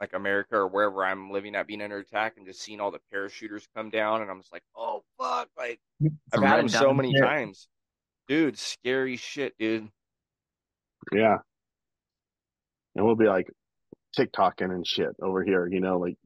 like 0.00 0.12
America 0.12 0.56
or 0.56 0.68
wherever 0.68 1.04
I'm 1.04 1.30
living 1.30 1.56
at, 1.56 1.66
being 1.66 1.82
under 1.82 1.98
attack, 1.98 2.34
and 2.36 2.46
just 2.46 2.60
seeing 2.60 2.80
all 2.80 2.90
the 2.90 3.00
parachuters 3.12 3.66
come 3.76 3.90
down, 3.90 4.22
and 4.22 4.30
I'm 4.30 4.40
just 4.40 4.52
like, 4.52 4.62
oh 4.76 5.02
fuck, 5.18 5.48
like 5.58 5.80
I've 6.32 6.42
had 6.42 6.60
them 6.60 6.68
so 6.68 6.94
many 6.94 7.18
times, 7.18 7.68
dude. 8.28 8.58
Scary 8.58 9.16
shit, 9.16 9.54
dude. 9.58 9.88
Yeah. 11.12 11.38
And 12.96 13.04
we'll 13.04 13.16
be 13.16 13.26
like 13.26 13.48
TikToking 14.18 14.70
and 14.72 14.86
shit 14.86 15.10
over 15.22 15.42
here. 15.44 15.66
You 15.66 15.80
know, 15.80 15.98
like 15.98 16.16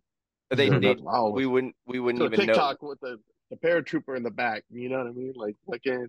They, 0.51 0.67
Yeah, 0.67 0.79
they 0.79 0.87
that's- 0.95 1.05
oh, 1.07 1.31
we 1.31 1.47
wouldn't, 1.47 1.75
we 1.87 2.01
wouldn't 2.01 2.21
so 2.23 2.27
even 2.27 2.47
know. 2.47 2.53
TikTok 2.55 2.83
with 2.83 2.99
the, 3.01 3.17
the 3.51 3.57
paratrooper 3.57 4.17
in 4.17 4.23
the 4.23 4.31
back. 4.31 4.65
You 4.71 4.89
know 4.89 4.99
what 4.99 5.07
I 5.09 5.11
mean? 5.11 5.33
Like, 5.37 5.57
fucking, 5.71 6.07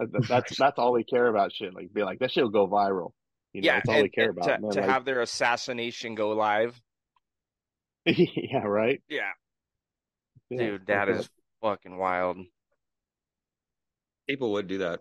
uh, 0.00 0.04
that- 0.06 0.12
that- 0.12 0.28
that's 0.28 0.56
that's 0.58 0.78
all 0.78 0.92
we 0.92 1.04
care 1.04 1.26
about. 1.26 1.52
Shit, 1.52 1.74
like 1.74 1.92
be 1.92 2.02
like 2.02 2.18
that 2.20 2.32
shit 2.32 2.42
will 2.44 2.50
go 2.50 2.66
viral. 2.68 3.10
You 3.52 3.62
know, 3.62 3.66
yeah, 3.66 3.74
that's 3.76 3.88
all 3.88 3.94
and- 3.96 4.02
we 4.04 4.08
care 4.10 4.30
about. 4.30 4.44
to, 4.44 4.58
then, 4.60 4.70
to 4.70 4.80
like- 4.80 4.88
have 4.90 5.04
their 5.04 5.20
assassination 5.20 6.14
go 6.14 6.30
live. 6.30 6.80
yeah, 8.06 8.58
right. 8.64 9.02
Yeah, 9.08 9.20
Yeah, 10.50 10.58
dude, 10.58 10.86
that 10.86 11.08
fuck 11.08 11.16
is 11.18 11.28
fucking 11.62 11.98
wild. 11.98 12.38
People 14.28 14.52
would 14.52 14.66
do 14.66 14.78
that. 14.78 15.00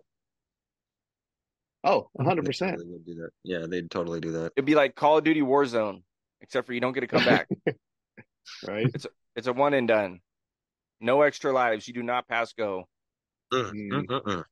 Oh, 1.84 2.10
hundred 2.20 2.44
They 2.44 2.48
percent. 2.48 2.78
totally 2.78 3.00
do 3.06 3.16
that. 3.16 3.30
Yeah, 3.44 3.66
they'd 3.70 3.90
totally 3.90 4.20
do 4.20 4.32
that. 4.34 4.52
It'd 4.56 4.66
be 4.66 4.76
like 4.76 4.96
Call 4.96 5.18
of 5.18 5.24
Duty 5.24 5.42
Warzone, 5.42 6.02
except 6.42 6.68
for 6.68 6.74
you 6.74 6.80
don't 6.80 6.94
get 6.94 7.02
to 7.02 7.08
come 7.08 7.26
back. 7.26 7.48
Right. 8.68 8.90
It's 8.94 9.06
a, 9.06 9.10
it's 9.36 9.48
a 9.48 9.54
one 9.54 9.74
and 9.74 9.88
done. 9.88 10.22
No 11.00 11.22
extra 11.22 11.52
lives. 11.52 11.88
You 11.88 11.94
do 11.94 12.04
not 12.04 12.28
pass 12.28 12.54
go. 12.54 12.88
Mm. 13.54 14.44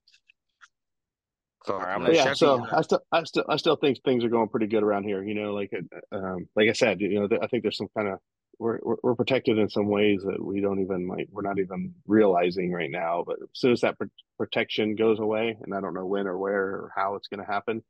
Gonna 1.67 2.13
yeah, 2.13 2.26
check 2.26 2.36
so 2.36 2.63
I 2.71 2.82
still, 2.84 3.01
I 3.11 3.23
still, 3.23 3.45
I 3.49 3.57
still 3.57 3.76
think 3.76 3.97
things 4.03 4.23
are 4.23 4.30
going 4.30 4.49
pretty 4.49 4.67
good 4.67 4.84
around 4.84 5.03
here. 5.03 5.23
You 5.23 5.34
know, 5.34 5.53
like, 5.53 5.71
uh, 5.73 6.15
um, 6.15 6.47
like 6.55 6.69
I 6.69 6.73
said, 6.73 7.01
you 7.01 7.19
know, 7.19 7.28
I 7.41 7.47
think 7.47 7.63
there's 7.63 7.78
some 7.78 7.88
kind 7.97 8.09
of 8.09 8.19
we're, 8.60 8.80
we're 8.84 8.95
we're 9.03 9.16
protected 9.16 9.58
in 9.58 9.70
some 9.70 9.88
ways 9.88 10.22
that 10.24 10.43
we 10.43 10.62
don't 10.62 10.82
even 10.82 11.08
like. 11.08 11.28
We're 11.32 11.41
not 11.41 11.60
even 11.60 11.93
realizing 12.08 12.72
right 12.72 12.91
now. 12.91 13.24
But 13.26 13.38
as 13.41 13.49
soon 13.53 13.72
as 13.72 13.82
that 13.82 13.97
pr- 13.97 14.06
protection 14.38 14.95
goes 14.95 15.20
away, 15.20 15.58
and 15.62 15.74
I 15.74 15.82
don't 15.82 15.93
know 15.93 16.06
when 16.06 16.28
or 16.28 16.38
where 16.38 16.64
or 16.64 16.91
how 16.95 17.16
it's 17.16 17.28
going 17.28 17.45
to 17.45 17.51
happen, 17.51 17.84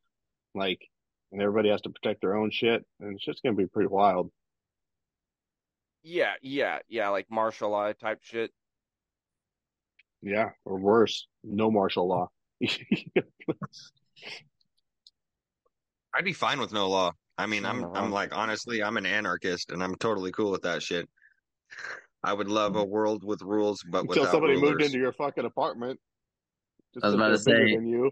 like, 0.53 0.79
and 1.31 1.41
everybody 1.41 1.69
has 1.69 1.81
to 1.81 1.89
protect 1.89 2.21
their 2.21 2.35
own 2.35 2.51
shit, 2.51 2.85
and 2.99 3.15
it's 3.15 3.25
just 3.25 3.41
going 3.43 3.55
to 3.55 3.61
be 3.61 3.67
pretty 3.67 3.87
wild. 3.87 4.31
Yeah, 6.03 6.33
yeah, 6.41 6.79
yeah, 6.87 7.09
like 7.09 7.25
martial 7.29 7.71
law 7.71 7.91
type 7.93 8.19
shit. 8.21 8.51
Yeah, 10.21 10.49
or 10.63 10.77
worse, 10.79 11.27
no 11.43 11.69
martial 11.71 12.07
law. 12.07 12.29
I'd 16.13 16.23
be 16.23 16.33
fine 16.33 16.59
with 16.59 16.71
no 16.71 16.87
law. 16.89 17.11
I 17.37 17.45
mean, 17.45 17.65
I'm. 17.65 17.83
I'm 17.95 18.11
like 18.11 18.35
honestly, 18.35 18.81
I'm 18.81 18.97
an 18.97 19.05
anarchist, 19.05 19.71
and 19.71 19.83
I'm 19.83 19.95
totally 19.95 20.31
cool 20.31 20.51
with 20.51 20.61
that 20.63 20.81
shit. 20.81 21.09
I 22.23 22.33
would 22.33 22.47
love 22.47 22.75
a 22.75 22.85
mm. 22.85 22.89
world 22.89 23.23
with 23.23 23.41
rules, 23.41 23.83
but 23.87 24.01
Until 24.03 24.23
without 24.23 24.31
somebody 24.31 24.59
moved 24.59 24.81
into 24.81 24.97
your 24.97 25.13
fucking 25.13 25.45
apartment. 25.45 25.99
Just 26.93 27.03
I 27.03 27.07
was 27.07 27.15
about 27.15 27.29
to 27.29 27.37
say- 27.37 27.71
you. 27.71 28.09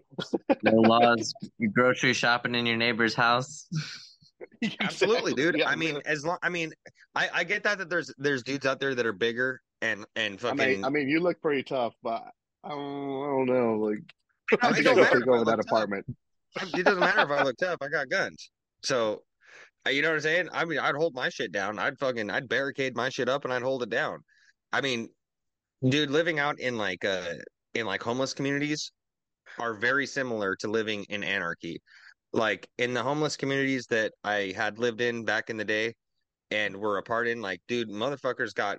No 0.62 0.72
laws. 0.88 1.32
You 1.58 1.70
grocery 1.70 2.12
shopping 2.12 2.54
in 2.54 2.66
your 2.66 2.76
neighbor's 2.76 3.14
house. 3.14 3.66
Absolutely, 4.80 5.32
dude. 5.32 5.56
Yeah, 5.56 5.68
I 5.68 5.74
mean, 5.74 6.00
as 6.04 6.24
long 6.24 6.38
I 6.42 6.48
mean, 6.48 6.72
I 7.14 7.28
I 7.32 7.44
get 7.44 7.62
that 7.64 7.78
that 7.78 7.88
there's 7.88 8.12
there's 8.18 8.42
dudes 8.42 8.66
out 8.66 8.78
there 8.78 8.94
that 8.94 9.06
are 9.06 9.12
bigger 9.12 9.60
and 9.80 10.04
and 10.16 10.34
I 10.34 10.36
fucking. 10.36 10.56
mean, 10.58 10.84
I 10.84 10.90
mean, 10.90 11.08
you 11.08 11.20
look 11.20 11.40
pretty 11.40 11.62
tough, 11.62 11.94
but 12.02 12.24
I 12.62 12.70
don't, 12.70 12.78
I 12.78 13.26
don't 13.26 13.46
know. 13.46 13.74
Like, 13.76 13.98
No, 14.52 14.68
I 14.68 14.72
think 14.72 14.86
I 14.86 14.94
don't 14.94 15.04
could 15.04 15.18
take 15.20 15.28
over 15.28 15.44
that 15.44 15.58
look 15.58 15.66
tough. 15.66 15.66
apartment. 15.66 16.06
it 16.56 16.84
doesn't 16.84 17.00
matter 17.00 17.20
if 17.20 17.30
I 17.30 17.42
look 17.42 17.56
tough. 17.56 17.78
I 17.80 17.88
got 17.88 18.08
guns. 18.08 18.50
So, 18.84 19.24
uh, 19.86 19.90
you 19.90 20.02
know 20.02 20.08
what 20.08 20.16
I'm 20.16 20.20
saying? 20.20 20.48
I 20.52 20.64
mean, 20.64 20.78
I'd 20.78 20.94
hold 20.94 21.14
my 21.14 21.28
shit 21.30 21.52
down. 21.52 21.78
I'd 21.78 21.98
fucking, 21.98 22.30
I'd 22.30 22.48
barricade 22.48 22.94
my 22.94 23.08
shit 23.08 23.28
up 23.28 23.44
and 23.44 23.52
I'd 23.52 23.62
hold 23.62 23.82
it 23.82 23.90
down. 23.90 24.18
I 24.72 24.80
mean, 24.80 25.08
dude, 25.88 26.10
living 26.10 26.38
out 26.38 26.60
in 26.60 26.76
like, 26.76 27.04
uh, 27.04 27.34
in 27.74 27.86
like 27.86 28.02
homeless 28.02 28.34
communities 28.34 28.92
are 29.58 29.74
very 29.74 30.06
similar 30.06 30.54
to 30.56 30.68
living 30.68 31.04
in 31.08 31.24
anarchy. 31.24 31.80
Like 32.32 32.68
in 32.78 32.94
the 32.94 33.02
homeless 33.02 33.36
communities 33.36 33.86
that 33.86 34.12
I 34.22 34.52
had 34.54 34.78
lived 34.78 35.00
in 35.00 35.24
back 35.24 35.50
in 35.50 35.56
the 35.56 35.64
day 35.64 35.94
and 36.50 36.76
were 36.76 36.98
a 36.98 37.02
part 37.02 37.26
in, 37.26 37.40
like, 37.40 37.60
dude, 37.68 37.88
motherfuckers 37.88 38.52
got 38.52 38.78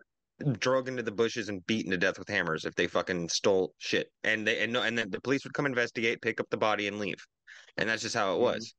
drug 0.59 0.87
into 0.87 1.01
the 1.01 1.11
bushes 1.11 1.49
and 1.49 1.65
beaten 1.65 1.91
to 1.91 1.97
death 1.97 2.19
with 2.19 2.27
hammers 2.27 2.65
if 2.65 2.75
they 2.75 2.87
fucking 2.87 3.29
stole 3.29 3.73
shit. 3.79 4.07
And 4.23 4.45
they 4.45 4.61
and 4.61 4.73
no 4.73 4.83
and 4.83 4.97
then 4.97 5.09
the 5.09 5.21
police 5.21 5.43
would 5.45 5.53
come 5.53 5.65
investigate, 5.65 6.21
pick 6.21 6.39
up 6.39 6.49
the 6.49 6.57
body 6.57 6.87
and 6.87 6.99
leave. 6.99 7.25
And 7.77 7.89
that's 7.89 8.01
just 8.01 8.15
how 8.15 8.35
it 8.35 8.37
Mhm. 8.37 8.41
was. 8.41 8.75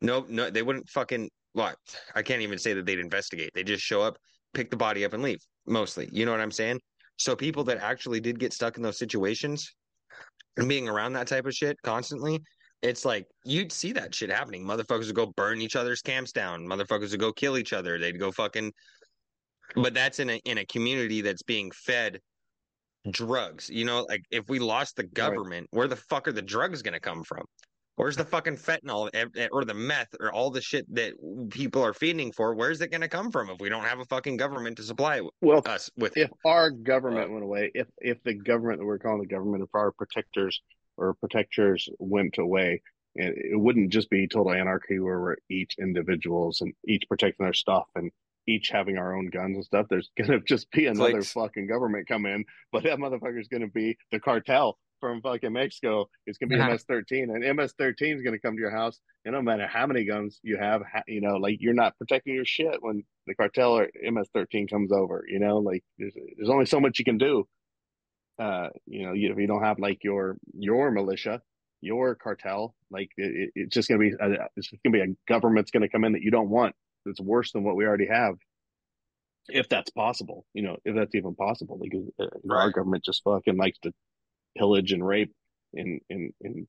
No, 0.00 0.24
no, 0.28 0.50
they 0.50 0.62
wouldn't 0.62 0.88
fucking 0.88 1.28
what? 1.52 1.76
I 2.14 2.22
can't 2.22 2.42
even 2.42 2.58
say 2.58 2.72
that 2.74 2.86
they'd 2.86 2.98
investigate. 2.98 3.50
They 3.54 3.64
just 3.64 3.82
show 3.82 4.02
up, 4.02 4.16
pick 4.54 4.70
the 4.70 4.76
body 4.76 5.04
up 5.04 5.12
and 5.12 5.22
leave. 5.22 5.40
Mostly. 5.66 6.08
You 6.12 6.24
know 6.24 6.32
what 6.32 6.40
I'm 6.40 6.52
saying? 6.52 6.80
So 7.16 7.34
people 7.34 7.64
that 7.64 7.78
actually 7.78 8.20
did 8.20 8.38
get 8.38 8.52
stuck 8.52 8.76
in 8.76 8.82
those 8.82 8.98
situations 8.98 9.74
and 10.56 10.68
being 10.68 10.88
around 10.88 11.14
that 11.14 11.26
type 11.26 11.46
of 11.46 11.54
shit 11.54 11.76
constantly, 11.82 12.40
it's 12.82 13.04
like 13.04 13.26
you'd 13.44 13.72
see 13.72 13.92
that 13.92 14.14
shit 14.14 14.30
happening. 14.30 14.64
Motherfuckers 14.64 15.06
would 15.06 15.16
go 15.16 15.32
burn 15.36 15.60
each 15.60 15.74
other's 15.74 16.00
camps 16.00 16.30
down. 16.30 16.64
Motherfuckers 16.64 17.10
would 17.10 17.20
go 17.20 17.32
kill 17.32 17.58
each 17.58 17.72
other. 17.72 17.98
They'd 17.98 18.20
go 18.20 18.30
fucking 18.30 18.72
but 19.74 19.94
that's 19.94 20.18
in 20.18 20.30
a 20.30 20.40
in 20.44 20.58
a 20.58 20.66
community 20.66 21.20
that's 21.20 21.42
being 21.42 21.70
fed 21.70 22.20
drugs. 23.10 23.68
You 23.68 23.84
know, 23.84 24.06
like 24.08 24.22
if 24.30 24.48
we 24.48 24.58
lost 24.58 24.96
the 24.96 25.04
government, 25.04 25.68
where 25.70 25.88
the 25.88 25.96
fuck 25.96 26.28
are 26.28 26.32
the 26.32 26.42
drugs 26.42 26.82
going 26.82 26.94
to 26.94 27.00
come 27.00 27.22
from? 27.22 27.44
Where's 27.98 28.16
the 28.16 28.24
fucking 28.24 28.56
fentanyl 28.56 29.10
eh, 29.12 29.24
eh, 29.36 29.48
or 29.50 29.64
the 29.64 29.74
meth 29.74 30.14
or 30.20 30.32
all 30.32 30.50
the 30.50 30.60
shit 30.60 30.86
that 30.94 31.14
people 31.50 31.82
are 31.84 31.92
feeding 31.92 32.30
for? 32.30 32.54
Where's 32.54 32.80
it 32.80 32.92
going 32.92 33.00
to 33.00 33.08
come 33.08 33.32
from 33.32 33.50
if 33.50 33.58
we 33.60 33.68
don't 33.68 33.82
have 33.82 33.98
a 33.98 34.04
fucking 34.04 34.36
government 34.36 34.76
to 34.76 34.84
supply 34.84 35.20
Well, 35.42 35.62
us 35.66 35.90
with? 35.96 36.16
if 36.16 36.30
our 36.44 36.70
government 36.70 37.32
went 37.32 37.42
away, 37.42 37.72
if 37.74 37.88
if 37.98 38.22
the 38.22 38.34
government 38.34 38.78
that 38.78 38.86
we're 38.86 39.00
calling 39.00 39.20
the 39.20 39.26
government, 39.26 39.64
if 39.64 39.74
our 39.74 39.90
protectors 39.90 40.62
or 40.96 41.14
protectors 41.14 41.88
went 41.98 42.38
away, 42.38 42.82
it, 43.16 43.34
it 43.52 43.60
wouldn't 43.60 43.90
just 43.90 44.08
be 44.10 44.28
total 44.28 44.52
anarchy 44.52 45.00
where 45.00 45.20
we're 45.20 45.36
each 45.50 45.74
individuals 45.80 46.60
and 46.60 46.72
each 46.86 47.02
protecting 47.08 47.46
our 47.46 47.52
stuff 47.52 47.88
and 47.96 48.12
each 48.46 48.68
having 48.68 48.96
our 48.96 49.16
own 49.16 49.26
guns 49.26 49.56
and 49.56 49.64
stuff. 49.64 49.86
There's 49.90 50.10
gonna 50.16 50.38
just 50.46 50.70
be 50.70 50.86
another 50.86 51.14
Clicks. 51.14 51.32
fucking 51.32 51.66
government 51.66 52.06
come 52.06 52.26
in, 52.26 52.44
but 52.70 52.84
that 52.84 52.98
motherfucker's 53.00 53.48
gonna 53.48 53.66
be 53.66 53.98
the 54.12 54.20
cartel 54.20 54.78
from 55.00 55.20
fucking 55.22 55.52
Mexico. 55.52 56.08
It's 56.26 56.38
gonna 56.38 56.50
be 56.50 56.56
Yeah. 56.56 56.68
MS-13, 56.72 57.34
and 57.34 57.44
MS-13 57.44 58.16
is 58.16 58.22
gonna 58.22 58.38
come 58.38 58.54
to 58.56 58.60
your 58.60 58.70
house, 58.70 59.00
and 59.24 59.34
no 59.34 59.42
matter 59.42 59.66
how 59.66 59.86
many 59.86 60.04
guns 60.04 60.40
you 60.42 60.56
have, 60.58 60.82
you 61.06 61.20
know, 61.20 61.36
like 61.36 61.58
you're 61.60 61.74
not 61.74 61.96
protecting 61.98 62.34
your 62.34 62.44
shit 62.44 62.76
when 62.82 63.02
the 63.26 63.34
cartel 63.34 63.72
or 63.78 63.88
MS-13 64.02 64.68
comes 64.70 64.92
over. 64.92 65.24
You 65.28 65.38
know, 65.38 65.58
like 65.58 65.84
there's, 65.98 66.14
there's 66.36 66.50
only 66.50 66.66
so 66.66 66.80
much 66.80 66.98
you 66.98 67.04
can 67.04 67.18
do. 67.18 67.46
uh, 68.38 68.68
you 68.86 69.04
know, 69.04 69.12
if 69.14 69.38
you 69.38 69.46
don't 69.46 69.62
have 69.64 69.78
like 69.78 70.04
your 70.04 70.36
your 70.54 70.90
militia, 70.90 71.42
your 71.80 72.14
cartel, 72.14 72.74
like 72.90 73.10
it, 73.16 73.50
it's 73.54 73.74
just 73.74 73.88
going 73.88 74.00
to 74.00 74.10
be 74.10 74.16
a, 74.24 74.48
it's 74.56 74.70
going 74.70 74.80
to 74.86 74.90
be 74.90 75.00
a 75.00 75.14
government's 75.32 75.70
going 75.72 75.82
to 75.82 75.88
come 75.88 76.04
in 76.04 76.12
that 76.12 76.22
you 76.22 76.30
don't 76.30 76.48
want. 76.50 76.74
That's 77.04 77.20
worse 77.20 77.52
than 77.52 77.64
what 77.64 77.76
we 77.76 77.84
already 77.86 78.06
have, 78.08 78.34
if 79.48 79.68
that's 79.68 79.90
possible. 79.90 80.44
You 80.54 80.62
know, 80.62 80.76
if 80.84 80.94
that's 80.94 81.14
even 81.14 81.34
possible, 81.34 81.78
because 81.82 82.06
uh, 82.20 82.26
you 82.44 82.52
our 82.54 82.70
government 82.70 83.04
just 83.04 83.22
fucking 83.24 83.56
likes 83.56 83.78
to 83.80 83.92
pillage 84.58 84.92
and 84.92 85.06
rape 85.06 85.32
and 85.74 86.00
and 86.10 86.32
and 86.42 86.66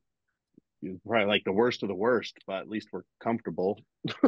probably 1.05 1.27
like 1.27 1.43
the 1.43 1.51
worst 1.51 1.83
of 1.83 1.89
the 1.89 1.95
worst, 1.95 2.37
but 2.47 2.57
at 2.57 2.69
least 2.69 2.89
we're 2.91 3.03
comfortable. 3.21 3.79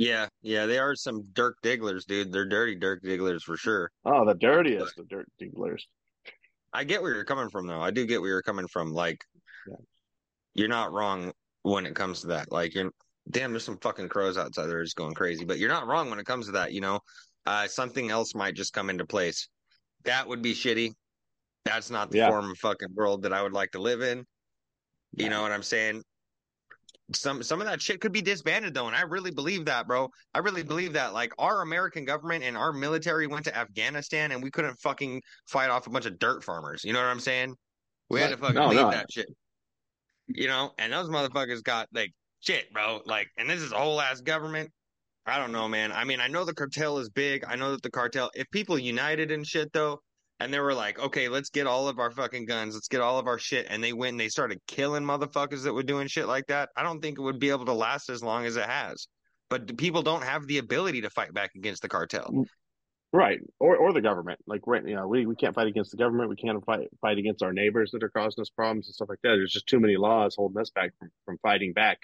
Yeah, 0.00 0.28
yeah, 0.40 0.64
they 0.64 0.78
are 0.78 0.94
some 0.94 1.26
Dirk 1.34 1.58
Digglers, 1.62 2.06
dude. 2.06 2.32
They're 2.32 2.46
dirty 2.46 2.74
Dirk 2.74 3.02
Digglers 3.02 3.42
for 3.42 3.58
sure. 3.58 3.90
Oh, 4.06 4.24
the 4.24 4.32
dirtiest 4.32 4.98
of 4.98 5.06
Dirk 5.10 5.26
Digglers. 5.38 5.82
I 6.72 6.84
get 6.84 7.02
where 7.02 7.14
you're 7.14 7.26
coming 7.26 7.50
from, 7.50 7.66
though. 7.66 7.82
I 7.82 7.90
do 7.90 8.06
get 8.06 8.22
where 8.22 8.30
you're 8.30 8.40
coming 8.40 8.66
from. 8.66 8.94
Like, 8.94 9.22
yeah. 9.68 9.76
you're 10.54 10.68
not 10.68 10.90
wrong 10.92 11.32
when 11.64 11.84
it 11.84 11.94
comes 11.94 12.22
to 12.22 12.28
that. 12.28 12.50
Like, 12.50 12.74
you're 12.74 12.90
damn. 13.30 13.50
There's 13.50 13.64
some 13.64 13.76
fucking 13.76 14.08
crows 14.08 14.38
outside 14.38 14.68
there 14.68 14.82
just 14.82 14.96
going 14.96 15.12
crazy, 15.12 15.44
but 15.44 15.58
you're 15.58 15.68
not 15.68 15.86
wrong 15.86 16.08
when 16.08 16.18
it 16.18 16.24
comes 16.24 16.46
to 16.46 16.52
that. 16.52 16.72
You 16.72 16.80
know, 16.80 17.00
uh, 17.44 17.66
something 17.66 18.10
else 18.10 18.34
might 18.34 18.54
just 18.54 18.72
come 18.72 18.88
into 18.88 19.04
place. 19.04 19.50
That 20.04 20.26
would 20.26 20.40
be 20.40 20.54
shitty. 20.54 20.94
That's 21.64 21.90
not 21.90 22.10
the 22.10 22.18
yeah. 22.18 22.30
form 22.30 22.50
of 22.50 22.58
fucking 22.58 22.94
world 22.94 23.22
that 23.22 23.32
I 23.32 23.42
would 23.42 23.52
like 23.52 23.70
to 23.72 23.80
live 23.80 24.02
in. 24.02 24.24
You 25.12 25.28
know 25.28 25.42
what 25.42 25.52
I'm 25.52 25.62
saying? 25.62 26.02
some 27.14 27.42
some 27.42 27.60
of 27.60 27.66
that 27.66 27.80
shit 27.80 28.00
could 28.00 28.12
be 28.12 28.22
disbanded 28.22 28.74
though 28.74 28.86
and 28.86 28.96
i 28.96 29.02
really 29.02 29.30
believe 29.30 29.64
that 29.64 29.86
bro. 29.86 30.08
I 30.34 30.38
really 30.38 30.62
believe 30.62 30.92
that 30.92 31.12
like 31.12 31.32
our 31.38 31.62
american 31.62 32.04
government 32.04 32.44
and 32.44 32.56
our 32.56 32.72
military 32.72 33.26
went 33.26 33.44
to 33.46 33.56
afghanistan 33.56 34.32
and 34.32 34.42
we 34.42 34.50
couldn't 34.50 34.78
fucking 34.80 35.22
fight 35.48 35.70
off 35.70 35.86
a 35.86 35.90
bunch 35.90 36.06
of 36.06 36.18
dirt 36.18 36.44
farmers. 36.44 36.84
You 36.84 36.92
know 36.92 37.00
what 37.00 37.08
i'm 37.08 37.20
saying? 37.20 37.54
We 38.08 38.20
had 38.20 38.30
to 38.30 38.36
fucking 38.36 38.56
no, 38.56 38.68
leave 38.68 38.80
no. 38.80 38.90
that 38.90 39.06
shit. 39.10 39.28
You 40.26 40.48
know? 40.48 40.72
And 40.78 40.92
those 40.92 41.08
motherfuckers 41.08 41.62
got 41.62 41.88
like 41.92 42.12
shit 42.40 42.72
bro. 42.72 43.00
Like 43.06 43.28
and 43.36 43.48
this 43.48 43.60
is 43.60 43.72
a 43.72 43.76
whole 43.76 44.00
ass 44.00 44.20
government. 44.20 44.70
I 45.26 45.38
don't 45.38 45.52
know 45.52 45.68
man. 45.68 45.92
I 45.92 46.04
mean 46.04 46.20
i 46.20 46.28
know 46.28 46.44
the 46.44 46.54
cartel 46.54 46.98
is 46.98 47.08
big. 47.08 47.44
I 47.46 47.56
know 47.56 47.72
that 47.72 47.82
the 47.82 47.90
cartel 47.90 48.30
if 48.34 48.48
people 48.50 48.78
united 48.78 49.30
and 49.30 49.46
shit 49.46 49.72
though 49.72 50.00
and 50.40 50.52
they 50.52 50.58
were 50.58 50.74
like, 50.74 50.98
okay, 50.98 51.28
let's 51.28 51.50
get 51.50 51.66
all 51.66 51.86
of 51.86 51.98
our 51.98 52.10
fucking 52.10 52.46
guns, 52.46 52.74
let's 52.74 52.88
get 52.88 53.02
all 53.02 53.18
of 53.18 53.26
our 53.26 53.38
shit. 53.38 53.66
And 53.68 53.84
they 53.84 53.92
went 53.92 54.12
and 54.12 54.20
they 54.20 54.28
started 54.28 54.58
killing 54.66 55.04
motherfuckers 55.04 55.64
that 55.64 55.74
were 55.74 55.82
doing 55.82 56.08
shit 56.08 56.26
like 56.26 56.46
that. 56.46 56.70
I 56.74 56.82
don't 56.82 57.00
think 57.00 57.18
it 57.18 57.22
would 57.22 57.38
be 57.38 57.50
able 57.50 57.66
to 57.66 57.74
last 57.74 58.08
as 58.08 58.22
long 58.22 58.46
as 58.46 58.56
it 58.56 58.64
has. 58.64 59.06
But 59.50 59.76
people 59.76 60.02
don't 60.02 60.24
have 60.24 60.46
the 60.46 60.58
ability 60.58 61.02
to 61.02 61.10
fight 61.10 61.34
back 61.34 61.50
against 61.56 61.82
the 61.82 61.88
cartel. 61.88 62.30
Mm, 62.32 62.46
right. 63.12 63.40
Or 63.58 63.76
or 63.76 63.92
the 63.92 64.00
government. 64.00 64.38
Like 64.46 64.62
right 64.66 64.86
you 64.86 64.94
know, 64.94 65.08
we, 65.08 65.26
we 65.26 65.34
can't 65.34 65.54
fight 65.54 65.66
against 65.66 65.90
the 65.90 65.96
government. 65.98 66.30
We 66.30 66.36
can't 66.36 66.64
fight 66.64 66.88
fight 67.00 67.18
against 67.18 67.42
our 67.42 67.52
neighbors 67.52 67.90
that 67.90 68.02
are 68.02 68.08
causing 68.08 68.40
us 68.40 68.50
problems 68.50 68.86
and 68.86 68.94
stuff 68.94 69.08
like 69.08 69.18
that. 69.22 69.30
There's 69.30 69.52
just 69.52 69.66
too 69.66 69.80
many 69.80 69.96
laws 69.96 70.36
holding 70.36 70.60
us 70.60 70.70
back 70.70 70.92
from, 70.98 71.10
from 71.26 71.38
fighting 71.42 71.72
back. 71.72 71.98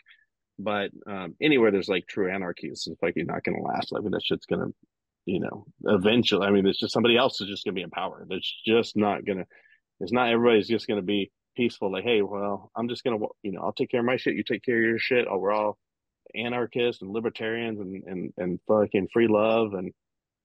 But 0.58 0.90
um, 1.06 1.36
anywhere 1.40 1.70
there's 1.70 1.88
like 1.88 2.06
true 2.06 2.30
anarchy, 2.30 2.68
it's 2.68 2.88
like 3.00 3.14
you're 3.16 3.26
not 3.26 3.44
gonna 3.44 3.62
last. 3.62 3.92
I 3.96 4.00
mean 4.00 4.10
that 4.10 4.24
shit's 4.24 4.46
gonna 4.46 4.72
you 5.26 5.40
know, 5.40 5.66
eventually, 5.84 6.46
I 6.46 6.52
mean, 6.52 6.66
it's 6.66 6.78
just 6.78 6.92
somebody 6.92 7.16
else 7.16 7.40
is 7.40 7.48
just 7.48 7.64
going 7.64 7.74
to 7.74 7.78
be 7.78 7.82
in 7.82 7.90
power. 7.90 8.24
That's 8.30 8.62
just 8.64 8.96
not 8.96 9.26
going 9.26 9.38
to, 9.38 9.44
it's 9.98 10.12
not 10.12 10.30
everybody's 10.30 10.68
just 10.68 10.86
going 10.86 11.00
to 11.00 11.06
be 11.06 11.32
peaceful. 11.56 11.90
Like, 11.90 12.04
hey, 12.04 12.22
well, 12.22 12.70
I'm 12.76 12.88
just 12.88 13.02
going 13.02 13.18
to, 13.18 13.26
you 13.42 13.50
know, 13.50 13.62
I'll 13.62 13.72
take 13.72 13.90
care 13.90 14.00
of 14.00 14.06
my 14.06 14.16
shit. 14.16 14.36
You 14.36 14.44
take 14.44 14.62
care 14.62 14.76
of 14.76 14.82
your 14.82 14.98
shit. 15.00 15.26
Oh, 15.28 15.38
we're 15.38 15.52
all 15.52 15.78
anarchists 16.34 17.02
and 17.02 17.10
libertarians 17.10 17.80
and, 17.80 18.04
and, 18.04 18.32
and 18.36 18.60
fucking 18.68 19.08
free 19.12 19.26
love 19.26 19.74
and 19.74 19.92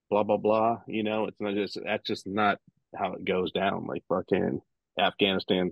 blah, 0.09 0.23
blah, 0.23 0.37
blah. 0.37 0.79
You 0.87 1.03
know, 1.03 1.25
it's 1.25 1.39
not 1.39 1.53
just, 1.53 1.77
that's 1.85 2.07
just 2.07 2.25
not 2.25 2.57
how 2.95 3.13
it 3.13 3.23
goes 3.23 3.51
down. 3.51 3.85
Like 3.85 4.03
fucking 4.09 4.61
Afghanistan, 4.99 5.71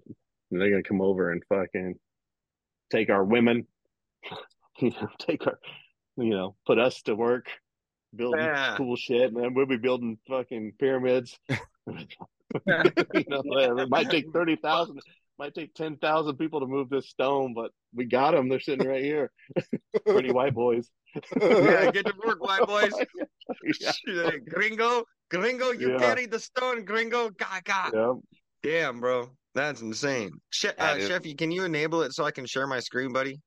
they're 0.52 0.70
going 0.70 0.84
to 0.84 0.88
come 0.88 1.02
over 1.02 1.32
and 1.32 1.42
fucking 1.50 1.96
take 2.92 3.10
our 3.10 3.24
women, 3.24 3.66
you 4.78 4.92
know, 4.92 5.10
take 5.18 5.48
our, 5.48 5.58
you 6.16 6.30
know, 6.30 6.56
put 6.68 6.78
us 6.78 7.02
to 7.04 7.16
work 7.16 7.48
building 8.16 8.42
yeah. 8.42 8.76
cool 8.78 8.96
shit, 8.96 9.34
man. 9.34 9.54
We'll 9.54 9.66
be 9.66 9.78
building 9.78 10.18
fucking 10.28 10.74
pyramids. 10.80 11.38
you 11.88 13.26
know, 13.28 13.78
it 13.78 13.90
might 13.90 14.10
take 14.10 14.32
thirty 14.34 14.56
thousand, 14.56 15.00
might 15.38 15.54
take 15.54 15.74
ten 15.76 15.98
thousand 15.98 16.38
people 16.38 16.60
to 16.60 16.66
move 16.66 16.90
this 16.90 17.10
stone, 17.10 17.54
but 17.54 17.72
we 17.94 18.06
got 18.06 18.32
them. 18.32 18.50
They're 18.50 18.60
sitting 18.60 18.88
right 18.88 19.04
here. 19.04 19.32
Pretty 20.06 20.32
white 20.32 20.56
boys. 20.56 20.90
yeah, 21.40 21.92
get 21.92 22.06
to 22.06 22.14
work, 22.26 22.44
white 22.44 22.66
boys. 22.66 22.92
yeah. 24.08 24.32
Gringo, 24.48 25.04
gringo, 25.30 25.72
you 25.72 25.94
yeah. 25.94 26.00
carry 26.00 26.26
the 26.26 26.40
stone, 26.40 26.86
gringo. 26.86 27.30
God, 27.30 27.64
God. 27.64 27.92
Yep. 27.94 28.16
Damn, 28.62 29.00
bro, 29.00 29.30
that's 29.56 29.82
insane. 29.82 30.32
She- 30.50 30.68
uh, 30.70 30.98
Chefy, 30.98 31.38
can 31.38 31.52
you 31.52 31.64
enable 31.64 32.02
it 32.02 32.14
so 32.14 32.26
I 32.26 32.32
can 32.32 32.46
share 32.46 32.68
my 32.68 32.80
screen, 32.80 33.14
buddy? 33.14 33.40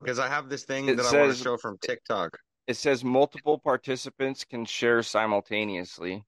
Because 0.00 0.18
I 0.18 0.28
have 0.28 0.48
this 0.48 0.64
thing 0.64 0.88
it 0.88 0.96
that 0.96 1.04
says, 1.04 1.14
I 1.14 1.20
want 1.20 1.36
to 1.36 1.42
show 1.42 1.56
from 1.56 1.76
TikTok. 1.80 2.36
It 2.66 2.76
says 2.76 3.04
multiple 3.04 3.58
participants 3.58 4.44
can 4.44 4.64
share 4.64 5.02
simultaneously. 5.02 6.24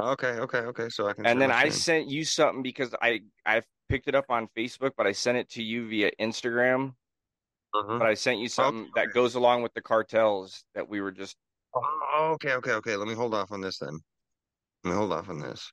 Okay, 0.00 0.32
okay, 0.40 0.58
okay. 0.58 0.88
So 0.88 1.08
I 1.08 1.12
can. 1.12 1.26
And 1.26 1.40
then 1.40 1.52
I 1.52 1.68
sent 1.68 2.08
you 2.08 2.24
something 2.24 2.62
because 2.62 2.94
I 3.00 3.20
I 3.46 3.62
picked 3.88 4.08
it 4.08 4.14
up 4.14 4.26
on 4.28 4.48
Facebook, 4.56 4.92
but 4.96 5.06
I 5.06 5.12
sent 5.12 5.38
it 5.38 5.48
to 5.50 5.62
you 5.62 5.88
via 5.88 6.10
Instagram. 6.20 6.94
Uh-huh. 7.74 7.98
But 7.98 8.06
I 8.06 8.14
sent 8.14 8.38
you 8.38 8.48
something 8.48 8.82
okay. 8.82 8.90
that 8.96 9.14
goes 9.14 9.34
along 9.34 9.62
with 9.62 9.74
the 9.74 9.82
cartels 9.82 10.64
that 10.74 10.88
we 10.88 11.00
were 11.00 11.12
just. 11.12 11.36
Oh, 11.74 12.30
okay, 12.34 12.52
okay, 12.54 12.72
okay. 12.72 12.96
Let 12.96 13.08
me 13.08 13.14
hold 13.14 13.34
off 13.34 13.52
on 13.52 13.60
this 13.60 13.78
then. 13.78 13.98
Let 14.84 14.90
me 14.90 14.96
hold 14.96 15.12
off 15.12 15.28
on 15.28 15.40
this. 15.40 15.72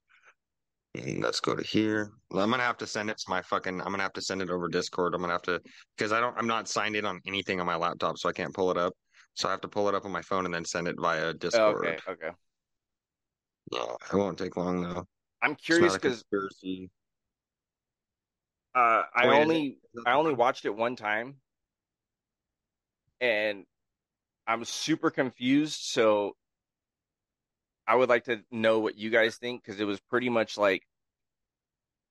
And 0.96 1.22
let's 1.22 1.40
go 1.40 1.56
to 1.56 1.64
here. 1.64 2.12
I'm 2.32 2.50
gonna 2.50 2.64
have 2.64 2.78
to 2.78 2.88
send 2.88 3.10
it 3.10 3.18
to 3.18 3.30
my 3.30 3.42
fucking. 3.42 3.82
I'm 3.82 3.92
gonna 3.92 4.04
have 4.04 4.14
to 4.14 4.22
send 4.22 4.42
it 4.42 4.50
over 4.50 4.68
Discord. 4.68 5.16
I'm 5.16 5.22
gonna 5.22 5.34
have 5.34 5.42
to 5.44 5.62
because 5.98 6.12
I 6.12 6.20
don't. 6.20 6.38
I'm 6.38 6.48
not 6.48 6.68
signed 6.68 6.96
in 6.96 7.06
on 7.06 7.22
anything 7.26 7.60
on 7.60 7.66
my 7.66 7.76
laptop, 7.76 8.18
so 8.18 8.30
I 8.30 8.34
can't 8.34 8.54
pull 8.54 8.72
it 8.72 8.78
up. 8.78 8.94
So 9.36 9.48
I 9.48 9.52
have 9.52 9.62
to 9.62 9.68
pull 9.68 9.88
it 9.90 9.96
up 9.96 10.06
on 10.06 10.12
my 10.12 10.22
phone 10.22 10.46
and 10.46 10.54
then 10.54 10.66
send 10.66 10.88
it 10.88 11.00
via 11.00 11.34
Discord. 11.34 11.86
Okay, 11.86 12.00
okay. 12.08 12.32
Yeah, 13.72 13.96
it 14.12 14.16
won't 14.16 14.38
take 14.38 14.58
long 14.58 14.82
though. 14.82 15.08
I'm 15.42 15.56
curious 15.56 15.94
because 15.94 16.24
uh, 18.76 19.04
I 19.16 19.28
Wait, 19.28 19.42
only 19.42 19.78
I 20.06 20.14
only 20.14 20.34
watched 20.34 20.66
it 20.66 20.76
one 20.76 20.96
time, 20.96 21.36
and 23.20 23.66
I'm 24.48 24.66
super 24.66 25.10
confused. 25.10 25.80
So 25.82 26.36
I 27.88 27.96
would 27.96 28.10
like 28.10 28.26
to 28.26 28.44
know 28.52 28.80
what 28.80 28.98
you 28.98 29.10
guys 29.10 29.38
think 29.38 29.64
because 29.64 29.80
it 29.80 29.86
was 29.86 30.00
pretty 30.00 30.30
much 30.30 30.58
like 30.58 30.84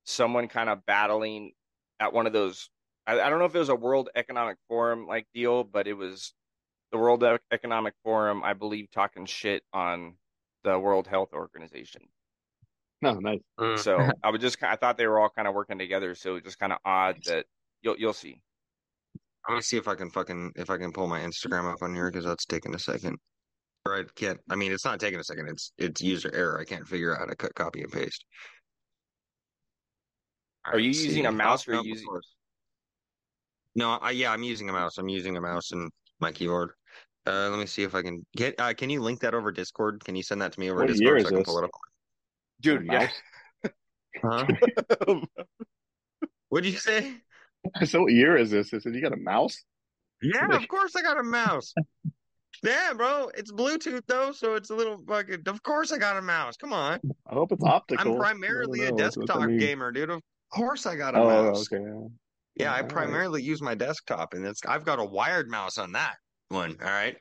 someone 0.04 0.48
kind 0.48 0.68
of 0.68 0.84
battling 0.86 1.52
at 1.98 2.12
one 2.12 2.26
of 2.26 2.32
those. 2.32 2.68
I, 3.06 3.20
I 3.20 3.30
don't 3.30 3.38
know 3.38 3.44
if 3.44 3.54
it 3.54 3.58
was 3.58 3.68
a 3.68 3.74
World 3.74 4.08
Economic 4.14 4.58
Forum 4.68 5.06
like 5.06 5.26
deal, 5.34 5.64
but 5.64 5.86
it 5.86 5.94
was 5.94 6.32
the 6.92 6.98
World 6.98 7.24
Economic 7.52 7.94
Forum, 8.02 8.42
I 8.42 8.52
believe, 8.52 8.90
talking 8.90 9.26
shit 9.26 9.62
on 9.72 10.14
the 10.64 10.78
World 10.78 11.06
Health 11.06 11.32
Organization. 11.32 12.02
No, 13.02 13.10
oh, 13.10 13.18
nice. 13.18 13.40
Mm. 13.58 13.78
So 13.78 13.98
I 14.22 14.30
would 14.30 14.40
just 14.40 14.62
I 14.62 14.76
thought 14.76 14.98
they 14.98 15.06
were 15.06 15.18
all 15.18 15.30
kind 15.30 15.48
of 15.48 15.54
working 15.54 15.78
together. 15.78 16.14
So 16.14 16.36
it's 16.36 16.44
just 16.44 16.58
kind 16.58 16.72
of 16.72 16.78
odd 16.84 17.16
that 17.26 17.46
you'll 17.82 17.96
you'll 17.98 18.12
see. 18.12 18.40
Let 19.48 19.54
me 19.54 19.62
see 19.62 19.78
if 19.78 19.88
I 19.88 19.94
can 19.94 20.10
fucking 20.10 20.52
if 20.56 20.68
I 20.68 20.76
can 20.76 20.92
pull 20.92 21.06
my 21.06 21.20
Instagram 21.20 21.72
up 21.72 21.82
on 21.82 21.94
here 21.94 22.10
because 22.10 22.26
that's 22.26 22.44
taking 22.44 22.74
a 22.74 22.78
second. 22.78 23.16
Or 23.86 23.98
I 23.98 24.04
can't. 24.14 24.38
I 24.50 24.56
mean, 24.56 24.72
it's 24.72 24.84
not 24.84 25.00
taking 25.00 25.18
a 25.18 25.24
second. 25.24 25.48
It's 25.48 25.72
it's 25.78 26.02
user 26.02 26.30
error. 26.34 26.60
I 26.60 26.64
can't 26.64 26.86
figure 26.86 27.14
out 27.14 27.20
how 27.20 27.26
to 27.26 27.36
cut, 27.36 27.54
copy, 27.54 27.82
and 27.82 27.90
paste. 27.90 28.24
Are 30.66 30.78
you 30.78 30.90
using 30.90 31.24
a 31.24 31.32
mouse 31.32 31.66
or 31.66 31.80
using? 31.82 32.06
No, 33.74 33.92
I, 33.92 34.10
yeah, 34.10 34.32
I'm 34.32 34.42
using 34.42 34.68
a 34.68 34.72
mouse. 34.72 34.98
I'm 34.98 35.08
using 35.08 35.38
a 35.38 35.40
mouse 35.40 35.70
and 35.72 35.90
my 36.20 36.32
keyboard. 36.32 36.72
Uh, 37.26 37.50
let 37.50 37.58
me 37.58 37.66
see 37.66 37.82
if 37.82 37.94
I 37.94 38.02
can 38.02 38.24
get. 38.34 38.54
Uh, 38.58 38.72
can 38.74 38.88
you 38.88 39.02
link 39.02 39.20
that 39.20 39.34
over 39.34 39.52
Discord? 39.52 40.02
Can 40.04 40.16
you 40.16 40.22
send 40.22 40.40
that 40.40 40.52
to 40.52 40.60
me 40.60 40.70
over 40.70 40.80
what 40.80 40.88
Discord 40.88 41.22
so 41.22 41.28
I 41.28 41.30
can 41.30 41.44
pull 41.44 41.58
it 41.58 41.64
up? 41.64 41.70
Dude, 42.60 42.86
yeah. 42.86 43.08
huh? 44.22 44.46
What'd 46.48 46.70
you 46.70 46.78
say? 46.78 47.14
So 47.84 48.02
what 48.02 48.12
year 48.12 48.36
is 48.36 48.50
this? 48.50 48.72
I 48.72 48.78
said 48.78 48.94
you 48.94 49.02
got 49.02 49.12
a 49.12 49.18
mouse? 49.18 49.56
Yeah, 50.22 50.48
of 50.56 50.66
course 50.68 50.96
I 50.96 51.02
got 51.02 51.18
a 51.18 51.22
mouse. 51.22 51.74
yeah, 52.62 52.92
bro. 52.94 53.30
It's 53.36 53.52
Bluetooth 53.52 54.02
though, 54.06 54.32
so 54.32 54.54
it's 54.54 54.70
a 54.70 54.74
little 54.74 54.98
fucking. 55.06 55.42
Of 55.46 55.62
course 55.62 55.92
I 55.92 55.98
got 55.98 56.16
a 56.16 56.22
mouse. 56.22 56.56
Come 56.56 56.72
on. 56.72 57.00
I 57.26 57.34
hope 57.34 57.52
it's 57.52 57.64
optical. 57.64 58.12
I'm 58.12 58.18
primarily 58.18 58.86
a 58.86 58.92
desktop 58.92 59.46
gamer, 59.58 59.92
dude. 59.92 60.10
Of 60.10 60.22
course 60.52 60.86
I 60.86 60.96
got 60.96 61.14
a 61.14 61.18
oh, 61.18 61.28
mouse. 61.28 61.66
Okay. 61.70 61.84
Yeah, 62.56 62.74
I 62.74 62.82
primarily 62.82 63.42
use 63.42 63.62
my 63.62 63.74
desktop, 63.74 64.34
and 64.34 64.44
it's 64.46 64.60
I've 64.66 64.84
got 64.84 64.98
a 64.98 65.04
wired 65.04 65.48
mouse 65.50 65.78
on 65.78 65.92
that 65.92 66.16
one. 66.50 66.76
All 66.82 66.88
right, 66.90 67.16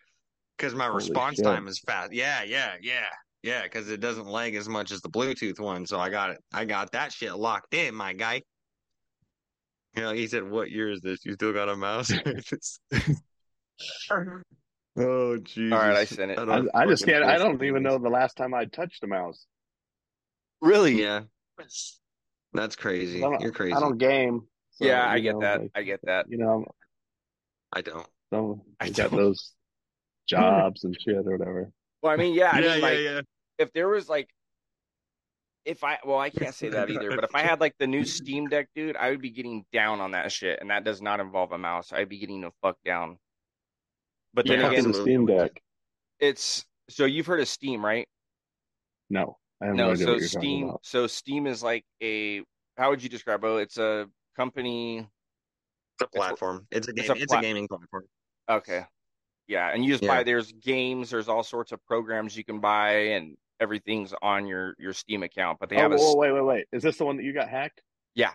because 0.57 0.76
my 0.76 0.85
Holy 0.85 0.95
response 0.97 1.38
shit. 1.38 1.45
time 1.45 1.68
is 1.68 1.80
fast. 1.80 2.11
Yeah, 2.14 2.43
yeah, 2.43 2.73
yeah, 2.81 3.06
yeah. 3.43 3.64
Because 3.64 3.89
it 3.89 3.99
doesn't 4.01 4.27
lag 4.27 4.56
as 4.56 4.68
much 4.68 4.91
as 4.91 5.01
the 5.01 5.10
Bluetooth 5.10 5.60
one. 5.60 5.85
So 5.85 5.99
I 5.99 6.10
got 6.10 6.31
it. 6.31 6.39
I 6.53 6.65
got 6.65 6.91
that 6.91 7.14
shit 7.14 7.35
locked 7.35 7.73
in, 7.73 7.95
my 7.95 8.14
guy. 8.14 8.41
You 9.95 10.03
know, 10.03 10.14
he 10.14 10.27
said, 10.27 10.43
"What 10.49 10.69
year 10.69 10.91
is 10.91 11.01
this? 11.01 11.26
You 11.26 11.34
still 11.34 11.53
got 11.53 11.69
a 11.69 11.76
mouse?" 11.76 12.11
oh, 14.11 14.43
jeez. 14.97 15.72
All 15.72 15.80
right, 15.80 15.95
I 15.95 16.06
sent 16.06 16.31
it. 16.31 16.39
I, 16.39 16.61
I 16.73 16.85
just 16.85 17.06
can't. 17.06 17.23
I 17.23 17.38
don't 17.38 17.64
even 17.64 17.84
know 17.84 17.97
the 17.97 18.10
last 18.10 18.35
time 18.35 18.53
I 18.53 18.65
touched 18.65 19.03
a 19.03 19.07
mouse. 19.07 19.45
Really? 20.61 21.01
Yeah. 21.01 21.22
That's 22.53 22.76
crazy. 22.76 23.23
I 23.23 23.30
don't- 23.30 23.41
You're 23.41 23.51
crazy. 23.51 23.73
I 23.73 23.80
don't 23.80 23.97
game. 23.97 24.41
so, 24.72 24.85
yeah, 24.85 25.06
I 25.07 25.19
get 25.19 25.35
know, 25.35 25.41
that. 25.41 25.61
like, 25.61 25.72
I 25.76 25.84
get 25.84 25.99
that. 26.03 26.26
you 26.30 26.38
know, 26.38 26.65
I 27.72 27.81
don't. 27.81 28.07
So 28.31 28.64
I 28.80 28.89
got 28.89 29.11
those 29.11 29.53
jobs 30.27 30.84
and 30.84 30.95
shit 30.99 31.15
or 31.15 31.38
whatever. 31.38 31.72
Well, 32.01 32.14
I 32.14 32.15
mean, 32.15 32.34
yeah, 32.34 32.51
I 32.53 32.60
yeah, 32.60 32.68
mean, 32.68 32.80
yeah, 32.80 32.88
like, 32.88 32.99
yeah. 32.99 33.22
if 33.57 33.73
there 33.73 33.88
was 33.89 34.07
like, 34.07 34.30
if 35.65 35.84
I, 35.84 35.99
well, 36.06 36.19
I 36.19 36.30
can't 36.30 36.56
say 36.56 36.69
that 36.69 36.89
either, 36.89 37.10
but 37.15 37.23
if 37.23 37.35
I 37.35 37.41
had 37.41 37.60
like 37.60 37.76
the 37.80 37.88
new 37.88 38.06
Steam 38.06 38.47
Deck, 38.47 38.68
dude, 38.76 38.95
I 38.95 39.10
would 39.10 39.22
be 39.22 39.31
getting 39.31 39.65
down 39.73 39.99
on 39.99 40.11
that 40.11 40.31
shit, 40.31 40.60
and 40.61 40.69
that 40.69 40.84
does 40.84 41.01
not 41.01 41.19
involve 41.19 41.51
a 41.51 41.57
mouse. 41.57 41.91
I'd 41.91 42.10
be 42.10 42.19
getting 42.19 42.41
the 42.41 42.51
fuck 42.61 42.77
down. 42.85 43.18
But 44.34 44.45
then 44.47 44.60
Yeah, 44.60 44.68
again, 44.68 44.85
in 44.85 44.91
the 44.91 45.01
Steam 45.01 45.26
Deck? 45.26 45.60
it's 46.19 46.65
so 46.89 47.06
you've 47.06 47.26
heard 47.26 47.39
of 47.39 47.47
Steam, 47.47 47.84
right? 47.84 48.07
No, 49.10 49.38
I 49.61 49.68
have 49.68 49.76
no, 49.76 49.89
No, 49.89 49.95
so 49.95 50.11
what 50.11 50.19
you're 50.19 50.30
talking 50.30 50.68
Steam, 50.68 50.72
so 50.84 51.07
Steam 51.07 51.47
is 51.47 51.64
like 51.64 51.84
a, 52.01 52.41
how 52.77 52.89
would 52.91 53.01
you 53.01 53.10
describe 53.10 53.43
it? 53.43 53.47
It's 53.47 53.77
a 53.77 54.07
company. 54.35 54.99
It's 54.99 56.01
a 56.01 56.07
platform. 56.07 56.68
It's 56.72 56.88
a 56.88 56.93
game. 56.93 57.11
It's 57.11 57.23
It's 57.23 57.34
a 57.34 57.38
a, 57.38 57.41
gaming 57.41 57.68
platform. 57.68 58.03
Okay. 58.49 58.85
Yeah, 59.47 59.69
and 59.69 59.84
you 59.84 59.91
just 59.93 60.03
Yeah. 60.03 60.09
buy 60.17 60.23
there's 60.23 60.51
games, 60.51 61.09
there's 61.09 61.27
all 61.30 61.43
sorts 61.43 61.71
of 61.71 61.84
programs 61.85 62.38
you 62.38 62.43
can 62.43 62.59
buy 62.59 62.91
and 63.13 63.35
everything's 63.59 64.13
on 64.21 64.45
your 64.47 64.76
your 64.80 64.93
Steam 64.93 65.23
account, 65.23 65.59
but 65.59 65.69
they 65.69 65.77
Oh, 65.77 65.81
have 65.81 65.91
a 65.91 65.97
whoa, 65.97 66.15
wait, 66.15 66.31
wait, 66.31 66.41
wait. 66.41 66.67
Is 66.71 66.84
this 66.84 66.97
the 66.97 67.05
one 67.05 67.17
that 67.17 67.23
you 67.23 67.34
got 67.34 67.49
hacked? 67.49 67.81
Yeah. 68.15 68.34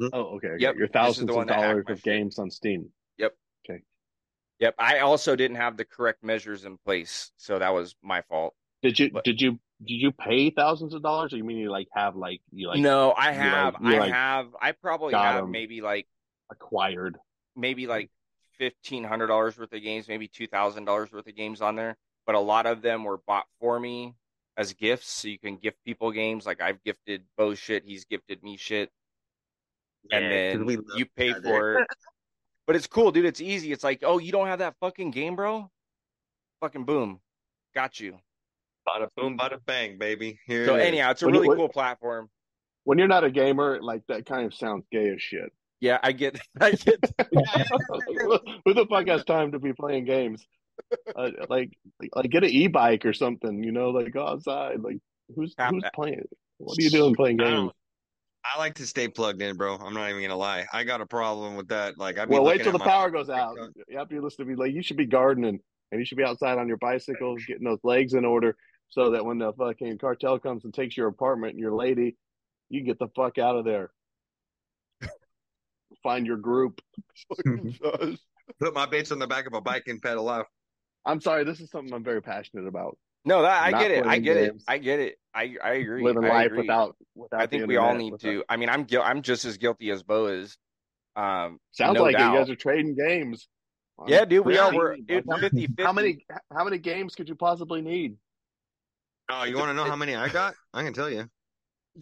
Mhm. 0.00 0.10
Oh, 0.12 0.20
okay. 0.36 0.48
okay. 0.48 0.62
Yep, 0.62 0.76
Your 0.76 0.86
this 0.86 0.90
is 0.90 0.92
the 0.92 0.98
thousands 0.98 1.30
of 1.30 1.46
dollars 1.46 1.84
of 1.88 2.02
games 2.02 2.38
on 2.38 2.50
Steam. 2.50 2.92
Yep. 3.18 3.36
Okay. 3.68 3.82
Yep, 4.60 4.74
I 4.78 5.00
also 5.00 5.36
didn't 5.36 5.56
have 5.58 5.76
the 5.76 5.84
correct 5.84 6.22
measures 6.24 6.64
in 6.64 6.78
place, 6.78 7.32
so 7.36 7.58
that 7.58 7.70
was 7.70 7.94
my 8.02 8.22
fault. 8.22 8.54
Did 8.82 8.98
you 8.98 9.10
But- 9.12 9.24
did 9.24 9.40
you 9.40 9.60
did 9.84 9.94
you 9.94 10.12
pay 10.12 10.50
thousands 10.50 10.94
of 10.94 11.02
dollars, 11.02 11.32
or 11.32 11.36
you 11.36 11.44
mean 11.44 11.58
you 11.58 11.70
like 11.70 11.88
have 11.92 12.16
like 12.16 12.40
you 12.50 12.68
like 12.68 12.80
no, 12.80 13.10
I 13.12 13.30
you, 13.32 13.38
like- 13.38 13.46
have 13.48 13.76
you, 13.80 13.94
I 13.94 13.98
like, 13.98 14.12
have 14.12 14.56
I 14.60 14.72
probably 14.72 15.10
got 15.12 15.34
have 15.34 15.44
'em. 15.44 15.50
maybe 15.50 15.80
like 15.80 16.08
acquired? 16.50 17.18
maybe 17.56 17.86
like 17.86 18.10
fifteen 18.58 19.04
hundred 19.04 19.28
dollars 19.28 19.58
worth 19.58 19.72
of 19.72 19.82
games, 19.82 20.08
maybe 20.08 20.28
two 20.28 20.46
thousand 20.46 20.84
dollars 20.84 21.12
worth 21.12 21.26
of 21.26 21.34
games 21.36 21.60
on 21.60 21.76
there. 21.76 21.96
But 22.26 22.34
a 22.34 22.40
lot 22.40 22.66
of 22.66 22.80
them 22.82 23.04
were 23.04 23.18
bought 23.26 23.46
for 23.60 23.78
me 23.78 24.14
as 24.56 24.72
gifts, 24.72 25.08
so 25.08 25.28
you 25.28 25.38
can 25.38 25.56
gift 25.56 25.78
people 25.84 26.10
games. 26.12 26.46
Like 26.46 26.60
I've 26.60 26.82
gifted 26.84 27.22
Beau 27.36 27.54
shit, 27.54 27.84
he's 27.84 28.04
gifted 28.04 28.42
me 28.42 28.56
shit, 28.56 28.90
and 30.10 30.30
then 30.30 30.64
we 30.66 30.78
you 30.96 31.06
pay 31.16 31.30
other. 31.32 31.42
for 31.42 31.78
it. 31.80 31.88
But 32.66 32.76
it's 32.76 32.86
cool, 32.86 33.10
dude. 33.12 33.26
It's 33.26 33.42
easy. 33.42 33.72
It's 33.72 33.84
like, 33.84 34.02
oh, 34.02 34.18
you 34.18 34.32
don't 34.32 34.46
have 34.46 34.60
that 34.60 34.74
fucking 34.80 35.10
game, 35.10 35.36
bro? 35.36 35.70
Fucking 36.60 36.84
boom, 36.84 37.20
got 37.74 38.00
you. 38.00 38.16
Bada 38.88 39.08
boom, 39.16 39.36
bada 39.36 39.58
bang, 39.66 39.98
baby. 39.98 40.38
Here 40.46 40.66
So 40.66 40.74
it 40.76 40.80
is. 40.80 40.86
anyhow, 40.86 41.10
it's 41.10 41.22
a 41.22 41.26
What 41.26 41.32
do 41.32 41.38
you- 41.38 41.42
really 41.44 41.56
cool 41.56 41.68
platform. 41.68 42.30
When 42.84 42.98
you're 42.98 43.08
not 43.08 43.24
a 43.24 43.30
gamer, 43.30 43.80
like 43.82 44.02
that 44.08 44.26
kind 44.26 44.44
of 44.46 44.54
sounds 44.54 44.84
gay 44.92 45.08
as 45.08 45.20
shit. 45.22 45.50
Yeah, 45.84 45.98
I 46.02 46.12
get, 46.12 46.40
I 46.62 46.70
get. 46.70 46.98
Who 48.64 48.72
the 48.72 48.86
fuck 48.88 49.06
has 49.06 49.22
time 49.24 49.52
to 49.52 49.58
be 49.58 49.74
playing 49.74 50.06
games? 50.06 50.46
Uh, 51.14 51.28
like, 51.50 51.76
like 52.14 52.30
get 52.30 52.42
an 52.42 52.48
e-bike 52.48 53.04
or 53.04 53.12
something. 53.12 53.62
You 53.62 53.70
know, 53.70 53.90
like 53.90 54.10
go 54.10 54.26
outside. 54.26 54.80
Like 54.80 54.96
who's 55.36 55.54
Half 55.58 55.72
who's 55.72 55.82
that. 55.82 55.92
playing? 55.92 56.24
What 56.56 56.78
are 56.78 56.82
you 56.82 56.88
doing 56.88 57.14
playing 57.14 57.36
games? 57.36 57.70
I 58.46 58.58
like 58.58 58.74
to 58.76 58.86
stay 58.86 59.08
plugged 59.08 59.42
in, 59.42 59.56
bro. 59.56 59.74
I'm 59.76 59.92
not 59.92 60.08
even 60.08 60.22
gonna 60.22 60.36
lie. 60.36 60.66
I 60.72 60.84
got 60.84 61.02
a 61.02 61.06
problem 61.06 61.54
with 61.54 61.68
that. 61.68 61.98
Like, 61.98 62.18
I 62.18 62.24
Well, 62.24 62.44
wait 62.44 62.62
till 62.62 62.72
the 62.72 62.78
power 62.78 63.10
goes 63.10 63.28
out. 63.28 63.56
TikTok. 63.56 63.84
You 63.86 63.98
have 63.98 64.08
to 64.08 64.22
listen 64.22 64.46
to 64.46 64.50
me. 64.50 64.56
Like 64.56 64.72
you 64.72 64.82
should 64.82 64.96
be 64.96 65.06
gardening 65.06 65.60
and 65.92 66.00
you 66.00 66.06
should 66.06 66.18
be 66.18 66.24
outside 66.24 66.56
on 66.56 66.66
your 66.66 66.78
bicycle, 66.78 67.36
getting 67.46 67.64
those 67.64 67.80
legs 67.84 68.14
in 68.14 68.24
order, 68.24 68.56
so 68.88 69.10
that 69.10 69.24
when 69.24 69.36
the 69.36 69.52
fucking 69.52 69.98
cartel 69.98 70.38
comes 70.38 70.64
and 70.64 70.72
takes 70.72 70.96
your 70.96 71.08
apartment 71.08 71.52
and 71.52 71.60
your 71.60 71.74
lady, 71.74 72.16
you 72.70 72.82
get 72.84 72.98
the 72.98 73.08
fuck 73.14 73.36
out 73.36 73.56
of 73.56 73.66
there. 73.66 73.90
Find 76.04 76.26
your 76.26 76.36
group. 76.36 76.80
Put 78.60 78.74
my 78.74 78.86
baits 78.86 79.10
on 79.10 79.18
the 79.18 79.26
back 79.26 79.46
of 79.46 79.54
a 79.54 79.60
bike 79.60 79.84
and 79.88 80.00
pedal 80.00 80.28
off. 80.28 80.46
I'm 81.04 81.20
sorry, 81.20 81.44
this 81.44 81.60
is 81.60 81.70
something 81.70 81.92
I'm 81.92 82.04
very 82.04 82.22
passionate 82.22 82.66
about. 82.68 82.96
No, 83.24 83.42
that 83.42 83.62
I 83.64 83.70
Not 83.70 83.80
get 83.80 83.90
it. 83.90 83.98
I 84.00 84.02
playing 84.02 84.22
get 84.22 84.36
it. 84.36 84.54
I 84.68 84.78
get 84.78 85.00
it. 85.00 85.16
I 85.34 85.56
I 85.64 85.72
agree. 85.74 86.04
Living 86.04 86.24
I 86.26 86.28
life 86.28 86.46
agree. 86.46 86.58
without 86.58 86.94
without. 87.14 87.40
I 87.40 87.46
the 87.46 87.50
think 87.58 87.66
we 87.68 87.78
all 87.78 87.94
need 87.94 88.12
without- 88.12 88.30
to. 88.30 88.44
I 88.50 88.56
mean, 88.58 88.68
I'm 88.68 88.84
guil- 88.86 89.02
I'm 89.04 89.22
just 89.22 89.44
as 89.46 89.56
guilty 89.56 89.90
as 89.90 90.02
Beau 90.02 90.26
is. 90.26 90.56
Um, 91.16 91.58
Sounds 91.72 91.94
no 91.94 92.02
like 92.02 92.16
doubt. 92.18 92.32
you 92.32 92.38
guys 92.38 92.50
are 92.50 92.56
trading 92.56 92.94
games. 92.94 93.48
Yeah, 94.06 94.24
dude, 94.26 94.44
we 94.44 94.58
are. 94.58 94.74
We're 94.74 94.96
dude, 94.96 95.24
How- 95.30 95.38
50 95.38 95.68
How 95.78 95.92
many 95.92 96.26
how 96.54 96.64
many 96.64 96.78
games 96.78 97.14
could 97.14 97.28
you 97.28 97.34
possibly 97.34 97.80
need? 97.80 98.16
Oh, 99.30 99.44
you 99.44 99.56
want 99.56 99.68
to 99.70 99.74
know 99.74 99.84
how 99.84 99.96
many 99.96 100.14
I 100.14 100.28
got? 100.28 100.54
I 100.74 100.82
can 100.82 100.92
tell 100.92 101.08
you. 101.08 101.30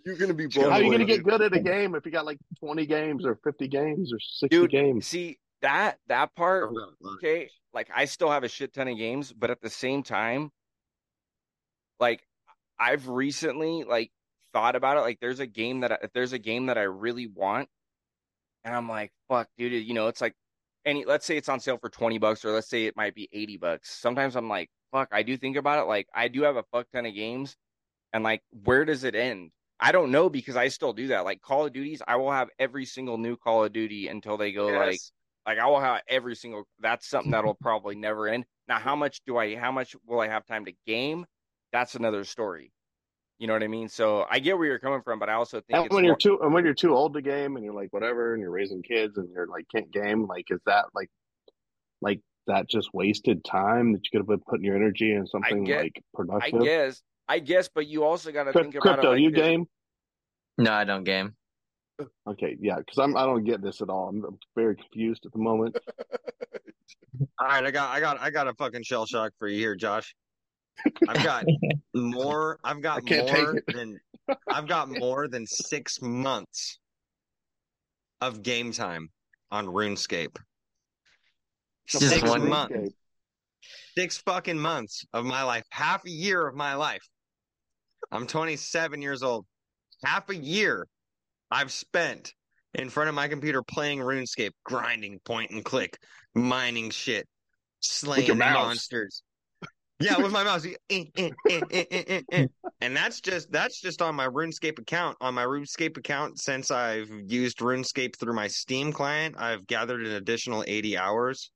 You're 0.04 0.16
gonna 0.16 0.34
be 0.34 0.48
How 0.50 0.70
are 0.70 0.82
you 0.82 0.88
going 0.88 1.00
to 1.00 1.04
get 1.04 1.22
good 1.22 1.42
at 1.42 1.54
a 1.54 1.60
game 1.60 1.94
if 1.94 2.06
you 2.06 2.12
got 2.12 2.24
like 2.24 2.38
20 2.60 2.86
games 2.86 3.26
or 3.26 3.38
50 3.44 3.68
games 3.68 4.12
or 4.12 4.18
60 4.18 4.48
Dude, 4.48 4.70
games? 4.70 5.06
see 5.06 5.38
that 5.60 5.98
that 6.08 6.34
part. 6.34 6.68
I've 6.68 6.74
got 6.74 6.82
a 6.82 6.94
lot. 7.00 7.14
Okay, 7.16 7.50
like 7.74 7.90
I 7.94 8.06
still 8.06 8.30
have 8.30 8.42
a 8.42 8.48
shit 8.48 8.72
ton 8.72 8.88
of 8.88 8.96
games, 8.96 9.32
but 9.32 9.50
at 9.50 9.60
the 9.60 9.70
same 9.70 10.02
time, 10.02 10.50
like 12.00 12.26
I've 12.78 13.08
recently 13.08 13.84
like 13.84 14.10
thought 14.52 14.76
about 14.76 14.96
it. 14.96 15.00
Like 15.00 15.20
there's 15.20 15.40
a 15.40 15.46
game 15.46 15.80
that 15.80 15.92
I, 15.92 15.98
if 16.02 16.12
there's 16.12 16.32
a 16.32 16.38
game 16.38 16.66
that 16.66 16.78
I 16.78 16.82
really 16.82 17.26
want, 17.26 17.68
and 18.64 18.74
I'm 18.74 18.88
like, 18.88 19.12
fuck, 19.28 19.48
dude, 19.58 19.72
you 19.86 19.94
know, 19.94 20.08
it's 20.08 20.20
like 20.20 20.34
any. 20.84 21.04
Let's 21.04 21.26
say 21.26 21.36
it's 21.36 21.48
on 21.48 21.60
sale 21.60 21.78
for 21.78 21.90
twenty 21.90 22.18
bucks, 22.18 22.44
or 22.44 22.52
let's 22.52 22.68
say 22.68 22.86
it 22.86 22.96
might 22.96 23.14
be 23.14 23.28
eighty 23.32 23.56
bucks. 23.56 23.90
Sometimes 23.90 24.36
I'm 24.36 24.48
like, 24.48 24.68
fuck, 24.90 25.08
I 25.12 25.22
do 25.22 25.36
think 25.36 25.56
about 25.56 25.80
it. 25.80 25.86
Like 25.86 26.08
I 26.14 26.28
do 26.28 26.42
have 26.42 26.56
a 26.56 26.64
fuck 26.72 26.86
ton 26.92 27.06
of 27.06 27.14
games, 27.14 27.56
and 28.12 28.24
like 28.24 28.42
where 28.64 28.84
does 28.84 29.04
it 29.04 29.14
end? 29.14 29.50
I 29.82 29.92
don't 29.92 30.10
know 30.12 30.30
because 30.30 30.56
I 30.56 30.68
still 30.68 30.92
do 30.92 31.08
that. 31.08 31.24
Like 31.24 31.42
Call 31.42 31.66
of 31.66 31.72
Duties, 31.72 32.00
I 32.06 32.16
will 32.16 32.30
have 32.30 32.48
every 32.58 32.84
single 32.84 33.18
new 33.18 33.36
Call 33.36 33.64
of 33.64 33.72
Duty 33.72 34.08
until 34.08 34.36
they 34.36 34.52
go 34.52 34.66
like 34.68 34.92
Yes. 34.92 35.12
like 35.46 35.58
I 35.58 35.66
will 35.66 35.80
have 35.80 36.02
every 36.08 36.36
single. 36.36 36.66
That's 36.80 37.08
something 37.08 37.32
that'll 37.32 37.54
probably 37.60 37.96
never 37.96 38.28
end. 38.28 38.44
Now, 38.68 38.78
how 38.78 38.94
much 38.96 39.20
do 39.26 39.36
I? 39.36 39.56
How 39.56 39.72
much 39.72 39.96
will 40.06 40.20
I 40.20 40.28
have 40.28 40.46
time 40.46 40.64
to 40.66 40.72
game? 40.86 41.26
That's 41.72 41.96
another 41.96 42.24
story. 42.24 42.72
You 43.38 43.48
know 43.48 43.54
what 43.54 43.62
I 43.64 43.68
mean? 43.68 43.88
So 43.88 44.24
I 44.30 44.38
get 44.38 44.56
where 44.56 44.68
you're 44.68 44.78
coming 44.78 45.02
from, 45.02 45.18
but 45.18 45.28
I 45.28 45.32
also 45.32 45.60
think 45.60 45.92
when 45.92 46.04
you're 46.04 46.12
more- 46.12 46.16
too 46.18 46.38
and 46.42 46.54
when 46.54 46.64
you're 46.64 46.74
too 46.74 46.94
old 46.94 47.14
to 47.14 47.22
game 47.22 47.56
and 47.56 47.64
you're 47.64 47.74
like 47.74 47.92
whatever 47.92 48.34
and 48.34 48.40
you're 48.40 48.52
raising 48.52 48.82
kids 48.82 49.18
and 49.18 49.28
you're 49.30 49.48
like 49.48 49.66
can't 49.74 49.90
game 49.90 50.28
like 50.28 50.46
is 50.50 50.60
that 50.66 50.84
like 50.94 51.10
like 52.00 52.20
that 52.46 52.68
just 52.68 52.90
wasted 52.94 53.44
time 53.44 53.92
that 53.92 53.98
you 54.04 54.10
could 54.12 54.18
have 54.20 54.28
been 54.28 54.40
putting 54.48 54.64
your 54.64 54.76
energy 54.76 55.12
in 55.12 55.26
something 55.26 55.64
like 55.64 55.92
I 55.96 56.16
productive? 56.16 56.62
guess, 56.62 57.02
I 57.32 57.38
guess, 57.38 57.66
but 57.74 57.86
you 57.86 58.04
also 58.04 58.30
got 58.30 58.44
to 58.44 58.52
Cryp- 58.52 58.62
think 58.62 58.74
about 58.74 58.82
Crypto, 58.96 59.08
it. 59.08 59.14
Like 59.14 59.20
you 59.22 59.30
this. 59.30 59.40
game? 59.40 59.64
No, 60.58 60.70
I 60.72 60.84
don't 60.84 61.02
game. 61.04 61.34
Okay, 62.28 62.56
yeah, 62.60 62.76
because 62.76 62.98
I'm 62.98 63.16
I 63.16 63.24
don't 63.24 63.44
get 63.44 63.62
this 63.62 63.80
at 63.80 63.88
all. 63.88 64.08
I'm 64.10 64.38
very 64.54 64.76
confused 64.76 65.24
at 65.24 65.32
the 65.32 65.38
moment. 65.38 65.78
All 67.38 67.46
right, 67.46 67.64
I 67.64 67.70
got, 67.70 67.88
I 67.90 68.00
got, 68.00 68.20
I 68.20 68.28
got 68.30 68.48
a 68.48 68.54
fucking 68.54 68.82
shell 68.82 69.06
shock 69.06 69.32
for 69.38 69.48
you 69.48 69.58
here, 69.58 69.74
Josh. 69.74 70.14
I've 71.08 71.22
got 71.24 71.44
more. 71.94 72.58
I've 72.64 72.82
got 72.82 73.02
more 73.08 73.54
than. 73.68 73.98
I've 74.48 74.66
got 74.68 74.88
more 74.90 75.26
than 75.28 75.46
six 75.46 76.00
months 76.02 76.78
of 78.20 78.42
game 78.42 78.72
time 78.72 79.08
on 79.50 79.66
RuneScape. 79.66 80.36
Just 81.86 82.08
Six 82.10 82.22
one- 82.28 82.48
months. 82.48 82.92
Six 83.96 84.18
fucking 84.18 84.58
months 84.58 85.04
of 85.12 85.24
my 85.24 85.42
life. 85.44 85.64
Half 85.70 86.04
a 86.06 86.10
year 86.10 86.46
of 86.48 86.54
my 86.56 86.74
life. 86.74 87.02
I'm 88.12 88.26
27 88.26 89.00
years 89.00 89.22
old. 89.22 89.46
Half 90.04 90.28
a 90.28 90.36
year 90.36 90.86
I've 91.50 91.72
spent 91.72 92.34
in 92.74 92.90
front 92.90 93.08
of 93.08 93.14
my 93.14 93.28
computer 93.28 93.62
playing 93.62 94.00
RuneScape, 94.00 94.52
grinding, 94.64 95.18
point 95.20 95.50
and 95.50 95.64
click, 95.64 95.98
mining 96.34 96.90
shit, 96.90 97.26
slaying 97.80 98.38
monsters. 98.38 99.22
Yeah, 99.98 100.18
with 100.18 100.32
my 100.32 100.44
mouse. 100.44 100.66
Eh, 100.90 101.04
eh, 101.48 102.20
eh. 102.32 102.46
And 102.80 102.96
that's 102.96 103.20
just 103.20 103.52
that's 103.52 103.80
just 103.80 104.02
on 104.02 104.14
my 104.14 104.26
RuneScape 104.26 104.78
account. 104.78 105.16
On 105.20 105.32
my 105.34 105.44
RuneScape 105.44 105.96
account, 105.96 106.40
since 106.40 106.70
I've 106.70 107.10
used 107.26 107.58
RuneScape 107.58 108.16
through 108.16 108.34
my 108.34 108.48
Steam 108.48 108.92
client, 108.92 109.36
I've 109.38 109.66
gathered 109.66 110.04
an 110.04 110.12
additional 110.12 110.64
80 110.66 110.98
hours. 110.98 111.50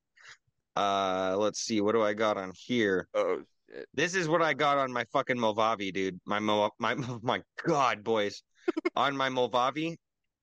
Uh, 0.76 1.34
let's 1.38 1.60
see, 1.60 1.80
what 1.80 1.92
do 1.92 2.02
I 2.02 2.14
got 2.14 2.36
on 2.36 2.52
here? 2.54 3.08
Oh! 3.14 3.42
This 3.94 4.14
is 4.14 4.28
what 4.28 4.42
I 4.42 4.54
got 4.54 4.78
on 4.78 4.92
my 4.92 5.04
fucking 5.12 5.36
Movavi, 5.36 5.92
dude. 5.92 6.20
My 6.24 6.38
Mo, 6.38 6.70
my 6.78 6.94
my 7.22 7.42
God, 7.66 8.04
boys, 8.04 8.42
on 8.94 9.16
my 9.16 9.28
Movavi. 9.28 9.96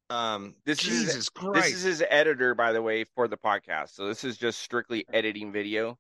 Um, 0.10 0.56
This 0.66 0.86
is- 0.86 1.30
Christ, 1.30 1.64
This 1.66 1.74
is 1.76 1.84
his 1.84 2.04
editor, 2.10 2.54
by 2.56 2.72
the 2.74 2.82
way, 2.82 3.06
for 3.16 3.28
the 3.28 3.38
podcast. 3.38 3.90
So 3.92 4.08
this 4.08 4.24
is 4.24 4.38
just 4.38 4.60
strictly 4.60 5.06
editing 5.12 5.52
video. 5.52 5.98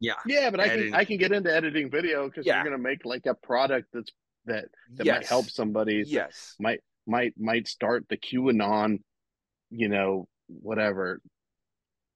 yeah, 0.00 0.14
Yeah, 0.26 0.50
but 0.50 0.60
I 0.60 0.68
can 0.68 0.94
I 0.94 1.04
can 1.04 1.16
get 1.16 1.32
into 1.32 1.54
editing 1.54 1.90
video 1.90 2.26
because 2.28 2.44
Yeah. 2.44 2.56
you're 2.56 2.64
gonna 2.64 2.82
make 2.82 3.04
like 3.04 3.26
a 3.26 3.34
product 3.34 3.88
that's 3.92 4.10
that 4.46 4.66
that 4.94 5.06
yes. 5.06 5.14
might 5.16 5.26
help 5.26 5.46
somebody. 5.46 6.04
Yes. 6.06 6.54
Might 6.60 6.80
might 7.06 7.32
might 7.38 7.66
start 7.68 8.04
the 8.08 8.16
QAnon, 8.16 8.98
you 9.70 9.88
know, 9.88 10.28
whatever 10.48 11.20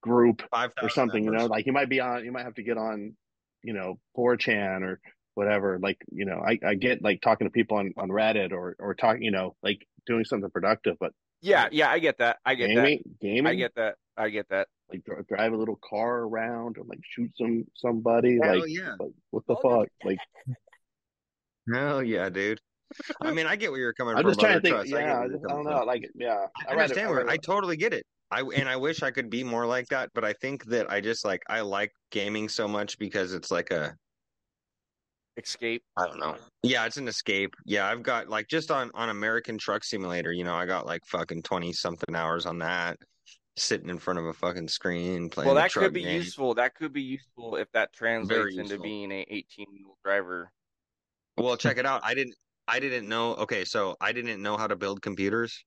group 0.03 0.41
five 0.51 0.71
or 0.81 0.89
something. 0.89 1.23
You 1.23 1.31
know, 1.31 1.45
like 1.47 1.65
you 1.65 1.73
might 1.73 1.89
be 1.89 1.99
on, 2.01 2.23
you 2.25 2.31
might 2.31 2.43
have 2.43 2.55
to 2.55 2.63
get 2.63 2.77
on, 2.77 3.15
you 3.63 3.73
know, 3.73 3.99
4chan 4.17 4.81
or 4.81 4.99
whatever. 5.35 5.79
Like 5.79 5.97
you 6.11 6.25
know, 6.25 6.41
I, 6.45 6.59
I 6.65 6.75
get 6.75 7.01
like 7.01 7.21
talking 7.21 7.47
to 7.47 7.51
people 7.51 7.77
on 7.77 7.93
on 7.97 8.09
Reddit 8.09 8.51
or 8.51 8.75
or 8.79 8.93
talking, 8.95 9.23
you 9.23 9.31
know, 9.31 9.55
like 9.63 9.85
doing 10.05 10.25
something 10.25 10.49
productive. 10.49 10.97
But 10.99 11.11
yeah, 11.41 11.67
yeah, 11.71 11.89
I 11.89 11.99
get 11.99 12.19
that. 12.19 12.37
I 12.45 12.55
get 12.55 12.67
gaming, 12.67 13.01
that. 13.03 13.19
gaming, 13.19 13.47
I 13.47 13.55
get 13.55 13.75
that. 13.75 13.95
I 14.17 14.29
get 14.29 14.49
that. 14.49 14.67
Like 14.89 15.03
drive 15.27 15.53
a 15.53 15.57
little 15.57 15.79
car 15.89 16.19
around 16.19 16.77
or 16.77 16.83
like 16.85 16.99
shoot 17.03 17.31
some 17.37 17.65
somebody. 17.75 18.39
Hell 18.41 18.59
like, 18.59 18.69
yeah. 18.69 18.95
like 18.99 19.13
what 19.29 19.43
the 19.47 19.55
fuck? 19.55 19.87
Like 20.03 20.19
Hell 21.73 22.03
yeah, 22.03 22.29
dude. 22.29 22.59
I 23.21 23.31
mean, 23.31 23.45
I 23.45 23.55
get 23.55 23.71
where 23.71 23.79
you're 23.79 23.93
coming 23.93 24.13
from. 24.13 24.25
I'm 24.25 24.29
just 24.29 24.39
trying 24.39 24.55
to 24.55 24.61
think. 24.61 24.75
Trust. 24.75 24.89
Yeah, 24.91 25.19
I, 25.19 25.23
I 25.23 25.27
don't 25.27 25.63
know. 25.63 25.83
Like 25.85 26.09
yeah, 26.15 26.45
I 26.67 26.73
read 26.73 26.79
it- 26.79 26.81
understand 26.81 27.07
I 27.07 27.11
where 27.11 27.25
read 27.25 27.29
I 27.29 27.37
totally 27.37 27.77
get 27.77 27.93
it. 27.93 28.05
I 28.31 28.41
and 28.41 28.69
I 28.69 28.77
wish 28.77 29.03
I 29.03 29.11
could 29.11 29.29
be 29.29 29.43
more 29.43 29.65
like 29.65 29.87
that, 29.87 30.09
but 30.13 30.23
I 30.23 30.33
think 30.33 30.65
that 30.65 30.89
I 30.89 31.01
just 31.01 31.25
like 31.25 31.43
I 31.49 31.61
like 31.61 31.91
gaming 32.11 32.47
so 32.49 32.67
much 32.67 32.97
because 32.97 33.33
it's 33.33 33.51
like 33.51 33.71
a 33.71 33.95
Escape. 35.37 35.83
I 35.97 36.07
don't 36.07 36.19
know. 36.19 36.35
Yeah, 36.63 36.85
it's 36.85 36.97
an 36.97 37.07
escape. 37.07 37.55
Yeah, 37.65 37.87
I've 37.87 38.03
got 38.03 38.27
like 38.29 38.47
just 38.47 38.69
on 38.69 38.91
on 38.93 39.09
American 39.09 39.57
Truck 39.57 39.83
Simulator, 39.83 40.31
you 40.31 40.43
know, 40.43 40.55
I 40.55 40.65
got 40.65 40.85
like 40.85 41.01
fucking 41.05 41.43
20 41.43 41.71
something 41.73 42.15
hours 42.15 42.45
on 42.45 42.59
that 42.59 42.97
sitting 43.57 43.89
in 43.89 43.97
front 43.97 44.19
of 44.19 44.25
a 44.25 44.33
fucking 44.33 44.67
screen 44.67 45.29
playing 45.29 45.47
Well, 45.47 45.55
that 45.55 45.71
could 45.73 45.93
be 45.93 46.03
game. 46.03 46.17
useful. 46.17 46.53
That 46.53 46.75
could 46.75 46.93
be 46.93 47.01
useful 47.01 47.55
if 47.55 47.71
that 47.71 47.93
translates 47.93 48.57
into 48.57 48.79
being 48.79 49.11
a 49.11 49.25
18 49.29 49.65
wheel 49.71 49.97
driver. 50.03 50.51
Well, 51.37 51.57
check 51.57 51.77
it 51.77 51.85
out. 51.85 52.01
I 52.03 52.13
didn't 52.13 52.35
I 52.67 52.79
didn't 52.79 53.07
know. 53.07 53.35
Okay, 53.35 53.63
so 53.65 53.95
I 54.01 54.11
didn't 54.11 54.41
know 54.41 54.57
how 54.57 54.67
to 54.67 54.75
build 54.75 55.01
computers 55.01 55.63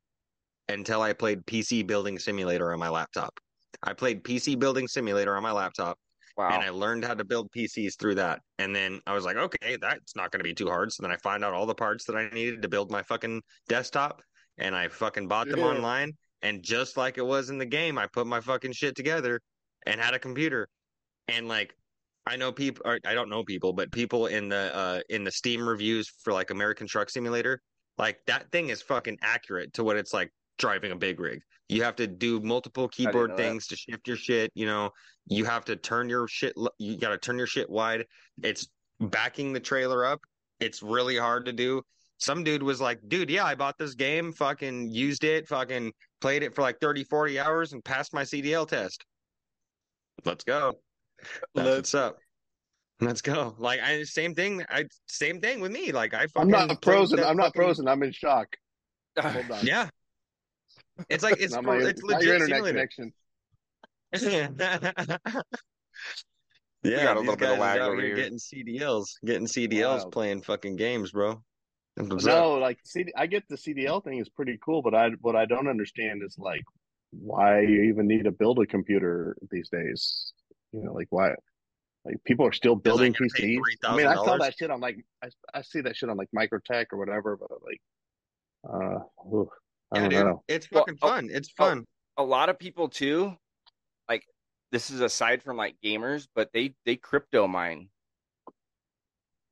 until 0.68 1.02
I 1.02 1.12
played 1.12 1.44
PC 1.46 1.86
Building 1.86 2.18
Simulator 2.18 2.72
on 2.72 2.78
my 2.78 2.88
laptop. 2.88 3.38
I 3.82 3.92
played 3.92 4.24
PC 4.24 4.58
Building 4.58 4.88
Simulator 4.88 5.36
on 5.36 5.42
my 5.42 5.52
laptop 5.52 5.98
Wow. 6.36 6.48
and 6.50 6.62
I 6.64 6.70
learned 6.70 7.04
how 7.04 7.14
to 7.14 7.24
build 7.24 7.50
PCs 7.52 7.96
through 7.98 8.16
that. 8.16 8.40
And 8.58 8.74
then 8.74 9.00
I 9.06 9.12
was 9.12 9.24
like, 9.24 9.36
okay, 9.36 9.76
that's 9.80 10.16
not 10.16 10.32
going 10.32 10.40
to 10.40 10.44
be 10.44 10.54
too 10.54 10.66
hard. 10.68 10.92
So 10.92 11.02
then 11.02 11.12
I 11.12 11.16
find 11.18 11.44
out 11.44 11.54
all 11.54 11.66
the 11.66 11.74
parts 11.74 12.04
that 12.06 12.16
I 12.16 12.28
needed 12.30 12.62
to 12.62 12.68
build 12.68 12.90
my 12.90 13.02
fucking 13.02 13.40
desktop 13.68 14.20
and 14.58 14.74
I 14.74 14.88
fucking 14.88 15.28
bought 15.28 15.48
them 15.48 15.60
Yeah. 15.60 15.66
online. 15.66 16.12
And 16.42 16.62
just 16.62 16.96
like 16.96 17.18
it 17.18 17.26
was 17.26 17.50
in 17.50 17.58
the 17.58 17.66
game, 17.66 17.98
I 17.98 18.06
put 18.06 18.26
my 18.26 18.40
fucking 18.40 18.72
shit 18.72 18.96
together 18.96 19.40
and 19.86 20.00
had 20.00 20.14
a 20.14 20.18
computer. 20.18 20.68
And 21.28 21.46
like, 21.48 21.74
I 22.26 22.36
know 22.36 22.52
people, 22.52 22.82
I 23.04 23.14
don't 23.14 23.28
know 23.28 23.44
people, 23.44 23.72
but 23.72 23.92
people 23.92 24.26
in 24.26 24.48
the 24.48 24.74
uh 24.74 25.00
in 25.10 25.24
the 25.24 25.30
Steam 25.30 25.66
reviews 25.68 26.10
for 26.22 26.32
like 26.32 26.50
American 26.50 26.86
Truck 26.86 27.10
Simulator, 27.10 27.60
like 27.98 28.18
that 28.26 28.50
thing 28.50 28.70
is 28.70 28.82
fucking 28.82 29.18
accurate 29.22 29.72
to 29.74 29.84
what 29.84 29.96
it's 29.96 30.12
like 30.14 30.30
driving 30.58 30.92
a 30.92 30.96
big 30.96 31.20
rig. 31.20 31.40
You 31.68 31.82
have 31.82 31.96
to 31.96 32.06
do 32.06 32.40
multiple 32.40 32.88
keyboard 32.88 33.30
know 33.30 33.36
that. 33.36 33.42
things 33.42 33.66
to 33.68 33.76
shift 33.76 34.06
your 34.06 34.16
shit. 34.16 34.50
You 34.54 34.66
know, 34.66 34.90
you 35.26 35.44
have 35.46 35.64
to 35.66 35.76
turn 35.76 36.08
your 36.08 36.28
shit. 36.28 36.54
You 36.78 36.96
got 36.98 37.10
to 37.10 37.18
turn 37.18 37.38
your 37.38 37.46
shit 37.46 37.68
wide. 37.70 38.04
It's 38.42 38.68
backing 39.00 39.52
the 39.52 39.60
trailer 39.60 40.04
up. 40.04 40.20
It's 40.60 40.82
really 40.82 41.16
hard 41.16 41.46
to 41.46 41.52
do. 41.52 41.82
Some 42.18 42.44
dude 42.44 42.62
was 42.62 42.80
like, 42.80 43.00
dude, 43.08 43.30
yeah, 43.30 43.44
I 43.44 43.54
bought 43.54 43.76
this 43.78 43.94
game, 43.94 44.32
fucking 44.32 44.90
used 44.90 45.24
it, 45.24 45.48
fucking 45.48 45.92
played 46.20 46.42
it 46.42 46.54
for 46.54 46.62
like 46.62 46.78
30, 46.80 47.04
40 47.04 47.38
hours 47.40 47.72
and 47.72 47.84
passed 47.84 48.14
my 48.14 48.22
CDL 48.22 48.68
test. 48.68 49.04
Let's 50.24 50.44
go. 50.44 50.74
That's 51.18 51.30
Let's- 51.54 51.76
what's 51.76 51.94
up. 51.94 52.18
Let's 53.00 53.20
go. 53.22 53.56
Like 53.58 53.80
I 53.80 54.04
same 54.04 54.34
thing. 54.34 54.64
I 54.70 54.84
same 55.08 55.40
thing 55.40 55.60
with 55.60 55.72
me. 55.72 55.90
Like 55.90 56.14
I 56.14 56.28
fucking 56.28 56.54
I'm 56.54 56.68
not 56.68 56.84
frozen. 56.84 57.18
I'm 57.18 57.36
not 57.36 57.46
fucking- 57.46 57.60
frozen. 57.62 57.88
I'm 57.88 58.02
in 58.04 58.12
shock. 58.12 58.54
Hold 59.18 59.50
on. 59.50 59.66
Yeah. 59.66 59.88
It's 61.08 61.22
like 61.24 61.40
it's 61.40 61.52
my, 61.60 61.76
it's 61.76 62.02
legit 62.02 62.24
your 62.24 62.34
internet 62.34 62.64
connection. 62.64 63.12
yeah, 64.14 64.48
got 67.02 67.16
a 67.16 67.20
little 67.20 67.36
bit 67.36 67.48
of 67.48 67.56
guys 67.56 67.58
lag 67.58 67.80
out 67.80 67.90
over 67.90 68.00
here 68.00 68.06
here. 68.06 68.16
getting 68.16 68.38
CDLs, 68.38 69.06
getting 69.24 69.46
CDLs, 69.46 70.04
Wow. 70.04 70.10
playing 70.10 70.42
fucking 70.42 70.76
games, 70.76 71.10
bro. 71.10 71.42
That's 71.96 72.08
what's 72.08 72.26
up. 72.26 72.42
No, 72.42 72.54
like 72.54 72.78
CD, 72.84 73.12
I 73.16 73.26
get 73.26 73.44
the 73.48 73.56
CDL 73.56 74.02
thing 74.04 74.18
is 74.18 74.28
pretty 74.28 74.58
cool, 74.64 74.82
but 74.82 74.94
I 74.94 75.10
what 75.20 75.36
I 75.36 75.46
don't 75.46 75.68
understand 75.68 76.22
is 76.24 76.36
like 76.38 76.62
why 77.10 77.60
you 77.60 77.82
even 77.84 78.06
need 78.06 78.24
to 78.24 78.32
build 78.32 78.58
a 78.60 78.66
computer 78.66 79.36
these 79.50 79.68
days. 79.68 80.32
You 80.72 80.84
know, 80.84 80.92
like 80.92 81.08
why 81.10 81.30
like 82.04 82.22
people 82.24 82.46
are 82.46 82.52
still 82.52 82.76
building 82.76 83.12
gotta 83.12 83.30
pay 83.34 83.56
PCs. 83.56 83.60
I 83.84 83.96
mean, 83.96 84.06
I 84.06 84.14
saw 84.14 84.36
that 84.38 84.56
shit 84.56 84.70
on 84.70 84.80
like 84.80 85.04
I, 85.22 85.28
I 85.52 85.62
see 85.62 85.80
that 85.80 85.96
shit 85.96 86.08
on 86.08 86.16
like 86.16 86.28
Microtech 86.36 86.86
or 86.92 86.98
whatever, 86.98 87.36
but 87.36 87.50
like 87.62 87.80
uh 88.68 88.98
oof, 89.34 89.48
I 89.92 89.96
Yeah, 89.96 90.00
don't 90.02 90.10
dude, 90.10 90.26
know. 90.26 90.42
it's 90.48 90.66
fucking 90.66 90.98
oh, 91.02 91.08
fun. 91.08 91.28
It's 91.32 91.50
fun. 91.50 91.84
A 92.16 92.22
lot 92.22 92.48
of 92.48 92.58
people 92.58 92.88
too, 92.88 93.36
like 94.08 94.24
this 94.72 94.90
is 94.90 95.00
aside 95.00 95.42
from 95.42 95.56
like 95.56 95.76
gamers, 95.84 96.26
but 96.34 96.50
they 96.52 96.74
they 96.84 96.96
crypto 96.96 97.46
mine. 97.46 97.88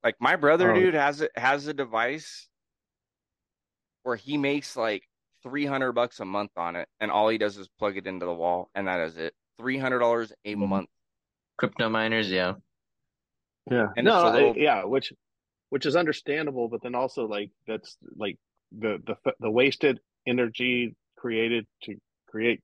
Like 0.05 0.17
my 0.21 0.37
brother, 0.37 0.73
Oh. 0.73 0.75
dude, 0.75 0.95
has 0.95 1.21
a 1.23 1.29
has 1.37 1.67
a 1.67 1.75
device 1.75 2.49
where 4.03 4.17
he 4.17 4.37
makes 4.37 4.77
like 4.77 5.09
three 5.43 5.67
hundred 5.67 5.93
bucks 5.93 6.21
a 6.21 6.25
month 6.25 6.53
on 6.57 6.77
it, 6.77 6.89
and 7.01 7.11
all 7.11 7.29
he 7.29 7.39
does 7.39 7.57
is 7.57 7.69
plug 7.79 7.97
it 7.97 8.07
into 8.07 8.27
the 8.27 8.35
wall, 8.35 8.71
and 8.75 8.89
that 8.89 9.01
is 9.01 9.17
it. 9.17 9.35
Three 9.59 9.79
hundred 9.79 10.01
dollars 10.01 10.33
a 10.45 10.55
Mm-hmm. 10.55 10.69
month. 10.69 10.89
Crypto 11.59 11.89
miners, 11.89 12.31
yeah. 12.31 12.55
Yeah, 13.71 13.89
And 13.97 14.07
no, 14.07 14.17
it's 14.17 14.25
a 14.25 14.27
I- 14.27 14.33
little- 14.33 14.57
yeah, 14.57 14.85
which 14.85 15.13
which 15.69 15.87
is 15.87 15.95
understandable, 15.95 16.69
but 16.69 16.83
then 16.83 16.95
also 16.97 17.27
like 17.29 17.51
that's 17.67 17.97
like 18.17 18.39
the 18.73 18.99
the 19.07 19.33
the 19.39 19.51
wasted 19.51 20.01
energy 20.27 20.95
created 21.17 21.67
to 21.85 21.97
create 22.29 22.61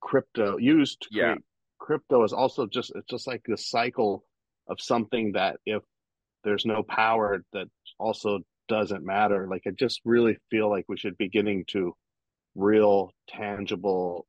crypto 0.00 0.56
used 0.58 1.00
to 1.02 1.08
Yeah. 1.12 1.24
create 1.32 1.44
crypto 1.78 2.22
is 2.24 2.32
also 2.32 2.66
just 2.66 2.92
it's 2.94 3.06
just 3.08 3.26
like 3.26 3.42
this 3.46 3.68
cycle 3.68 4.24
of 4.68 4.80
something 4.80 5.32
that 5.32 5.56
if 5.66 5.82
there's 6.44 6.64
no 6.64 6.82
power 6.82 7.42
that 7.52 7.66
also 7.98 8.40
doesn't 8.68 9.04
matter. 9.04 9.46
Like 9.48 9.62
I 9.66 9.70
just 9.70 10.00
really 10.04 10.38
feel 10.50 10.70
like 10.70 10.84
we 10.88 10.96
should 10.96 11.16
be 11.18 11.28
getting 11.28 11.64
to 11.68 11.94
real 12.54 13.12
tangible 13.28 14.26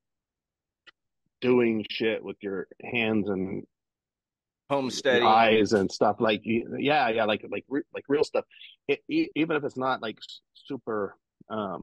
doing 1.41 1.85
shit 1.89 2.23
with 2.23 2.37
your 2.41 2.67
hands 2.83 3.29
and 3.29 3.63
Homesteading. 4.69 5.27
eyes 5.27 5.73
and 5.73 5.91
stuff 5.91 6.15
like 6.19 6.41
yeah 6.45 7.09
yeah 7.09 7.25
like 7.25 7.45
like 7.51 7.65
like 7.93 8.05
real 8.07 8.23
stuff 8.23 8.45
it, 8.87 9.01
e- 9.09 9.27
even 9.35 9.55
if 9.57 9.63
it's 9.63 9.77
not 9.77 10.01
like 10.01 10.17
super 10.53 11.15
um 11.49 11.81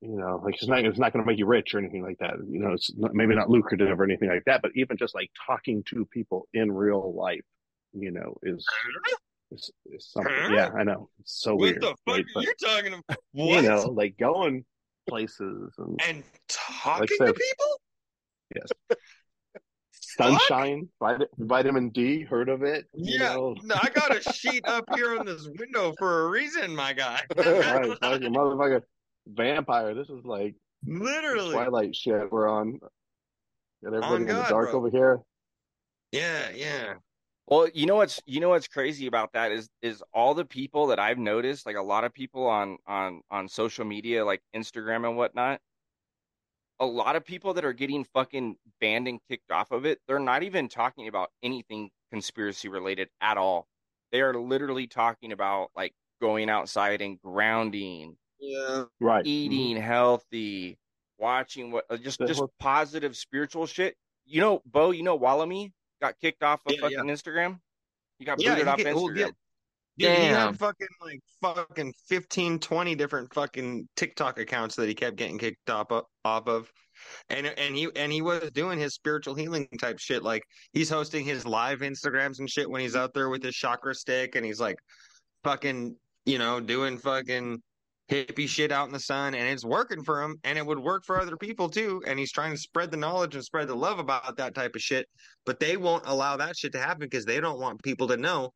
you 0.00 0.16
know 0.16 0.40
like 0.44 0.54
it's 0.54 0.66
not 0.66 0.84
it's 0.84 0.98
not 0.98 1.12
going 1.12 1.22
to 1.24 1.26
make 1.30 1.38
you 1.38 1.46
rich 1.46 1.74
or 1.74 1.78
anything 1.78 2.02
like 2.02 2.16
that 2.18 2.34
you 2.48 2.58
know 2.58 2.72
it's 2.72 2.90
not, 2.96 3.14
maybe 3.14 3.34
not 3.34 3.50
lucrative 3.50 4.00
or 4.00 4.04
anything 4.04 4.28
like 4.30 4.42
that 4.46 4.62
but 4.62 4.70
even 4.74 4.96
just 4.96 5.14
like 5.14 5.30
talking 5.46 5.82
to 5.86 6.06
people 6.06 6.48
in 6.54 6.72
real 6.72 7.14
life 7.14 7.44
you 7.92 8.10
know 8.10 8.34
is 8.42 8.64
is, 9.52 9.70
is 9.92 10.08
something 10.10 10.32
yeah 10.52 10.70
i 10.78 10.82
know 10.84 11.08
it's 11.20 11.42
so 11.42 11.54
What 11.54 11.60
weird 11.62 11.82
the 11.82 11.88
fuck 11.88 11.96
right? 12.06 12.20
are 12.20 12.24
But, 12.34 12.44
you 12.44 12.54
talking 12.64 12.92
about? 12.94 13.18
you 13.34 13.62
know 13.62 13.82
like 13.94 14.16
going 14.18 14.64
places 15.08 15.74
and 15.78 16.00
and 16.08 16.22
talking 16.48 17.06
said- 17.18 17.26
to 17.26 17.32
people? 17.34 17.80
yes 18.56 18.98
sunshine 19.92 20.88
vit- 21.02 21.28
vitamin 21.38 21.90
d 21.90 22.22
heard 22.22 22.48
of 22.48 22.62
it 22.62 22.86
Yeah, 22.94 23.34
no, 23.34 23.54
I 23.74 23.90
got 23.90 24.16
a 24.16 24.32
sheet 24.32 24.66
up 24.66 24.84
here 24.94 25.18
on 25.18 25.26
this 25.26 25.48
window 25.58 25.94
for 25.98 26.22
a 26.26 26.28
reason, 26.28 26.74
my 26.74 26.92
guy. 26.92 27.20
right, 27.36 27.84
motherfucker, 28.02 28.82
vampire. 29.26 29.94
This 29.94 30.08
is 30.08 30.24
like 30.24 30.54
Literally. 30.86 31.52
Twilight 31.52 31.94
shit. 31.94 32.30
We're 32.30 32.48
on. 32.48 32.78
Got 33.82 33.94
everybody 33.94 34.22
in 34.22 34.26
the 34.28 34.46
dark 34.48 34.70
bro. 34.70 34.78
over 34.78 34.90
here. 34.90 35.20
Yeah, 36.12 36.50
yeah. 36.54 36.94
Well, 37.46 37.68
you 37.74 37.86
know 37.86 37.96
what's 37.96 38.20
you 38.26 38.40
know 38.40 38.50
what's 38.50 38.68
crazy 38.68 39.06
about 39.06 39.32
that 39.32 39.52
is 39.52 39.68
is 39.82 40.02
all 40.14 40.34
the 40.34 40.44
people 40.44 40.88
that 40.88 40.98
I've 40.98 41.18
noticed, 41.18 41.66
like 41.66 41.76
a 41.76 41.82
lot 41.82 42.04
of 42.04 42.14
people 42.14 42.46
on 42.46 42.78
on 42.86 43.22
on 43.30 43.48
social 43.48 43.84
media, 43.84 44.24
like 44.24 44.40
Instagram 44.54 45.06
and 45.08 45.16
whatnot. 45.16 45.60
A 46.78 46.86
lot 46.86 47.16
of 47.16 47.24
people 47.24 47.52
that 47.54 47.64
are 47.64 47.74
getting 47.74 48.04
fucking 48.14 48.56
banned 48.80 49.06
and 49.06 49.20
kicked 49.28 49.50
off 49.50 49.70
of 49.70 49.84
it, 49.84 49.98
they're 50.08 50.18
not 50.18 50.42
even 50.42 50.68
talking 50.68 51.08
about 51.08 51.28
anything 51.42 51.90
conspiracy 52.10 52.68
related 52.68 53.08
at 53.20 53.36
all. 53.36 53.66
They 54.12 54.22
are 54.22 54.34
literally 54.34 54.86
talking 54.86 55.32
about 55.32 55.70
like 55.76 55.92
going 56.22 56.48
outside 56.48 57.02
and 57.02 57.20
grounding, 57.20 58.16
Yeah. 58.40 58.84
Right. 59.00 59.26
eating 59.26 59.76
healthy, 59.76 60.78
watching 61.18 61.70
what 61.70 61.84
uh, 61.90 61.96
just 61.96 62.18
The 62.18 62.26
just 62.26 62.38
whole- 62.38 62.52
positive 62.58 63.16
spiritual 63.16 63.66
shit. 63.66 63.96
You 64.24 64.40
know, 64.40 64.62
Beau, 64.66 64.90
you 64.92 65.02
know 65.02 65.18
Wallamy 65.18 65.72
got 66.00 66.18
kicked 66.20 66.42
off 66.42 66.60
of 66.66 66.72
Yeah, 66.74 66.80
fucking 66.80 66.98
yeah. 66.98 67.04
Instagram. 67.14 67.58
He 68.18 68.24
got 68.24 68.40
Yeah, 68.40 68.50
booted 68.54 68.66
he 68.66 68.70
off 68.70 68.76
get- 68.78 68.94
well, 68.94 69.04
Instagram. 69.08 69.16
yeah. 69.18 69.26
Dude, 69.98 70.08
he 70.16 70.16
Damn. 70.28 70.46
had 70.52 70.58
fucking 70.58 70.86
like 71.02 71.20
fucking 71.42 71.92
15, 72.08 72.58
20 72.58 72.94
different 72.94 73.34
fucking 73.34 73.86
TikTok 73.96 74.38
accounts 74.38 74.74
that 74.76 74.88
he 74.88 74.94
kept 74.94 75.16
getting 75.16 75.36
kicked 75.36 75.68
off 75.68 75.90
of, 75.92 76.04
off 76.24 76.46
of. 76.46 76.72
And 77.28 77.46
and 77.46 77.74
he 77.76 77.88
and 77.96 78.10
he 78.10 78.22
was 78.22 78.50
doing 78.52 78.78
his 78.78 78.94
spiritual 78.94 79.34
healing 79.34 79.68
type 79.78 79.98
shit. 79.98 80.22
Like 80.22 80.42
he's 80.72 80.88
hosting 80.88 81.24
his 81.26 81.44
live 81.44 81.80
Instagrams 81.80 82.38
and 82.38 82.48
shit 82.48 82.70
when 82.70 82.80
he's 82.80 82.96
out 82.96 83.12
there 83.12 83.28
with 83.28 83.42
his 83.42 83.54
chakra 83.54 83.94
stick 83.94 84.36
and 84.36 84.46
he's 84.46 84.60
like 84.60 84.76
fucking, 85.44 85.96
you 86.24 86.38
know, 86.38 86.60
doing 86.60 86.96
fucking 86.96 87.60
hippie 88.10 88.48
shit 88.48 88.72
out 88.72 88.86
in 88.86 88.92
the 88.92 89.00
sun 89.00 89.34
and 89.34 89.48
it's 89.48 89.64
working 89.64 90.02
for 90.02 90.22
him 90.22 90.36
and 90.44 90.58
it 90.58 90.66
would 90.66 90.78
work 90.78 91.04
for 91.04 91.20
other 91.20 91.36
people 91.36 91.68
too. 91.68 92.02
And 92.06 92.18
he's 92.18 92.32
trying 92.32 92.52
to 92.52 92.58
spread 92.58 92.90
the 92.90 92.96
knowledge 92.96 93.34
and 93.34 93.44
spread 93.44 93.68
the 93.68 93.74
love 93.74 93.98
about 93.98 94.36
that 94.36 94.54
type 94.54 94.74
of 94.74 94.82
shit. 94.82 95.06
But 95.46 95.60
they 95.60 95.76
won't 95.76 96.04
allow 96.06 96.36
that 96.36 96.56
shit 96.56 96.72
to 96.72 96.78
happen 96.78 97.00
because 97.00 97.24
they 97.24 97.40
don't 97.40 97.60
want 97.60 97.82
people 97.82 98.08
to 98.08 98.16
know 98.16 98.50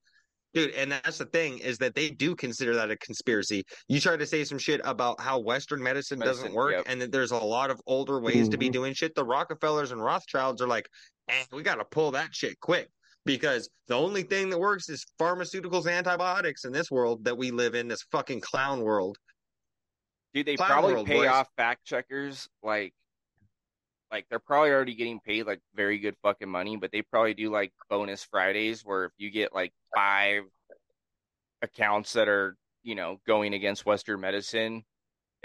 Dude, 0.55 0.70
and 0.74 0.93
that's 0.93 1.18
the 1.18 1.26
thing 1.26 1.59
is 1.59 1.78
that 1.78 1.97
they 1.97 2.10
do 2.10 2.36
consider 2.36 2.76
that 2.76 2.89
a 2.89 2.97
conspiracy. 2.98 3.64
You 3.89 3.98
try 3.98 4.16
to 4.16 4.24
say 4.24 4.44
some 4.44 4.59
shit 4.59 4.81
about 4.85 5.20
how 5.20 5.40
Western 5.40 5.82
medicine, 5.82 6.20
Medicine, 6.20 6.44
doesn't 6.44 6.55
work 6.55 6.72
yep. 6.72 6.85
and 6.86 7.02
that 7.02 7.10
there's 7.10 7.32
a 7.32 7.36
lot 7.36 7.72
of 7.72 7.81
older 7.89 8.20
ways 8.20 8.48
to 8.51 8.56
be 8.56 8.68
Mhm. 8.68 8.72
doing 8.72 8.94
shit. 8.94 9.16
The 9.16 9.24
Rockefellers 9.24 9.90
and 9.90 10.01
Rothschilds 10.01 10.62
are 10.62 10.68
like, 10.68 10.89
eh, 11.28 11.44
we 11.51 11.64
got 11.64 11.76
to 11.76 11.85
pull 11.85 12.12
that 12.12 12.32
shit 12.32 12.60
quick 12.60 12.89
because 13.24 13.68
the 13.89 13.97
only 13.97 14.22
thing 14.22 14.48
that 14.51 14.59
works 14.59 14.89
is 14.89 15.05
pharmaceuticals 15.18 15.86
and 15.86 15.94
antibiotics 15.94 16.64
in 16.64 16.70
this 16.70 16.89
world 16.89 17.24
that 17.24 17.36
we 17.36 17.51
live 17.51 17.74
in, 17.74 17.89
this 17.89 18.05
fucking 18.12 18.40
clown 18.40 18.81
world. 18.81 19.18
Dude, 20.35 20.47
they 20.47 20.56
Clown 20.56 20.69
probably 20.69 20.94
world, 20.94 21.06
pay 21.06 21.19
boys. 21.19 21.28
off 21.28 21.48
fact 21.56 21.85
checkers 21.85 22.48
like 22.62 22.93
like 24.11 24.27
they're 24.28 24.39
probably 24.39 24.70
already 24.70 24.94
getting 24.94 25.20
paid 25.20 25.47
like 25.47 25.61
very 25.74 25.98
good 25.98 26.16
fucking 26.23 26.48
money, 26.48 26.77
but 26.77 26.93
they 26.93 27.02
probably 27.02 27.35
do 27.35 27.51
like 27.51 27.73
bonus 27.89 28.24
Fridays 28.24 28.85
where 28.85 29.05
if 29.05 29.12
you 29.16 29.31
get 29.31 29.55
like 29.55 29.73
five 29.94 30.43
accounts 31.62 32.12
that 32.12 32.28
are, 32.28 32.56
you 32.82 32.94
know, 32.94 33.20
going 33.27 33.55
against 33.55 33.86
Western 33.86 34.20
medicine, 34.20 34.85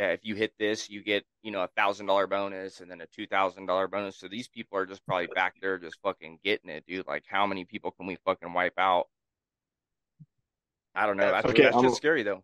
uh, 0.02 0.06
if 0.06 0.20
you 0.24 0.36
hit 0.36 0.53
this, 0.60 0.90
you 0.90 1.03
get, 1.03 1.24
you 1.41 1.52
know, 1.52 1.61
a 1.61 1.70
thousand 1.76 2.06
dollar 2.06 2.28
bonus 2.28 2.80
and 2.80 2.90
then 2.90 3.02
a 3.02 3.07
two 3.07 3.28
thousand 3.28 3.66
dollar 3.66 3.88
bonus. 3.88 4.18
So 4.18 4.28
these 4.28 4.48
people 4.48 4.78
are 4.78 4.86
just 4.86 5.06
probably 5.06 5.28
back 5.28 5.56
there 5.61 5.78
just 5.78 5.98
fucking 6.03 6.40
getting 6.44 6.70
it, 6.70 6.84
dude. 6.88 7.07
Like 7.07 7.26
how 7.28 7.45
many 7.45 7.66
people 7.66 7.91
can 7.91 8.07
we 8.07 8.18
fucking 8.26 8.53
wipe 8.53 8.78
out? 8.78 9.07
I 10.95 11.06
don't 11.06 11.18
know. 11.18 11.32
That's, 11.32 11.48
Okay, 11.48 11.64
that's 11.64 11.82
just 11.82 11.98
scary 11.98 12.24
though. 12.24 12.44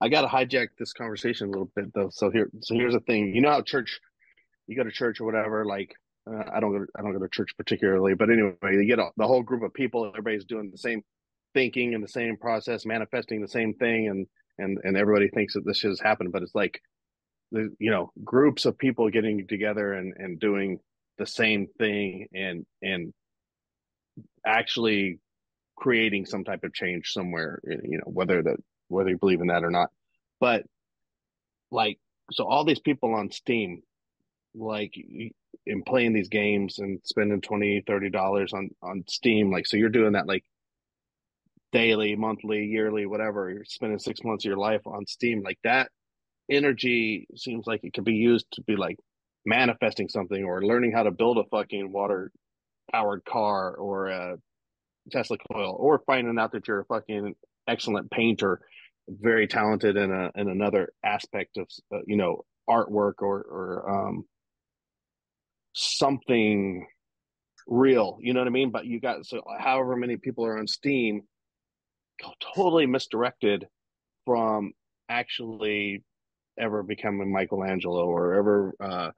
I 0.00 0.08
got 0.08 0.22
to 0.22 0.28
hijack 0.28 0.68
this 0.78 0.92
conversation 0.92 1.48
a 1.48 1.50
little 1.50 1.70
bit 1.74 1.92
though. 1.94 2.10
So 2.10 2.30
here, 2.30 2.50
so 2.60 2.74
here's 2.74 2.94
the 2.94 3.00
thing. 3.00 3.34
You 3.34 3.40
know 3.40 3.50
how 3.50 3.62
church, 3.62 3.98
you 4.66 4.76
go 4.76 4.84
to 4.84 4.90
church 4.90 5.20
or 5.20 5.24
whatever. 5.24 5.64
Like, 5.64 5.94
uh, 6.30 6.42
I 6.52 6.60
don't 6.60 6.72
go, 6.72 6.78
to, 6.80 6.86
I 6.98 7.02
don't 7.02 7.12
go 7.12 7.20
to 7.20 7.28
church 7.28 7.50
particularly, 7.56 8.14
but 8.14 8.30
anyway, 8.30 8.54
you 8.62 8.86
get 8.86 8.98
a, 8.98 9.10
the 9.16 9.26
whole 9.26 9.42
group 9.42 9.62
of 9.62 9.72
people. 9.72 10.06
Everybody's 10.06 10.44
doing 10.44 10.70
the 10.70 10.78
same 10.78 11.02
thinking 11.54 11.94
and 11.94 12.02
the 12.02 12.08
same 12.08 12.36
process, 12.36 12.84
manifesting 12.84 13.40
the 13.40 13.48
same 13.48 13.74
thing, 13.74 14.08
and 14.08 14.26
and 14.58 14.78
and 14.82 14.96
everybody 14.96 15.28
thinks 15.28 15.54
that 15.54 15.64
this 15.64 15.80
has 15.82 16.00
happened. 16.00 16.32
But 16.32 16.42
it's 16.42 16.54
like, 16.54 16.80
the 17.52 17.70
you 17.78 17.90
know, 17.90 18.10
groups 18.24 18.66
of 18.66 18.76
people 18.76 19.08
getting 19.08 19.46
together 19.46 19.94
and 19.94 20.14
and 20.18 20.40
doing 20.40 20.80
the 21.16 21.26
same 21.26 21.68
thing 21.78 22.26
and 22.34 22.66
and 22.82 23.14
actually 24.44 25.20
creating 25.76 26.26
some 26.26 26.44
type 26.44 26.64
of 26.64 26.74
change 26.74 27.12
somewhere. 27.12 27.60
You 27.64 27.98
know, 27.98 28.10
whether 28.12 28.42
that 28.42 28.56
whether 28.88 29.10
you 29.10 29.18
believe 29.18 29.40
in 29.40 29.48
that 29.48 29.64
or 29.64 29.70
not. 29.70 29.90
But 30.40 30.64
like, 31.70 31.98
so 32.32 32.44
all 32.44 32.64
these 32.64 32.80
people 32.80 33.14
on 33.14 33.30
Steam, 33.30 33.82
like 34.54 34.94
in 35.66 35.82
playing 35.82 36.12
these 36.12 36.28
games 36.28 36.78
and 36.78 37.00
spending 37.04 37.40
20 37.40 37.82
30 37.86 38.10
dollars 38.10 38.52
on 38.52 38.70
on 38.82 39.04
steam 39.08 39.50
like 39.50 39.66
so 39.66 39.76
you're 39.76 39.88
doing 39.88 40.12
that 40.12 40.26
like 40.26 40.44
daily 41.72 42.14
monthly 42.14 42.64
yearly 42.64 43.06
whatever 43.06 43.50
you're 43.50 43.64
spending 43.64 43.98
six 43.98 44.22
months 44.24 44.44
of 44.44 44.48
your 44.48 44.56
life 44.56 44.80
on 44.86 45.04
steam 45.06 45.42
like 45.42 45.58
that 45.64 45.90
energy 46.48 47.26
seems 47.34 47.66
like 47.66 47.80
it 47.82 47.92
could 47.92 48.04
be 48.04 48.14
used 48.14 48.46
to 48.52 48.62
be 48.62 48.76
like 48.76 48.96
manifesting 49.44 50.08
something 50.08 50.44
or 50.44 50.62
learning 50.62 50.92
how 50.92 51.02
to 51.02 51.10
build 51.10 51.38
a 51.38 51.44
fucking 51.50 51.90
water 51.92 52.30
powered 52.92 53.24
car 53.24 53.74
or 53.74 54.06
a 54.06 54.36
tesla 55.10 55.36
coil 55.52 55.76
or 55.78 56.00
finding 56.06 56.38
out 56.38 56.52
that 56.52 56.66
you're 56.68 56.80
a 56.80 56.84
fucking 56.84 57.34
excellent 57.68 58.10
painter 58.10 58.60
very 59.08 59.46
talented 59.46 59.96
in 59.96 60.10
a 60.10 60.30
in 60.34 60.48
another 60.48 60.92
aspect 61.04 61.56
of 61.56 61.68
uh, 61.94 61.98
you 62.06 62.16
know 62.16 62.44
artwork 62.68 63.14
or 63.20 63.38
or 63.40 63.90
um 63.90 64.24
something 65.74 66.86
real 67.66 68.18
you 68.20 68.32
know 68.32 68.40
what 68.40 68.46
i 68.46 68.50
mean? 68.50 68.70
But 68.70 68.86
you 68.86 69.00
got 69.00 69.26
so 69.26 69.42
however 69.58 69.96
many 69.96 70.16
people 70.16 70.44
are 70.46 70.58
on 70.58 70.66
steam 70.66 71.22
totally 72.54 72.86
misdirected 72.86 73.66
from 74.24 74.72
actually 75.08 76.02
ever 76.58 76.82
becoming 76.82 77.32
michelangelo 77.32 78.06
or 78.06 78.34
ever 78.34 78.74
uh 78.80 79.10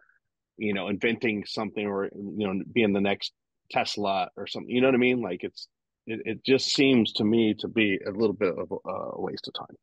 you 0.57 0.75
know 0.75 0.89
inventing 0.89 1.45
something 1.47 1.87
or 1.87 2.07
you 2.07 2.47
know 2.47 2.63
being 2.73 2.93
the 2.93 3.01
next 3.01 3.33
tesla 3.71 4.29
or 4.37 4.47
something 4.47 4.75
you 4.75 4.81
know 4.81 4.89
what 4.89 4.95
i 4.95 4.99
mean? 4.99 5.21
Like 5.21 5.45
it's 5.45 5.69
it, 6.09 6.21
it 6.25 6.45
just 6.45 6.69
seems 6.75 7.13
to 7.15 7.25
me 7.25 7.55
to 7.61 7.69
be 7.69 7.99
a 8.07 8.11
little 8.11 8.33
bit 8.35 8.55
of 8.57 8.73
a, 8.73 8.91
a 8.91 9.21
waste 9.21 9.47
of 9.49 9.55
time 9.55 9.77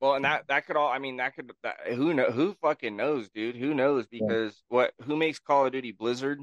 Well, 0.00 0.14
and 0.14 0.24
that 0.24 0.46
that 0.48 0.66
could 0.66 0.76
all. 0.76 0.88
I 0.88 0.98
mean, 0.98 1.16
that 1.18 1.34
could. 1.34 1.50
That, 1.62 1.76
who 1.94 2.14
know? 2.14 2.30
Who 2.30 2.54
fucking 2.62 2.96
knows, 2.96 3.28
dude? 3.30 3.56
Who 3.56 3.74
knows? 3.74 4.06
Because 4.06 4.62
what? 4.68 4.92
Who 5.02 5.16
makes 5.16 5.38
Call 5.38 5.66
of 5.66 5.72
Duty? 5.72 5.92
Blizzard. 5.92 6.40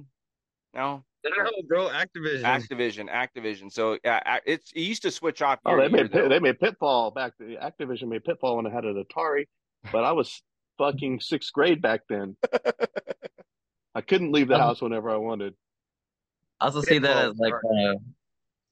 No. 0.74 1.04
No, 1.26 1.32
bro, 1.68 1.90
Activision. 1.90 2.44
Activision. 2.44 3.10
Activision. 3.10 3.72
So 3.72 3.98
yeah, 4.04 4.40
it's 4.46 4.72
it 4.72 4.82
used 4.82 5.02
to 5.02 5.12
switch 5.12 5.42
off. 5.42 5.60
Oh, 5.66 5.76
they 5.76 5.90
made 5.90 6.12
Pit- 6.12 6.12
though. 6.12 6.30
they 6.30 6.40
made 6.40 6.60
Pitfall 6.60 7.12
back. 7.12 7.34
The 7.40 7.58
Activision 7.58 8.08
made 8.10 8.24
Pitfall 8.24 8.56
when 8.58 8.68
I 8.68 8.70
had 8.70 8.86
an 8.86 9.04
Atari, 9.04 9.46
but 9.92 10.04
I 10.04 10.14
was 10.14 10.42
fucking 10.78 11.20
sixth 11.20 11.52
grade 11.52 11.82
back 11.82 12.02
then. 12.08 12.38
I 13.96 14.02
couldn't 14.02 14.32
leave 14.32 14.48
the 14.48 14.58
house 14.66 14.82
whenever 14.82 15.10
I 15.10 15.18
wanted. 15.18 15.54
I 16.60 16.66
also 16.66 16.82
see 16.82 17.00
that 17.00 17.18
as 17.30 17.36
like 17.38 17.54
uh, 17.54 17.96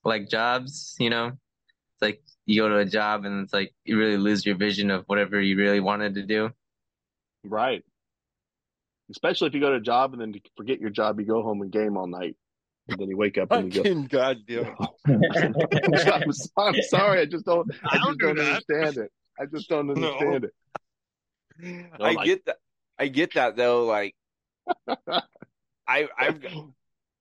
like 0.06 0.30
jobs, 0.30 0.95
you 0.99 1.10
know. 1.10 1.27
It's 1.27 2.02
like 2.02 2.22
you 2.45 2.61
go 2.61 2.69
to 2.69 2.77
a 2.77 2.86
job 2.86 3.26
and 3.26 3.44
it's 3.44 3.53
like 3.53 3.73
you 3.86 3.98
really 3.98 4.18
lose 4.18 4.45
your 4.45 4.56
vision 4.56 4.91
of 4.91 5.03
whatever 5.07 5.40
you 5.41 5.57
really 5.57 5.80
wanted 5.80 6.15
to 6.15 6.23
do. 6.23 6.52
Right. 7.44 7.84
Especially 9.10 9.48
if 9.48 9.53
you 9.53 9.60
go 9.60 9.69
to 9.69 9.76
a 9.77 9.82
job 9.82 10.14
and 10.14 10.22
then 10.22 10.34
you 10.34 10.41
forget 10.57 10.80
your 10.80 10.90
job, 10.90 11.19
you 11.19 11.26
go 11.26 11.41
home 11.44 11.61
and 11.61 11.72
game 11.72 11.95
all 11.95 12.07
night, 12.07 12.36
and 12.88 12.99
then 12.99 13.07
you 13.07 13.18
wake 13.18 13.38
up 13.38 13.52
and 13.52 13.73
you 13.73 13.84
go. 13.84 13.88
Fucking 13.90 14.07
goddamn. 14.07 14.76
I'm, 15.07 16.23
I'm 16.57 16.82
sorry, 16.84 17.22
I 17.22 17.26
just 17.26 17.45
don't. 17.45 17.69
I, 17.84 17.95
I 17.95 17.98
don't 17.99 18.19
just 18.19 18.19
do 18.19 18.34
don't 18.34 18.40
understand 18.40 18.98
it. 18.98 19.11
I 19.40 19.45
just 19.45 19.69
don't 19.69 19.88
No. 19.88 19.94
understand 20.18 20.45
it. 20.45 20.52
I 21.99 22.14
like- 22.14 22.26
get 22.26 22.45
that. 22.45 22.57
I 22.98 23.07
get 23.10 23.34
that 23.36 23.56
though. 23.57 23.86
Like, 23.86 24.15
I 25.88 26.07
I've 26.18 26.40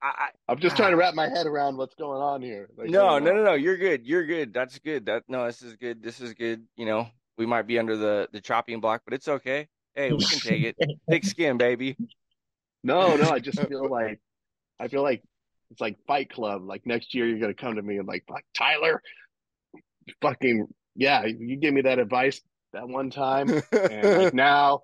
I, 0.05 0.09
I 0.09 0.28
I'm 0.48 0.59
just 0.59 0.76
trying 0.76 0.90
to 0.90 0.97
wrap 0.98 1.14
my 1.14 1.28
head 1.28 1.47
around 1.47 1.78
what's 1.78 1.94
going 1.94 2.20
on 2.20 2.43
here. 2.43 2.68
Like, 2.76 2.90
no, 2.90 3.18
no, 3.18 3.32
no, 3.32 3.43
no. 3.43 3.55
You're 3.55 3.78
good. 3.78 4.06
You're 4.06 4.26
good. 4.26 4.52
That's 4.52 4.78
good. 4.78 5.06
That 5.06 5.22
no, 5.28 5.47
this 5.47 5.62
is 5.62 5.74
good. 5.76 6.02
This 6.02 6.20
is 6.20 6.35
good. 6.35 6.62
You 6.76 6.85
know, 6.85 7.09
we 7.39 7.47
might 7.47 7.66
be 7.66 7.78
under 7.78 7.97
the 7.97 8.28
the 8.31 8.40
chopping 8.40 8.81
block, 8.81 9.01
but 9.06 9.14
it's 9.14 9.28
okay. 9.28 9.66
Hey, 9.94 10.12
we 10.12 10.22
can 10.22 10.39
take 10.40 10.62
it. 10.62 10.76
Thick 11.09 11.24
skin, 11.24 11.56
baby. 11.56 11.97
No, 12.82 13.16
no, 13.16 13.31
I 13.31 13.39
just 13.39 13.59
feel 13.68 13.89
like 13.89 14.20
I 14.78 14.89
feel 14.89 15.02
like 15.02 15.22
it's 15.70 15.81
like 15.81 15.97
Fight 16.06 16.31
Club. 16.31 16.62
Like 16.66 16.85
next 16.85 17.14
year, 17.14 17.26
you're 17.26 17.40
gonna 17.40 17.55
come 17.55 17.76
to 17.76 17.82
me 17.82 17.97
and 17.97 18.06
like, 18.06 18.24
like 18.28 18.44
Tyler, 18.55 19.01
fucking 20.20 20.66
yeah, 20.94 21.24
you 21.24 21.56
gave 21.56 21.72
me 21.72 21.81
that 21.82 21.98
advice 21.98 22.43
that 22.74 22.86
one 22.86 23.09
time, 23.09 23.48
and 23.72 24.22
like 24.22 24.35
now, 24.35 24.81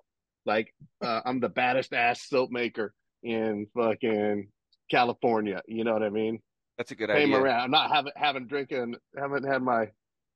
like 0.47 0.73
uh, 0.99 1.21
I'm 1.23 1.39
the 1.39 1.49
baddest 1.49 1.93
ass 1.93 2.27
soap 2.27 2.49
maker 2.49 2.91
in 3.21 3.67
fucking 3.75 4.47
California. 4.91 5.61
You 5.67 5.83
know 5.85 5.93
what 5.93 6.03
I 6.03 6.09
mean? 6.09 6.39
That's 6.77 6.91
a 6.91 6.95
good 6.95 7.09
'em 7.09 7.15
idea. 7.17 7.37
around. 7.39 7.61
I'm 7.61 7.71
not 7.71 7.89
haven't 7.91 8.17
haven't 8.17 8.47
drinking 8.49 8.95
haven't 9.17 9.43
had 9.45 9.61
my. 9.63 9.87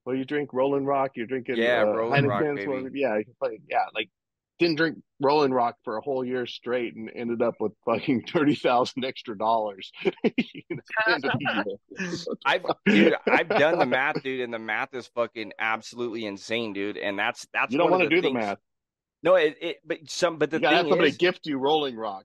Well, 0.06 0.16
you 0.16 0.24
drink 0.26 0.54
Rolling 0.54 0.86
Rock. 0.86 1.12
You're 1.16 1.26
drinking 1.28 1.58
Yeah, 1.58 1.82
uh, 1.82 1.86
Rolling 1.86 2.26
Rock, 2.28 2.42
baby. 2.44 2.92
yeah, 2.94 3.18
you 3.18 3.26
can 3.26 3.34
play- 3.42 3.60
yeah. 3.70 3.86
Like 3.96 4.10
didn't 4.60 4.78
drink 4.78 4.98
Rolling 5.20 5.52
Rock 5.52 5.76
for 5.84 5.98
a 5.98 6.02
whole 6.02 6.24
year 6.24 6.46
straight 6.46 6.96
and 6.96 7.10
ended 7.16 7.42
up 7.42 7.56
with 7.60 7.74
fucking 7.86 8.24
thirty 8.34 8.56
thousand 8.56 9.04
extra 9.04 9.38
dollars. 9.38 9.92
You 10.24 10.64
know, 10.70 11.14
end 11.14 11.26
of 11.26 11.32
the 11.40 11.78
year. 11.98 12.18
I've 12.46 12.64
dude, 12.86 13.16
I've 13.28 13.50
done 13.50 13.80
the 13.80 13.86
math, 13.86 14.22
dude, 14.24 14.42
and 14.42 14.54
the 14.54 14.60
math 14.60 14.94
is 14.94 15.08
fucking 15.16 15.54
absolutely 15.60 16.26
insane, 16.26 16.74
dude. 16.74 16.98
And 16.98 17.18
that's 17.20 17.48
that's 17.54 17.72
you 17.72 17.78
don't 17.80 17.90
want 17.92 18.04
to 18.04 18.10
do 18.10 18.22
the 18.22 18.32
math. 18.32 18.58
No, 19.24 19.36
it, 19.36 19.56
it 19.60 19.78
but 19.86 20.08
some 20.10 20.38
but 20.38 20.52
the 20.52 20.60
You 20.60 20.68
have 20.68 20.84
thing 20.84 20.92
somebody 20.92 21.10
is, 21.10 21.18
gift 21.18 21.46
you 21.48 21.58
Rolling 21.58 21.96
Rock. 21.96 22.24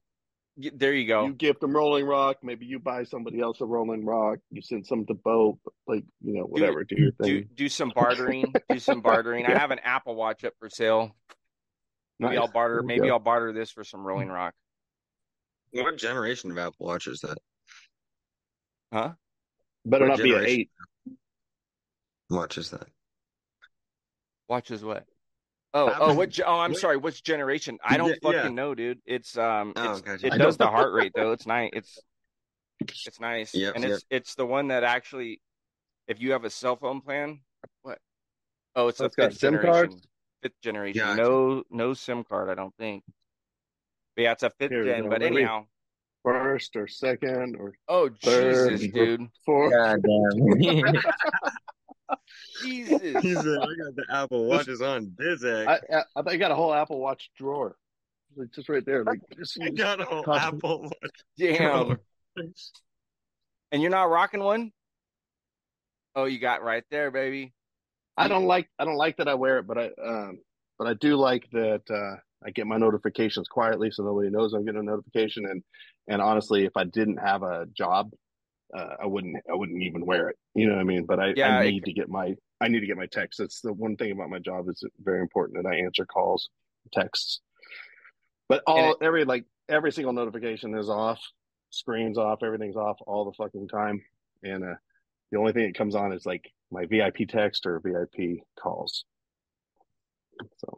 Y- 0.63 0.71
there 0.75 0.93
you 0.93 1.07
go. 1.07 1.27
You 1.27 1.33
gift 1.33 1.61
them 1.61 1.75
Rolling 1.75 2.07
Rock. 2.07 2.39
Maybe 2.43 2.67
you 2.67 2.79
buy 2.79 3.05
somebody 3.05 3.41
else 3.41 3.61
a 3.61 3.67
Rolling 3.67 4.05
Rock. 4.05 4.39
You 4.51 4.61
send 4.63 4.87
some 4.87 5.07
to 5.07 5.15
Beau. 5.15 5.59
Like 5.87 6.05
you 6.23 6.35
know, 6.35 6.45
whatever. 6.45 6.85
Do, 6.85 6.97
your 6.97 7.11
do 7.13 7.41
thing. 7.41 7.49
do 7.55 7.69
some 7.69 7.93
bartering. 7.95 8.53
do 8.69 8.79
some 8.79 9.01
bartering. 9.03 9.47
I 9.47 9.57
have 9.59 9.71
an 9.71 9.81
Apple 9.81 10.15
Watch 10.15 10.45
up 10.45 10.55
for 10.59 10.69
sale. 10.69 11.17
Maybe 12.19 12.35
Nice. 12.35 12.41
I'll 12.43 12.53
barter. 12.53 12.83
Maybe 12.83 13.07
go. 13.07 13.15
I'll 13.15 13.19
barter 13.19 13.53
this 13.53 13.71
for 13.71 13.85
some 13.85 14.03
Rolling 14.03 14.29
Rock. 14.29 14.55
What 15.73 15.97
generation 15.97 16.51
of 16.51 16.59
Apple 16.59 16.87
Watch 16.87 17.07
is 17.07 17.21
that? 17.21 17.39
Huh? 18.93 19.13
Better 19.85 20.09
What 20.09 20.19
not 20.19 20.23
be 20.23 20.35
an 20.35 20.45
eight. 20.45 20.71
Watch 22.29 22.59
is 22.59 22.71
that? 22.71 22.87
Watches 24.49 24.85
what? 24.85 25.05
Oh, 25.73 25.89
Apple- 25.91 26.07
oh, 26.11 26.15
what? 26.15 26.41
Oh, 26.45 26.59
I'm 26.59 26.73
what- 26.73 26.81
sorry. 26.81 26.97
Which 26.97 27.23
generation? 27.23 27.79
I 27.85 27.97
don't 27.97 28.09
Yeah, 28.09 28.15
fucking 28.23 28.41
yeah. 28.41 28.49
know, 28.49 28.75
dude. 28.75 29.01
It's 29.07 29.37
um, 29.39 29.73
Oh, 29.77 29.93
it's, 29.93 30.01
gotcha. 30.01 30.27
it 30.27 30.33
I 30.33 30.39
does 30.39 30.57
the 30.57 30.67
heart 30.67 30.93
rate 30.93 31.13
though. 31.15 31.33
It's 31.33 31.47
nice. 31.47 31.71
It's 31.73 31.99
it's 33.07 33.21
nice, 33.21 33.55
Yep, 33.55 33.75
and 33.77 33.85
it's 33.85 34.05
it's 34.11 34.35
the 34.35 34.47
one 34.47 34.69
that 34.69 34.85
actually, 34.85 35.41
if 36.09 36.21
you 36.21 36.33
have 36.33 36.45
a 36.45 36.51
cell 36.51 36.77
phone 36.77 37.01
plan, 37.03 37.41
what? 37.83 37.99
Oh, 38.75 38.89
it's 38.89 39.01
Oh, 39.01 39.05
a 39.05 39.07
it's 39.07 39.17
got 39.17 39.31
fifth 39.33 39.41
SIM 39.41 39.53
generation. 39.55 39.73
cards? 39.91 40.09
Fifth 40.43 40.61
generation. 40.63 41.01
Gotcha. 41.03 41.23
No, 41.23 41.63
no 41.71 41.93
SIM 41.95 42.25
card. 42.25 42.49
I 42.49 42.55
don't 42.55 42.75
think. 42.79 43.05
But 44.17 44.23
yeah, 44.23 44.33
it's 44.33 44.43
a 44.43 44.51
fifth 44.51 44.71
Here 44.71 44.85
gen. 44.85 45.09
But 45.11 45.21
Let 45.21 45.31
me- 45.33 45.39
anyhow, 45.39 45.67
First 46.25 46.77
or 46.77 46.87
second 46.89 47.57
or 47.57 47.75
oh 47.89 48.11
third 48.23 48.71
Jesus, 48.79 48.93
dude. 48.93 49.29
fourth. 49.47 49.73
God 49.73 50.01
damn. 50.03 50.95
Jesus. 52.63 53.23
He 53.23 53.35
said, 53.35 53.59
I 53.59 53.67
got 53.67 53.97
the 53.97 54.05
Apple 54.11 54.47
Watches 54.47 54.83
on 54.83 55.15
this 55.19 55.45
egg. 55.45 55.69
I, 55.69 56.03
I, 56.17 56.23
I 56.27 56.37
got 56.37 56.51
a 56.51 56.55
whole 56.55 56.73
Apple 56.75 57.01
Watch 57.01 57.31
drawer, 57.37 57.77
like 58.37 58.53
just 58.53 58.69
right 58.69 58.85
there. 58.85 59.05
Like 59.05 59.21
just, 59.37 59.59
I 59.61 59.71
got 59.71 60.01
a 60.01 60.05
whole 60.05 60.23
Cost- 60.23 60.45
Apple 60.45 60.83
Watch. 60.83 61.25
Damn. 61.39 61.99
And 63.73 63.81
you're 63.81 63.91
not 63.93 64.11
rocking 64.11 64.43
one? 64.43 64.73
Oh, 66.17 66.25
you 66.25 66.41
got 66.41 66.65
right 66.65 66.83
there, 66.91 67.13
baby. 67.13 67.53
I 68.17 68.29
don't 68.29 68.47
like 68.47 68.69
I 68.79 68.85
don't 68.85 68.97
like 68.97 69.17
that 69.17 69.29
I 69.29 69.35
wear 69.35 69.59
it, 69.59 69.67
but 69.67 69.79
I 69.79 69.91
um 70.05 70.39
but 70.79 70.89
I 70.89 70.95
do 70.95 71.17
like 71.17 71.49
that 71.53 71.83
uh 71.89 72.17
I 72.45 72.51
get 72.51 72.67
my 72.67 72.77
notifications 72.77 73.49
quietly 73.49 73.91
so 73.91 74.03
nobody 74.03 74.31
knows 74.31 74.53
I'm 74.53 74.65
getting 74.65 74.81
a 74.81 74.85
notification 74.85 75.47
and 75.47 75.63
and 76.09 76.21
honestly 76.21 76.65
if 76.65 76.73
I 76.77 76.85
didn't 76.85 77.19
have 77.19 77.43
a 77.43 77.67
job 77.73 78.11
uh, 78.77 78.95
I 79.03 79.07
wouldn't 79.07 79.37
I 79.51 79.55
wouldn't 79.55 79.83
even 79.83 80.05
wear 80.07 80.29
it. 80.29 80.37
You 80.55 80.67
know 80.67 80.75
what 80.75 80.81
I 80.81 80.85
mean? 80.85 81.05
But 81.07 81.21
I, 81.21 81.33
Yeah, 81.37 81.59
I 81.59 81.63
it- 81.63 81.71
need 81.73 81.85
to 81.85 81.93
get 81.93 82.09
my 82.09 82.35
I 82.61 82.69
need 82.69 82.81
to 82.81 82.87
get 82.87 82.97
my 82.97 83.07
texts. 83.07 83.39
That's 83.41 83.61
the 83.61 83.73
one 83.73 83.97
thing 83.97 84.13
about 84.13 84.29
my 84.31 84.39
job 84.39 84.69
is 84.69 84.85
very 85.03 85.21
important 85.21 85.63
that 85.63 85.69
I 85.69 85.77
answer 85.77 86.05
calls, 86.05 86.51
texts. 86.93 87.41
But 88.49 88.63
all 88.67 88.97
every 89.01 89.25
like 89.25 89.45
every 89.69 89.93
single 89.93 90.13
notification 90.13 90.77
is 90.77 90.89
off, 90.91 91.21
screens 91.71 92.19
off, 92.19 92.43
everything's 92.43 92.77
off 92.77 92.99
all 93.07 93.25
the 93.25 93.33
fucking 93.33 93.69
time. 93.69 94.03
And 94.43 94.65
uh 94.65 94.75
the 95.33 95.39
only 95.39 95.53
thing 95.53 95.67
that 95.67 95.77
comes 95.79 95.95
on 95.95 96.13
is 96.13 96.27
like 96.27 96.51
my 96.73 96.85
VIP 96.87 97.29
text 97.29 97.65
or 97.67 97.81
VIP 97.81 98.41
calls. 98.61 99.05
So 100.59 100.77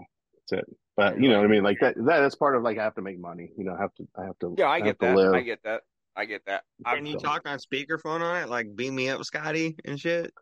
that's 0.50 0.60
it. 0.62 0.76
But 0.96 1.20
you 1.20 1.28
know 1.30 1.38
what 1.38 1.46
I 1.46 1.48
mean? 1.48 1.62
Like 1.62 1.78
that, 1.80 1.94
that 1.96 2.20
that's 2.20 2.34
part 2.34 2.54
of 2.56 2.62
like 2.62 2.78
I 2.78 2.84
have 2.84 2.94
to 2.96 3.02
make 3.02 3.18
money. 3.18 3.50
You 3.56 3.64
know, 3.64 3.74
I 3.74 3.80
have 3.80 3.94
to 3.94 4.06
I 4.16 4.24
have 4.24 4.38
to 4.40 4.54
Yeah, 4.58 4.68
I 4.68 4.76
have 4.78 4.84
get 4.84 4.98
that. 5.00 5.16
live. 5.16 5.34
I 5.34 5.42
get 5.42 5.62
that. 5.64 5.82
I 6.16 6.24
get 6.24 6.44
that. 6.46 6.64
Can 6.86 7.06
you 7.06 7.18
talk 7.18 7.48
on 7.48 7.58
speakerphone 7.58 8.20
on 8.20 8.42
it? 8.42 8.48
Like 8.48 8.74
beam 8.76 8.94
me 8.94 9.08
up, 9.08 9.24
Scotty, 9.24 9.76
and 9.84 9.98
shit. 9.98 10.32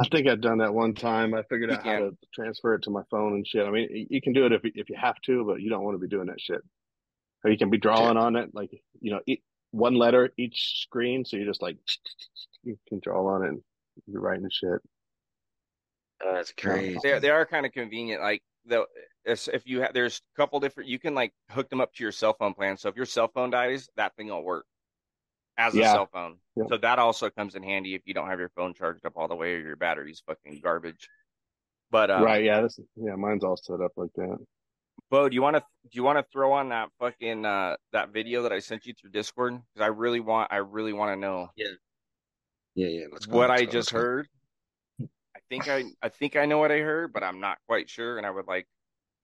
I 0.00 0.08
think 0.08 0.26
I've 0.28 0.40
done 0.40 0.58
that 0.58 0.74
one 0.74 0.94
time. 0.94 1.32
I 1.34 1.42
figured 1.44 1.70
out 1.70 1.84
how 1.84 1.98
to 1.98 2.18
transfer 2.34 2.74
it 2.74 2.82
to 2.82 2.90
my 2.90 3.02
phone 3.10 3.34
and 3.34 3.46
shit. 3.46 3.64
I 3.64 3.70
mean, 3.70 4.06
you 4.10 4.20
can 4.20 4.32
do 4.32 4.44
it 4.46 4.52
if 4.52 4.62
if 4.64 4.90
you 4.90 4.96
have 5.00 5.20
to, 5.26 5.44
but 5.44 5.60
you 5.60 5.70
don't 5.70 5.84
want 5.84 5.94
to 5.94 5.98
be 5.98 6.08
doing 6.08 6.26
that 6.26 6.40
shit. 6.40 6.60
Or 7.44 7.50
you 7.50 7.56
can 7.56 7.70
be 7.70 7.78
drawing 7.78 8.16
on 8.16 8.36
it, 8.36 8.50
like 8.52 8.70
you 9.00 9.12
know, 9.12 9.36
one 9.70 9.94
letter 9.94 10.30
each 10.36 10.80
screen. 10.82 11.24
So 11.24 11.36
you 11.36 11.46
just 11.46 11.62
like 11.62 11.78
you 12.64 12.76
can 12.88 13.00
draw 13.02 13.26
on 13.26 13.44
it 13.44 13.48
and 13.48 13.62
you're 14.06 14.20
writing 14.20 14.48
shit. 14.50 14.80
Oh, 16.24 16.34
that's 16.34 16.52
crazy. 16.52 16.98
They 17.02 17.18
they 17.20 17.30
are 17.30 17.46
kind 17.46 17.64
of 17.64 17.72
convenient. 17.72 18.20
Like 18.22 18.42
the 18.66 18.86
if 19.24 19.48
if 19.48 19.66
you 19.66 19.82
have 19.82 19.94
there's 19.94 20.20
a 20.34 20.40
couple 20.40 20.58
different 20.60 20.90
you 20.90 20.98
can 20.98 21.14
like 21.14 21.32
hook 21.50 21.70
them 21.70 21.80
up 21.80 21.94
to 21.94 22.02
your 22.02 22.12
cell 22.12 22.34
phone 22.38 22.54
plan. 22.54 22.76
So 22.76 22.88
if 22.88 22.96
your 22.96 23.06
cell 23.06 23.28
phone 23.28 23.50
dies, 23.50 23.88
that 23.96 24.16
thing 24.16 24.28
will 24.28 24.42
work 24.42 24.66
as 25.58 25.74
a 25.74 25.82
cell 25.82 26.08
phone. 26.12 26.36
Yep. 26.56 26.66
So 26.70 26.76
that 26.78 26.98
also 26.98 27.30
comes 27.30 27.54
in 27.54 27.62
handy 27.62 27.94
if 27.94 28.02
you 28.04 28.14
don't 28.14 28.28
have 28.28 28.38
your 28.38 28.50
phone 28.50 28.74
charged 28.74 29.04
up 29.06 29.14
all 29.16 29.28
the 29.28 29.34
way 29.34 29.54
or 29.54 29.60
your 29.60 29.76
battery's 29.76 30.22
fucking 30.26 30.60
garbage. 30.62 31.08
But 31.90 32.10
um, 32.10 32.22
right? 32.22 32.44
Yeah. 32.44 32.62
This. 32.62 32.80
Yeah. 32.96 33.14
Mine's 33.14 33.44
all 33.44 33.56
set 33.56 33.80
up 33.80 33.92
like 33.96 34.10
that. 34.16 34.38
Beau, 35.10 35.28
do 35.28 35.34
you 35.34 35.42
want 35.42 35.56
to 35.56 35.60
do 35.60 35.96
you 35.96 36.02
want 36.02 36.18
to 36.18 36.24
throw 36.32 36.52
on 36.52 36.70
that 36.70 36.88
fucking 36.98 37.44
uh 37.44 37.76
that 37.92 38.10
video 38.10 38.42
that 38.42 38.52
I 38.52 38.58
sent 38.58 38.86
you 38.86 38.94
through 38.94 39.10
Discord? 39.10 39.52
Because 39.54 39.84
I 39.84 39.88
really 39.88 40.20
want 40.20 40.52
I 40.52 40.56
really 40.56 40.92
want 40.92 41.12
to 41.12 41.20
know 41.20 41.48
Yeah. 41.56 41.68
Yeah, 42.74 42.88
yeah. 42.88 43.04
Let's 43.12 43.26
go. 43.26 43.36
what 43.36 43.50
let's 43.50 43.62
I 43.62 43.64
go, 43.66 43.70
just 43.70 43.92
let's 43.92 43.92
go. 43.92 43.98
heard. 43.98 44.28
I 45.00 45.38
think 45.48 45.68
I 45.68 45.84
I 46.02 46.08
think 46.08 46.36
I 46.36 46.46
know 46.46 46.58
what 46.58 46.72
I 46.72 46.78
heard, 46.78 47.12
but 47.12 47.22
I'm 47.22 47.40
not 47.40 47.58
quite 47.68 47.88
sure, 47.88 48.18
and 48.18 48.26
I 48.26 48.30
would 48.30 48.46
like 48.46 48.66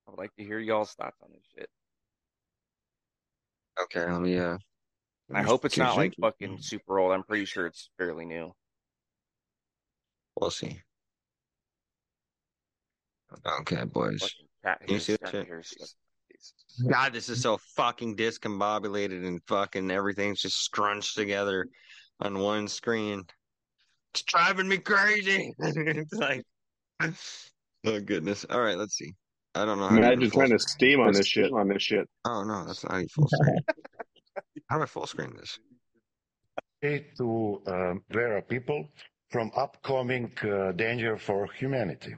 I 0.06 0.10
would 0.12 0.18
like 0.18 0.34
to 0.36 0.44
hear 0.44 0.58
y'all's 0.58 0.92
thoughts 0.92 1.16
on 1.22 1.30
this 1.32 1.42
shit. 1.54 1.68
Okay, 3.82 4.10
let 4.10 4.20
me 4.20 4.38
uh 4.38 4.56
And 5.32 5.38
I 5.38 5.48
hope 5.48 5.64
it's 5.64 5.78
not 5.78 5.96
like 5.96 6.14
fucking 6.20 6.58
super 6.60 6.98
old. 6.98 7.12
I'm 7.12 7.22
pretty 7.22 7.46
sure 7.46 7.66
it's 7.66 7.88
fairly 7.96 8.26
new. 8.26 8.52
We'll 10.38 10.50
see. 10.50 10.78
Okay, 13.60 13.84
boys. 13.84 14.20
Cat 14.62 14.82
you 14.86 14.98
see 14.98 15.16
cat. 15.16 15.46
God, 16.86 17.14
this 17.14 17.30
is 17.30 17.40
so 17.40 17.58
fucking 17.76 18.16
discombobulated 18.16 19.26
and 19.26 19.40
fucking 19.46 19.90
everything's 19.90 20.42
just 20.42 20.62
scrunched 20.64 21.14
together 21.14 21.66
on 22.20 22.38
one 22.38 22.68
screen. 22.68 23.24
It's 24.12 24.22
driving 24.24 24.68
me 24.68 24.76
crazy. 24.78 25.54
it's 25.58 26.12
like, 26.12 26.44
oh 27.00 28.00
goodness. 28.00 28.44
All 28.50 28.60
right, 28.60 28.76
let's 28.76 28.96
see. 28.96 29.14
I 29.54 29.64
don't 29.64 29.78
know 29.78 29.88
how 29.88 29.96
to 29.96 30.02
Imagine 30.02 30.20
do 30.20 30.30
full 30.30 30.40
trying 30.40 30.50
to 30.50 30.58
steam 30.58 31.00
on 31.00 31.12
this 31.12 31.26
shit. 31.26 31.52
On 31.52 31.68
this 31.68 31.82
shit. 31.82 32.06
Oh 32.26 32.42
no, 32.44 32.66
that's 32.66 32.84
not 32.84 32.92
how 32.92 32.98
you 32.98 33.08
full 33.08 33.28
screen. 33.28 33.60
how 34.68 34.76
do 34.78 34.82
I 34.82 34.86
full 34.86 35.06
screen 35.06 35.34
this? 35.36 35.58
to 37.16 37.62
are 38.36 38.42
people 38.42 38.88
from 39.30 39.50
upcoming 39.56 40.30
uh, 40.42 40.72
danger 40.72 41.16
for 41.16 41.46
humanity. 41.52 42.14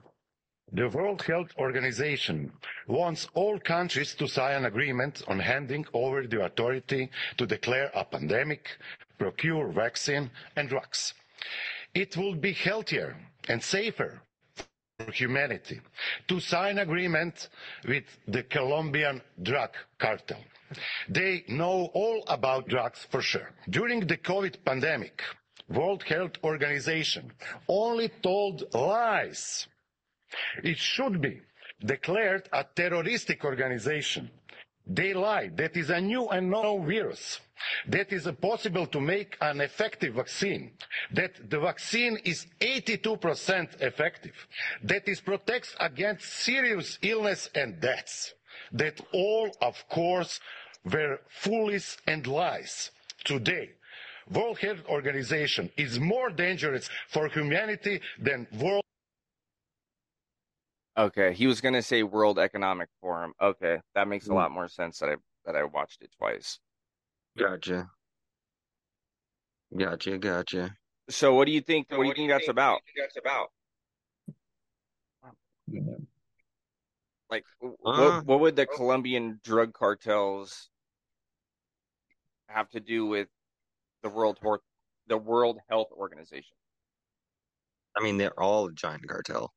The 0.72 0.88
World 0.88 1.22
Health 1.22 1.52
Organization 1.58 2.50
wants 2.88 3.28
all 3.34 3.60
countries 3.60 4.14
to 4.16 4.26
sign 4.26 4.56
an 4.56 4.64
agreement 4.64 5.22
on 5.28 5.38
handing 5.38 5.86
over 5.92 6.26
the 6.26 6.44
authority 6.44 7.10
to 7.36 7.46
declare 7.46 7.90
a 7.94 8.04
pandemic, 8.04 8.70
procure 9.18 9.68
vaccine 9.68 10.30
and 10.56 10.68
drugs. 10.68 11.14
It 11.94 12.16
will 12.16 12.34
be 12.34 12.52
healthier 12.52 13.16
and 13.48 13.62
safer 13.62 14.22
for 14.98 15.12
humanity 15.12 15.80
to 16.26 16.40
sign 16.40 16.78
agreement 16.78 17.48
with 17.86 18.04
the 18.26 18.42
Colombian 18.42 19.20
drug 19.42 19.70
cartel. 19.98 20.42
They 21.08 21.44
know 21.48 21.90
all 21.94 22.24
about 22.28 22.68
drugs 22.68 23.06
for 23.10 23.22
sure. 23.22 23.50
During 23.68 24.00
the 24.06 24.16
COVID 24.16 24.64
pandemic, 24.64 25.22
World 25.68 26.02
Health 26.02 26.32
Organization 26.44 27.32
only 27.68 28.08
told 28.22 28.74
lies. 28.74 29.66
It 30.62 30.78
should 30.78 31.20
be 31.20 31.40
declared 31.84 32.48
a 32.52 32.64
terroristic 32.74 33.44
organization. 33.44 34.30
They 34.86 35.14
lied. 35.14 35.56
That 35.56 35.76
is 35.76 35.90
a 35.90 36.00
new 36.00 36.28
and 36.28 36.50
known 36.50 36.86
virus. 36.86 37.40
That 37.88 38.12
is 38.12 38.28
possible 38.40 38.86
to 38.88 39.00
make 39.00 39.36
an 39.40 39.60
effective 39.60 40.14
vaccine. 40.14 40.72
That 41.12 41.48
the 41.48 41.60
vaccine 41.60 42.18
is 42.24 42.46
82% 42.60 43.80
effective. 43.80 44.34
That 44.82 45.08
it 45.08 45.24
protects 45.24 45.74
against 45.80 46.30
serious 46.30 46.98
illness 47.00 47.48
and 47.54 47.80
deaths. 47.80 48.34
That 48.72 49.00
all, 49.12 49.56
of 49.62 49.88
course, 49.88 50.40
were 50.84 51.20
foolish 51.28 51.96
and 52.06 52.26
lies. 52.26 52.90
Today, 53.24 53.70
World 54.30 54.58
Health 54.58 54.84
Organization 54.88 55.70
is 55.76 55.98
more 56.00 56.30
dangerous 56.30 56.88
for 57.08 57.28
humanity 57.28 58.00
than 58.18 58.46
World 58.52 58.82
Okay, 60.96 61.32
he 61.32 61.46
was 61.48 61.60
gonna 61.60 61.82
say 61.82 62.04
World 62.04 62.38
Economic 62.38 62.88
Forum. 63.00 63.34
Okay, 63.40 63.80
that 63.94 64.06
makes 64.06 64.26
a 64.28 64.30
Mm. 64.30 64.34
lot 64.34 64.52
more 64.52 64.68
sense 64.68 65.00
that 65.00 65.08
I 65.10 65.16
that 65.44 65.56
I 65.56 65.64
watched 65.64 66.02
it 66.02 66.12
twice. 66.16 66.60
Gotcha. 67.36 67.90
Gotcha, 69.76 70.18
gotcha. 70.18 70.76
So 71.10 71.34
what 71.34 71.46
do 71.46 71.52
you 71.52 71.60
think? 71.60 71.90
What 71.90 72.04
do 72.04 72.08
you 72.08 72.14
think 72.14 72.30
that's 72.30 72.48
about? 72.48 72.80
That's 72.96 73.16
about. 73.16 73.50
Like, 77.28 77.44
Uh, 77.60 77.70
what 77.82 78.24
what 78.24 78.40
would 78.40 78.56
the 78.56 78.66
Colombian 78.66 79.40
drug 79.42 79.72
cartels 79.74 80.70
have 82.54 82.68
to 82.70 82.80
do 82.80 83.06
with 83.06 83.28
the 84.02 84.08
World 84.08 84.38
Hor- 84.42 84.62
the 85.06 85.18
World 85.18 85.58
Health 85.68 85.88
Organization? 85.92 86.56
I 87.96 88.02
mean, 88.02 88.16
they're 88.16 88.38
all 88.38 88.66
a 88.66 88.72
giant 88.72 89.06
cartel. 89.08 89.52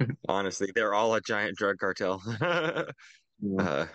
Honestly, 0.28 0.68
they're 0.74 0.94
all 0.94 1.14
a 1.14 1.20
giant 1.20 1.56
drug 1.56 1.78
cartel. 1.78 2.22
uh, 3.58 3.86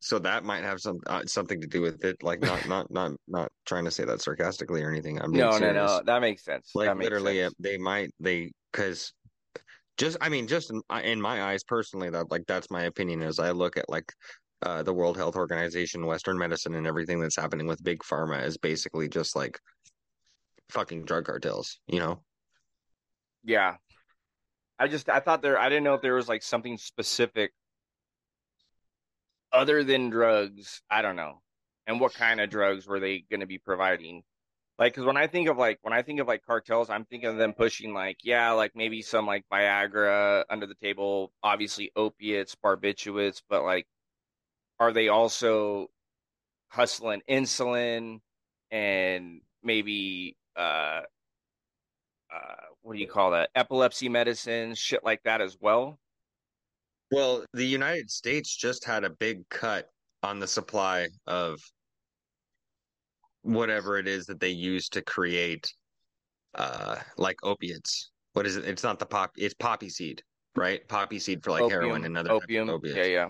so 0.00 0.18
that 0.18 0.44
might 0.44 0.64
have 0.64 0.80
some 0.80 0.98
uh, 1.06 1.24
something 1.26 1.60
to 1.60 1.66
do 1.66 1.80
with 1.80 2.04
it. 2.04 2.22
Like, 2.22 2.40
not 2.40 2.66
not 2.68 2.90
not 2.90 3.12
not 3.28 3.52
trying 3.66 3.84
to 3.84 3.90
say 3.90 4.04
that 4.04 4.20
sarcastically 4.20 4.82
or 4.82 4.90
anything. 4.90 5.20
I'm 5.20 5.30
being 5.30 5.44
No, 5.44 5.50
no, 5.50 5.58
serious. 5.58 5.74
no. 5.74 6.02
That 6.04 6.20
makes 6.20 6.44
sense. 6.44 6.72
Like 6.74 6.96
makes 6.96 7.04
literally, 7.04 7.38
sense. 7.38 7.54
they 7.58 7.78
might 7.78 8.10
they 8.20 8.52
because 8.72 9.12
just 9.96 10.16
I 10.20 10.28
mean, 10.28 10.46
just 10.48 10.70
in, 10.70 10.82
in 11.02 11.20
my 11.20 11.42
eyes 11.42 11.62
personally, 11.64 12.10
that 12.10 12.30
like 12.30 12.44
that's 12.46 12.70
my 12.70 12.84
opinion. 12.84 13.22
As 13.22 13.38
I 13.38 13.50
look 13.50 13.76
at 13.76 13.88
like 13.88 14.12
uh, 14.62 14.82
the 14.82 14.92
World 14.92 15.16
Health 15.16 15.36
Organization, 15.36 16.06
Western 16.06 16.38
medicine, 16.38 16.74
and 16.74 16.86
everything 16.86 17.20
that's 17.20 17.36
happening 17.36 17.66
with 17.66 17.82
big 17.82 18.00
pharma 18.00 18.44
is 18.44 18.56
basically 18.56 19.08
just 19.08 19.34
like 19.34 19.58
fucking 20.70 21.04
drug 21.04 21.24
cartels. 21.24 21.78
You 21.86 21.98
know? 21.98 22.22
Yeah. 23.44 23.76
I 24.78 24.88
just 24.88 25.08
I 25.08 25.20
thought 25.20 25.42
there 25.42 25.58
I 25.58 25.68
didn't 25.68 25.84
know 25.84 25.94
if 25.94 26.02
there 26.02 26.14
was 26.14 26.28
like 26.28 26.42
something 26.42 26.76
specific 26.76 27.52
other 29.52 29.84
than 29.84 30.10
drugs. 30.10 30.82
I 30.90 31.02
don't 31.02 31.16
know. 31.16 31.40
And 31.86 32.00
what 32.00 32.14
kind 32.14 32.40
of 32.40 32.50
drugs 32.50 32.86
were 32.86 33.00
they 33.00 33.24
going 33.30 33.40
to 33.40 33.46
be 33.46 33.58
providing? 33.58 34.22
Like 34.78 34.94
cuz 34.94 35.04
when 35.04 35.16
I 35.16 35.26
think 35.26 35.48
of 35.48 35.58
like 35.58 35.78
when 35.82 35.92
I 35.92 36.02
think 36.02 36.20
of 36.20 36.26
like 36.26 36.44
cartels, 36.44 36.88
I'm 36.90 37.04
thinking 37.04 37.28
of 37.28 37.36
them 37.36 37.52
pushing 37.52 37.94
like 37.94 38.18
yeah, 38.24 38.52
like 38.52 38.72
maybe 38.74 39.02
some 39.02 39.26
like 39.26 39.44
Viagra 39.52 40.44
under 40.48 40.66
the 40.66 40.74
table, 40.76 41.32
obviously 41.42 41.92
opiates, 41.94 42.56
barbiturates, 42.56 43.42
but 43.48 43.62
like 43.64 43.86
are 44.82 44.92
they 44.92 45.06
also 45.06 45.86
hustling 46.66 47.22
insulin 47.30 48.18
and 48.72 49.40
maybe 49.62 50.36
uh 50.56 51.02
uh 52.34 52.62
what 52.80 52.94
do 52.94 52.98
you 52.98 53.06
call 53.06 53.30
that? 53.30 53.50
Epilepsy 53.54 54.08
medicine, 54.08 54.74
shit 54.74 55.04
like 55.04 55.22
that 55.22 55.40
as 55.40 55.56
well. 55.60 56.00
Well, 57.12 57.44
the 57.52 57.64
United 57.64 58.10
States 58.10 58.56
just 58.56 58.84
had 58.84 59.04
a 59.04 59.10
big 59.10 59.48
cut 59.50 59.88
on 60.24 60.40
the 60.40 60.48
supply 60.48 61.08
of 61.28 61.60
whatever 63.42 63.98
it 63.98 64.08
is 64.08 64.26
that 64.26 64.40
they 64.40 64.50
use 64.50 64.88
to 64.88 65.02
create 65.02 65.72
uh 66.56 66.96
like 67.18 67.36
opiates. 67.44 68.10
What 68.32 68.46
is 68.46 68.56
it? 68.56 68.64
It's 68.64 68.82
not 68.82 68.98
the 68.98 69.06
pop 69.06 69.30
it's 69.36 69.54
poppy 69.54 69.90
seed, 69.90 70.24
right? 70.56 70.86
Poppy 70.88 71.20
seed 71.20 71.44
for 71.44 71.52
like 71.52 71.62
Opium, 71.62 71.82
heroin 71.82 72.04
and 72.04 72.18
other 72.18 72.32
opium. 72.32 72.68
opiates. 72.68 72.96
Yeah, 72.96 73.04
yeah. 73.04 73.28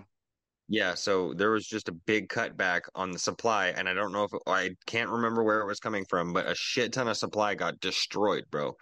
Yeah, 0.68 0.94
so 0.94 1.34
there 1.34 1.50
was 1.50 1.66
just 1.66 1.88
a 1.88 1.92
big 1.92 2.28
cutback 2.28 2.82
on 2.94 3.10
the 3.10 3.18
supply, 3.18 3.68
and 3.68 3.88
I 3.88 3.94
don't 3.94 4.12
know 4.12 4.24
if 4.24 4.32
it, 4.32 4.40
I 4.46 4.70
can't 4.86 5.10
remember 5.10 5.42
where 5.42 5.60
it 5.60 5.66
was 5.66 5.80
coming 5.80 6.04
from, 6.08 6.32
but 6.32 6.46
a 6.46 6.54
shit 6.54 6.92
ton 6.92 7.08
of 7.08 7.16
supply 7.16 7.54
got 7.54 7.80
destroyed, 7.80 8.44
bro. 8.50 8.74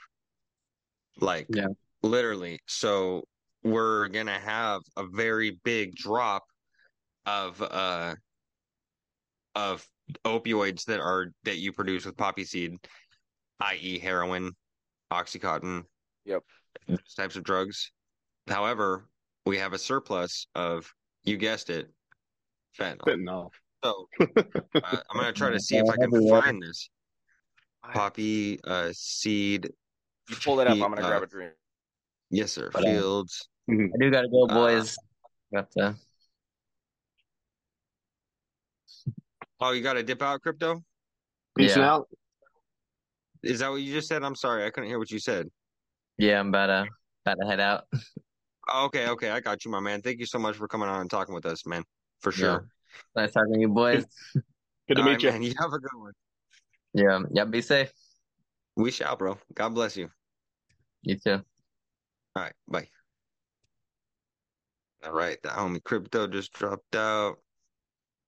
Like, 1.21 1.47
Yeah. 1.49 1.69
literally. 2.03 2.61
So 2.67 3.25
we're 3.63 4.09
gonna 4.09 4.39
have 4.39 4.83
a 4.97 5.05
very 5.07 5.59
big 5.65 5.95
drop 5.95 6.45
of 7.27 7.61
uh 7.61 8.15
of 9.55 9.87
opioids 10.25 10.85
that 10.85 11.01
are 11.01 11.27
that 11.45 11.59
you 11.59 11.73
produce 11.73 12.05
with 12.05 12.17
poppy 12.17 12.45
seed, 12.45 12.77
i.e., 13.61 13.99
heroin, 13.99 14.53
oxycontin, 15.11 15.85
Yep. 16.25 16.43
those 16.87 17.15
types 17.15 17.37
of 17.37 17.43
drugs. 17.43 17.93
However, 18.47 19.09
we 19.45 19.59
have 19.59 19.73
a 19.73 19.79
surplus 19.79 20.47
of 20.55 20.93
you 21.25 21.37
guessed 21.37 21.71
it, 21.71 21.91
fentanyl. 22.79 23.05
Fentanyl. 23.07 23.51
So 23.83 24.07
uh, 24.21 24.27
I'm 24.85 25.17
gonna 25.17 25.33
try 25.33 25.51
to 25.51 25.61
see 25.61 25.79
if 25.79 25.89
I 25.89 25.97
can 25.97 26.29
find 26.29 26.63
this 26.63 26.91
poppy 27.83 28.61
uh, 28.65 28.91
seed. 28.93 29.71
You 30.29 30.37
pull 30.37 30.61
it 30.61 30.67
up. 30.67 30.75
I'm 30.75 30.81
gonna 30.81 31.03
uh, 31.03 31.09
grab 31.09 31.23
a 31.23 31.27
drink. 31.27 31.53
Yes, 32.31 32.53
sir. 32.53 32.71
But, 32.73 32.83
uh, 32.83 32.87
Fields. 32.87 33.49
I 33.71 33.75
do 33.99 34.11
gotta 34.11 34.29
go, 34.29 34.45
Uh, 34.45 34.55
boys. 34.55 34.97
Got 35.53 35.71
to. 35.73 35.97
Oh, 39.61 39.73
you 39.73 39.83
got 39.83 39.95
to 39.95 40.03
dip 40.03 40.23
out, 40.23 40.41
crypto. 40.41 40.83
Peace 41.57 41.77
Yeah. 41.77 41.93
out. 41.93 42.09
Is 43.43 43.59
that 43.59 43.71
what 43.71 43.77
you 43.83 43.93
just 43.93 44.09
said? 44.09 44.23
I'm 44.23 44.35
sorry, 44.35 44.65
I 44.65 44.71
couldn't 44.71 44.89
hear 44.89 44.99
what 44.99 45.11
you 45.11 45.19
said. 45.19 45.49
Yeah, 46.19 46.41
I'm 46.41 46.49
about 46.49 46.67
to 46.67 46.89
about 47.25 47.39
to 47.43 47.47
head 47.47 47.61
out. 47.61 47.85
Oh, 48.69 48.87
okay, 48.87 49.09
okay, 49.09 49.31
I 49.31 49.41
got 49.41 49.65
you, 49.65 49.71
my 49.71 49.81
man. 49.81 50.03
Thank 50.03 50.21
you 50.21 50.27
so 50.27 50.39
much 50.39 50.57
for 50.57 50.69
coming 50.69 50.89
on 50.89 51.01
and 51.01 51.11
talking 51.11 51.35
with 51.35 51.47
us, 51.47 51.67
man. 51.67 51.83
For 52.21 52.33
sure. 52.33 52.69
Nice 53.17 53.33
talking 53.33 53.55
to 53.55 53.61
you, 53.61 53.69
boys. 53.69 54.05
Good 54.35 54.97
to 54.97 55.03
All 55.03 55.05
meet 55.05 55.13
right, 55.13 55.23
you. 55.23 55.31
man. 55.31 55.43
You 55.43 55.55
have 55.59 55.73
a 55.73 55.79
good 55.79 55.97
one. 55.97 56.13
Yeah, 56.93 57.21
yeah. 57.33 57.45
Be 57.45 57.63
safe. 57.63 57.91
We 58.77 58.91
shall, 58.91 59.17
bro. 59.17 59.39
God 59.55 59.71
bless 59.71 59.97
you. 59.97 60.11
You 61.03 61.17
too. 61.17 61.41
All 62.37 62.43
right, 62.43 62.53
bye. 62.69 62.89
All 65.05 65.13
right, 65.13 65.39
the 65.43 65.49
homie 65.49 65.83
crypto 65.83 66.27
just 66.27 66.53
dropped 66.53 66.95
out. 66.95 67.37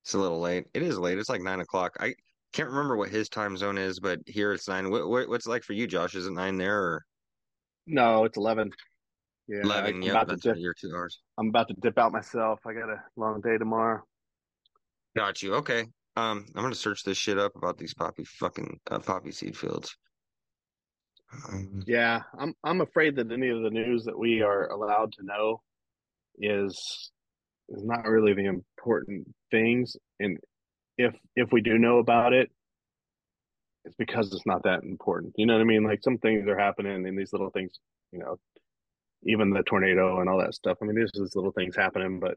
It's 0.04 0.14
a 0.14 0.18
little 0.18 0.40
late. 0.40 0.64
It 0.74 0.82
is 0.82 0.98
late. 0.98 1.18
It's 1.18 1.28
like 1.28 1.42
nine 1.42 1.60
o'clock. 1.60 1.96
I 2.00 2.14
can't 2.52 2.70
remember 2.70 2.96
what 2.96 3.10
his 3.10 3.28
time 3.28 3.56
zone 3.56 3.78
is, 3.78 4.00
but 4.00 4.20
here 4.26 4.52
it's 4.52 4.68
nine. 4.68 4.90
What, 4.90 5.08
what 5.08 5.28
what's 5.28 5.46
it 5.46 5.50
like 5.50 5.62
for 5.62 5.74
you, 5.74 5.86
Josh? 5.86 6.14
Is 6.14 6.26
it 6.26 6.32
nine 6.32 6.56
there 6.56 6.80
or 6.80 7.04
No, 7.86 8.24
it's 8.24 8.36
eleven. 8.36 8.70
Yeah, 9.48 9.64
eleven? 9.64 9.94
I'm 10.02 10.02
Yep, 10.02 10.12
about 10.12 10.28
to 10.28 10.34
that's 10.34 10.42
dip. 10.44 10.56
your 10.56 10.74
two 10.74 10.94
hours. 10.94 11.20
I'm 11.38 11.48
about 11.48 11.68
to 11.68 11.74
dip 11.74 11.98
out 11.98 12.12
myself. 12.12 12.60
I 12.66 12.72
got 12.74 12.88
a 12.90 13.02
long 13.16 13.40
day 13.40 13.58
tomorrow. 13.58 14.02
Got 15.16 15.42
you. 15.42 15.54
Okay. 15.56 15.80
Um, 16.16 16.46
I'm 16.54 16.62
gonna 16.62 16.74
search 16.74 17.04
this 17.04 17.18
shit 17.18 17.38
up 17.38 17.56
about 17.56 17.78
these 17.78 17.94
poppy 17.94 18.24
fucking 18.24 18.80
uh, 18.90 18.98
poppy 18.98 19.32
seed 19.32 19.56
fields. 19.56 19.96
Um, 21.48 21.82
Yeah, 21.86 22.22
I'm 22.38 22.54
I'm 22.62 22.80
afraid 22.80 23.16
that 23.16 23.32
any 23.32 23.48
of 23.48 23.62
the 23.62 23.70
news 23.70 24.04
that 24.04 24.18
we 24.18 24.42
are 24.42 24.68
allowed 24.68 25.12
to 25.14 25.24
know 25.24 25.62
is 26.38 27.10
is 27.68 27.84
not 27.84 28.06
really 28.06 28.34
the 28.34 28.44
important 28.46 29.28
things. 29.50 29.96
And 30.20 30.38
if 30.98 31.14
if 31.34 31.50
we 31.52 31.62
do 31.62 31.78
know 31.78 31.98
about 31.98 32.32
it, 32.32 32.50
it's 33.84 33.96
because 33.96 34.32
it's 34.32 34.46
not 34.46 34.62
that 34.64 34.82
important. 34.84 35.34
You 35.36 35.46
know 35.46 35.54
what 35.54 35.62
I 35.62 35.64
mean? 35.64 35.84
Like 35.84 36.02
some 36.02 36.18
things 36.18 36.46
are 36.48 36.58
happening 36.58 37.06
and 37.06 37.18
these 37.18 37.32
little 37.32 37.50
things, 37.50 37.72
you 38.12 38.20
know, 38.20 38.38
even 39.24 39.50
the 39.50 39.62
tornado 39.62 40.20
and 40.20 40.28
all 40.28 40.38
that 40.38 40.54
stuff. 40.54 40.78
I 40.82 40.84
mean, 40.84 40.96
there's 40.96 41.12
just 41.12 41.36
little 41.36 41.52
things 41.52 41.76
happening, 41.76 42.18
but 42.20 42.36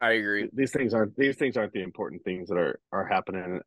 I 0.00 0.12
agree. 0.12 0.48
these 0.52 0.72
things 0.72 0.92
aren't 0.92 1.16
these 1.16 1.36
things 1.36 1.56
aren't 1.56 1.72
the 1.72 1.82
important 1.82 2.22
things 2.24 2.48
that 2.48 2.58
are 2.58 2.78
are 2.92 3.06
happening 3.06 3.60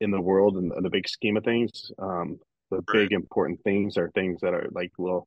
in 0.00 0.10
the 0.10 0.20
world 0.20 0.56
and 0.56 0.72
the 0.84 0.90
big 0.90 1.08
scheme 1.08 1.36
of 1.36 1.44
things. 1.44 1.90
Um, 1.98 2.38
the 2.70 2.82
big 2.92 3.12
important 3.12 3.60
things 3.62 3.96
are 3.96 4.10
things 4.14 4.40
that 4.42 4.54
are 4.54 4.68
like 4.72 4.90
we'll 4.98 5.26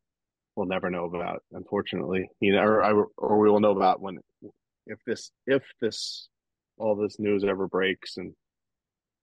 we'll 0.56 0.68
never 0.68 0.90
know 0.90 1.06
about, 1.06 1.44
unfortunately. 1.52 2.30
You 2.40 2.54
know, 2.54 2.62
or 2.64 2.84
I- 2.84 3.06
or 3.18 3.40
we 3.40 3.50
will 3.50 3.60
know 3.60 3.72
about 3.72 4.02
when 4.02 4.20
if 4.86 5.00
this 5.06 5.32
if 5.46 5.64
this 5.82 6.30
all 6.78 6.96
this 6.96 7.20
news 7.20 7.44
ever 7.44 7.68
breaks 7.68 8.18
and 8.18 8.34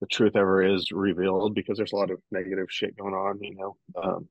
the 0.01 0.07
truth 0.09 0.37
ever 0.37 0.63
is 0.63 0.91
revealed 0.93 1.55
because 1.55 1.79
there's 1.79 1.93
a 1.93 1.97
lot 1.97 2.11
of 2.11 2.21
negative 2.31 2.67
shit 2.69 2.97
going 2.97 3.15
on. 3.15 3.39
You 3.43 3.55
know, 3.55 3.77
um, 4.03 4.29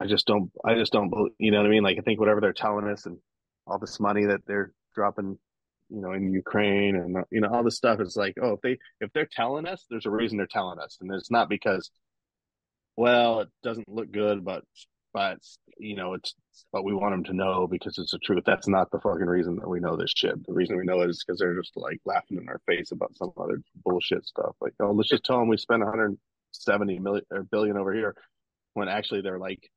I 0.00 0.06
just 0.06 0.26
don't 0.26 0.50
I 0.64 0.74
just 0.74 0.92
don't 0.92 1.12
you 1.38 1.50
know 1.50 1.58
what 1.58 1.66
I 1.66 1.70
mean. 1.70 1.82
Like 1.82 1.98
I 1.98 2.02
think 2.02 2.18
whatever 2.18 2.40
they're 2.40 2.52
telling 2.52 2.88
us 2.88 3.06
and 3.06 3.18
all 3.66 3.78
this 3.78 4.00
money 4.00 4.26
that 4.26 4.40
they're 4.46 4.72
dropping 4.94 5.38
you 5.90 6.00
know 6.00 6.12
in 6.12 6.32
Ukraine 6.32 6.96
and 6.96 7.16
you 7.30 7.40
know 7.40 7.48
all 7.48 7.62
this 7.62 7.76
stuff 7.76 8.00
is 8.00 8.16
like 8.16 8.34
oh 8.42 8.52
if 8.54 8.60
they 8.60 8.78
if 9.00 9.12
they're 9.12 9.28
telling 9.30 9.66
us 9.66 9.84
there's 9.88 10.06
a 10.06 10.10
reason 10.10 10.38
they're 10.38 10.46
telling 10.46 10.78
us. 10.78 10.98
And 11.00 11.12
it's 11.12 11.30
not 11.30 11.48
because 11.48 11.90
well 12.96 13.40
it 13.40 13.48
doesn't 13.62 13.88
look 13.88 14.10
good 14.12 14.44
but 14.44 14.64
but 15.12 15.38
you 15.78 15.94
know 15.94 16.14
it's 16.14 16.34
but 16.72 16.84
we 16.84 16.92
want 16.92 17.12
them 17.12 17.24
to 17.24 17.32
know 17.32 17.68
because 17.68 17.96
it's 17.98 18.10
the 18.10 18.18
truth. 18.18 18.42
That's 18.44 18.68
not 18.68 18.90
the 18.90 19.00
fucking 19.00 19.26
reason 19.26 19.56
that 19.56 19.68
we 19.68 19.80
know 19.80 19.96
this 19.96 20.12
shit. 20.14 20.44
The 20.46 20.52
reason 20.52 20.76
we 20.76 20.84
know 20.84 21.00
it 21.02 21.10
is 21.10 21.24
because 21.24 21.38
they're 21.38 21.58
just 21.58 21.76
like 21.76 22.00
laughing 22.04 22.38
in 22.38 22.48
our 22.48 22.60
face 22.66 22.90
about 22.90 23.16
some 23.16 23.32
other 23.36 23.60
bullshit 23.84 24.26
stuff. 24.26 24.56
Like 24.60 24.74
oh 24.80 24.90
let's 24.90 25.08
just 25.08 25.24
tell 25.24 25.38
them 25.38 25.48
we 25.48 25.56
spent 25.56 25.80
170 25.82 26.98
million 26.98 27.24
or 27.30 27.44
billion 27.44 27.76
over 27.76 27.94
here 27.94 28.16
when 28.74 28.88
actually 28.88 29.22
they're 29.22 29.38
like 29.38 29.70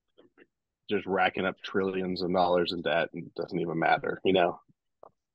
just 0.89 1.05
racking 1.05 1.45
up 1.45 1.55
trillions 1.64 2.22
of 2.22 2.31
dollars 2.34 2.72
in 2.73 2.81
debt 2.81 3.09
and 3.14 3.34
doesn't 3.35 3.59
even 3.59 3.80
matter 3.80 4.22
you 4.23 4.34
know 4.34 4.59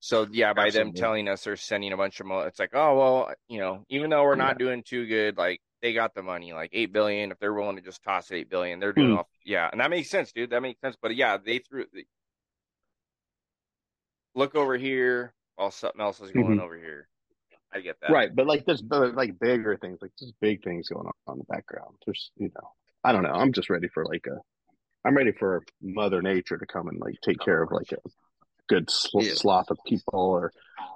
So 0.00 0.26
yeah, 0.30 0.52
by 0.52 0.70
them 0.70 0.92
telling 0.92 1.28
us 1.28 1.44
they're 1.44 1.56
sending 1.56 1.92
a 1.92 1.96
bunch 1.96 2.18
of 2.20 2.26
money, 2.26 2.48
it's 2.48 2.58
like, 2.58 2.74
oh 2.74 2.98
well, 2.98 3.34
you 3.48 3.58
know, 3.60 3.84
even 3.88 4.10
though 4.10 4.24
we're 4.24 4.34
not 4.36 4.58
doing 4.58 4.82
too 4.82 5.06
good, 5.06 5.36
like 5.36 5.60
they 5.80 5.92
got 5.92 6.14
the 6.14 6.22
money, 6.22 6.52
like 6.52 6.70
eight 6.72 6.92
billion. 6.92 7.30
If 7.30 7.38
they're 7.38 7.52
willing 7.54 7.76
to 7.76 7.82
just 7.82 8.02
toss 8.02 8.32
eight 8.32 8.50
billion, 8.50 8.80
they're 8.80 8.92
doing 8.92 9.10
Hmm. 9.10 9.16
off. 9.16 9.28
Yeah, 9.44 9.68
and 9.70 9.80
that 9.80 9.90
makes 9.90 10.10
sense, 10.10 10.32
dude. 10.32 10.50
That 10.50 10.62
makes 10.62 10.80
sense. 10.80 10.96
But 11.00 11.14
yeah, 11.14 11.36
they 11.38 11.58
threw. 11.58 11.86
The, 11.92 12.04
look 14.34 14.54
over 14.54 14.76
here 14.76 15.34
while 15.56 15.70
something 15.70 16.00
else 16.00 16.20
is 16.20 16.30
going 16.30 16.56
Mhm. 16.56 16.60
over 16.62 16.76
here. 16.76 17.08
I 17.72 17.80
get 17.80 18.00
that. 18.00 18.10
Right, 18.12 18.34
but 18.34 18.46
like 18.46 18.66
there's 18.66 18.82
there's, 18.82 19.14
like 19.14 19.38
bigger 19.38 19.76
things, 19.76 19.98
like 20.02 20.12
just 20.18 20.34
big 20.40 20.62
things 20.62 20.88
going 20.88 21.06
on 21.26 21.34
in 21.34 21.38
the 21.38 21.44
background. 21.44 21.96
There's 22.04 22.30
you 22.36 22.50
know, 22.54 22.72
I 23.04 23.12
don't 23.12 23.22
know. 23.22 23.32
I'm 23.32 23.52
just 23.52 23.70
ready 23.70 23.88
for 23.88 24.04
like 24.04 24.26
a, 24.26 24.40
I'm 25.04 25.16
ready 25.16 25.32
for 25.32 25.62
Mother 25.80 26.22
Nature 26.22 26.58
to 26.58 26.66
come 26.66 26.88
and 26.88 27.00
like 27.00 27.16
take 27.22 27.38
care 27.40 27.62
of 27.62 27.72
like 27.72 27.92
a 27.92 27.96
good 28.68 28.90
sl- 28.90 29.22
Yeah. 29.22 29.32
sloth 29.34 29.70
of 29.70 29.78
people 29.86 30.20
or 30.20 30.52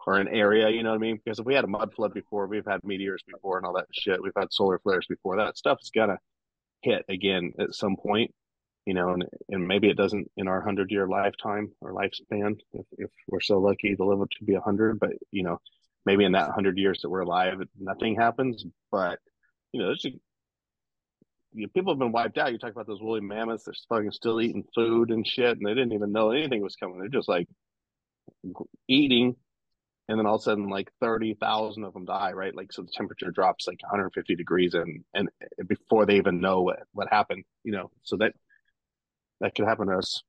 or 0.07 0.19
an 0.19 0.29
area. 0.29 0.69
You 0.71 0.83
know 0.83 0.91
what 0.91 0.97
I 0.97 0.99
mean? 1.01 1.21
Because 1.25 1.39
if 1.41 1.47
we 1.47 1.55
had 1.55 1.65
a 1.65 1.69
mud 1.69 1.93
flood 1.95 2.15
before, 2.15 2.47
we've 2.47 2.65
had 2.67 2.85
meteors 2.85 3.23
before 3.27 3.57
and 3.57 3.67
all 3.67 3.75
that 3.75 3.87
shit. 3.93 4.23
We've 4.23 4.33
had 4.37 4.53
solar 4.53 4.79
flares 4.79 5.07
before. 5.09 5.37
That 5.37 5.57
stuff 5.59 5.79
is 5.83 5.91
gonna 5.91 6.19
hit 6.83 7.05
again 7.09 7.53
at 7.59 7.75
some 7.75 7.97
point. 7.97 8.33
You 8.85 8.95
know, 8.95 9.11
and 9.11 9.25
and 9.49 9.67
maybe 9.67 9.89
it 9.91 9.97
doesn't 9.97 10.31
in 10.37 10.47
our 10.47 10.61
hundred 10.61 10.93
year 10.93 11.09
lifetime 11.09 11.73
or 11.81 11.93
lifespan 11.93 12.61
if 12.73 12.87
if 12.99 13.11
we're 13.27 13.41
so 13.41 13.59
lucky 13.59 13.97
to 13.97 14.05
live 14.05 14.29
to 14.39 14.45
be 14.45 14.55
a 14.55 14.61
hundred. 14.61 15.01
But 15.01 15.11
you 15.33 15.43
know, 15.43 15.59
maybe 16.05 16.25
in 16.25 16.33
that 16.33 16.51
hundred 16.51 16.79
years 16.79 17.01
that 17.03 17.11
we're 17.11 17.23
alive, 17.23 17.59
nothing 17.81 18.15
happens. 18.15 18.65
But 18.93 19.19
you 19.73 19.81
know, 19.81 19.89
there's 19.89 20.05
a, 20.07 20.11
you 21.57 21.63
know, 21.63 21.69
people 21.75 21.93
have 21.93 21.99
been 21.99 22.13
wiped 22.13 22.39
out. 22.39 22.53
You 22.53 22.59
talk 22.59 22.73
about 22.73 22.87
those 22.87 23.01
woolly 23.01 23.21
mammoths; 23.23 23.65
they're 23.65 23.75
fucking 23.89 24.13
still 24.13 24.41
eating 24.41 24.65
food 24.75 25.11
and 25.11 25.27
shit, 25.27 25.57
and 25.57 25.67
they 25.67 25.75
didn't 25.75 25.93
even 25.93 26.13
know 26.13 26.31
anything 26.31 26.63
was 26.63 26.77
coming. 26.77 26.99
They're 26.99 27.09
just 27.09 27.29
like 27.29 27.49
eating, 28.89 29.37
and 30.09 30.19
then 30.19 30.27
all 30.27 30.37
of 30.37 30.43
a 30.43 30.45
sudden, 30.45 30.69
like 30.69 30.91
thirty 31.01 31.35
thousand 31.35 31.85
of 31.85 31.95
them 31.95 32.05
die. 32.05 32.33
Right, 32.33 32.55
like 32.55 32.73
so 32.73 32.83
the 32.83 32.93
temperature 32.95 33.31
drops 33.31 33.67
like 33.67 33.83
150 33.83 34.37
degrees, 34.37 34.75
and 34.75 35.03
and 35.15 35.29
before 35.67 36.05
they 36.05 36.17
even 36.17 36.41
know 36.41 36.63
what 36.63 36.81
what 36.93 37.09
happened, 37.11 37.45
you 37.65 37.73
know, 37.73 37.91
so 38.03 38.17
that 38.19 38.33
that 39.41 39.55
could 39.55 39.67
happen 39.67 39.89
to 39.89 39.97
us. 39.97 40.23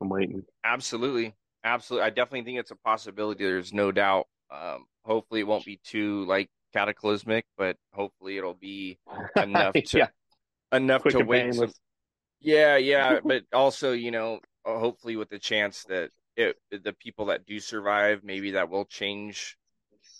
I'm 0.00 0.08
waiting. 0.08 0.42
Absolutely. 0.64 1.34
Absolutely. 1.62 2.06
I 2.06 2.10
definitely 2.10 2.42
think 2.42 2.58
it's 2.58 2.70
a 2.70 2.76
possibility. 2.76 3.44
There's 3.44 3.72
no 3.72 3.90
doubt. 3.90 4.26
Um, 4.50 4.84
hopefully 5.04 5.40
it 5.40 5.46
won't 5.46 5.64
be 5.64 5.80
too 5.82 6.24
like 6.26 6.50
cataclysmic, 6.74 7.46
but 7.56 7.76
hopefully 7.92 8.36
it'll 8.36 8.54
be 8.54 8.98
enough 9.36 9.72
to 9.72 9.98
yeah, 9.98 10.08
enough 10.74 11.02
quick 11.02 11.14
to 11.16 11.24
wake 11.24 11.52
some. 11.54 11.72
Yeah, 12.40 12.76
yeah, 12.76 13.20
but 13.24 13.44
also, 13.52 13.92
you 13.92 14.10
know, 14.10 14.40
uh, 14.66 14.78
hopefully 14.78 15.16
with 15.16 15.30
the 15.30 15.38
chance 15.38 15.84
that 15.84 16.10
it 16.36 16.56
the 16.70 16.92
people 16.92 17.26
that 17.26 17.46
do 17.46 17.58
survive, 17.60 18.22
maybe 18.22 18.52
that 18.52 18.68
will 18.68 18.84
change 18.84 19.56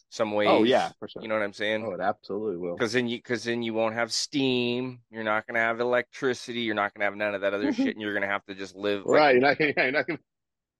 some 0.09 0.32
ways. 0.32 0.48
Oh 0.48 0.64
yeah, 0.64 0.90
for 0.98 1.09
sure. 1.09 1.22
You 1.22 1.28
know 1.28 1.35
what 1.35 1.43
I'm 1.43 1.52
saying? 1.52 1.85
Oh, 1.85 1.93
it 1.93 2.01
absolutely 2.01 2.56
will. 2.56 2.76
Because 2.76 2.93
then 2.93 3.09
you, 3.09 3.18
because 3.18 3.44
then 3.44 3.62
you 3.62 3.74
won't 3.74 3.94
have 3.94 4.12
steam. 4.12 5.01
You're 5.10 5.24
not 5.24 5.47
gonna 5.47 5.59
have 5.59 5.81
electricity. 5.81 6.60
You're 6.60 6.74
not 6.74 6.94
gonna 6.94 7.05
have 7.05 7.16
none 7.16 7.35
of 7.35 7.40
that 7.43 7.52
other 7.52 7.72
shit, 7.72 7.89
and 7.94 8.01
you're 8.01 8.14
gonna 8.14 8.26
have 8.26 8.44
to 8.47 8.55
just 8.55 8.74
live. 8.74 9.05
Like, 9.05 9.20
right, 9.20 9.35
you're 9.35 9.43
not, 9.43 9.60
yeah, 9.60 9.72
you're 9.76 9.93
not 9.93 10.06
gonna, 10.06 10.18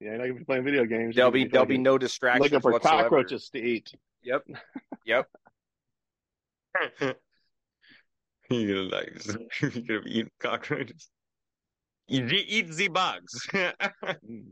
yeah, 0.01 0.09
you're 0.09 0.19
not 0.19 0.25
gonna 0.25 0.39
be 0.39 0.45
playing 0.45 0.65
video 0.65 0.85
games. 0.85 1.17
There'll 1.17 1.31
be 1.31 1.47
there'll 1.47 1.67
be 1.67 1.79
no 1.79 1.99
distractions 1.99 2.45
looking 2.45 2.61
for 2.61 2.73
whatsoever. 2.73 3.03
cockroaches 3.03 3.51
to 3.51 3.59
eat. 3.59 3.93
Yep, 4.23 4.47
yep. 5.05 5.29
You're 8.61 8.89
gonna 8.89 8.97
like 8.97 9.27
you 9.63 9.71
could 9.71 9.91
have 9.91 10.07
eaten 10.07 10.31
cockroaches. 10.41 11.11
You 12.07 12.27
eat 12.27 12.71
the 12.71 12.89
bugs. 12.89 13.49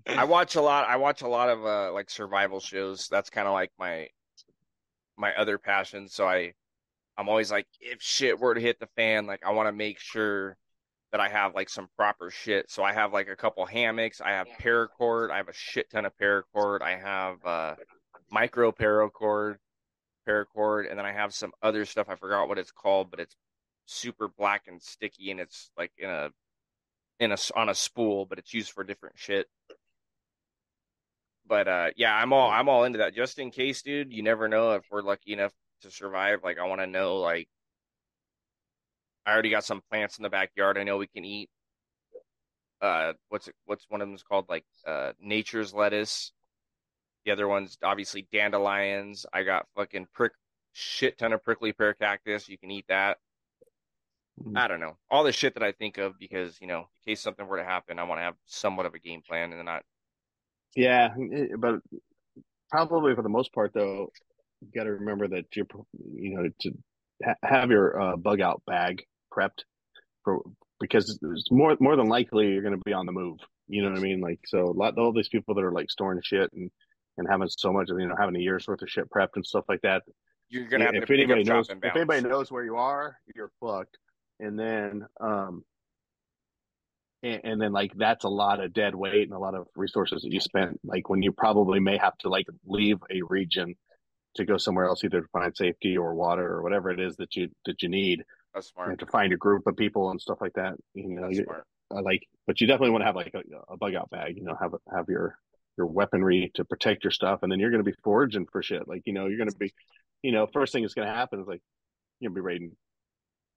I 0.07 0.25
watch 0.25 0.55
a 0.55 0.63
lot. 0.63 0.89
I 0.89 0.97
watch 0.97 1.23
a 1.23 1.29
lot 1.29 1.51
of 1.51 1.65
uh 1.65 1.93
like 1.93 2.09
survival 2.09 2.61
shows. 2.61 3.09
That's 3.09 3.31
kind 3.31 3.47
of 3.47 3.53
like 3.53 3.71
my 3.79 4.09
my 5.19 5.35
other 5.35 5.59
passion. 5.59 6.09
So 6.09 6.27
I 6.27 6.55
I'm 7.19 7.29
always 7.29 7.51
like, 7.51 7.67
if 7.81 8.01
shit 8.01 8.39
were 8.39 8.55
to 8.55 8.61
hit 8.61 8.81
the 8.81 8.89
fan, 8.97 9.27
like 9.27 9.41
I 9.45 9.53
want 9.53 9.69
to 9.69 9.73
make 9.73 9.99
sure 9.99 10.57
that 11.13 11.21
I 11.21 11.29
have 11.29 11.55
like 11.55 11.69
some 11.69 11.89
proper 11.97 12.31
shit. 12.31 12.71
So 12.71 12.83
I 12.83 12.93
have 12.95 13.13
like 13.13 13.29
a 13.29 13.37
couple 13.37 13.67
hammocks. 13.67 14.21
I 14.21 14.31
have 14.31 14.49
paracord. 14.61 15.31
I 15.31 15.37
have 15.37 15.49
a 15.49 15.53
shit 15.53 15.91
ton 15.91 16.07
of 16.07 16.13
paracord. 16.17 16.81
I 16.81 16.97
have 16.97 17.45
uh 17.45 17.75
micro 18.31 18.73
paracord, 18.73 19.57
paracord, 20.27 20.89
and 20.89 20.99
then 20.99 21.05
I 21.05 21.13
have 21.13 21.35
some 21.35 21.53
other 21.63 21.85
stuff. 21.85 22.09
I 22.09 22.17
forgot 22.17 22.49
what 22.49 22.59
it's 22.59 22.73
called, 22.73 23.11
but 23.11 23.21
it's 23.21 23.37
super 23.87 24.29
black 24.29 24.65
and 24.69 24.83
sticky, 24.83 25.31
and 25.31 25.41
it's 25.41 25.71
like 25.77 25.93
in 25.99 26.09
a 26.11 26.31
in 27.21 27.33
a 27.33 27.37
on 27.55 27.69
a 27.69 27.75
spool, 27.75 28.27
but 28.27 28.39
it's 28.39 28.53
used 28.55 28.73
for 28.73 28.85
different 28.85 29.19
shit. 29.19 29.47
But 31.47 31.69
uh, 31.69 31.91
yeah, 31.97 32.15
I'm 32.15 32.33
all 32.33 32.51
I'm 32.51 32.69
all 32.69 32.85
into 32.85 32.99
that. 32.99 33.15
Just 33.15 33.39
in 33.39 33.51
case, 33.51 33.83
dude. 33.83 34.13
You 34.13 34.23
never 34.23 34.49
know 34.49 34.73
if 34.73 34.85
we're 34.91 35.03
lucky 35.03 35.33
enough 35.33 35.53
to 35.83 35.91
survive. 35.91 36.41
Like 36.43 36.59
I 36.59 36.67
want 36.67 36.81
to 36.81 36.87
know. 36.87 37.17
Like 37.17 37.49
I 39.27 39.33
already 39.33 39.51
got 39.51 39.65
some 39.65 39.83
plants 39.91 40.19
in 40.19 40.23
the 40.23 40.31
backyard. 40.31 40.79
I 40.79 40.85
know 40.85 40.99
we 40.99 41.07
can 41.07 41.25
eat. 41.25 41.51
Uh, 42.81 43.13
what's 43.29 43.49
it? 43.49 43.55
What's 43.67 43.87
one 43.89 44.01
of 44.01 44.09
them 44.09 44.19
called? 44.29 44.47
Like 44.49 44.65
uh, 44.87 45.13
nature's 45.21 45.73
lettuce. 45.73 46.33
The 47.25 47.31
other 47.31 47.47
one's 47.47 47.79
obviously 47.83 48.27
dandelions. 48.33 49.27
I 49.33 49.45
got 49.45 49.67
fucking 49.77 50.09
prick 50.13 50.33
shit 50.73 51.19
ton 51.19 51.33
of 51.33 51.45
prickly 51.45 51.73
pear 51.73 51.95
cactus. 51.95 52.49
You 52.49 52.59
can 52.59 52.71
eat 52.71 52.87
that. 52.89 53.19
I 54.57 54.67
don't 54.69 54.81
know. 54.81 54.97
All 55.11 55.25
the 55.25 55.33
shit 55.33 55.55
that 55.55 55.63
I 55.63 55.73
think 55.73 55.99
of 55.99 56.19
because, 56.19 56.61
you 56.61 56.67
know, 56.67 56.81
in 56.81 57.13
case 57.13 57.21
something 57.21 57.47
were 57.47 57.59
to 57.59 57.65
happen, 57.65 57.99
I 57.99 58.05
want 58.05 58.19
to 58.19 58.25
have 58.25 58.35
somewhat 58.47 58.87
of 58.87 58.95
a 58.95 58.99
game 58.99 59.23
plan 59.27 59.53
and 59.53 59.65
not 59.65 59.83
Yeah, 60.75 61.15
but 61.59 61.81
probably 62.71 63.15
for 63.15 63.23
the 63.23 63.29
most 63.29 63.53
part, 63.53 63.73
though, 63.75 64.11
you 64.61 64.69
got 64.75 64.85
to 64.85 64.93
remember 64.93 65.29
that 65.29 65.45
you're, 65.55 65.67
you 66.15 66.37
know, 66.37 66.49
to 66.61 66.73
ha- 67.25 67.35
have 67.43 67.71
your 67.71 68.01
uh, 68.01 68.17
bug 68.17 68.41
out 68.41 68.63
bag 68.67 69.05
prepped 69.33 69.65
for 70.25 70.43
because 70.81 71.19
it's 71.23 71.51
more 71.51 71.77
more 71.81 71.97
than 71.97 72.09
likely 72.09 72.49
you're 72.49 72.63
going 72.63 72.77
to 72.77 72.83
be 72.85 72.93
on 72.93 73.07
the 73.07 73.13
move. 73.13 73.39
You 73.69 73.83
know 73.83 73.91
what 73.91 73.99
I 73.99 74.03
mean? 74.03 74.21
Like, 74.21 74.41
so 74.47 74.69
a 74.69 74.73
lot 74.73 74.99
all 74.99 75.13
these 75.13 75.29
people 75.29 75.55
that 75.55 75.65
are 75.65 75.73
like 75.73 75.91
storing 75.91 76.21
shit 76.23 76.51
and 76.53 76.71
and 77.19 77.29
having 77.31 77.49
so 77.49 77.73
much, 77.73 77.89
you 77.89 78.09
know, 78.09 78.17
having 78.19 78.37
a 78.37 78.41
year's 78.41 78.67
worth 78.67 78.83
of 78.83 78.89
shit 78.89 79.11
prepped 79.11 79.37
and 79.37 79.47
stuff 79.47 79.65
like 79.69 79.83
that. 79.83 80.03
you're 80.49 80.67
gonna 80.67 80.87
have 80.87 80.95
if 80.95 81.07
to 81.07 81.15
anybody 81.15 81.45
knows, 81.45 81.69
if 81.69 81.97
anybody 81.97 82.23
knows 82.23 82.51
where 82.51 82.65
you 82.65 82.77
are, 82.77 83.19
you're 83.35 83.53
fucked. 83.61 83.99
And 84.43 84.59
then, 84.59 85.07
um, 85.21 85.65
and, 87.23 87.41
and 87.45 87.61
then 87.61 87.73
like 87.73 87.93
that's 87.97 88.25
a 88.25 88.29
lot 88.29 88.61
of 88.63 88.73
dead 88.73 88.95
weight 88.95 89.23
and 89.29 89.33
a 89.33 89.39
lot 89.39 89.55
of 89.55 89.69
resources 89.77 90.23
that 90.23 90.33
you 90.33 90.41
spent. 90.41 90.81
Like 90.85 91.09
when 91.09 91.23
you 91.23 91.33
probably 91.33 91.81
may 91.81 91.97
have 91.97 92.17
to 92.19 92.29
like 92.29 92.47
leave 92.67 92.99
a 93.11 93.23
region 93.23 93.75
to 94.37 94.45
go 94.45 94.57
somewhere 94.57 94.87
else, 94.87 95.05
either 95.05 95.21
to 95.21 95.29
find 95.33 95.57
safety 95.57 95.97
or 95.97 96.15
water 96.15 96.47
or 96.47 96.63
whatever 96.63 96.91
it 96.91 96.99
is 96.99 97.17
that 97.17 97.37
you 97.37 97.49
that 97.67 97.83
you 97.83 97.89
need. 97.89 98.25
That's 98.55 98.73
You 98.77 98.85
smart. 98.85 98.99
to 98.99 99.07
find 99.07 99.33
a 99.33 99.37
group 99.37 99.67
of 99.67 99.77
people 99.77 100.11
and 100.11 100.21
stuff 100.21 100.39
like 100.41 100.55
that. 100.55 100.75
You 100.95 101.09
know, 101.09 101.23
That's 101.23 101.39
you, 101.39 101.45
smart. 101.45 101.65
uh, 101.95 102.03
like, 102.03 102.23
but 102.47 102.61
you 102.61 102.67
definitely 102.67 102.91
want 102.91 103.03
to 103.03 103.07
have 103.07 103.17
like 103.17 103.33
a, 103.35 103.73
a 103.73 103.77
bug 103.77 103.95
out 103.95 104.11
bag. 104.11 104.37
You 104.37 104.45
know, 104.45 104.57
have 104.61 104.75
have 104.95 105.07
your 105.09 105.39
your 105.79 105.87
weaponry 105.87 106.51
to 106.57 106.65
protect 106.65 107.05
your 107.05 107.13
stuff, 107.13 107.41
and 107.43 107.53
then 107.53 107.61
you're 107.61 107.71
going 107.71 107.85
to 107.85 107.91
be 107.91 107.97
foraging 108.03 108.47
for 108.51 108.63
shit. 108.63 108.87
Like, 108.89 109.03
you 109.07 109.13
know, 109.15 109.27
you're 109.27 109.39
going 109.39 109.49
to 109.51 109.57
be, 109.57 109.73
you 110.23 110.33
know, 110.33 110.47
first 110.53 110.73
thing 110.73 110.83
that's 110.83 110.93
going 110.95 111.09
to 111.09 111.15
happen 111.15 111.41
is 111.41 111.47
like 111.47 111.63
you're 112.21 112.29
going 112.31 112.35
to 112.35 112.43
be 112.43 112.45
raiding. 112.47 112.77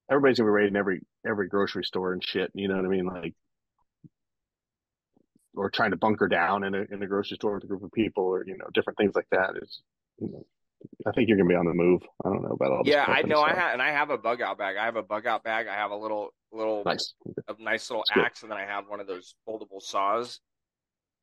Everybody's 0.10 0.38
going 0.38 0.48
to 0.48 0.52
be 0.52 0.56
raiding 0.62 0.76
every 0.76 1.02
every 1.28 1.48
grocery 1.48 1.84
store 1.84 2.14
and 2.14 2.24
shit. 2.24 2.52
You 2.54 2.68
know 2.68 2.76
what 2.76 2.86
I 2.86 2.90
mean? 2.90 3.06
Like, 3.06 3.34
or 5.56 5.70
trying 5.70 5.92
to 5.92 5.98
bunker 5.98 6.28
down 6.28 6.64
in 6.64 6.76
a 6.76 6.84
in 6.92 7.02
a 7.02 7.08
grocery 7.08 7.36
store 7.36 7.56
with 7.56 7.64
a 7.64 7.68
group 7.68 7.84
of 7.84 7.92
people, 7.92 8.24
or 8.24 8.44
you 8.46 8.58
know, 8.58 8.66
different 8.74 8.98
things 8.98 9.16
like 9.16 9.28
that. 9.32 9.52
Is, 9.62 9.82
you 10.20 10.28
know, 10.32 10.46
I 11.08 11.12
think 11.12 11.28
you're 11.28 11.38
going 11.38 11.48
to 11.50 11.54
be 11.54 11.58
on 11.58 11.66
the 11.66 11.74
move. 11.74 12.02
I 12.24 12.30
don't 12.30 12.44
know 12.44 12.50
about 12.52 12.72
all 12.72 12.84
this. 12.84 12.92
Yeah, 12.94 13.06
I 13.08 13.22
know. 13.24 13.42
I 13.42 13.54
have, 13.56 13.74
and 13.74 13.82
I 13.82 13.92
have 13.92 14.10
a 14.12 14.18
bug 14.18 14.42
out 14.42 14.58
bag. 14.58 14.76
I 14.78 14.86
have 14.86 14.96
a 14.96 15.04
bug 15.04 15.26
out 15.26 15.44
bag. 15.44 15.68
I 15.68 15.74
have 15.74 15.90
a 15.92 15.96
little, 15.96 16.30
little, 16.52 16.84
Nice. 16.86 17.14
a 17.48 17.56
nice 17.60 17.90
little 17.90 18.04
good. 18.14 18.24
axe, 18.26 18.44
and 18.44 18.52
then 18.52 18.60
I 18.60 18.66
have 18.66 18.88
one 18.88 19.00
of 19.00 19.08
those 19.08 19.34
foldable 19.48 19.82
saws. 19.82 20.40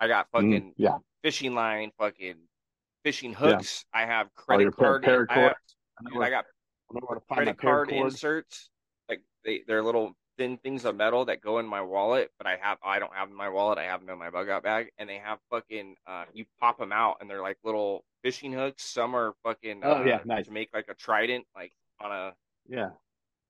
I 0.00 0.09
got 0.09 0.26
Mm, 0.26 0.30
fucking 0.32 0.74
yeah. 0.76 0.96
fishing 1.22 1.54
line, 1.54 1.92
fucking 1.98 2.34
fishing 3.04 3.30
Yeah. 3.32 3.36
hooks. 3.36 3.84
I 3.94 4.06
have 4.06 4.34
credit 4.34 4.76
par- 4.76 4.98
card. 5.00 5.28
I, 5.30 5.34
paracord. 5.36 5.36
have, 5.36 5.56
I 6.06 6.10
dude, 6.12 6.22
I 6.22 6.30
got 6.30 6.44
I 6.90 6.94
know 6.94 7.00
where 7.06 7.18
to 7.20 7.24
find 7.26 7.36
credit 7.38 7.59
card 7.59 7.90
inserts. 7.92 8.70
Like 9.08 9.20
they, 9.44 9.62
they're 9.66 9.82
little 9.82 10.14
thin 10.38 10.56
things 10.58 10.84
of 10.84 10.96
metal 10.96 11.24
that 11.26 11.40
go 11.42 11.58
in 11.58 11.66
my 11.66 11.80
wallet, 11.82 12.30
but 12.38 12.46
I 12.46 12.56
have 12.60 12.78
I 12.84 12.98
don't 12.98 13.12
have 13.14 13.28
them 13.28 13.32
in 13.32 13.38
my 13.38 13.48
wallet. 13.48 13.78
I 13.78 13.84
have 13.84 14.00
them 14.00 14.10
in 14.10 14.18
my 14.18 14.30
bug 14.30 14.48
out 14.48 14.62
bag, 14.62 14.90
and 14.98 15.08
they 15.08 15.18
have 15.18 15.38
fucking 15.50 15.96
uh, 16.06 16.24
you 16.32 16.44
pop 16.60 16.78
them 16.78 16.92
out, 16.92 17.16
and 17.20 17.28
they're 17.28 17.42
like 17.42 17.58
little 17.64 18.04
fishing 18.22 18.52
hooks. 18.52 18.84
Some 18.84 19.14
are 19.14 19.34
fucking 19.42 19.80
Oh, 19.84 19.96
uh, 19.96 20.04
yeah, 20.04 20.20
nice. 20.24 20.46
to 20.46 20.52
make 20.52 20.70
like 20.72 20.86
a 20.88 20.94
trident, 20.94 21.44
like 21.54 21.72
on 22.00 22.12
a 22.12 22.32
Yeah. 22.68 22.90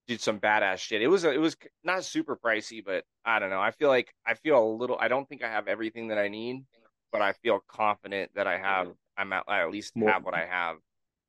did 0.08 0.20
some 0.20 0.40
badass 0.40 0.78
shit. 0.78 1.02
It 1.02 1.08
was 1.08 1.24
a, 1.24 1.30
it 1.32 1.38
was 1.40 1.56
not 1.84 2.04
super 2.04 2.36
pricey, 2.36 2.84
but 2.84 3.04
I 3.24 3.38
don't 3.38 3.50
know. 3.50 3.60
I 3.60 3.70
feel 3.70 3.88
like 3.88 4.12
I 4.26 4.34
feel 4.34 4.58
a 4.62 4.66
little. 4.74 4.96
I 4.98 5.08
don't 5.08 5.28
think 5.28 5.42
I 5.44 5.48
have 5.50 5.68
everything 5.68 6.08
that 6.08 6.18
I 6.18 6.28
need, 6.28 6.64
but 7.12 7.22
I 7.22 7.32
feel 7.34 7.60
confident 7.68 8.32
that 8.34 8.46
I 8.46 8.58
have. 8.58 8.88
I'm 9.16 9.32
at, 9.34 9.44
I 9.46 9.60
at 9.62 9.70
least 9.70 9.94
More- 9.94 10.10
have 10.10 10.24
what 10.24 10.34
I 10.34 10.46
have. 10.46 10.76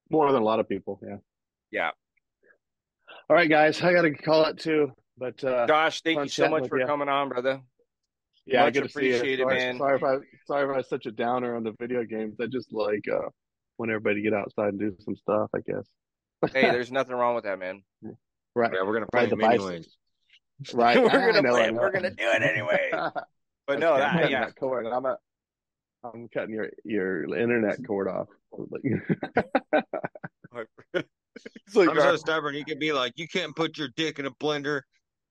More 0.10 0.32
than 0.32 0.42
a 0.42 0.46
lot 0.46 0.60
of 0.60 0.68
people. 0.70 1.00
Yeah. 1.06 1.18
Yeah, 1.70 1.92
All 3.30 3.36
right, 3.36 3.50
guys. 3.50 3.82
I 3.82 3.94
got 3.94 4.02
to 4.02 4.12
call 4.12 4.46
it 4.46 4.60
too. 4.60 4.92
But 5.18 5.44
uh, 5.44 5.68
Josh, 5.68 6.02
thank 6.02 6.20
you 6.20 6.28
so 6.28 6.50
much 6.50 6.68
for 6.68 6.80
you. 6.80 6.86
coming 6.86 7.08
on, 7.08 7.30
brother. 7.30 7.62
yeah, 8.46 8.66
much 8.66 8.74
good 8.74 8.84
to 8.84 8.90
see 8.90 9.10
you. 9.10 9.16
appreciated, 9.16 9.44
sorry, 9.44 9.58
man. 9.58 9.78
Sorry 9.78 9.96
if 9.96 10.04
I 10.04 10.16
sorry 10.46 10.64
if 10.66 10.74
I 10.74 10.78
was 10.78 10.90
such 10.90 11.06
a 11.06 11.12
downer 11.12 11.56
on 11.56 11.64
the 11.64 11.74
video 11.80 12.04
games. 12.04 12.36
I 12.42 12.48
just 12.48 12.74
like 12.74 13.06
uh, 13.12 13.30
want 13.78 13.92
everybody 13.92 14.16
to 14.16 14.22
get 14.22 14.34
outside 14.34 14.70
and 14.70 14.80
do 14.80 14.96
some 15.00 15.16
stuff. 15.16 15.50
I 15.56 15.60
guess. 15.60 15.88
Hey, 16.54 16.70
there's 16.72 16.92
nothing 16.92 17.16
wrong 17.16 17.36
with 17.36 17.46
that, 17.46 17.58
man. 17.58 17.84
right. 18.54 18.70
yeah, 18.74 18.84
we're 18.84 18.94
gonna 18.94 19.08
play 19.10 19.22
Ride 19.22 19.30
the 19.30 19.38
them 19.38 19.46
anyways. 19.46 19.88
Right. 20.74 20.98
We're 21.02 21.10
gonna 21.10 21.42
know, 21.42 21.52
play 21.52 21.68
it. 21.68 21.74
We're 21.74 21.92
gonna 21.92 22.10
do 22.10 22.26
it 22.28 22.44
anyway. 22.44 22.92
But 23.66 23.80
no, 23.80 23.94
I'm 23.94 24.00
that, 24.00 24.12
cutting 24.12 24.32
yeah, 24.32 24.46
that 24.46 24.56
cord. 24.58 24.88
I'm 24.88 25.06
a, 25.06 25.18
I'm 26.04 26.28
cutting 26.34 26.54
your 26.54 26.70
your 26.84 27.24
internet 27.34 27.78
cord 27.88 28.10
off. 28.10 28.28
It's 31.68 31.76
like, 31.76 31.90
I'm 31.90 32.00
so 32.00 32.14
uh, 32.14 32.18
stubborn. 32.18 32.56
You 32.56 32.66
could 32.66 32.80
be 32.80 32.94
like, 32.94 33.14
you 33.16 33.28
can't 33.28 33.56
put 33.56 33.78
your 33.78 33.90
dick 33.96 34.20
in 34.20 34.26
a 34.26 34.32
blender. 34.32 34.82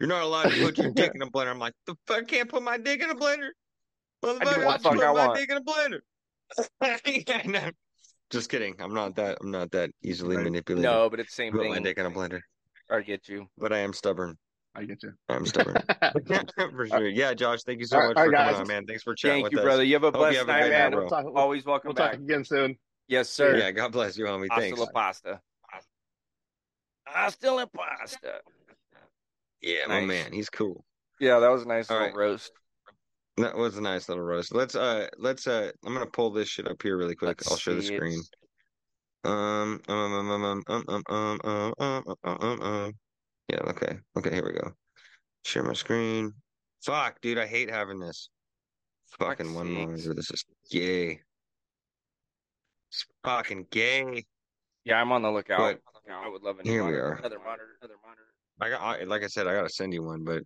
You're 0.00 0.08
not 0.08 0.22
allowed 0.22 0.50
to 0.50 0.60
put 0.60 0.78
your 0.78 0.90
dick 0.96 1.12
in 1.14 1.22
a 1.22 1.30
blender. 1.30 1.50
I'm 1.50 1.58
like, 1.58 1.74
the 1.86 1.94
fuck, 2.06 2.18
I 2.22 2.24
can't 2.24 2.48
put 2.48 2.62
my 2.62 2.78
dick 2.78 3.02
in 3.02 3.10
a 3.10 3.14
blender. 3.14 3.48
Motherfucker, 4.24 4.64
what 4.64 4.76
I'm 4.76 4.82
the 4.82 4.88
fuck 4.88 4.94
put 4.96 5.04
I 5.04 5.12
my 5.12 5.26
want. 5.26 5.38
dick 5.38 5.50
in 5.50 5.56
a 5.56 5.62
blender. 5.62 6.00
Yeah, 7.28 7.42
no. 7.46 7.70
Just 8.30 8.50
kidding. 8.50 8.74
I'm 8.80 8.94
not 8.94 9.16
that. 9.16 9.38
I'm 9.40 9.50
not 9.50 9.70
that 9.72 9.90
easily 10.02 10.36
Right. 10.36 10.44
manipulated. 10.44 10.90
no, 10.90 11.08
but 11.10 11.20
it's 11.20 11.32
the 11.32 11.42
same 11.42 11.52
put 11.52 11.66
my 11.66 11.74
thing. 11.74 11.82
dick 11.82 11.98
in 11.98 12.06
a 12.06 12.10
blender. 12.10 12.40
I 12.90 13.00
get 13.02 13.28
you. 13.28 13.46
But 13.58 13.72
I 13.72 13.78
am 13.78 13.92
stubborn. 13.92 14.36
I 14.74 14.84
get 14.84 15.02
you. 15.02 15.12
I'm 15.28 15.44
stubborn. 15.46 15.76
For 16.56 16.86
sure. 16.86 17.08
Yeah, 17.08 17.34
Josh. 17.34 17.62
Thank 17.62 17.80
you 17.80 17.86
so 17.86 17.98
All 17.98 18.08
much 18.08 18.16
right, 18.16 18.26
for 18.26 18.32
coming 18.32 18.54
on, 18.54 18.66
man. 18.66 18.86
Thanks 18.86 19.02
for 19.02 19.14
chatting 19.14 19.34
Thank 19.34 19.44
with 19.44 19.52
you, 19.52 19.58
us. 19.58 19.64
brother. 19.64 19.84
You 19.84 19.94
have 19.94 20.04
a 20.04 20.12
blessed 20.12 20.38
have 20.38 20.48
a 20.48 20.52
night, 20.52 20.70
man. 20.70 20.90
night. 20.90 20.98
We'll 20.98 21.08
talk, 21.08 21.24
we'll, 21.24 21.36
Always 21.36 21.64
welcome 21.64 21.88
we'll 21.88 21.94
back. 21.94 22.12
talk 22.12 22.20
again 22.20 22.44
soon. 22.44 22.76
Yes, 23.08 23.28
sir. 23.28 23.56
Yeah, 23.58 23.70
God 23.70 23.92
bless 23.92 24.16
you, 24.16 24.24
homie. 24.24 24.48
Hasta 24.50 24.60
Thanks. 24.60 24.80
la 24.80 24.86
pasta. 24.86 25.40
Hasta 27.06 27.50
la 27.52 27.66
pasta. 27.66 28.40
Yeah, 29.60 29.86
my 29.88 30.00
man. 30.00 30.32
He's 30.32 30.50
cool. 30.50 30.84
Yeah, 31.20 31.38
that 31.38 31.48
was 31.48 31.62
a 31.62 31.68
nice 31.68 31.90
All 31.90 31.96
little 31.98 32.08
right. 32.08 32.16
roast. 32.16 32.52
That 33.36 33.56
was 33.56 33.76
a 33.76 33.80
nice 33.80 34.08
little 34.08 34.24
roast. 34.24 34.54
Let's 34.54 34.74
uh 34.74 35.08
let's 35.18 35.46
uh 35.46 35.70
I'm 35.84 35.94
gonna 35.94 36.06
pull 36.06 36.30
this 36.30 36.48
shit 36.48 36.68
up 36.68 36.82
here 36.82 36.96
really 36.96 37.14
quick. 37.14 37.40
Let's 37.40 37.50
I'll 37.50 37.56
share 37.56 37.74
the 37.74 37.82
see 37.82 37.94
it. 37.94 37.96
screen. 37.96 38.20
Um 39.24 39.80
um 39.88 40.12
um 40.12 40.30
um 40.30 40.42
um 40.42 40.64
um 40.68 40.84
um 40.88 41.04
um 41.08 41.40
um 41.44 41.74
um 41.78 42.16
um 42.24 42.38
um 42.40 42.62
um 42.62 42.92
Yeah, 43.48 43.60
okay. 43.68 43.98
Okay, 44.18 44.34
here 44.34 44.44
we 44.44 44.52
go. 44.52 44.72
Share 45.44 45.62
my 45.62 45.72
screen. 45.74 46.32
Fuck, 46.84 47.20
dude, 47.20 47.38
I 47.38 47.46
hate 47.46 47.70
having 47.70 48.00
this. 48.00 48.28
Fucking 49.18 49.54
one 49.54 49.68
sakes. 49.68 49.78
monitor. 49.78 50.14
This 50.14 50.30
is 50.30 50.44
gay. 50.70 51.20
It's 52.90 53.06
fucking 53.24 53.66
gay. 53.70 54.24
Yeah, 54.84 55.00
I'm 55.00 55.12
on 55.12 55.22
the 55.22 55.30
lookout. 55.30 55.58
But 55.58 55.80
I 56.10 56.28
would 56.28 56.42
love 56.42 56.58
a 56.58 56.62
here 56.62 56.84
we 56.84 56.90
monitor. 56.90 57.06
are. 57.06 57.12
Another 57.14 57.38
monitor. 57.38 57.68
Another 57.80 57.94
monitor. 58.04 58.22
I 58.60 58.68
got 58.68 58.80
I, 58.80 59.04
like 59.04 59.24
I 59.24 59.28
said, 59.28 59.46
I 59.46 59.54
gotta 59.54 59.68
send 59.68 59.92
you 59.92 60.02
one, 60.02 60.24
but 60.24 60.42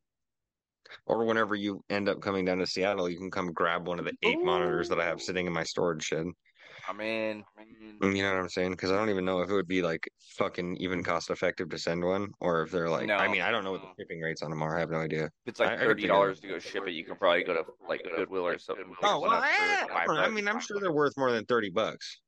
or 1.06 1.24
whenever 1.24 1.54
you 1.54 1.82
end 1.90 2.08
up 2.08 2.20
coming 2.20 2.44
down 2.44 2.58
to 2.58 2.66
Seattle, 2.66 3.10
you 3.10 3.18
can 3.18 3.30
come 3.30 3.52
grab 3.52 3.86
one 3.88 3.98
of 3.98 4.04
the 4.04 4.12
eight 4.22 4.38
monitors 4.42 4.88
that 4.88 5.00
I 5.00 5.04
have 5.04 5.20
sitting 5.20 5.46
in 5.46 5.52
my 5.52 5.64
storage 5.64 6.04
shed. 6.04 6.26
I'm 6.88 7.00
in. 7.00 7.42
You 8.00 8.22
know 8.22 8.32
what 8.34 8.40
I'm 8.40 8.48
saying? 8.48 8.70
Because 8.70 8.92
I 8.92 8.96
don't 8.96 9.10
even 9.10 9.24
know 9.24 9.40
if 9.40 9.50
it 9.50 9.54
would 9.54 9.66
be 9.66 9.82
like 9.82 10.08
fucking 10.36 10.76
even 10.76 11.02
cost 11.02 11.30
effective 11.30 11.68
to 11.70 11.78
send 11.78 12.04
one, 12.04 12.28
or 12.40 12.62
if 12.62 12.70
they're 12.70 12.88
like. 12.88 13.06
No. 13.06 13.16
I 13.16 13.28
mean, 13.28 13.40
I 13.42 13.50
don't 13.50 13.64
know 13.64 13.72
what 13.72 13.82
the 13.82 13.88
shipping 13.98 14.20
rates 14.20 14.42
on 14.42 14.50
them 14.50 14.62
are. 14.62 14.76
I 14.76 14.80
have 14.80 14.90
no 14.90 14.98
idea. 14.98 15.24
If 15.24 15.30
it's 15.46 15.60
like 15.60 15.70
I- 15.70 15.78
thirty 15.78 16.06
dollars 16.06 16.38
to 16.40 16.48
go 16.48 16.58
ship 16.58 16.84
it, 16.86 16.92
you 16.92 17.04
can 17.04 17.16
probably 17.16 17.42
go 17.42 17.54
to 17.54 17.64
like 17.88 18.06
Goodwill 18.16 18.46
or 18.46 18.58
something. 18.58 18.84
Oh 19.02 19.20
well, 19.20 19.32
I, 19.32 20.06
I 20.08 20.28
mean, 20.28 20.46
I'm 20.46 20.60
sure 20.60 20.78
they're 20.80 20.92
worth 20.92 21.14
more 21.16 21.32
than 21.32 21.44
thirty 21.46 21.70
bucks. 21.70 22.20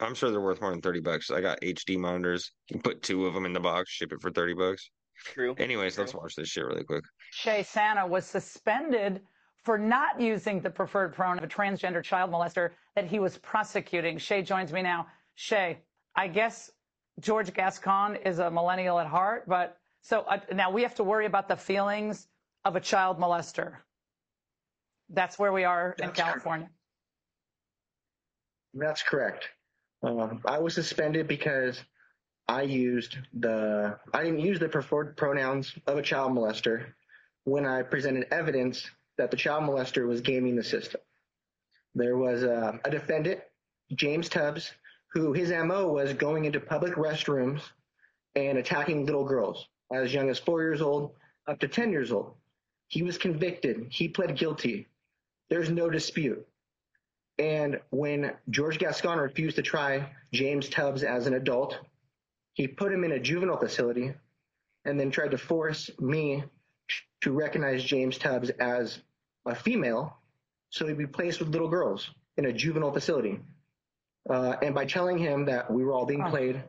I'm 0.00 0.14
sure 0.14 0.30
they're 0.30 0.40
worth 0.40 0.60
more 0.60 0.70
than 0.70 0.80
thirty 0.80 1.00
bucks. 1.00 1.30
I 1.30 1.40
got 1.40 1.60
HD 1.60 1.98
monitors. 1.98 2.52
You 2.68 2.74
can 2.74 2.82
put 2.82 3.02
two 3.02 3.26
of 3.26 3.34
them 3.34 3.44
in 3.44 3.52
the 3.52 3.60
box, 3.60 3.90
ship 3.90 4.12
it 4.12 4.20
for 4.20 4.30
thirty 4.30 4.54
bucks. 4.54 4.90
True. 5.24 5.54
Anyways, 5.58 5.98
let's 5.98 6.14
watch 6.14 6.34
this 6.34 6.48
shit 6.48 6.64
really 6.64 6.84
quick. 6.84 7.04
Shea 7.32 7.62
Sanna 7.62 8.06
was 8.06 8.24
suspended 8.24 9.20
for 9.62 9.76
not 9.76 10.18
using 10.18 10.60
the 10.60 10.70
preferred 10.70 11.12
pronoun 11.12 11.38
of 11.38 11.44
a 11.44 11.46
transgender 11.46 12.02
child 12.02 12.30
molester 12.30 12.70
that 12.96 13.06
he 13.06 13.18
was 13.18 13.36
prosecuting. 13.38 14.16
Shea 14.16 14.42
joins 14.42 14.72
me 14.72 14.80
now. 14.80 15.06
Shea, 15.34 15.78
I 16.16 16.28
guess 16.28 16.70
George 17.20 17.52
Gascon 17.52 18.16
is 18.16 18.38
a 18.38 18.50
millennial 18.50 18.98
at 18.98 19.06
heart, 19.06 19.46
but 19.46 19.76
so 20.00 20.20
uh, 20.22 20.38
now 20.54 20.70
we 20.70 20.82
have 20.82 20.94
to 20.94 21.04
worry 21.04 21.26
about 21.26 21.48
the 21.48 21.56
feelings 21.56 22.26
of 22.64 22.76
a 22.76 22.80
child 22.80 23.18
molester. 23.18 23.76
That's 25.10 25.38
where 25.38 25.52
we 25.52 25.64
are 25.64 25.94
in 26.02 26.10
California. 26.12 26.70
That's 28.72 29.02
correct. 29.02 29.48
Um, 30.02 30.40
I 30.44 30.58
was 30.58 30.74
suspended 30.74 31.28
because 31.28 31.80
I 32.48 32.62
used 32.62 33.16
the 33.34 33.98
I 34.12 34.24
didn't 34.24 34.40
use 34.40 34.58
the 34.58 34.68
preferred 34.68 35.16
pronouns 35.16 35.74
of 35.86 35.98
a 35.98 36.02
child 36.02 36.32
molester 36.32 36.86
when 37.44 37.66
I 37.66 37.82
presented 37.82 38.26
evidence 38.30 38.90
that 39.18 39.30
the 39.30 39.36
child 39.36 39.64
molester 39.64 40.06
was 40.06 40.20
gaming 40.20 40.56
the 40.56 40.64
system. 40.64 41.00
There 41.94 42.16
was 42.16 42.42
a, 42.42 42.80
a 42.84 42.90
defendant, 42.90 43.40
James 43.94 44.28
Tubbs, 44.28 44.72
who 45.12 45.32
his 45.32 45.50
MO 45.50 45.88
was 45.92 46.12
going 46.14 46.44
into 46.44 46.60
public 46.60 46.94
restrooms 46.94 47.60
and 48.34 48.58
attacking 48.58 49.06
little 49.06 49.24
girls 49.24 49.68
as 49.92 50.14
young 50.14 50.30
as 50.30 50.38
four 50.38 50.62
years 50.62 50.80
old 50.80 51.12
up 51.46 51.58
to 51.60 51.68
10 51.68 51.90
years 51.90 52.12
old. 52.12 52.34
He 52.88 53.02
was 53.02 53.18
convicted. 53.18 53.86
He 53.90 54.08
pled 54.08 54.36
guilty. 54.36 54.88
There's 55.48 55.68
no 55.68 55.90
dispute. 55.90 56.46
And 57.40 57.80
when 57.88 58.34
George 58.50 58.78
Gascon 58.78 59.18
refused 59.18 59.56
to 59.56 59.62
try 59.62 60.12
James 60.30 60.68
Tubbs 60.68 61.02
as 61.02 61.26
an 61.26 61.32
adult, 61.32 61.78
he 62.52 62.68
put 62.68 62.92
him 62.92 63.02
in 63.02 63.12
a 63.12 63.18
juvenile 63.18 63.56
facility 63.56 64.12
and 64.84 65.00
then 65.00 65.10
tried 65.10 65.30
to 65.30 65.38
force 65.38 65.88
me 65.98 66.44
to 67.22 67.32
recognize 67.32 67.82
James 67.82 68.18
Tubbs 68.18 68.50
as 68.50 68.98
a 69.46 69.54
female 69.54 70.18
so 70.68 70.86
he'd 70.86 70.98
be 70.98 71.06
placed 71.06 71.40
with 71.40 71.48
little 71.48 71.68
girls 71.68 72.10
in 72.36 72.44
a 72.44 72.52
juvenile 72.52 72.92
facility. 72.92 73.40
Uh, 74.28 74.56
and 74.60 74.74
by 74.74 74.84
telling 74.84 75.16
him 75.16 75.46
that 75.46 75.70
we 75.70 75.82
were 75.82 75.94
all 75.94 76.04
being 76.04 76.24
played, 76.24 76.62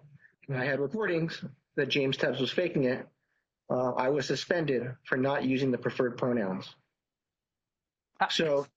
and 0.48 0.58
I 0.58 0.64
had 0.64 0.80
recordings 0.80 1.44
that 1.76 1.90
James 1.90 2.16
Tubbs 2.16 2.40
was 2.40 2.50
faking 2.50 2.86
it, 2.86 3.06
uh, 3.70 3.92
I 3.92 4.08
was 4.08 4.26
suspended 4.26 4.96
for 5.04 5.18
not 5.18 5.44
using 5.44 5.70
the 5.70 5.78
preferred 5.78 6.18
pronouns. 6.18 6.74
So 8.30 8.68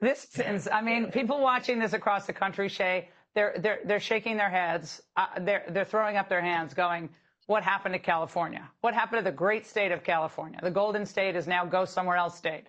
This 0.00 0.38
is, 0.38 0.68
I 0.70 0.80
mean, 0.82 1.10
people 1.10 1.40
watching 1.40 1.78
this 1.78 1.92
across 1.92 2.26
the 2.26 2.32
country, 2.32 2.68
Shea, 2.68 3.08
they're 3.34 3.54
they're 3.58 3.80
they're 3.84 4.00
shaking 4.00 4.36
their 4.36 4.50
heads, 4.50 5.02
uh, 5.16 5.26
they're 5.40 5.64
they're 5.70 5.84
throwing 5.84 6.16
up 6.16 6.28
their 6.28 6.40
hands, 6.40 6.74
going, 6.74 7.08
"What 7.46 7.62
happened 7.62 7.94
to 7.94 7.98
California? 7.98 8.68
What 8.80 8.94
happened 8.94 9.20
to 9.20 9.24
the 9.24 9.36
great 9.36 9.66
state 9.66 9.92
of 9.92 10.04
California? 10.04 10.58
The 10.62 10.70
Golden 10.70 11.04
State 11.06 11.36
is 11.36 11.46
now 11.46 11.64
go 11.64 11.84
somewhere 11.84 12.16
else 12.16 12.36
state." 12.36 12.64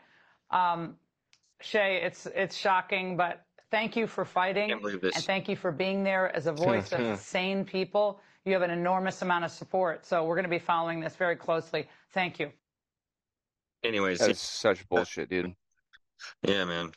Um, 0.49 0.95
Shea, 1.61 2.01
it's 2.03 2.25
it's 2.27 2.55
shocking, 2.55 3.15
but 3.17 3.45
thank 3.69 3.95
you 3.95 4.07
for 4.07 4.25
fighting, 4.25 4.69
Can't 4.69 4.81
believe 4.81 5.01
this. 5.01 5.15
and 5.15 5.23
thank 5.23 5.47
you 5.49 5.55
for 5.55 5.71
being 5.71 6.03
there 6.03 6.35
as 6.35 6.47
a 6.47 6.51
voice 6.67 6.91
of 6.93 7.19
sane 7.19 7.65
people. 7.65 8.19
You 8.45 8.53
have 8.53 8.61
an 8.61 8.71
enormous 8.71 9.21
amount 9.21 9.45
of 9.45 9.51
support, 9.51 10.05
so 10.05 10.23
we're 10.25 10.35
going 10.35 10.43
to 10.43 10.49
be 10.49 10.59
following 10.59 10.99
this 10.99 11.15
very 11.15 11.35
closely. 11.35 11.87
Thank 12.13 12.39
you. 12.39 12.51
Anyways, 13.83 14.19
That's 14.19 14.39
such 14.41 14.87
bullshit, 14.89 15.29
dude. 15.29 15.53
Yeah, 16.43 16.65
man. 16.65 16.91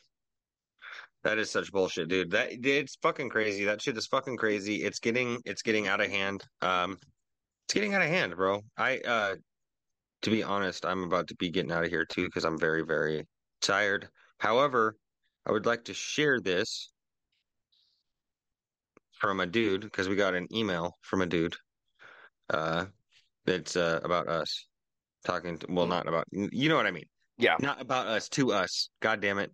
That 1.23 1.37
is 1.37 1.51
such 1.51 1.71
bullshit, 1.71 2.07
dude. 2.07 2.31
That 2.31 2.49
it's 2.51 2.95
fucking 3.01 3.29
crazy. 3.29 3.65
That 3.65 3.81
shit 3.81 3.97
is 3.97 4.07
fucking 4.07 4.37
crazy. 4.37 4.83
It's 4.83 4.99
getting 4.99 5.39
it's 5.45 5.61
getting 5.61 5.87
out 5.87 5.99
of 6.01 6.09
hand. 6.09 6.43
Um 6.61 6.97
it's 7.65 7.73
getting 7.73 7.93
out 7.93 8.01
of 8.01 8.07
hand, 8.07 8.35
bro. 8.35 8.61
I 8.77 8.99
uh 8.99 9.35
to 10.21 10.29
be 10.29 10.43
honest, 10.43 10.85
I'm 10.85 11.03
about 11.03 11.27
to 11.27 11.35
be 11.35 11.49
getting 11.49 11.71
out 11.71 11.83
of 11.83 11.89
here 11.89 12.05
too 12.05 12.25
because 12.25 12.45
I'm 12.45 12.57
very 12.57 12.83
very 12.83 13.27
tired. 13.61 14.07
However, 14.37 14.95
I 15.45 15.51
would 15.51 15.65
like 15.65 15.85
to 15.85 15.93
share 15.93 16.39
this 16.39 16.91
from 19.13 19.41
a 19.41 19.45
dude 19.45 19.81
because 19.81 20.07
we 20.07 20.15
got 20.15 20.35
an 20.35 20.47
email 20.53 20.93
from 21.01 21.21
a 21.21 21.25
dude 21.25 21.55
uh 22.49 22.85
that's 23.45 23.75
uh 23.75 23.99
about 24.03 24.29
us 24.29 24.65
talking 25.25 25.57
to, 25.57 25.67
well 25.69 25.85
not 25.85 26.07
about 26.07 26.25
you 26.31 26.69
know 26.69 26.77
what 26.77 26.87
I 26.87 26.91
mean. 26.91 27.07
Yeah. 27.37 27.55
Not 27.59 27.81
about 27.81 28.07
us 28.07 28.29
to 28.29 28.51
us. 28.51 28.89
God 29.01 29.21
damn 29.21 29.39
it. 29.39 29.51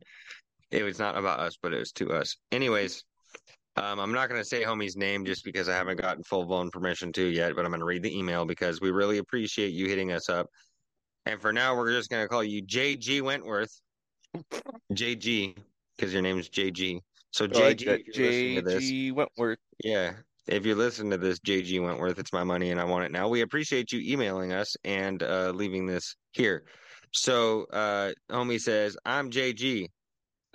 It 0.71 0.83
was 0.83 0.99
not 0.99 1.17
about 1.17 1.39
us, 1.39 1.57
but 1.61 1.73
it 1.73 1.79
was 1.79 1.91
to 1.93 2.11
us. 2.11 2.35
Anyways, 2.51 3.03
um, 3.77 3.99
I'm 3.99 4.13
not 4.13 4.29
going 4.29 4.41
to 4.41 4.45
say 4.45 4.63
homie's 4.63 4.95
name 4.95 5.25
just 5.25 5.43
because 5.43 5.67
I 5.67 5.73
haven't 5.73 5.99
gotten 5.99 6.23
full 6.23 6.45
blown 6.45 6.69
permission 6.71 7.11
to 7.13 7.25
yet, 7.25 7.55
but 7.55 7.65
I'm 7.65 7.71
going 7.71 7.79
to 7.79 7.85
read 7.85 8.03
the 8.03 8.17
email 8.17 8.45
because 8.45 8.79
we 8.79 8.91
really 8.91 9.17
appreciate 9.17 9.73
you 9.73 9.87
hitting 9.87 10.11
us 10.11 10.29
up. 10.29 10.47
And 11.25 11.41
for 11.41 11.51
now, 11.51 11.75
we're 11.75 11.91
just 11.91 12.09
going 12.09 12.23
to 12.23 12.29
call 12.29 12.43
you 12.43 12.63
JG 12.63 13.21
Wentworth. 13.21 13.71
JG, 14.93 15.57
because 15.97 16.13
your 16.13 16.21
name's 16.21 16.49
JG. 16.49 16.99
So 17.31 17.45
like 17.45 17.77
JG, 17.77 17.85
that. 17.85 18.01
if 18.01 18.17
you're 18.17 18.27
listening 18.27 18.55
to 18.55 18.61
this, 18.61 18.83
JG 18.83 19.13
Wentworth. 19.13 19.59
yeah. 19.83 20.13
If 20.47 20.65
you 20.65 20.75
listen 20.75 21.09
to 21.09 21.17
this, 21.17 21.39
JG 21.39 21.83
Wentworth, 21.83 22.19
it's 22.19 22.31
my 22.31 22.43
money 22.43 22.69
and 22.69 22.79
I 22.79 22.83
want 22.83 23.05
it 23.05 23.11
now. 23.11 23.27
We 23.27 23.41
appreciate 23.41 23.91
you 23.91 23.99
emailing 23.99 24.53
us 24.53 24.75
and 24.83 25.21
uh, 25.23 25.51
leaving 25.55 25.87
this 25.87 26.15
here. 26.33 26.65
So, 27.11 27.65
uh, 27.73 28.11
homie 28.31 28.61
says, 28.61 28.95
I'm 29.05 29.31
JG. 29.31 29.87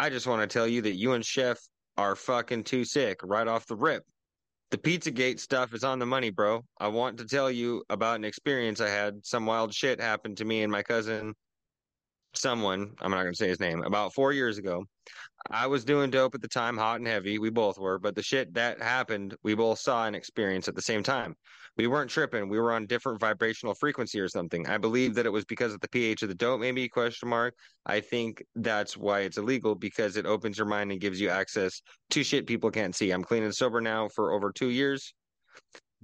I 0.00 0.08
just 0.08 0.26
want 0.26 0.40
to 0.40 0.46
tell 0.46 0.66
you 0.66 0.80
that 0.80 0.94
you 0.94 1.12
and 1.12 1.22
Chef 1.22 1.60
are 1.98 2.16
fucking 2.16 2.64
too 2.64 2.86
sick 2.86 3.20
right 3.22 3.46
off 3.46 3.66
the 3.66 3.76
rip. 3.76 4.02
The 4.70 4.78
Pizzagate 4.78 5.38
stuff 5.38 5.74
is 5.74 5.84
on 5.84 5.98
the 5.98 6.06
money, 6.06 6.30
bro. 6.30 6.64
I 6.80 6.88
want 6.88 7.18
to 7.18 7.26
tell 7.26 7.50
you 7.50 7.84
about 7.90 8.16
an 8.16 8.24
experience 8.24 8.80
I 8.80 8.88
had. 8.88 9.26
Some 9.26 9.44
wild 9.44 9.74
shit 9.74 10.00
happened 10.00 10.38
to 10.38 10.46
me 10.46 10.62
and 10.62 10.72
my 10.72 10.82
cousin, 10.82 11.34
someone, 12.32 12.94
I'm 13.02 13.10
not 13.10 13.24
going 13.24 13.34
to 13.34 13.36
say 13.36 13.48
his 13.48 13.60
name, 13.60 13.82
about 13.82 14.14
four 14.14 14.32
years 14.32 14.56
ago. 14.56 14.86
I 15.50 15.66
was 15.66 15.84
doing 15.84 16.10
dope 16.10 16.34
at 16.34 16.40
the 16.40 16.48
time, 16.48 16.78
hot 16.78 17.00
and 17.00 17.06
heavy. 17.06 17.38
We 17.38 17.50
both 17.50 17.78
were, 17.78 17.98
but 17.98 18.14
the 18.14 18.22
shit 18.22 18.54
that 18.54 18.80
happened, 18.80 19.36
we 19.42 19.54
both 19.54 19.80
saw 19.80 20.06
and 20.06 20.16
experienced 20.16 20.68
at 20.68 20.76
the 20.76 20.80
same 20.80 21.02
time. 21.02 21.34
We 21.76 21.86
weren't 21.86 22.10
tripping. 22.10 22.48
We 22.48 22.58
were 22.58 22.72
on 22.72 22.86
different 22.86 23.20
vibrational 23.20 23.74
frequency 23.74 24.20
or 24.20 24.28
something. 24.28 24.66
I 24.68 24.76
believe 24.76 25.14
that 25.14 25.26
it 25.26 25.30
was 25.30 25.44
because 25.44 25.72
of 25.72 25.80
the 25.80 25.88
pH 25.88 26.22
of 26.22 26.28
the 26.28 26.34
dope, 26.34 26.60
maybe 26.60 26.88
question 26.88 27.28
mark. 27.28 27.54
I 27.86 28.00
think 28.00 28.42
that's 28.54 28.96
why 28.96 29.20
it's 29.20 29.38
illegal 29.38 29.74
because 29.74 30.16
it 30.16 30.26
opens 30.26 30.58
your 30.58 30.66
mind 30.66 30.92
and 30.92 31.00
gives 31.00 31.20
you 31.20 31.28
access 31.30 31.80
to 32.10 32.22
shit 32.22 32.46
people 32.46 32.70
can't 32.70 32.94
see. 32.94 33.10
I'm 33.10 33.24
clean 33.24 33.44
and 33.44 33.54
sober 33.54 33.80
now 33.80 34.08
for 34.14 34.32
over 34.32 34.52
two 34.52 34.68
years. 34.68 35.14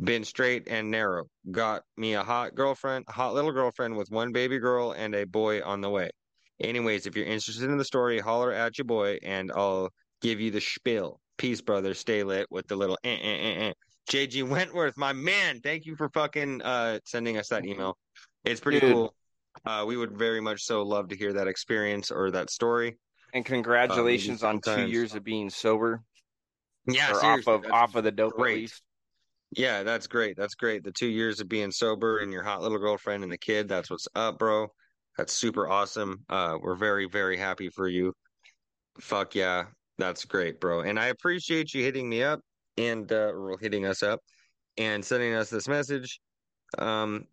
Been 0.03 0.25
straight 0.25 0.69
and 0.69 0.91
narrow. 0.91 1.25
Got 1.51 1.83
me 1.97 2.15
a 2.15 2.23
hot 2.23 2.55
girlfriend, 2.55 3.07
hot 3.09 3.35
little 3.35 3.53
girlfriend 3.53 3.97
with 3.97 4.11
one 4.11 4.33
baby 4.33 4.59
girl 4.59 4.93
and 4.93 5.15
a 5.15 5.25
boy 5.25 5.63
on 5.63 5.81
the 5.81 5.91
way. 5.91 6.11
Anyways, 6.61 7.07
if 7.07 7.17
you're 7.17 7.27
interested 7.27 7.65
in 7.65 7.77
the 7.77 7.85
story, 7.85 8.19
holler 8.19 8.53
at 8.53 8.79
your 8.79 8.85
boy 8.85 9.19
and 9.23 9.51
I'll 9.55 9.91
give 10.23 10.41
you 10.41 10.51
the 10.51 10.61
spiel. 10.61 11.21
Peace, 11.39 11.61
brother. 11.61 11.93
Stay 11.93 12.23
lit 12.23 12.47
with 12.51 12.67
the 12.67 12.77
little 12.77 12.99
eh, 13.05 13.19
eh, 13.21 13.39
eh, 13.39 13.69
eh. 13.69 13.73
JG 14.11 14.49
Wentworth, 14.49 14.97
my 14.97 15.13
man. 15.13 15.61
Thank 15.61 15.85
you 15.85 15.97
for 15.97 16.09
fucking 16.09 16.63
uh, 16.63 17.01
sending 17.05 17.39
us 17.39 17.49
that 17.49 17.65
email. 17.65 17.97
It's 18.45 18.61
pretty 18.61 18.81
Dude. 18.81 18.93
cool. 18.93 19.15
Uh, 19.65 19.85
we 19.87 19.97
would 19.97 20.17
very 20.17 20.41
much 20.41 20.63
so 20.63 20.83
love 20.83 21.09
to 21.09 21.17
hear 21.17 21.33
that 21.33 21.49
experience 21.49 22.11
or 22.11 22.31
that 22.31 22.51
story. 22.51 22.99
And 23.35 23.45
congratulations 23.45 24.45
on 24.45 24.61
two 24.61 24.87
years 24.87 25.15
of 25.15 25.25
being 25.25 25.51
sober. 25.51 26.03
Yeah, 26.87 27.13
off 27.13 27.49
of 27.49 27.67
off 27.67 27.95
of 27.97 28.05
the 28.05 28.13
dope 28.13 28.35
at 28.35 28.39
great. 28.39 28.81
Yeah, 29.51 29.83
that's 29.83 30.07
great. 30.07 30.37
That's 30.37 30.55
great. 30.55 30.85
The 30.85 30.93
two 30.93 31.09
years 31.09 31.41
of 31.41 31.49
being 31.49 31.71
sober 31.73 32.19
and 32.19 32.33
your 32.33 32.43
hot 32.43 32.63
little 32.63 32.79
girlfriend 32.79 33.25
and 33.25 33.33
the 33.33 33.39
kid, 33.39 33.69
that's 33.69 33.91
what's 33.91 34.09
up, 34.15 34.39
bro. 34.39 34.69
That's 35.17 35.33
super 35.33 35.69
awesome. 35.69 36.25
Uh, 36.29 36.59
we're 36.61 36.77
very, 36.77 37.07
very 37.09 37.37
happy 37.37 37.71
for 37.71 37.89
you. 37.89 38.13
Fuck 39.01 39.35
yeah. 39.35 39.65
That's 39.99 40.25
great, 40.25 40.61
bro. 40.61 40.83
And 40.83 40.99
I 40.99 41.07
appreciate 41.07 41.73
you 41.75 41.83
hitting 41.83 42.09
me 42.09 42.23
up 42.23 42.41
and 42.79 43.11
uh 43.13 43.33
hitting 43.61 43.87
us 43.87 44.03
up 44.03 44.21
and 44.77 45.05
sending 45.05 45.35
us 45.35 45.51
this 45.51 45.69
message. 45.69 46.21
Um 46.79 47.25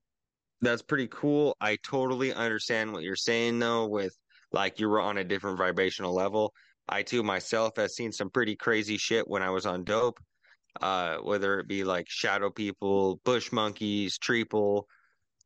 that's 0.61 0.81
pretty 0.81 1.07
cool. 1.07 1.57
I 1.59 1.77
totally 1.83 2.33
understand 2.33 2.93
what 2.93 3.03
you're 3.03 3.15
saying 3.15 3.59
though, 3.59 3.87
with 3.87 4.15
like 4.51 4.79
you 4.79 4.87
were 4.87 5.01
on 5.01 5.17
a 5.17 5.23
different 5.23 5.57
vibrational 5.57 6.13
level. 6.13 6.53
I 6.87 7.03
too 7.03 7.23
myself 7.23 7.73
have 7.77 7.91
seen 7.91 8.11
some 8.11 8.29
pretty 8.29 8.55
crazy 8.55 8.97
shit 8.97 9.27
when 9.27 9.41
I 9.41 9.49
was 9.49 9.65
on 9.65 9.83
dope 9.83 10.19
uh, 10.81 11.17
whether 11.17 11.59
it 11.59 11.67
be 11.67 11.83
like 11.83 12.09
shadow 12.09 12.49
people, 12.49 13.19
bush 13.23 13.51
monkeys, 13.51 14.17
treeple, 14.17 14.83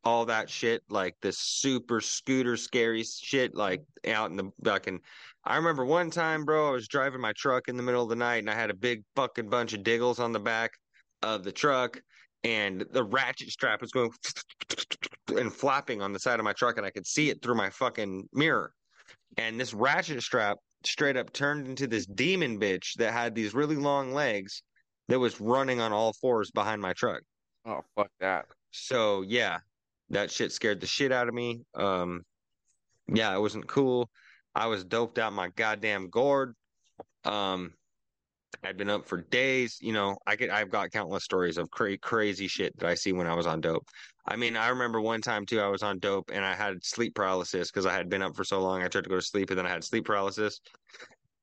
all 0.04 0.24
that 0.26 0.48
shit, 0.48 0.82
like 0.88 1.16
the 1.20 1.32
super 1.32 2.00
scooter 2.00 2.56
scary 2.56 3.04
shit, 3.04 3.54
like 3.54 3.84
out 4.06 4.30
in 4.30 4.36
the 4.36 4.50
fucking. 4.64 5.00
I 5.48 5.56
remember 5.56 5.82
one 5.82 6.10
time, 6.10 6.44
bro, 6.44 6.68
I 6.68 6.72
was 6.72 6.88
driving 6.88 7.22
my 7.22 7.32
truck 7.32 7.68
in 7.68 7.78
the 7.78 7.82
middle 7.82 8.02
of 8.02 8.10
the 8.10 8.16
night 8.16 8.36
and 8.36 8.50
I 8.50 8.54
had 8.54 8.68
a 8.68 8.74
big 8.74 9.02
fucking 9.16 9.48
bunch 9.48 9.72
of 9.72 9.82
diggles 9.82 10.20
on 10.20 10.30
the 10.30 10.38
back 10.38 10.72
of 11.22 11.42
the 11.42 11.50
truck 11.50 11.98
and 12.44 12.84
the 12.92 13.02
ratchet 13.02 13.48
strap 13.48 13.80
was 13.80 13.90
going 13.90 14.10
and 15.34 15.50
flapping 15.50 16.02
on 16.02 16.12
the 16.12 16.18
side 16.18 16.38
of 16.38 16.44
my 16.44 16.52
truck 16.52 16.76
and 16.76 16.84
I 16.84 16.90
could 16.90 17.06
see 17.06 17.30
it 17.30 17.40
through 17.40 17.54
my 17.54 17.70
fucking 17.70 18.28
mirror. 18.34 18.72
And 19.38 19.58
this 19.58 19.72
ratchet 19.72 20.22
strap 20.22 20.58
straight 20.84 21.16
up 21.16 21.32
turned 21.32 21.66
into 21.66 21.86
this 21.86 22.04
demon 22.04 22.60
bitch 22.60 22.92
that 22.98 23.14
had 23.14 23.34
these 23.34 23.54
really 23.54 23.76
long 23.76 24.12
legs 24.12 24.62
that 25.08 25.18
was 25.18 25.40
running 25.40 25.80
on 25.80 25.94
all 25.94 26.12
fours 26.20 26.50
behind 26.50 26.82
my 26.82 26.92
truck. 26.92 27.22
Oh 27.64 27.80
fuck 27.96 28.10
that. 28.20 28.44
So 28.72 29.22
yeah, 29.22 29.60
that 30.10 30.30
shit 30.30 30.52
scared 30.52 30.82
the 30.82 30.86
shit 30.86 31.10
out 31.10 31.26
of 31.26 31.32
me. 31.32 31.62
Um 31.74 32.20
yeah, 33.10 33.34
it 33.34 33.40
wasn't 33.40 33.66
cool. 33.66 34.10
I 34.54 34.66
was 34.66 34.84
doped 34.84 35.18
out 35.18 35.32
my 35.32 35.48
goddamn 35.48 36.10
gourd. 36.10 36.54
Um 37.24 37.72
I'd 38.64 38.76
been 38.76 38.90
up 38.90 39.06
for 39.06 39.22
days. 39.22 39.78
You 39.80 39.92
know, 39.92 40.16
I 40.26 40.36
could 40.36 40.50
I've 40.50 40.70
got 40.70 40.90
countless 40.90 41.24
stories 41.24 41.58
of 41.58 41.70
cra- 41.70 41.98
crazy 41.98 42.48
shit 42.48 42.76
that 42.78 42.88
I 42.88 42.94
see 42.94 43.12
when 43.12 43.26
I 43.26 43.34
was 43.34 43.46
on 43.46 43.60
dope. 43.60 43.86
I 44.26 44.36
mean, 44.36 44.56
I 44.56 44.68
remember 44.68 45.00
one 45.00 45.20
time 45.20 45.46
too. 45.46 45.60
I 45.60 45.68
was 45.68 45.82
on 45.82 45.98
dope 45.98 46.30
and 46.32 46.44
I 46.44 46.54
had 46.54 46.84
sleep 46.84 47.14
paralysis 47.14 47.70
because 47.70 47.86
I 47.86 47.92
had 47.92 48.08
been 48.08 48.22
up 48.22 48.34
for 48.36 48.44
so 48.44 48.60
long. 48.60 48.82
I 48.82 48.88
tried 48.88 49.04
to 49.04 49.10
go 49.10 49.16
to 49.16 49.22
sleep 49.22 49.50
and 49.50 49.58
then 49.58 49.66
I 49.66 49.70
had 49.70 49.84
sleep 49.84 50.04
paralysis. 50.04 50.60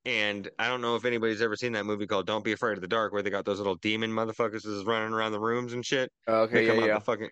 And 0.05 0.47
I 0.59 0.67
don't 0.67 0.81
know 0.81 0.95
if 0.95 1.03
anybody's 1.03 1.41
ever 1.41 1.55
seen 1.55 1.71
that 1.71 1.85
movie 1.85 2.05
called 2.05 2.27
"Don't 2.27 2.43
Be 2.43 2.51
Afraid 2.51 2.73
of 2.73 2.81
the 2.81 2.87
Dark," 2.87 3.11
where 3.11 3.23
they 3.23 3.31
got 3.31 3.43
those 3.43 3.57
little 3.57 3.75
demon 3.75 4.11
motherfuckers 4.11 4.85
running 4.85 5.13
around 5.13 5.31
the 5.31 5.39
rooms 5.39 5.73
and 5.73 5.83
shit. 5.83 6.11
Okay, 6.27 6.53
They 6.53 6.67
come 6.67 6.77
yeah, 6.77 6.83
out 6.83 6.87
yeah. 6.87 6.93
the 6.99 7.05
fucking 7.05 7.29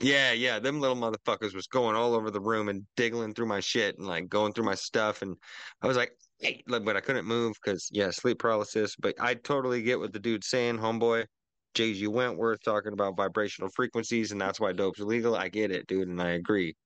yeah, 0.00 0.32
yeah. 0.32 0.58
Them 0.58 0.80
little 0.80 0.96
motherfuckers 0.96 1.54
was 1.54 1.66
going 1.66 1.96
all 1.96 2.14
over 2.14 2.30
the 2.30 2.40
room 2.40 2.68
and 2.68 2.84
diggling 2.96 3.34
through 3.34 3.46
my 3.46 3.60
shit 3.60 3.98
and 3.98 4.06
like 4.06 4.28
going 4.28 4.52
through 4.52 4.64
my 4.64 4.74
stuff. 4.74 5.20
And 5.20 5.36
I 5.82 5.86
was 5.86 5.96
like, 5.98 6.12
hey, 6.38 6.62
but 6.66 6.96
I 6.96 7.00
couldn't 7.00 7.26
move 7.26 7.56
because 7.62 7.88
yeah, 7.92 8.10
sleep 8.10 8.38
paralysis. 8.38 8.96
But 8.96 9.14
I 9.20 9.34
totally 9.34 9.82
get 9.82 10.00
what 10.00 10.12
the 10.12 10.18
dude's 10.18 10.48
saying, 10.48 10.78
homeboy. 10.78 11.26
J.G. 11.74 12.06
Wentworth 12.06 12.62
talking 12.64 12.92
about 12.92 13.16
vibrational 13.16 13.68
frequencies, 13.74 14.30
and 14.30 14.40
that's 14.40 14.60
why 14.60 14.72
dope's 14.72 15.00
illegal. 15.00 15.34
I 15.34 15.48
get 15.48 15.72
it, 15.72 15.88
dude, 15.88 16.06
and 16.06 16.22
I 16.22 16.30
agree. 16.30 16.76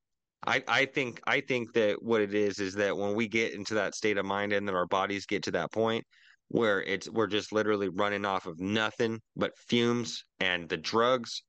I, 0.46 0.62
I 0.68 0.84
think 0.84 1.20
I 1.26 1.40
think 1.40 1.72
that 1.74 2.02
what 2.02 2.20
it 2.20 2.34
is 2.34 2.60
is 2.60 2.74
that 2.74 2.96
when 2.96 3.14
we 3.14 3.28
get 3.28 3.54
into 3.54 3.74
that 3.74 3.94
state 3.94 4.18
of 4.18 4.24
mind 4.24 4.52
and 4.52 4.66
that 4.68 4.74
our 4.74 4.86
bodies 4.86 5.26
get 5.26 5.42
to 5.44 5.50
that 5.52 5.72
point 5.72 6.04
where 6.48 6.82
it's 6.82 7.10
we're 7.10 7.26
just 7.26 7.52
literally 7.52 7.88
running 7.88 8.24
off 8.24 8.46
of 8.46 8.58
nothing 8.58 9.20
but 9.36 9.56
fumes 9.58 10.24
and 10.40 10.68
the 10.68 10.76
drugs, 10.76 11.42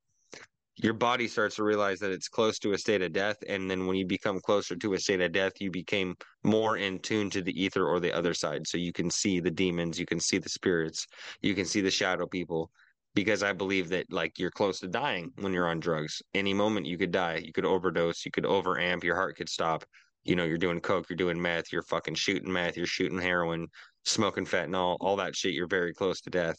your 0.76 0.94
body 0.94 1.28
starts 1.28 1.56
to 1.58 1.64
realize 1.64 2.00
that 2.00 2.12
it's 2.12 2.28
close 2.28 2.58
to 2.60 2.74
a 2.74 2.78
state 2.78 3.02
of 3.02 3.14
death. 3.14 3.38
And 3.48 3.70
then 3.70 3.86
when 3.86 3.98
you 3.98 4.06
become 4.06 4.40
closer 4.40 4.76
to 4.76 4.94
a 4.94 5.00
state 5.00 5.22
of 5.22 5.32
death, 5.32 5.54
you 5.60 5.72
became 5.72 6.16
more 6.44 6.78
in 6.78 7.00
tune 7.00 7.30
to 7.32 7.42
the 7.42 7.62
ether 7.62 7.88
or 7.88 8.00
the 8.00 8.14
other 8.14 8.34
side. 8.34 8.68
So 8.68 8.78
you 8.78 8.94
can 8.94 9.10
see 9.10 9.40
the 9.40 9.52
demons, 9.52 10.00
you 10.00 10.06
can 10.06 10.20
see 10.20 10.38
the 10.38 10.50
spirits, 10.50 11.06
you 11.42 11.54
can 11.54 11.66
see 11.66 11.82
the 11.82 11.92
shadow 11.92 12.26
people 12.28 12.72
because 13.20 13.44
I 13.44 13.52
believe 13.52 13.90
that 13.90 14.10
like 14.14 14.40
you're 14.40 14.50
close 14.50 14.80
to 14.80 14.88
dying 14.88 15.34
when 15.42 15.52
you're 15.52 15.68
on 15.68 15.82
drugs. 15.82 16.22
Any 16.34 16.54
moment 16.54 16.86
you 16.86 16.98
could 16.98 17.12
die, 17.12 17.42
you 17.44 17.52
could 17.52 17.66
overdose, 17.66 18.26
you 18.26 18.32
could 18.32 18.46
overamp, 18.46 19.04
your 19.04 19.18
heart 19.18 19.36
could 19.36 19.50
stop. 19.50 19.84
You 20.24 20.38
know, 20.38 20.46
you're 20.46 20.58
doing 20.58 20.80
coke, 20.80 21.10
you're 21.10 21.18
doing 21.18 21.42
meth, 21.42 21.74
you're 21.74 21.82
fucking 21.82 22.16
shooting 22.16 22.50
meth, 22.50 22.78
you're 22.78 22.86
shooting 22.86 23.20
heroin, 23.20 23.68
smoking 24.06 24.46
fentanyl, 24.46 24.96
all 25.02 25.18
that 25.18 25.36
shit. 25.36 25.54
You're 25.54 25.68
very 25.68 25.94
close 25.94 26.22
to 26.22 26.30
death. 26.30 26.56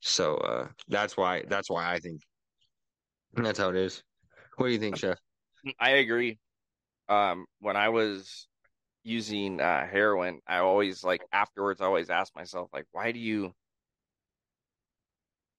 So 0.00 0.34
uh, 0.36 0.68
that's 0.88 1.16
why 1.16 1.44
that's 1.48 1.70
why 1.70 1.90
I 1.90 2.00
think 2.00 2.20
that's 3.32 3.58
how 3.58 3.70
it 3.70 3.76
is. 3.76 4.02
What 4.56 4.66
do 4.66 4.72
you 4.74 4.78
think, 4.78 4.98
Chef? 4.98 5.16
I 5.80 5.90
agree. 5.90 6.38
Um, 7.08 7.46
when 7.60 7.76
I 7.76 7.88
was 7.88 8.46
using 9.04 9.58
uh, 9.58 9.86
heroin, 9.86 10.40
I 10.46 10.58
always 10.58 11.02
like 11.02 11.22
afterwards. 11.32 11.80
I 11.80 11.86
always 11.86 12.10
ask 12.10 12.36
myself, 12.36 12.68
like, 12.74 12.84
why 12.92 13.10
do 13.12 13.18
you 13.18 13.54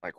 like, 0.04 0.14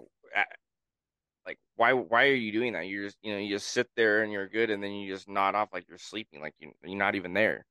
like, 1.47 1.59
why 1.77 1.93
why 1.93 2.24
are 2.28 2.35
you 2.35 2.52
doing 2.52 2.74
that? 2.74 2.86
You 2.86 3.05
just 3.05 3.16
you 3.23 3.32
know 3.32 3.39
you 3.39 3.48
just 3.55 3.69
sit 3.69 3.89
there 3.97 4.23
and 4.23 4.32
you're 4.32 4.48
good, 4.48 4.70
and 4.70 4.82
then 4.82 4.93
you 4.93 5.12
just 5.12 5.28
nod 5.28 5.55
off 5.55 5.70
like 5.73 5.86
you're 5.89 5.98
sleeping, 5.98 6.40
like 6.40 6.55
you 6.59 6.73
you're 6.85 6.98
not 6.98 7.15
even 7.15 7.32
there. 7.35 7.65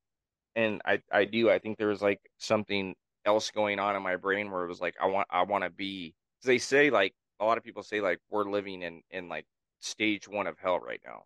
And 0.56 0.82
I 0.86 1.02
I 1.12 1.26
do. 1.26 1.50
I 1.52 1.60
think 1.60 1.78
there 1.78 1.88
was 1.90 2.02
like 2.02 2.22
something 2.40 2.96
else 3.26 3.52
going 3.52 3.80
on 3.80 3.96
in 3.96 4.04
my 4.04 4.18
brain 4.18 4.52
where 4.52 4.66
it 4.66 4.70
was 4.70 4.82
like 4.82 4.96
I 5.02 5.08
want 5.08 5.28
I 5.32 5.44
want 5.44 5.64
to 5.64 5.70
be. 5.70 6.16
Cause 6.42 6.48
they 6.48 6.58
say 6.60 6.90
like 6.92 7.14
a 7.40 7.46
lot 7.46 7.58
of 7.58 7.64
people 7.64 7.84
say 7.84 8.02
like 8.02 8.20
we're 8.30 8.50
living 8.50 8.82
in 8.84 9.02
in 9.12 9.30
like 9.30 9.46
stage 9.82 10.28
one 10.28 10.48
of 10.48 10.58
hell 10.60 10.80
right 10.80 11.02
now 11.06 11.24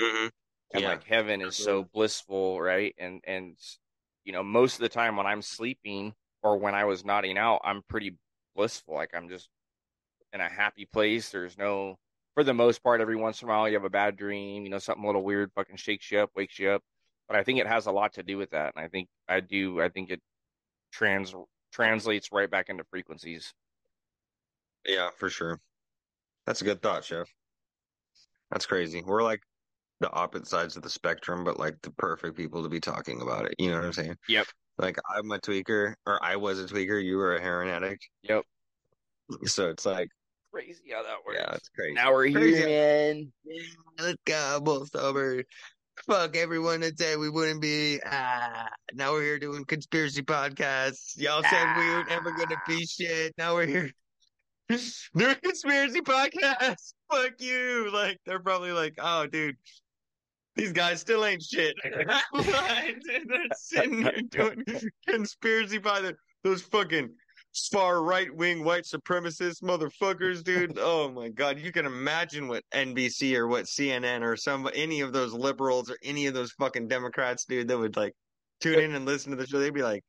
Mm-hmm. 0.00 0.28
and 0.72 0.82
Yeah, 0.82 0.88
like 0.88 1.04
heaven 1.04 1.40
is 1.40 1.56
so 1.56 1.84
blissful 1.84 2.60
right 2.60 2.94
and 2.98 3.22
and 3.26 3.56
you 4.24 4.32
know 4.32 4.42
most 4.42 4.74
of 4.74 4.80
the 4.80 4.88
time 4.88 5.16
when 5.16 5.26
i'm 5.26 5.42
sleeping 5.42 6.14
or 6.42 6.58
when 6.58 6.74
i 6.74 6.84
was 6.84 7.04
nodding 7.04 7.38
out 7.38 7.60
i'm 7.64 7.82
pretty 7.88 8.16
blissful 8.54 8.94
like 8.94 9.10
i'm 9.14 9.28
just 9.28 9.48
in 10.36 10.46
a 10.46 10.48
happy 10.48 10.84
place 10.84 11.30
there's 11.30 11.58
no 11.58 11.96
for 12.34 12.44
the 12.44 12.54
most 12.54 12.82
part 12.82 13.00
every 13.00 13.16
once 13.16 13.42
in 13.42 13.48
a 13.48 13.50
while 13.50 13.68
you 13.68 13.74
have 13.74 13.84
a 13.84 13.90
bad 13.90 14.16
dream 14.16 14.62
you 14.64 14.70
know 14.70 14.78
something 14.78 15.04
a 15.04 15.06
little 15.06 15.24
weird 15.24 15.50
fucking 15.54 15.76
shakes 15.76 16.10
you 16.10 16.20
up 16.20 16.30
wakes 16.36 16.58
you 16.58 16.70
up 16.70 16.82
but 17.26 17.36
i 17.36 17.42
think 17.42 17.58
it 17.58 17.66
has 17.66 17.86
a 17.86 17.92
lot 17.92 18.12
to 18.12 18.22
do 18.22 18.36
with 18.36 18.50
that 18.50 18.72
and 18.76 18.84
i 18.84 18.88
think 18.88 19.08
i 19.28 19.40
do 19.40 19.80
i 19.80 19.88
think 19.88 20.10
it 20.10 20.20
trans 20.92 21.34
translates 21.72 22.30
right 22.32 22.50
back 22.50 22.68
into 22.68 22.84
frequencies 22.84 23.52
Yeah, 24.86 25.10
for 25.18 25.28
sure. 25.28 25.60
That's 26.46 26.60
a 26.60 26.64
good 26.64 26.80
thought, 26.80 27.04
Chef. 27.04 27.28
That's 28.50 28.66
crazy. 28.66 29.02
We're 29.04 29.24
like 29.24 29.40
the 30.00 30.10
opposite 30.12 30.46
sides 30.46 30.76
of 30.76 30.82
the 30.82 30.90
spectrum, 30.90 31.42
but 31.42 31.58
like 31.58 31.74
the 31.82 31.90
perfect 31.90 32.36
people 32.36 32.62
to 32.62 32.68
be 32.68 32.80
talking 32.80 33.20
about 33.20 33.46
it. 33.46 33.54
You 33.58 33.70
know 33.70 33.76
what 33.76 33.86
I'm 33.86 33.92
saying? 33.92 34.16
Yep. 34.28 34.46
Like 34.78 34.96
I'm 35.14 35.30
a 35.32 35.38
tweaker, 35.38 35.94
or 36.06 36.22
I 36.22 36.36
was 36.36 36.60
a 36.60 36.66
tweaker. 36.66 37.02
You 37.02 37.16
were 37.16 37.34
a 37.36 37.40
heroin 37.40 37.68
addict. 37.68 38.08
Yep. 38.22 38.44
So 39.46 39.70
it's 39.70 39.84
like, 39.84 40.08
crazy 40.56 40.90
how 40.90 41.02
that 41.02 41.16
works 41.26 41.38
yeah, 41.38 41.54
it's 41.54 41.68
crazy. 41.68 41.92
now 41.92 42.10
we're 42.12 42.30
Crazy. 42.32 42.56
here 42.56 42.66
man 42.66 43.32
Yeah, 43.44 43.62
let's 43.98 44.22
go, 44.24 44.60
both 44.62 44.90
sober. 44.90 45.44
Fuck 46.06 46.36
everyone 46.36 46.80
that 46.80 46.98
said 46.98 47.18
we 47.18 47.30
wouldn't 47.30 47.60
be. 47.62 48.00
Ah, 48.04 48.68
now 48.92 49.12
we're 49.12 49.22
here 49.22 49.38
doing 49.38 49.64
conspiracy 49.64 50.22
podcasts. 50.22 51.16
Y'all 51.16 51.42
said 51.42 51.76
we 51.76 51.84
weren't 51.86 52.10
ever 52.10 52.32
gonna 52.32 52.60
be 52.68 52.84
shit. 52.86 53.34
Now 53.38 53.54
we're 53.54 53.66
here 53.66 53.90
doing 55.16 55.36
conspiracy 55.42 56.00
podcasts. 56.02 56.92
Fuck 57.10 57.40
you. 57.40 57.90
Like 57.92 58.18
they're 58.26 58.40
probably 58.40 58.72
like, 58.72 58.94
oh, 58.98 59.26
dude, 59.26 59.56
these 60.54 60.72
guys 60.72 61.00
still 61.00 61.24
ain't 61.24 61.42
shit. 61.42 61.74
they're 61.84 63.48
sitting 63.56 64.02
here 64.02 64.20
doing 64.30 64.64
conspiracy 65.08 65.78
pod. 65.78 66.14
Those 66.44 66.62
fucking 66.62 67.10
far 67.72 68.02
right 68.02 68.34
wing 68.34 68.64
white 68.64 68.84
supremacist 68.84 69.62
motherfuckers, 69.62 70.44
dude. 70.44 70.78
Oh 70.78 71.10
my 71.10 71.28
god, 71.28 71.58
you 71.58 71.72
can 71.72 71.86
imagine 71.86 72.48
what 72.48 72.64
NBC 72.74 73.34
or 73.36 73.46
what 73.48 73.64
CNN 73.64 74.22
or 74.22 74.36
some 74.36 74.68
any 74.74 75.00
of 75.00 75.12
those 75.12 75.32
liberals 75.32 75.90
or 75.90 75.96
any 76.02 76.26
of 76.26 76.34
those 76.34 76.52
fucking 76.52 76.88
Democrats, 76.88 77.44
dude, 77.44 77.68
that 77.68 77.78
would 77.78 77.96
like 77.96 78.12
tune 78.60 78.80
in 78.80 78.94
and 78.94 79.04
listen 79.06 79.30
to 79.30 79.36
the 79.36 79.46
show. 79.46 79.58
They'd 79.58 79.72
be 79.74 79.82
like, 79.82 80.02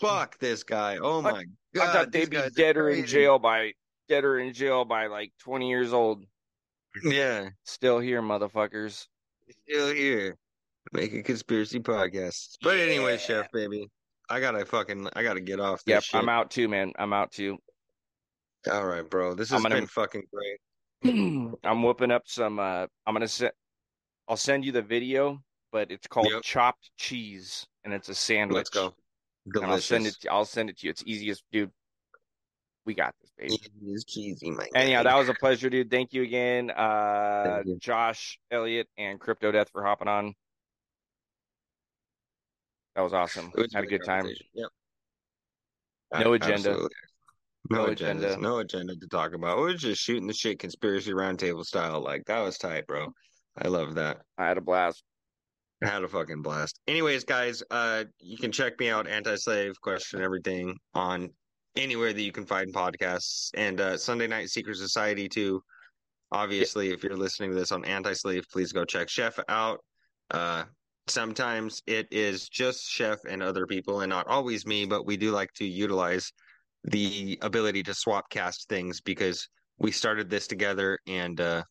"Fuck 0.00 0.38
this 0.38 0.62
guy." 0.62 0.98
Oh 0.98 1.22
my 1.22 1.44
god, 1.74 1.88
I 1.88 1.92
thought 1.92 2.12
they'd 2.12 2.30
be 2.30 2.40
dead 2.56 2.76
or 2.76 2.90
in 2.90 3.06
jail 3.06 3.38
by 3.38 3.72
dead 4.08 4.24
or 4.24 4.38
in 4.38 4.52
jail 4.52 4.84
by 4.84 5.06
like 5.06 5.32
20 5.40 5.68
years 5.68 5.92
old. 5.92 6.24
Yeah, 7.02 7.48
Still 7.64 7.98
here, 8.00 8.20
motherfuckers. 8.20 9.06
still 9.66 9.94
here 9.94 10.36
making 10.92 11.22
conspiracy 11.22 11.80
podcasts. 11.80 12.56
But 12.62 12.78
anyway, 12.78 13.16
Chef 13.16 13.50
baby, 13.52 13.88
I 14.32 14.40
gotta 14.40 14.64
fucking 14.64 15.08
I 15.14 15.22
gotta 15.22 15.40
get 15.42 15.60
off 15.60 15.84
this 15.84 15.92
Yep, 15.92 16.02
shit. 16.04 16.20
I'm 16.20 16.28
out 16.30 16.50
too, 16.50 16.66
man. 16.66 16.90
I'm 16.98 17.12
out 17.12 17.30
too. 17.32 17.58
All 18.70 18.86
right, 18.86 19.02
bro. 19.08 19.34
This 19.34 19.50
has 19.50 19.60
gonna- 19.62 19.74
been 19.74 19.86
fucking 19.86 20.22
great. 20.32 20.58
I'm 21.64 21.82
whipping 21.82 22.10
up 22.10 22.22
some. 22.26 22.58
Uh, 22.58 22.86
I'm 23.06 23.14
gonna 23.14 23.28
send. 23.28 23.52
I'll 24.28 24.38
send 24.38 24.64
you 24.64 24.72
the 24.72 24.80
video, 24.80 25.42
but 25.70 25.90
it's 25.90 26.06
called 26.06 26.28
Yep. 26.30 26.42
chopped 26.44 26.90
cheese, 26.96 27.66
and 27.84 27.92
it's 27.92 28.08
a 28.08 28.14
sandwich. 28.14 28.54
Let's 28.56 28.70
go. 28.70 28.94
And 29.52 29.66
I'll 29.66 29.78
send 29.80 30.06
it. 30.06 30.16
I'll 30.30 30.46
send 30.46 30.70
it 30.70 30.78
to 30.78 30.86
you. 30.86 30.90
It's 30.92 31.02
easiest, 31.04 31.44
dude. 31.52 31.70
We 32.86 32.94
got 32.94 33.14
this, 33.20 33.30
baby. 33.36 33.54
It 33.54 33.70
is 33.92 34.04
cheesy, 34.04 34.50
my 34.50 34.66
Anyhow, 34.74 35.02
that 35.02 35.16
was 35.16 35.28
a 35.28 35.34
pleasure, 35.34 35.68
dude. 35.68 35.90
Thank 35.90 36.12
you 36.14 36.22
again, 36.22 36.70
uh, 36.70 37.44
Thank 37.56 37.66
you. 37.66 37.78
Josh, 37.78 38.38
Elliot, 38.50 38.88
and 38.96 39.20
Crypto 39.20 39.52
Death 39.52 39.68
for 39.70 39.84
hopping 39.84 40.08
on. 40.08 40.34
That 42.94 43.02
was 43.02 43.12
awesome. 43.12 43.50
Was 43.54 43.72
Had 43.72 43.84
a 43.84 43.86
good 43.86 44.04
time. 44.04 44.26
Yep. 44.54 44.68
No 46.20 46.32
agenda. 46.34 46.54
absolutely. 46.54 46.88
No, 47.70 47.86
No 47.86 47.92
agenda. 47.92 48.36
No 48.36 48.58
agenda 48.58 48.96
to 48.96 49.06
talk 49.08 49.34
about. 49.34 49.58
We 49.58 49.72
are 49.72 49.76
just 49.76 50.02
shooting 50.02 50.26
the 50.26 50.34
shit 50.34 50.58
conspiracy 50.58 51.12
roundtable 51.12 51.64
style. 51.64 52.00
Like 52.00 52.24
that 52.26 52.40
was 52.40 52.58
tight, 52.58 52.86
bro. 52.86 53.12
I 53.56 53.68
love 53.68 53.94
that. 53.94 54.18
I 54.36 54.46
had 54.46 54.58
a 54.58 54.60
blast. 54.60 55.02
I 55.82 55.88
had 55.88 56.04
a 56.04 56.08
fucking 56.08 56.42
blast. 56.42 56.78
Anyways, 56.86 57.24
guys, 57.24 57.62
uh, 57.70 58.04
you 58.20 58.36
can 58.36 58.52
check 58.52 58.78
me 58.78 58.88
out, 58.88 59.08
Anti-Slave, 59.08 59.72
Question 59.80 60.22
Everything, 60.22 60.76
on 60.94 61.30
anywhere 61.76 62.12
that 62.12 62.22
you 62.22 62.30
can 62.30 62.46
find 62.46 62.72
podcasts, 62.72 63.50
and 63.54 63.80
uh, 63.80 63.96
Sunday 63.96 64.28
Night 64.28 64.48
Secret 64.48 64.76
Society 64.76 65.28
too 65.28 65.60
Obviously, 66.32 66.90
if 66.90 67.04
you're 67.04 67.16
listening 67.16 67.50
to 67.50 67.56
this 67.56 67.72
on 67.72 67.84
Anti-Slave, 67.84 68.46
please 68.50 68.72
go 68.72 68.86
check 68.86 69.10
Chef 69.10 69.38
out. 69.50 69.80
Uh, 70.30 70.64
sometimes 71.08 71.82
it 71.86 72.06
is 72.10 72.48
just 72.48 72.88
Chef 72.88 73.18
and 73.28 73.42
other 73.42 73.66
people, 73.66 74.00
and 74.00 74.10
not 74.10 74.26
always 74.26 74.66
me. 74.66 74.84
But 74.86 75.06
we 75.06 75.16
do 75.16 75.30
like 75.30 75.52
to 75.54 75.64
utilize 75.64 76.32
the 76.84 77.38
ability 77.42 77.82
to 77.84 77.94
swap 77.94 78.28
cast 78.30 78.68
things 78.68 79.00
because 79.00 79.48
we 79.78 79.90
started 79.92 80.30
this 80.30 80.46
together, 80.46 80.98
and 81.06 81.40
uh, 81.40 81.62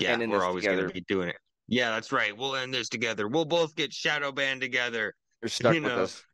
yeah, 0.00 0.10
ending 0.10 0.30
we're 0.30 0.44
always 0.44 0.64
gonna 0.64 0.88
be 0.88 1.04
doing 1.08 1.28
it. 1.28 1.36
Yeah, 1.68 1.90
that's 1.90 2.12
right. 2.12 2.36
We'll 2.36 2.56
end 2.56 2.72
this 2.72 2.88
together. 2.88 3.28
We'll 3.28 3.44
both 3.44 3.74
get 3.74 3.92
shadow 3.92 4.32
banned 4.32 4.60
together. 4.60 5.14
You're 5.42 5.50
stuck 5.50 5.74
You 5.74 5.82
with 5.82 5.92
know. 5.92 6.02
us. 6.02 6.24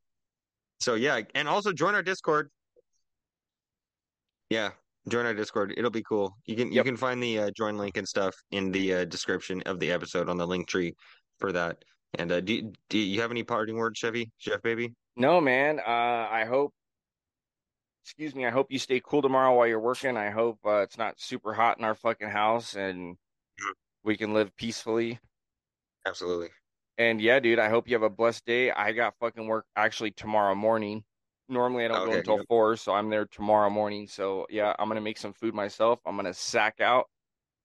So 0.80 0.94
yeah, 0.94 1.20
and 1.34 1.48
also 1.48 1.72
join 1.72 1.94
our 1.94 2.02
Discord. 2.02 2.50
Yeah, 4.50 4.70
join 5.08 5.26
our 5.26 5.34
Discord. 5.34 5.74
It'll 5.76 5.90
be 5.90 6.02
cool. 6.02 6.36
You 6.46 6.56
can 6.56 6.70
you 6.70 6.84
can 6.84 6.96
find 6.96 7.22
the 7.22 7.38
uh, 7.38 7.50
join 7.56 7.76
link 7.76 7.96
and 7.96 8.06
stuff 8.06 8.34
in 8.50 8.70
the 8.70 8.94
uh, 8.94 9.04
description 9.06 9.62
of 9.66 9.80
the 9.80 9.90
episode 9.90 10.28
on 10.28 10.36
the 10.36 10.46
link 10.46 10.68
tree 10.68 10.94
for 11.38 11.52
that. 11.52 11.78
And 12.18 12.30
uh, 12.30 12.40
do 12.40 12.72
do 12.88 12.98
you 12.98 13.20
have 13.20 13.30
any 13.30 13.42
parting 13.42 13.76
words, 13.76 13.98
Chevy, 13.98 14.30
Chef 14.38 14.62
Baby? 14.62 14.92
No, 15.16 15.40
man. 15.40 15.80
Uh, 15.80 16.28
I 16.30 16.44
hope. 16.48 16.72
Excuse 18.04 18.34
me. 18.34 18.46
I 18.46 18.50
hope 18.50 18.70
you 18.70 18.78
stay 18.78 19.00
cool 19.02 19.22
tomorrow 19.22 19.54
while 19.56 19.66
you're 19.66 19.80
working. 19.80 20.16
I 20.16 20.30
hope 20.30 20.58
uh, 20.64 20.82
it's 20.82 20.98
not 20.98 21.18
super 21.18 21.54
hot 21.54 21.78
in 21.78 21.84
our 21.84 21.94
fucking 21.94 22.28
house 22.28 22.74
and 22.74 23.16
we 24.04 24.16
can 24.16 24.34
live 24.34 24.54
peacefully. 24.56 25.18
Absolutely. 26.06 26.50
And 26.98 27.20
yeah, 27.20 27.40
dude, 27.40 27.58
I 27.58 27.68
hope 27.68 27.88
you 27.88 27.94
have 27.94 28.02
a 28.02 28.10
blessed 28.10 28.44
day. 28.44 28.70
I 28.70 28.92
got 28.92 29.14
fucking 29.18 29.46
work 29.46 29.64
actually 29.74 30.12
tomorrow 30.12 30.54
morning. 30.54 31.02
Normally 31.48 31.84
I 31.84 31.88
don't 31.88 32.06
go 32.06 32.12
until 32.12 32.44
four, 32.46 32.76
so 32.76 32.92
I'm 32.92 33.10
there 33.10 33.26
tomorrow 33.26 33.68
morning. 33.68 34.06
So 34.06 34.46
yeah, 34.48 34.74
I'm 34.78 34.88
gonna 34.88 35.00
make 35.00 35.18
some 35.18 35.32
food 35.32 35.54
myself. 35.54 35.98
I'm 36.06 36.16
gonna 36.16 36.34
sack 36.34 36.80
out. 36.80 37.08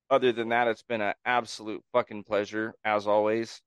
Other 0.09 0.31
than 0.31 0.49
that, 0.49 0.67
it's 0.67 0.83
been 0.83 1.01
an 1.01 1.13
absolute 1.25 1.83
fucking 1.93 2.23
pleasure 2.23 2.73
as 2.83 3.07
always. 3.07 3.61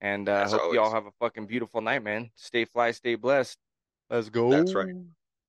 And 0.00 0.28
uh, 0.28 0.32
I 0.32 0.42
As 0.42 0.52
hope 0.52 0.72
you 0.72 0.80
all 0.80 0.92
have 0.92 1.06
a 1.06 1.12
fucking 1.20 1.46
beautiful 1.46 1.80
night, 1.80 2.02
man. 2.02 2.30
Stay 2.34 2.64
fly, 2.64 2.90
stay 2.92 3.16
blessed. 3.16 3.58
Let's 4.08 4.28
go. 4.30 4.50
That's 4.50 4.74
right. 4.74 4.94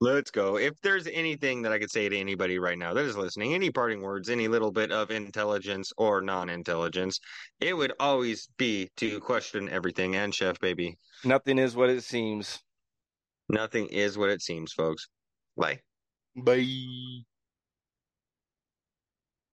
Let's 0.02 0.32
go. 0.32 0.57
If 0.57 0.73
there's 0.82 1.06
anything 1.07 1.61
that 1.61 1.72
I 1.72 1.78
could 1.78 1.91
say 1.91 2.10
to 2.10 2.18
anybody 2.18 2.57
right 2.57 2.78
now 2.78 2.94
that 2.94 3.06
is 3.06 3.15
listening, 3.15 3.53
any 3.53 3.69
parting 3.69 4.02
words, 4.02 4.30
any 4.30 4.48
little 4.48 4.72
bit 4.72 4.91
of 4.91 5.11
intelligence 5.11 5.94
or 5.95 6.22
non-intelligence, 6.22 7.19
it 7.60 7.78
would 7.78 7.94
always 7.99 8.49
be 8.57 8.90
to 8.98 9.19
question 9.19 9.69
everything. 9.69 10.15
And 10.15 10.34
Chef 10.34 10.60
Baby, 10.60 10.98
Nothing 11.23 11.60
is 11.60 11.76
what 11.76 11.90
it 11.91 12.03
seems. 12.03 12.60
nothing 13.48 13.88
is 13.88 14.18
what 14.18 14.30
it 14.32 14.41
seems, 14.41 14.73
folks. 14.73 15.07
Bye. 15.56 15.80
Bye. 16.36 17.22